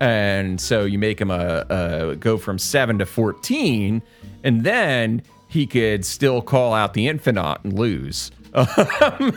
and 0.00 0.60
so 0.60 0.84
you 0.84 0.98
make 0.98 1.20
him 1.20 1.30
a, 1.30 1.66
a 2.10 2.16
go 2.16 2.36
from 2.38 2.58
seven 2.58 2.98
to 2.98 3.06
fourteen, 3.06 4.02
and 4.44 4.62
then 4.64 5.22
he 5.48 5.66
could 5.66 6.04
still 6.04 6.42
call 6.42 6.74
out 6.74 6.94
the 6.94 7.06
Infinaut 7.06 7.64
and 7.64 7.72
lose. 7.72 8.30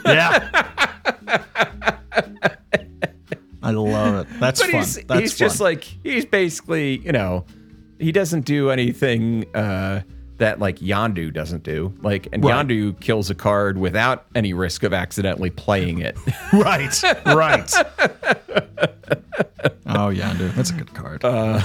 yeah. 0.06 0.66
I 3.62 3.72
love 3.72 4.26
it. 4.28 4.40
That's 4.40 4.62
But 4.62 4.70
fun. 4.72 4.80
he's 4.82 4.96
That's 5.04 5.20
he's 5.20 5.32
fun. 5.34 5.38
just 5.48 5.60
like 5.62 5.84
he's 6.04 6.26
basically 6.26 6.98
you 7.00 7.12
know 7.12 7.46
he 8.00 8.12
doesn't 8.12 8.46
do 8.46 8.70
anything 8.70 9.46
uh, 9.56 10.02
that 10.40 10.60
like 10.60 10.80
Yondu 10.80 11.32
doesn't 11.34 11.64
do. 11.64 11.94
Like 12.02 12.28
and 12.34 12.44
Right. 12.44 12.66
Yondu 12.68 13.00
kills 13.00 13.30
a 13.30 13.36
card 13.36 13.78
without 13.78 14.26
any 14.36 14.54
risk 14.54 14.84
of 14.84 14.94
accidentally 14.94 15.50
playing 15.50 16.00
it. 16.00 16.18
right, 16.54 17.04
right. 17.26 17.72
oh 19.86 20.10
Yondu, 20.10 20.54
that's 20.56 20.72
a 20.72 20.74
good 20.74 20.94
card. 20.94 21.24
Uh, 21.24 21.62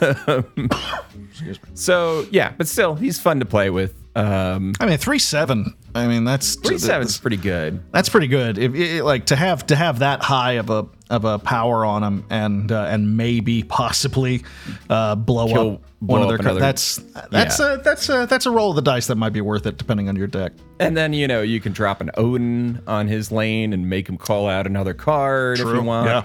so 1.74 2.26
yeah, 2.30 2.52
but 2.56 2.68
still 2.68 2.94
he's 2.94 3.18
fun 3.18 3.40
to 3.40 3.46
play 3.46 3.70
with. 3.70 3.94
Um, 4.14 4.74
I 4.80 4.86
mean, 4.86 4.98
three 4.98 5.18
seven. 5.18 5.74
I 5.94 6.06
mean, 6.06 6.24
that's 6.24 6.54
three 6.56 6.78
seven's 6.78 7.18
pretty 7.18 7.36
good. 7.36 7.82
That's 7.92 8.08
pretty 8.08 8.28
good. 8.28 8.58
If 8.58 8.74
it, 8.74 9.04
like 9.04 9.26
to 9.26 9.36
have 9.36 9.66
to 9.66 9.76
have 9.76 9.98
that 10.00 10.22
high 10.22 10.52
of 10.52 10.70
a 10.70 10.86
of 11.08 11.24
a 11.24 11.38
power 11.38 11.84
on 11.84 12.02
him 12.02 12.24
and 12.30 12.72
uh, 12.72 12.84
and 12.88 13.16
maybe 13.16 13.62
possibly 13.62 14.42
uh, 14.90 15.14
blow 15.14 15.46
Kill- 15.46 15.72
up 15.74 15.82
blow 16.02 16.18
one 16.18 16.22
of 16.22 16.28
their. 16.28 16.38
another- 16.38 16.60
that's 16.60 16.96
that's 17.30 17.58
Yeah. 17.60 17.74
a 17.74 17.78
that's 17.78 18.08
a 18.08 18.26
that's 18.28 18.46
a 18.46 18.50
roll 18.50 18.70
of 18.70 18.76
the 18.76 18.82
dice 18.82 19.06
that 19.06 19.14
might 19.16 19.32
be 19.32 19.40
worth 19.40 19.66
it 19.66 19.76
depending 19.78 20.08
on 20.08 20.16
your 20.16 20.26
deck. 20.26 20.52
And 20.80 20.96
then 20.96 21.12
you 21.12 21.28
know 21.28 21.42
you 21.42 21.60
can 21.60 21.72
drop 21.72 22.00
an 22.00 22.10
Odin 22.16 22.82
on 22.86 23.06
his 23.08 23.30
lane 23.30 23.72
and 23.72 23.88
make 23.88 24.08
him 24.08 24.16
call 24.18 24.48
out 24.48 24.66
another 24.66 24.94
card 24.94 25.60
if 25.60 25.66
you 25.66 25.82
want. 25.82 26.08
Yeah. 26.08 26.24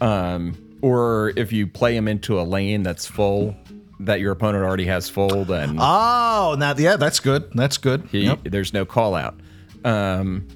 Um, 0.00 0.78
or 0.82 1.32
if 1.36 1.52
you 1.52 1.66
play 1.66 1.96
him 1.96 2.06
into 2.08 2.40
a 2.40 2.42
lane 2.42 2.82
that's 2.82 3.06
full, 3.06 3.56
that 4.00 4.18
your 4.20 4.32
opponent 4.32 4.64
already 4.64 4.86
has 4.86 5.08
full, 5.08 5.44
then 5.44 5.76
Oh, 5.80 6.56
now 6.58 6.74
yeah, 6.76 6.96
that's 6.96 7.20
good. 7.20 7.50
That's 7.54 7.78
good. 7.78 8.08
he, 8.10 8.24
Yep. 8.24 8.40
there's 8.44 8.72
no 8.74 8.84
call 8.84 9.14
out. 9.14 9.38
Um, 9.84 10.46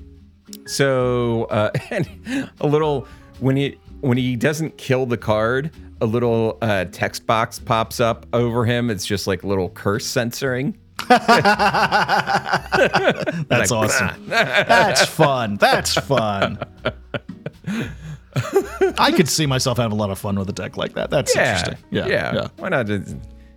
so 0.66 1.44
uh, 1.44 1.70
and 1.90 2.50
a 2.61 2.66
little 2.66 3.07
when 3.41 3.57
he 3.57 3.78
when 4.01 4.18
he 4.18 4.37
doesn't 4.37 4.76
kill 4.78 5.07
the 5.07 5.16
card, 5.16 5.70
a 6.01 6.07
little 6.07 6.59
uh, 6.62 6.84
text 6.87 7.26
box 7.26 7.59
pops 7.59 8.01
up 8.01 8.26
over 8.32 8.64
him. 8.64 8.91
It's 8.91 9.07
just 9.07 9.26
like 9.26 9.45
little 9.45 9.70
curse 9.70 10.07
censoring. 10.07 10.76
That's 11.09 11.20
awesome. 13.70 14.24
that's 14.28 15.05
fun. 15.05 15.57
That's 15.57 15.95
fun. 15.95 16.59
I 18.99 19.12
could 19.14 19.28
see 19.28 19.47
myself 19.47 19.78
having 19.78 19.93
a 19.93 20.01
lot 20.01 20.11
of 20.11 20.18
fun 20.18 20.39
with 20.39 20.49
a 20.49 20.53
deck 20.53 20.76
like 20.76 20.95
that. 20.95 21.11
That's 21.11 21.34
Yeah, 21.34 21.59
interesting. 21.59 21.84
Yeah, 21.91 22.07
yeah, 22.07 22.34
yeah. 22.34 22.49
Why 22.57 22.68
not? 22.70 22.89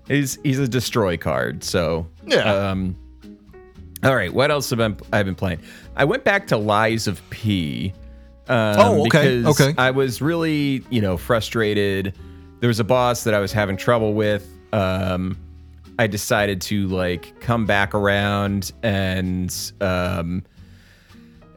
He's 0.08 0.38
he's 0.44 0.60
a 0.60 0.68
destroy 0.68 1.18
card, 1.18 1.64
so 1.64 2.08
Yeah. 2.26 2.54
Um, 2.54 2.96
all 4.04 4.16
right, 4.16 4.34
what 4.34 4.52
else 4.52 4.70
have 4.70 4.80
I, 4.80 4.94
I've 5.12 5.26
been 5.26 5.36
playing? 5.36 5.60
I 5.96 6.06
went 6.06 6.24
back 6.24 6.48
to 6.48 6.58
Lies 6.58 7.08
of 7.08 7.22
P. 7.30 7.94
Um, 8.50 8.76
Oh, 8.80 9.00
okay, 9.06 9.38
because 9.38 9.62
okay. 9.62 9.76
I 9.78 9.92
was 9.92 10.22
really, 10.22 10.84
you 10.90 11.02
know, 11.02 11.18
frustrated. 11.18 12.16
There 12.60 12.68
was 12.68 12.80
a 12.80 12.84
boss 12.84 13.24
that 13.24 13.34
I 13.34 13.40
was 13.40 13.52
having 13.52 13.78
trouble 13.78 14.14
with. 14.14 14.48
Um, 14.74 15.38
I 15.98 16.08
decided 16.08 16.62
to 16.62 16.88
like 16.88 17.40
come 17.42 17.66
back 17.66 17.94
around 17.94 18.72
and 18.84 19.54
um, 19.82 20.44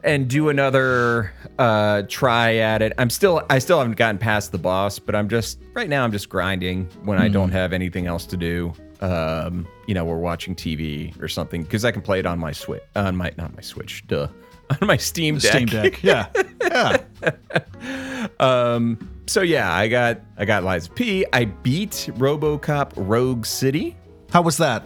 and 0.03 0.27
do 0.29 0.49
another 0.49 1.31
uh, 1.59 2.03
try 2.09 2.55
at 2.57 2.81
it. 2.81 2.93
I'm 2.97 3.09
still 3.09 3.41
I 3.49 3.59
still 3.59 3.77
haven't 3.79 3.95
gotten 3.95 4.17
past 4.17 4.51
the 4.51 4.57
boss, 4.57 4.99
but 4.99 5.15
I'm 5.15 5.29
just 5.29 5.59
right 5.73 5.87
now 5.89 6.03
I'm 6.03 6.11
just 6.11 6.29
grinding 6.29 6.85
when 7.03 7.17
I 7.19 7.27
don't 7.29 7.51
have 7.51 7.73
anything 7.73 8.05
else 8.07 8.25
to 8.27 8.37
do. 8.37 8.73
um, 9.01 9.67
you 9.87 9.93
know, 9.93 10.05
we're 10.05 10.17
watching 10.17 10.55
TV 10.55 11.19
or 11.21 11.27
something 11.27 11.63
because 11.63 11.83
I 11.85 11.91
can 11.91 12.01
play 12.01 12.19
it 12.19 12.25
on 12.25 12.39
my 12.39 12.51
switch, 12.53 12.83
on 12.95 13.15
my 13.15 13.31
not 13.37 13.53
my 13.55 13.61
Switch, 13.61 14.05
duh, 14.07 14.27
on 14.81 14.87
my 14.87 14.97
Steam 14.97 15.37
Deck. 15.37 15.51
Steam 15.51 15.65
Deck. 15.67 16.01
Yeah. 16.03 16.27
Yeah. 16.61 16.97
um, 18.39 19.09
So 19.25 19.41
yeah, 19.41 19.73
I 19.73 19.87
got 19.87 20.21
I 20.37 20.45
got 20.45 20.63
Lies 20.63 20.87
of 20.87 20.95
P. 20.95 21.25
I 21.33 21.45
beat 21.45 21.91
RoboCop 22.17 22.93
Rogue 22.95 23.45
City. 23.45 23.95
How 24.31 24.41
was 24.41 24.57
that? 24.57 24.83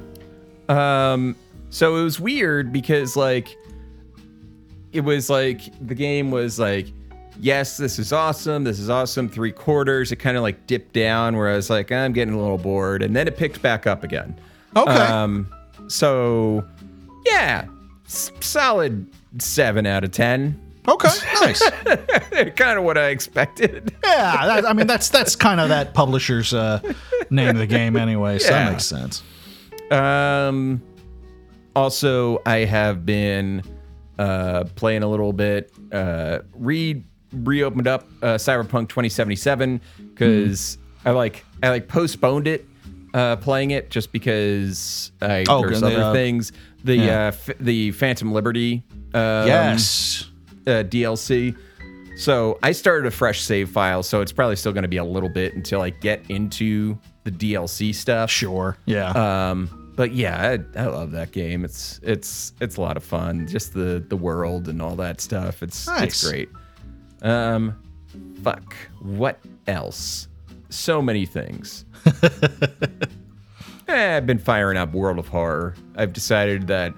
Um, 0.70 1.36
so 1.70 1.96
it 1.98 2.04
was 2.04 2.20
weird 2.20 2.72
because 2.74 3.16
like 3.16 3.56
it 4.92 5.02
was 5.02 5.30
like 5.30 5.62
the 5.86 5.96
game 5.96 6.32
was 6.32 6.60
like, 6.60 6.88
yes, 7.40 7.78
this 7.78 8.00
is 8.00 8.12
awesome, 8.14 8.64
this 8.64 8.80
is 8.80 8.90
awesome. 8.90 9.30
Three 9.30 9.52
quarters. 9.52 10.12
It 10.12 10.18
kind 10.18 10.38
of 10.38 10.44
like 10.44 10.68
dipped 10.68 10.94
down 10.94 11.36
where 11.38 11.50
I 11.50 11.56
was 11.56 11.70
like, 11.70 11.92
I'm 11.92 12.14
getting 12.14 12.34
a 12.34 12.40
little 12.40 12.58
bored, 12.58 13.04
and 13.04 13.16
then 13.16 13.28
it 13.28 13.38
picked 13.38 13.62
back 13.62 13.88
up 13.88 14.04
again. 14.04 14.38
Okay. 14.76 14.92
Um, 14.92 15.48
so 15.88 16.66
yeah, 17.26 17.66
s- 18.06 18.32
solid 18.42 19.08
seven 19.40 19.86
out 19.86 20.04
of 20.04 20.12
ten. 20.12 20.60
okay. 20.88 21.10
Nice. 21.42 21.70
kind 22.56 22.78
of 22.78 22.84
what 22.84 22.98
I 22.98 23.08
expected. 23.10 23.94
Yeah. 24.04 24.46
That, 24.48 24.66
I 24.66 24.74
mean, 24.74 24.88
that's 24.88 25.10
that's 25.10 25.36
kind 25.36 25.60
of 25.60 25.70
that 25.70 25.94
publisher's 25.94 26.54
uh, 26.54 26.80
name 27.30 27.50
of 27.50 27.58
the 27.58 27.68
game 27.68 27.96
anyway. 27.98 28.40
So 28.40 28.50
Yeah. 28.50 28.66
that 28.66 28.72
makes 28.72 28.86
sense. 28.86 29.24
Um, 29.92 30.82
also, 31.76 32.42
I 32.46 32.60
have 32.60 33.06
been 33.06 33.64
uh, 34.18 34.64
playing 34.76 35.04
a 35.04 35.08
little 35.08 35.34
bit. 35.34 35.72
Uh, 35.92 36.40
re 36.54 37.04
reopened 37.34 37.88
up 37.88 38.08
uh, 38.22 38.36
Cyberpunk 38.36 38.88
2077 38.90 39.82
because 40.14 40.78
I 41.06 41.12
like 41.12 41.46
I 41.62 41.70
like 41.70 41.88
postponed 41.88 42.48
it, 42.48 42.66
uh, 43.14 43.36
playing 43.36 43.72
it 43.72 43.90
just 43.90 44.12
because 44.12 45.12
I, 45.22 45.44
Oh, 45.48 45.62
there's 45.62 45.82
the, 45.82 45.88
other 45.88 46.02
uh, 46.04 46.14
things. 46.14 46.52
The 46.84 46.96
yeah. 46.96 47.26
uh, 47.26 47.28
f- 47.28 47.50
the 47.60 47.92
Phantom 47.92 48.32
Liberty. 48.32 48.84
Um, 49.18 49.48
yes. 49.48 50.26
uh, 50.66 50.84
DLC. 50.84 51.56
So 52.18 52.58
I 52.64 52.72
started 52.72 53.06
a 53.08 53.12
fresh 53.12 53.42
save 53.42 53.70
file, 53.70 54.02
so 54.04 54.22
it's 54.22 54.32
probably 54.32 54.56
still 54.56 54.74
going 54.74 54.82
to 54.84 54.88
be 54.88 54.98
a 54.98 55.04
little 55.04 55.30
bit 55.30 55.54
until 55.54 55.82
I 55.82 55.92
get 55.92 56.22
into 56.30 56.98
the 57.26 57.32
DLC 57.32 57.94
stuff. 57.94 58.32
Sure. 58.32 58.76
Yeah. 58.86 59.10
Um, 59.12 59.94
but 59.96 60.14
yeah, 60.14 60.58
I, 60.76 60.80
I 60.80 60.86
love 60.88 61.12
that 61.12 61.32
game. 61.32 61.64
It's 61.66 62.00
it's 62.04 62.54
it's 62.62 62.78
a 62.78 62.82
lot 62.82 62.98
of 62.98 63.04
fun. 63.04 63.48
Just 63.48 63.74
the 63.74 64.04
the 64.08 64.18
world 64.18 64.68
and 64.68 64.82
all 64.82 64.96
that 64.96 65.22
stuff. 65.22 65.62
It's 65.64 65.88
Nice. 65.88 66.04
it's 66.04 66.28
great. 66.30 66.50
Um, 67.22 67.76
fuck. 68.44 68.76
What 69.02 69.40
else? 69.68 70.28
So 70.70 71.02
many 71.02 71.26
things. 71.26 71.86
Eh, 73.90 74.18
I've 74.18 74.26
been 74.26 74.38
firing 74.38 74.76
up 74.78 74.92
World 74.94 75.18
of 75.18 75.30
Horror. 75.30 75.74
I've 75.96 76.12
decided 76.12 76.68
that 76.68 76.94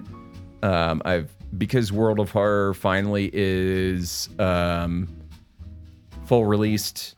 um, 0.64 1.00
I've 1.04 1.30
because 1.56 1.92
World 1.92 2.18
of 2.20 2.30
Horror 2.30 2.74
finally 2.74 3.30
is 3.32 4.28
um, 4.38 5.08
full 6.26 6.44
released 6.44 7.16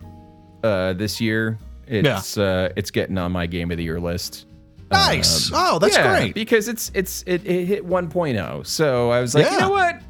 uh, 0.62 0.92
this 0.94 1.20
year. 1.20 1.58
It's 1.86 2.38
uh, 2.38 2.72
it's 2.76 2.90
getting 2.90 3.18
on 3.18 3.32
my 3.32 3.46
game 3.46 3.70
of 3.70 3.76
the 3.76 3.84
year 3.84 4.00
list. 4.00 4.46
nice. 4.90 5.50
oh, 5.52 5.78
that's 5.78 5.96
um, 5.96 6.04
Yeah, 6.04 6.18
great. 6.18 6.34
because 6.34 6.68
it's 6.68 6.90
it's 6.94 7.22
it, 7.26 7.44
it 7.44 7.64
hit 7.66 7.86
1.0. 7.86 8.66
So 8.66 9.10
I 9.10 9.20
was 9.20 9.34
like, 9.34 9.50
you 9.50 9.58
know 9.58 9.70
what? 9.70 10.00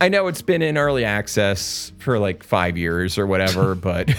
I 0.00 0.08
know 0.08 0.26
it's 0.26 0.42
been 0.42 0.62
in 0.62 0.76
early 0.78 1.04
access 1.04 1.92
for 1.98 2.18
like 2.18 2.42
five 2.42 2.76
years 2.76 3.18
or 3.18 3.26
whatever, 3.26 3.74
but 3.76 4.12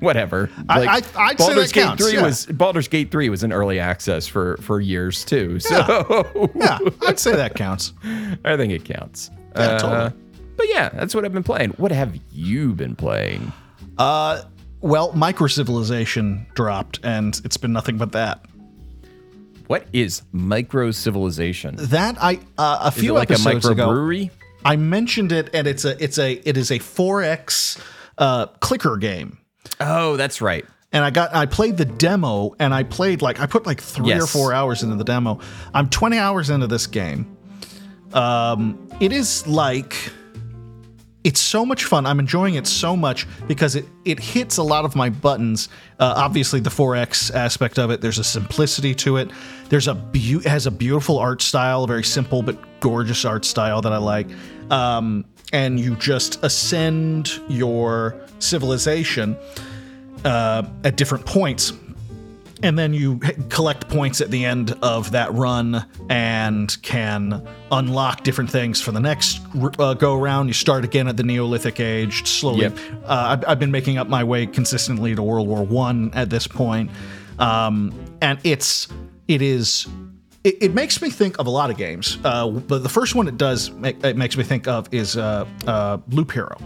whatever. 0.00 0.50
I- 0.68 0.78
Like, 0.84 1.16
I- 1.16 1.24
I'd 1.30 1.40
say 1.40 1.54
that 1.54 1.72
Gate 1.72 1.82
counts, 1.82 2.02
Three 2.04 2.14
yeah. 2.14 2.22
was 2.24 2.46
Baldur's 2.46 2.88
Gate 2.88 3.10
Three 3.10 3.28
was 3.28 3.42
in 3.44 3.52
early 3.52 3.78
access 3.78 4.26
for 4.26 4.56
for 4.58 4.80
years 4.80 5.24
too. 5.24 5.58
So 5.60 6.50
Yeah, 6.54 6.78
I'd 7.06 7.18
say 7.18 7.34
that 7.36 7.54
counts. 7.54 7.92
I 8.44 8.56
think 8.56 8.72
it 8.72 8.84
counts. 8.84 9.30
Yeah, 9.56 9.62
Uh, 9.62 9.78
totally. 9.78 10.12
But 10.56 10.66
yeah, 10.68 10.88
that's 10.90 11.14
what 11.14 11.24
I've 11.24 11.32
been 11.32 11.42
playing. 11.42 11.70
What 11.70 11.90
have 11.92 12.16
you 12.32 12.72
been 12.74 12.94
playing? 12.94 13.52
Uh, 13.98 14.42
well, 14.80 15.12
Micro 15.12 15.46
Civilization 15.48 16.46
dropped, 16.54 17.00
and 17.02 17.40
it's 17.44 17.56
been 17.56 17.72
nothing 17.72 17.96
but 17.96 18.12
that. 18.12 18.44
What 19.66 19.86
is 19.92 20.22
micro 20.32 20.90
civilization? 20.90 21.76
That 21.78 22.16
I 22.20 22.38
uh, 22.58 22.80
a 22.84 22.88
Is 22.88 22.96
it 22.98 23.00
few 23.00 23.12
like 23.14 23.30
a 23.30 23.34
episodes 23.34 23.66
ago, 23.66 23.88
microbrewery? 23.88 24.30
I 24.64 24.76
mentioned 24.76 25.32
it, 25.32 25.50
and 25.54 25.66
it's 25.66 25.84
a 25.86 26.02
it's 26.02 26.18
a 26.18 26.32
it 26.48 26.56
is 26.56 26.70
a 26.70 26.78
4x 26.78 27.80
uh, 28.18 28.46
clicker 28.60 28.96
game. 28.98 29.38
Oh, 29.80 30.16
that's 30.16 30.40
right. 30.40 30.64
and 30.92 31.04
I 31.04 31.10
got 31.10 31.34
I 31.34 31.46
played 31.46 31.76
the 31.76 31.84
demo 31.84 32.54
and 32.58 32.72
I 32.72 32.82
played 32.84 33.22
like 33.22 33.40
I 33.40 33.46
put 33.46 33.66
like 33.66 33.80
three 33.80 34.12
or 34.12 34.26
four 34.26 34.52
hours 34.52 34.82
into 34.82 34.96
the 34.96 35.04
demo. 35.04 35.40
I'm 35.72 35.88
20 35.90 36.18
hours 36.18 36.50
into 36.50 36.66
this 36.66 36.86
game. 36.86 37.36
Um, 38.12 38.88
it 39.00 39.12
is 39.12 39.46
like 39.46 39.96
it's 41.24 41.40
so 41.40 41.64
much 41.64 41.84
fun. 41.84 42.04
I'm 42.04 42.20
enjoying 42.20 42.54
it 42.54 42.66
so 42.66 42.94
much 42.96 43.26
because 43.48 43.74
it 43.76 43.86
it 44.04 44.20
hits 44.20 44.58
a 44.58 44.62
lot 44.62 44.84
of 44.84 44.94
my 44.94 45.08
buttons. 45.10 45.68
Uh, 45.98 46.12
obviously, 46.16 46.60
the 46.60 46.70
4X 46.70 47.34
aspect 47.34 47.78
of 47.78 47.90
it. 47.90 48.00
There's 48.00 48.18
a 48.18 48.24
simplicity 48.24 48.94
to 48.96 49.16
it. 49.16 49.30
There's 49.70 49.88
a 49.88 49.96
it 50.12 50.44
has 50.44 50.66
a 50.66 50.70
beautiful 50.70 51.18
art 51.18 51.40
style, 51.42 51.84
a 51.84 51.86
very 51.86 52.04
simple 52.04 52.42
but 52.42 52.58
gorgeous 52.80 53.24
art 53.24 53.44
style 53.44 53.80
that 53.82 53.92
I 53.92 53.96
like. 53.96 54.28
Um, 54.70 55.24
and 55.54 55.78
you 55.78 55.94
just 55.96 56.42
ascend 56.42 57.40
your 57.48 58.20
civilization 58.40 59.36
uh, 60.24 60.64
at 60.82 60.96
different 60.96 61.24
points. 61.24 61.72
And 62.62 62.78
then 62.78 62.94
you 62.94 63.18
collect 63.50 63.88
points 63.88 64.20
at 64.20 64.30
the 64.30 64.44
end 64.44 64.74
of 64.82 65.10
that 65.12 65.32
run 65.34 65.84
and 66.08 66.76
can 66.82 67.46
unlock 67.70 68.24
different 68.24 68.50
things 68.50 68.80
for 68.80 68.90
the 68.90 69.00
next 69.00 69.40
uh, 69.78 69.94
go 69.94 70.14
around. 70.18 70.48
You 70.48 70.54
start 70.54 70.82
again 70.82 71.06
at 71.06 71.16
the 71.16 71.22
Neolithic 71.22 71.78
Age. 71.78 72.26
Slowly, 72.26 72.62
Yep. 72.62 72.78
uh, 73.04 73.36
I've, 73.38 73.44
I've 73.48 73.58
been 73.58 73.70
making 73.70 73.98
up 73.98 74.08
my 74.08 74.24
way 74.24 74.46
consistently 74.46 75.14
to 75.14 75.22
World 75.22 75.46
War 75.46 75.62
One 75.62 76.10
at 76.14 76.30
this 76.30 76.46
point, 76.46 76.90
um, 77.38 77.92
and 78.22 78.38
it's 78.44 78.88
it 79.28 79.42
is 79.42 79.86
it, 80.44 80.56
it 80.62 80.74
makes 80.74 81.00
me 81.02 81.10
think 81.10 81.38
of 81.38 81.46
a 81.46 81.50
lot 81.50 81.70
of 81.70 81.76
games. 81.76 82.18
Uh, 82.24 82.48
but 82.48 82.82
the 82.82 82.88
first 82.88 83.14
one 83.14 83.26
it 83.28 83.36
does 83.38 83.70
make, 83.72 84.02
it 84.04 84.16
makes 84.16 84.36
me 84.36 84.44
think 84.44 84.68
of 84.68 84.88
is 84.92 85.16
uh, 85.16 85.46
uh, 85.66 85.98
Loop 86.10 86.30
Hero 86.32 86.56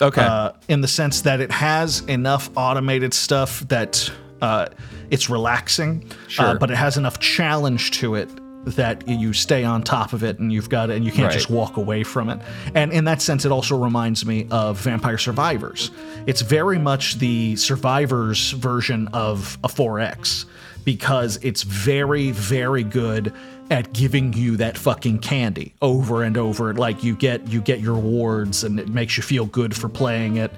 Okay. 0.00 0.22
uh, 0.22 0.52
in 0.68 0.80
the 0.80 0.88
sense 0.88 1.20
that 1.22 1.40
it 1.40 1.50
has 1.50 2.00
enough 2.02 2.50
automated 2.56 3.12
stuff 3.14 3.60
that 3.68 4.10
uh, 4.40 4.66
it's 5.10 5.28
relaxing, 5.30 6.10
uh, 6.38 6.54
but 6.54 6.70
it 6.70 6.76
has 6.76 6.96
enough 6.96 7.18
challenge 7.20 7.92
to 7.92 8.14
it 8.16 8.28
that 8.64 9.06
you 9.08 9.32
stay 9.32 9.64
on 9.64 9.82
top 9.82 10.12
of 10.12 10.22
it 10.22 10.38
and 10.38 10.52
you've 10.52 10.68
got 10.68 10.88
it 10.88 10.96
and 10.96 11.04
you 11.04 11.10
can't 11.10 11.24
Right. 11.26 11.32
just 11.32 11.50
walk 11.50 11.76
away 11.76 12.04
from 12.04 12.28
it. 12.30 12.40
And 12.76 12.92
in 12.92 13.04
that 13.06 13.20
sense, 13.20 13.44
it 13.44 13.50
also 13.50 13.76
reminds 13.76 14.24
me 14.24 14.46
of 14.52 14.78
Vampire 14.80 15.18
Survivors. 15.18 15.90
It's 16.26 16.42
very 16.42 16.78
much 16.78 17.18
the 17.18 17.56
Survivors 17.56 18.52
version 18.52 19.08
of 19.12 19.58
a 19.64 19.68
4X 19.68 20.44
because 20.84 21.38
it's 21.42 21.62
very, 21.62 22.30
very 22.30 22.84
good 22.84 23.32
at 23.70 23.92
giving 23.92 24.32
you 24.32 24.56
that 24.58 24.76
fucking 24.76 25.18
candy 25.20 25.74
over 25.80 26.22
and 26.22 26.36
over. 26.36 26.74
Like 26.74 27.02
you 27.02 27.16
get 27.16 27.48
you 27.48 27.60
get 27.60 27.80
your 27.80 27.94
rewards 27.94 28.64
and 28.64 28.78
it 28.78 28.88
makes 28.88 29.16
you 29.16 29.22
feel 29.22 29.46
good 29.46 29.74
for 29.76 29.88
playing 29.88 30.36
it. 30.36 30.52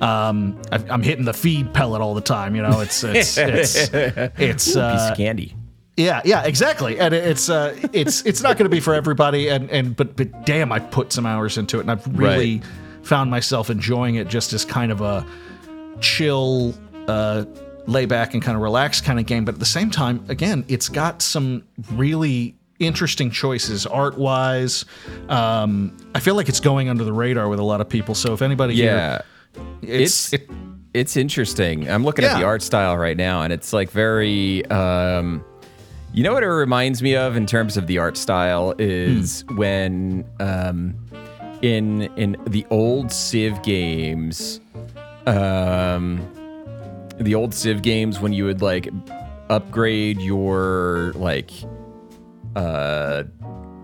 Um, 0.00 0.60
I, 0.72 0.84
I'm 0.90 1.02
hitting 1.02 1.24
the 1.24 1.32
feed 1.32 1.72
pellet 1.72 2.02
all 2.02 2.14
the 2.14 2.20
time. 2.20 2.54
You 2.56 2.62
know, 2.62 2.80
it's 2.80 3.02
it's 3.04 3.38
it's 3.38 3.90
it's 3.92 4.76
Ooh, 4.76 4.80
uh, 4.80 4.92
piece 4.92 5.10
of 5.10 5.16
candy. 5.16 5.54
yeah, 5.96 6.20
yeah, 6.24 6.44
exactly. 6.44 6.98
And 6.98 7.14
it's 7.14 7.48
uh, 7.48 7.76
it's 7.92 8.22
it's 8.26 8.42
not 8.42 8.58
going 8.58 8.68
to 8.68 8.74
be 8.74 8.80
for 8.80 8.94
everybody. 8.94 9.48
And 9.48 9.70
and 9.70 9.96
but 9.96 10.16
but 10.16 10.44
damn, 10.44 10.72
I 10.72 10.80
put 10.80 11.12
some 11.12 11.24
hours 11.24 11.56
into 11.56 11.78
it, 11.78 11.82
and 11.82 11.90
I've 11.90 12.06
really 12.18 12.60
found 13.02 13.30
myself 13.30 13.70
enjoying 13.70 14.16
it 14.16 14.28
just 14.28 14.52
as 14.52 14.64
kind 14.64 14.90
of 14.90 15.00
a 15.00 15.24
chill, 16.00 16.74
uh, 17.08 17.44
lay 17.86 18.04
back 18.06 18.34
and 18.34 18.42
kind 18.42 18.56
of 18.56 18.62
relax 18.62 19.00
kind 19.00 19.18
of 19.18 19.26
game. 19.26 19.44
But 19.44 19.54
at 19.54 19.58
the 19.60 19.66
same 19.66 19.90
time, 19.90 20.24
again, 20.28 20.64
it's 20.68 20.88
got 20.88 21.22
some 21.22 21.64
really 21.92 22.56
interesting 22.78 23.30
choices 23.30 23.86
art 23.86 24.18
wise. 24.18 24.84
Um, 25.28 25.96
I 26.14 26.20
feel 26.20 26.34
like 26.34 26.48
it's 26.48 26.60
going 26.60 26.88
under 26.88 27.04
the 27.04 27.12
radar 27.12 27.48
with 27.48 27.58
a 27.58 27.62
lot 27.64 27.80
of 27.80 27.88
people. 27.88 28.14
So 28.14 28.32
if 28.34 28.42
anybody 28.42 28.74
Yeah. 28.74 29.22
here, 29.82 30.00
it's, 30.02 30.32
It's 30.32 30.44
it's 30.92 31.16
interesting. 31.16 31.88
I'm 31.90 32.04
looking 32.04 32.24
at 32.24 32.38
the 32.38 32.44
art 32.44 32.62
style 32.62 32.96
right 32.96 33.16
now, 33.16 33.42
and 33.42 33.52
it's 33.52 33.72
like 33.72 33.90
very. 33.90 34.64
Um, 34.66 35.44
you 36.14 36.22
know 36.22 36.32
what 36.32 36.42
it 36.42 36.48
reminds 36.48 37.02
me 37.02 37.14
of 37.14 37.36
in 37.36 37.44
terms 37.44 37.76
of 37.76 37.86
the 37.86 37.98
art 37.98 38.16
style 38.16 38.74
is 38.78 39.42
Hmm. 39.48 39.56
when 39.56 40.24
um, 40.40 40.94
in 41.60 42.02
in 42.16 42.36
the 42.46 42.64
old 42.70 43.12
Civ 43.12 43.62
games, 43.62 44.60
um, 45.26 46.20
the 47.18 47.34
old 47.34 47.54
Civ 47.54 47.82
games 47.82 48.20
when 48.20 48.32
you 48.32 48.44
would 48.44 48.62
like 48.62 48.88
upgrade 49.48 50.20
your 50.20 51.12
like 51.14 51.50
uh 52.54 53.24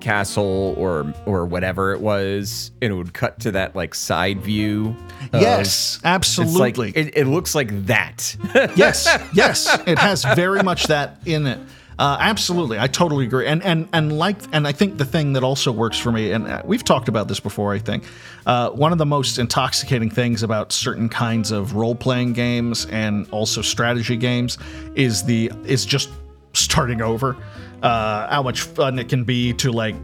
castle 0.00 0.74
or 0.76 1.12
or 1.26 1.46
whatever 1.46 1.92
it 1.92 2.00
was, 2.00 2.72
and 2.82 2.92
it 2.92 2.96
would 2.96 3.14
cut 3.14 3.38
to 3.40 3.52
that 3.52 3.76
like 3.76 3.94
side 3.94 4.40
view. 4.42 4.96
of- 5.32 5.40
yes, 5.40 5.96
it's 5.96 6.04
like 6.04 6.12
absolutely. 6.14 6.90
it, 6.90 7.16
it 7.16 7.26
looks 7.26 7.54
like 7.54 7.86
that. 7.86 8.36
yes, 8.76 9.06
yes, 9.34 9.78
it 9.86 9.98
has 9.98 10.24
very 10.34 10.62
much 10.62 10.88
that 10.88 11.18
in 11.24 11.46
it. 11.46 11.58
Uh, 11.98 12.16
absolutely, 12.20 12.78
I 12.78 12.86
totally 12.86 13.26
agree. 13.26 13.46
And 13.46 13.62
and 13.62 13.88
and 13.92 14.18
like, 14.18 14.36
and 14.52 14.66
I 14.66 14.72
think 14.72 14.98
the 14.98 15.04
thing 15.04 15.34
that 15.34 15.44
also 15.44 15.70
works 15.70 15.98
for 15.98 16.10
me, 16.10 16.32
and 16.32 16.46
uh, 16.46 16.62
we've 16.64 16.84
talked 16.84 17.08
about 17.08 17.28
this 17.28 17.40
before. 17.40 17.72
I 17.72 17.78
think 17.78 18.04
uh, 18.46 18.70
one 18.70 18.92
of 18.92 18.98
the 18.98 19.06
most 19.06 19.38
intoxicating 19.38 20.10
things 20.10 20.42
about 20.42 20.72
certain 20.72 21.08
kinds 21.08 21.50
of 21.50 21.74
role 21.74 21.94
playing 21.94 22.32
games 22.32 22.86
and 22.86 23.28
also 23.30 23.62
strategy 23.62 24.16
games 24.16 24.58
is 24.94 25.24
the 25.24 25.50
is 25.64 25.84
just 25.84 26.10
starting 26.54 27.02
over. 27.02 27.36
Uh, 27.82 28.28
how 28.28 28.42
much 28.42 28.60
fun 28.62 28.98
it 28.98 29.08
can 29.08 29.24
be 29.24 29.52
to 29.54 29.72
like 29.72 29.96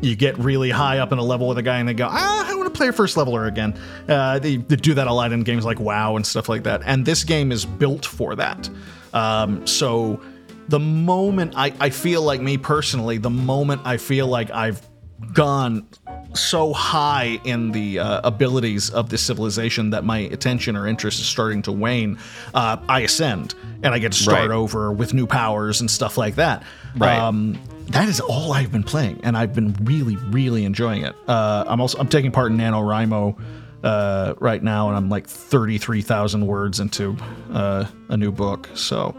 you 0.00 0.16
get 0.16 0.36
really 0.38 0.70
high 0.70 0.98
up 0.98 1.12
in 1.12 1.18
a 1.18 1.22
level 1.22 1.48
with 1.48 1.58
a 1.58 1.62
guy 1.62 1.78
and 1.78 1.88
they 1.88 1.94
go, 1.94 2.08
ah, 2.10 2.50
I 2.50 2.54
want 2.54 2.72
to 2.72 2.76
play 2.76 2.88
a 2.88 2.92
first 2.92 3.16
leveler 3.16 3.46
again. 3.46 3.78
Uh, 4.08 4.38
they, 4.38 4.56
they 4.56 4.76
do 4.76 4.94
that 4.94 5.06
a 5.06 5.12
lot 5.12 5.32
in 5.32 5.42
games 5.42 5.64
like 5.64 5.80
WoW 5.80 6.16
and 6.16 6.26
stuff 6.26 6.48
like 6.48 6.64
that. 6.64 6.82
And 6.84 7.06
this 7.06 7.24
game 7.24 7.50
is 7.50 7.64
built 7.64 8.04
for 8.04 8.34
that. 8.36 8.68
Um, 9.12 9.66
so 9.66 10.20
the 10.68 10.80
moment 10.80 11.54
I, 11.56 11.72
I 11.80 11.90
feel 11.90 12.22
like 12.22 12.40
me 12.40 12.56
personally, 12.58 13.18
the 13.18 13.30
moment 13.30 13.82
I 13.84 13.96
feel 13.96 14.26
like 14.26 14.50
I've 14.50 14.80
gone 15.32 15.86
so 16.34 16.72
high 16.72 17.38
in 17.44 17.70
the 17.70 17.98
uh, 18.00 18.20
abilities 18.24 18.90
of 18.90 19.08
this 19.08 19.22
civilization 19.22 19.90
that 19.90 20.04
my 20.04 20.18
attention 20.18 20.76
or 20.76 20.86
interest 20.86 21.20
is 21.20 21.26
starting 21.26 21.62
to 21.62 21.72
wane, 21.72 22.18
uh, 22.54 22.76
I 22.88 23.00
ascend 23.00 23.54
and 23.82 23.94
I 23.94 23.98
get 23.98 24.12
to 24.12 24.18
start 24.18 24.40
Right. 24.48 24.50
over 24.50 24.92
with 24.92 25.14
new 25.14 25.26
powers 25.26 25.80
and 25.80 25.90
stuff 25.90 26.18
like 26.18 26.34
that. 26.36 26.62
Right. 26.96 27.16
Um, 27.18 27.58
that 27.90 28.08
is 28.08 28.20
all 28.20 28.52
I've 28.52 28.72
been 28.72 28.82
playing, 28.82 29.20
and 29.24 29.36
I've 29.36 29.54
been 29.54 29.74
really, 29.82 30.16
really 30.16 30.64
enjoying 30.64 31.02
it. 31.02 31.14
Uh, 31.28 31.64
I'm 31.66 31.80
also 31.80 31.98
I'm 31.98 32.08
taking 32.08 32.32
part 32.32 32.50
in 32.50 32.56
NaNoWriMo 32.58 33.38
uh, 33.84 34.34
right 34.40 34.62
now, 34.62 34.88
and 34.88 34.96
I'm 34.96 35.10
like 35.10 35.26
33,000 35.26 36.46
words 36.46 36.80
into 36.80 37.16
uh, 37.52 37.84
a 38.08 38.16
new 38.16 38.32
book. 38.32 38.68
So 38.74 39.14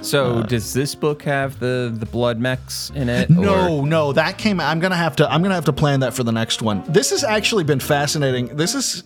so 0.00 0.42
does 0.42 0.72
this 0.72 0.94
book 0.94 1.22
have 1.22 1.58
the 1.58 1.92
the 1.94 2.06
blood 2.06 2.38
mechs 2.38 2.90
in 2.94 3.08
it? 3.08 3.30
no, 3.30 3.80
or- 3.80 3.86
no, 3.86 4.12
that 4.12 4.38
came. 4.38 4.60
I'm 4.60 4.80
gonna 4.80 4.96
have 4.96 5.16
to. 5.16 5.30
I'm 5.30 5.42
gonna 5.42 5.54
have 5.54 5.64
to 5.66 5.72
plan 5.72 6.00
that 6.00 6.14
for 6.14 6.22
the 6.24 6.32
next 6.32 6.62
one. 6.62 6.82
This 6.88 7.10
has 7.10 7.24
actually 7.24 7.64
been 7.64 7.80
fascinating. 7.80 8.56
This 8.56 8.74
is 8.74 9.02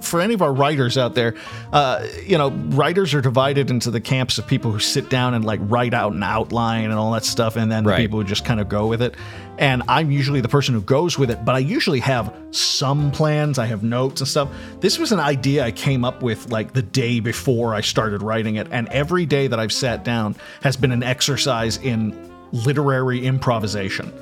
for 0.00 0.20
any 0.20 0.34
of 0.34 0.42
our 0.42 0.52
writers 0.52 0.96
out 0.96 1.14
there. 1.14 1.34
Uh, 1.72 2.06
you 2.24 2.38
know, 2.38 2.50
writers 2.50 3.12
are 3.14 3.20
divided 3.20 3.70
into 3.70 3.90
the 3.90 4.00
camps 4.00 4.38
of 4.38 4.46
people 4.46 4.70
who 4.70 4.78
sit 4.78 5.10
down 5.10 5.34
and 5.34 5.44
like 5.44 5.60
write 5.64 5.94
out 5.94 6.12
an 6.12 6.22
outline 6.22 6.84
and 6.84 6.94
all 6.94 7.12
that 7.12 7.24
stuff, 7.24 7.56
and 7.56 7.70
then 7.70 7.84
the 7.84 7.90
people 7.96 8.20
who 8.20 8.24
just 8.24 8.44
kind 8.44 8.60
of 8.60 8.68
go 8.68 8.86
with 8.86 9.02
it. 9.02 9.14
And 9.58 9.82
I'm 9.88 10.10
usually 10.10 10.40
the 10.42 10.48
person 10.48 10.74
who 10.74 10.82
goes 10.82 11.18
with 11.18 11.30
it, 11.30 11.44
but 11.44 11.54
I 11.54 11.58
usually 11.60 12.00
have 12.00 12.34
some 12.50 13.10
plans. 13.10 13.58
I 13.58 13.64
have 13.66 13.82
notes 13.82 14.20
and 14.20 14.28
stuff. 14.28 14.50
This 14.80 14.98
was 14.98 15.12
an 15.12 15.20
idea 15.20 15.64
I 15.64 15.70
came 15.70 16.04
up 16.04 16.22
with 16.22 16.50
like 16.50 16.74
the 16.74 16.82
day 16.82 17.20
before 17.20 17.74
I 17.74 17.80
started 17.80 18.22
writing 18.22 18.56
it, 18.56 18.66
and 18.70 18.86
every 18.88 19.24
day 19.24 19.46
that 19.46 19.58
I've 19.58 19.72
sat 19.72 20.04
down 20.04 20.36
has 20.62 20.76
been 20.76 20.92
an 20.92 21.02
exercise 21.02 21.78
in 21.78 22.14
literary 22.52 23.24
improvisation. 23.24 24.12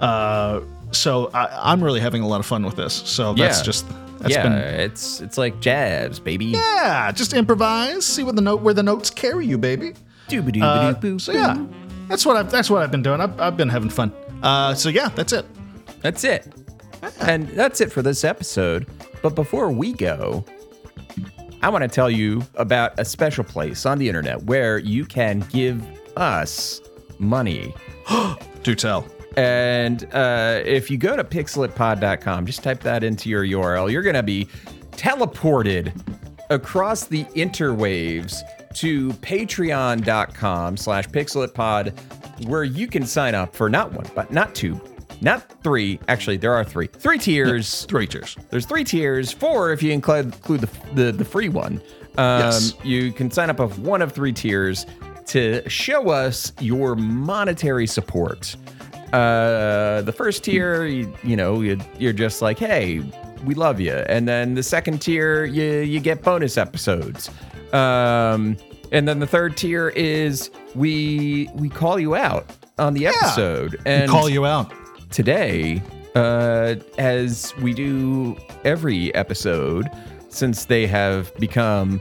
Uh, 0.00 0.60
so 0.92 1.30
I, 1.32 1.72
I'm 1.72 1.82
really 1.82 2.00
having 2.00 2.22
a 2.22 2.28
lot 2.28 2.40
of 2.40 2.46
fun 2.46 2.64
with 2.64 2.76
this. 2.76 2.92
So 2.94 3.32
that's 3.34 3.58
Yeah. 3.58 3.64
just 3.64 3.86
that's 4.18 4.32
yeah, 4.34 4.42
been 4.42 4.52
it's 4.52 5.20
it's 5.20 5.38
like 5.38 5.60
jazz, 5.60 6.18
baby. 6.20 6.46
yeah, 6.46 7.10
just 7.12 7.32
improvise, 7.32 8.04
see 8.04 8.22
what 8.24 8.34
the 8.36 8.42
note 8.42 8.60
where 8.62 8.74
the 8.74 8.82
notes 8.82 9.10
carry 9.10 9.46
you, 9.46 9.56
baby. 9.58 9.94
Uh, 10.62 10.92
so 11.18 11.32
yeah, 11.32 11.64
that's 12.08 12.26
what 12.26 12.36
I've 12.36 12.50
that's 12.50 12.68
what 12.70 12.82
I've 12.82 12.90
been 12.90 13.02
doing. 13.02 13.20
I've, 13.20 13.38
I've 13.40 13.56
been 13.56 13.68
having 13.68 13.90
fun. 13.90 14.12
Uh, 14.42 14.74
so 14.74 14.88
yeah, 14.88 15.08
that's 15.10 15.32
it. 15.32 15.46
That's 16.02 16.24
it. 16.24 16.46
And 17.20 17.48
that's 17.48 17.80
it 17.80 17.92
for 17.92 18.02
this 18.02 18.24
episode. 18.24 18.86
But 19.22 19.34
before 19.34 19.70
we 19.70 19.92
go, 19.92 20.44
I 21.62 21.68
want 21.68 21.82
to 21.82 21.88
tell 21.88 22.10
you 22.10 22.44
about 22.54 22.98
a 22.98 23.04
special 23.04 23.44
place 23.44 23.86
on 23.86 23.98
the 23.98 24.08
internet 24.08 24.42
where 24.44 24.78
you 24.78 25.04
can 25.04 25.40
give 25.50 25.82
us 26.16 26.80
money. 27.18 27.74
Do 28.62 28.74
tell. 28.74 29.06
And 29.36 30.04
uh, 30.14 30.62
if 30.64 30.90
you 30.90 30.96
go 30.96 31.16
to 31.16 31.24
pixellitpod.com, 31.24 32.46
just 32.46 32.62
type 32.62 32.80
that 32.80 33.04
into 33.04 33.28
your 33.28 33.44
URL, 33.44 33.90
you're 33.90 34.02
going 34.02 34.14
to 34.14 34.22
be 34.22 34.46
teleported 34.92 35.92
across 36.50 37.04
the 37.04 37.24
interwaves 37.24 38.40
to 38.74 39.10
patreon.com 39.14 40.76
slash 40.76 41.08
pixellitpod, 41.08 42.15
where 42.44 42.64
you 42.64 42.86
can 42.86 43.06
sign 43.06 43.34
up 43.34 43.54
for 43.54 43.68
not 43.68 43.92
one, 43.92 44.06
but 44.14 44.32
not 44.32 44.54
two, 44.54 44.80
not 45.20 45.62
three. 45.62 45.98
Actually, 46.08 46.36
there 46.36 46.52
are 46.54 46.64
three. 46.64 46.86
Three 46.86 47.18
tiers. 47.18 47.84
Three 47.86 48.06
cheers. 48.06 48.36
There's 48.50 48.66
three 48.66 48.84
tiers. 48.84 49.32
Four 49.32 49.72
if 49.72 49.82
you 49.82 49.92
include, 49.92 50.26
include 50.26 50.60
the, 50.60 50.94
the 50.94 51.12
the 51.12 51.24
free 51.24 51.48
one. 51.48 51.80
Um, 52.18 52.40
Yes. 52.40 52.74
You 52.84 53.12
can 53.12 53.30
sign 53.30 53.50
up 53.50 53.60
of 53.60 53.78
one 53.80 54.02
of 54.02 54.12
three 54.12 54.32
tiers 54.32 54.86
to 55.26 55.68
show 55.68 56.10
us 56.10 56.52
your 56.60 56.94
monetary 56.96 57.86
support. 57.86 58.56
Uh, 59.12 60.02
the 60.02 60.12
first 60.12 60.44
tier, 60.44 60.84
you, 60.84 61.12
you 61.22 61.36
know, 61.36 61.60
you, 61.60 61.78
you're 61.98 62.12
just 62.12 62.42
like, 62.42 62.58
hey, 62.58 63.00
we 63.44 63.54
love 63.54 63.80
you, 63.80 63.92
and 63.92 64.26
then 64.26 64.54
the 64.54 64.62
second 64.62 65.00
tier, 65.00 65.44
you 65.44 65.80
you 65.80 66.00
get 66.00 66.22
bonus 66.22 66.56
episodes. 66.58 67.30
Um, 67.72 68.56
and 68.92 69.06
then 69.06 69.18
the 69.18 69.26
third 69.26 69.56
tier 69.56 69.90
is 69.90 70.50
we 70.76 71.48
we 71.54 71.68
call 71.68 71.98
you 71.98 72.14
out 72.14 72.46
on 72.78 72.94
the 72.94 73.06
episode 73.06 73.80
and 73.86 74.10
Call 74.10 74.28
you 74.28 74.44
out. 74.46 74.72
today, 75.10 75.82
uh, 76.14 76.74
as 76.98 77.54
we 77.62 77.72
do 77.72 78.36
every 78.64 79.14
episode, 79.14 79.90
since 80.28 80.66
they 80.66 80.86
have 80.86 81.34
become 81.36 82.00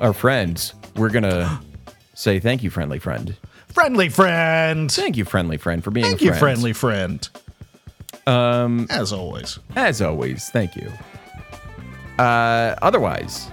our 0.00 0.12
friends, 0.12 0.74
we're 0.96 1.08
gonna 1.10 1.60
say 2.14 2.38
thank 2.38 2.62
you, 2.62 2.70
friendly 2.70 2.98
friend. 2.98 3.36
Friendly 3.68 4.08
friend. 4.08 4.90
Thank 4.90 5.16
you, 5.16 5.24
friendly 5.24 5.56
friend, 5.56 5.82
for 5.84 5.90
being 5.90 6.06
Thank 6.06 6.20
a 6.20 6.24
you, 6.24 6.30
friend. 6.30 6.40
friendly 6.40 6.72
friend. 6.72 7.28
Um, 8.26 8.86
as 8.90 9.12
always. 9.12 9.58
As 9.76 10.02
always, 10.02 10.50
thank 10.50 10.76
you. 10.76 10.90
Uh, 12.18 12.74
otherwise, 12.82 13.50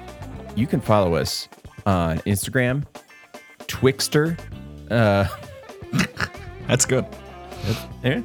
you 0.55 0.67
can 0.67 0.81
follow 0.81 1.15
us 1.15 1.47
on 1.85 2.17
Instagram, 2.19 2.83
Twixter, 3.67 4.37
uh, 4.91 5.27
That's 6.67 6.85
good. 6.85 7.05
Yeah. 8.03 8.21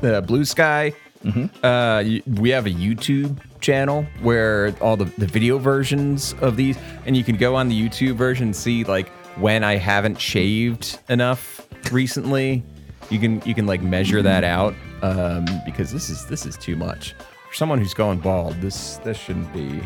The 0.00 0.20
Blue 0.22 0.44
Sky. 0.44 0.92
Uh, 1.26 1.48
y- 1.62 2.22
we 2.26 2.50
have 2.50 2.66
a 2.66 2.70
YouTube 2.70 3.38
channel 3.60 4.02
where 4.20 4.74
all 4.80 4.96
the, 4.96 5.06
the 5.16 5.26
video 5.26 5.56
versions 5.58 6.34
of 6.42 6.56
these, 6.56 6.76
and 7.06 7.16
you 7.16 7.24
can 7.24 7.36
go 7.36 7.54
on 7.54 7.68
the 7.68 7.88
YouTube 7.88 8.16
version 8.16 8.48
and 8.48 8.56
see 8.56 8.84
like 8.84 9.08
when 9.38 9.64
I 9.64 9.76
haven't 9.76 10.20
shaved 10.20 10.98
enough 11.08 11.66
recently. 11.90 12.62
You 13.10 13.18
can 13.18 13.40
you 13.46 13.54
can 13.54 13.66
like 13.66 13.80
measure 13.82 14.20
that 14.22 14.44
out 14.44 14.74
um, 15.02 15.46
because 15.64 15.90
this 15.92 16.10
is 16.10 16.26
this 16.26 16.44
is 16.46 16.56
too 16.58 16.76
much 16.76 17.14
for 17.48 17.54
someone 17.54 17.78
who's 17.78 17.94
going 17.94 18.18
bald. 18.18 18.54
This 18.60 18.96
this 18.98 19.16
shouldn't 19.16 19.52
be 19.52 19.80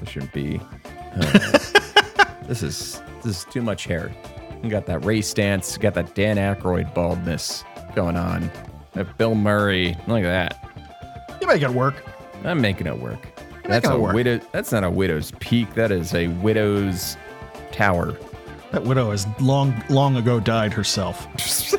this 0.00 0.08
shouldn't 0.08 0.32
be. 0.32 0.58
uh, 1.16 1.38
this 2.46 2.62
is 2.62 3.02
this 3.22 3.38
is 3.38 3.44
too 3.50 3.60
much 3.62 3.84
hair. 3.84 4.10
You 4.62 4.70
got 4.70 4.86
that 4.86 5.04
race 5.04 5.28
stance, 5.28 5.76
got 5.76 5.94
that 5.94 6.14
Dan 6.14 6.36
Aykroyd 6.36 6.94
baldness 6.94 7.64
going 7.94 8.16
on. 8.16 8.50
That 8.92 9.16
Bill 9.18 9.34
Murray, 9.34 9.96
look 10.06 10.22
at 10.24 10.50
that. 10.54 11.38
You 11.40 11.46
make 11.46 11.62
it 11.62 11.70
work. 11.70 12.04
I'm 12.44 12.60
making 12.60 12.86
it 12.86 12.98
work. 12.98 13.28
That's 13.64 13.88
a 13.88 13.98
work. 13.98 14.14
widow. 14.14 14.40
That's 14.52 14.70
not 14.72 14.84
a 14.84 14.90
widow's 14.90 15.32
peak. 15.40 15.74
That 15.74 15.90
is 15.90 16.14
a 16.14 16.28
widow's 16.28 17.16
tower. 17.72 18.16
That 18.70 18.84
widow 18.84 19.10
has 19.10 19.26
long, 19.40 19.82
long 19.90 20.16
ago 20.16 20.40
died 20.40 20.72
herself. 20.72 21.26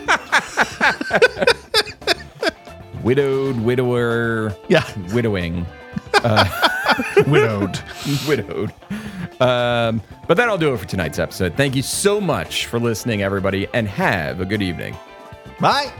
Widowed, 3.04 3.60
widower, 3.62 4.56
Yeah, 4.70 4.86
widowing, 5.14 5.66
uh, 6.24 6.46
widowed. 7.28 7.78
widowed. 8.28 8.74
Um, 9.40 10.02
but 10.28 10.38
that'll 10.38 10.58
do 10.58 10.74
it 10.74 10.78
for 10.78 10.86
tonight's 10.86 11.20
episode. 11.20 11.56
Thank 11.56 11.76
you 11.76 11.82
so 11.82 12.22
much 12.22 12.66
for 12.68 12.80
listening, 12.80 13.22
everybody, 13.24 13.68
and 13.74 13.88
have 13.88 14.40
a 14.40 14.46
good 14.46 14.62
evening. 14.62 14.96
Bye. 15.60 15.92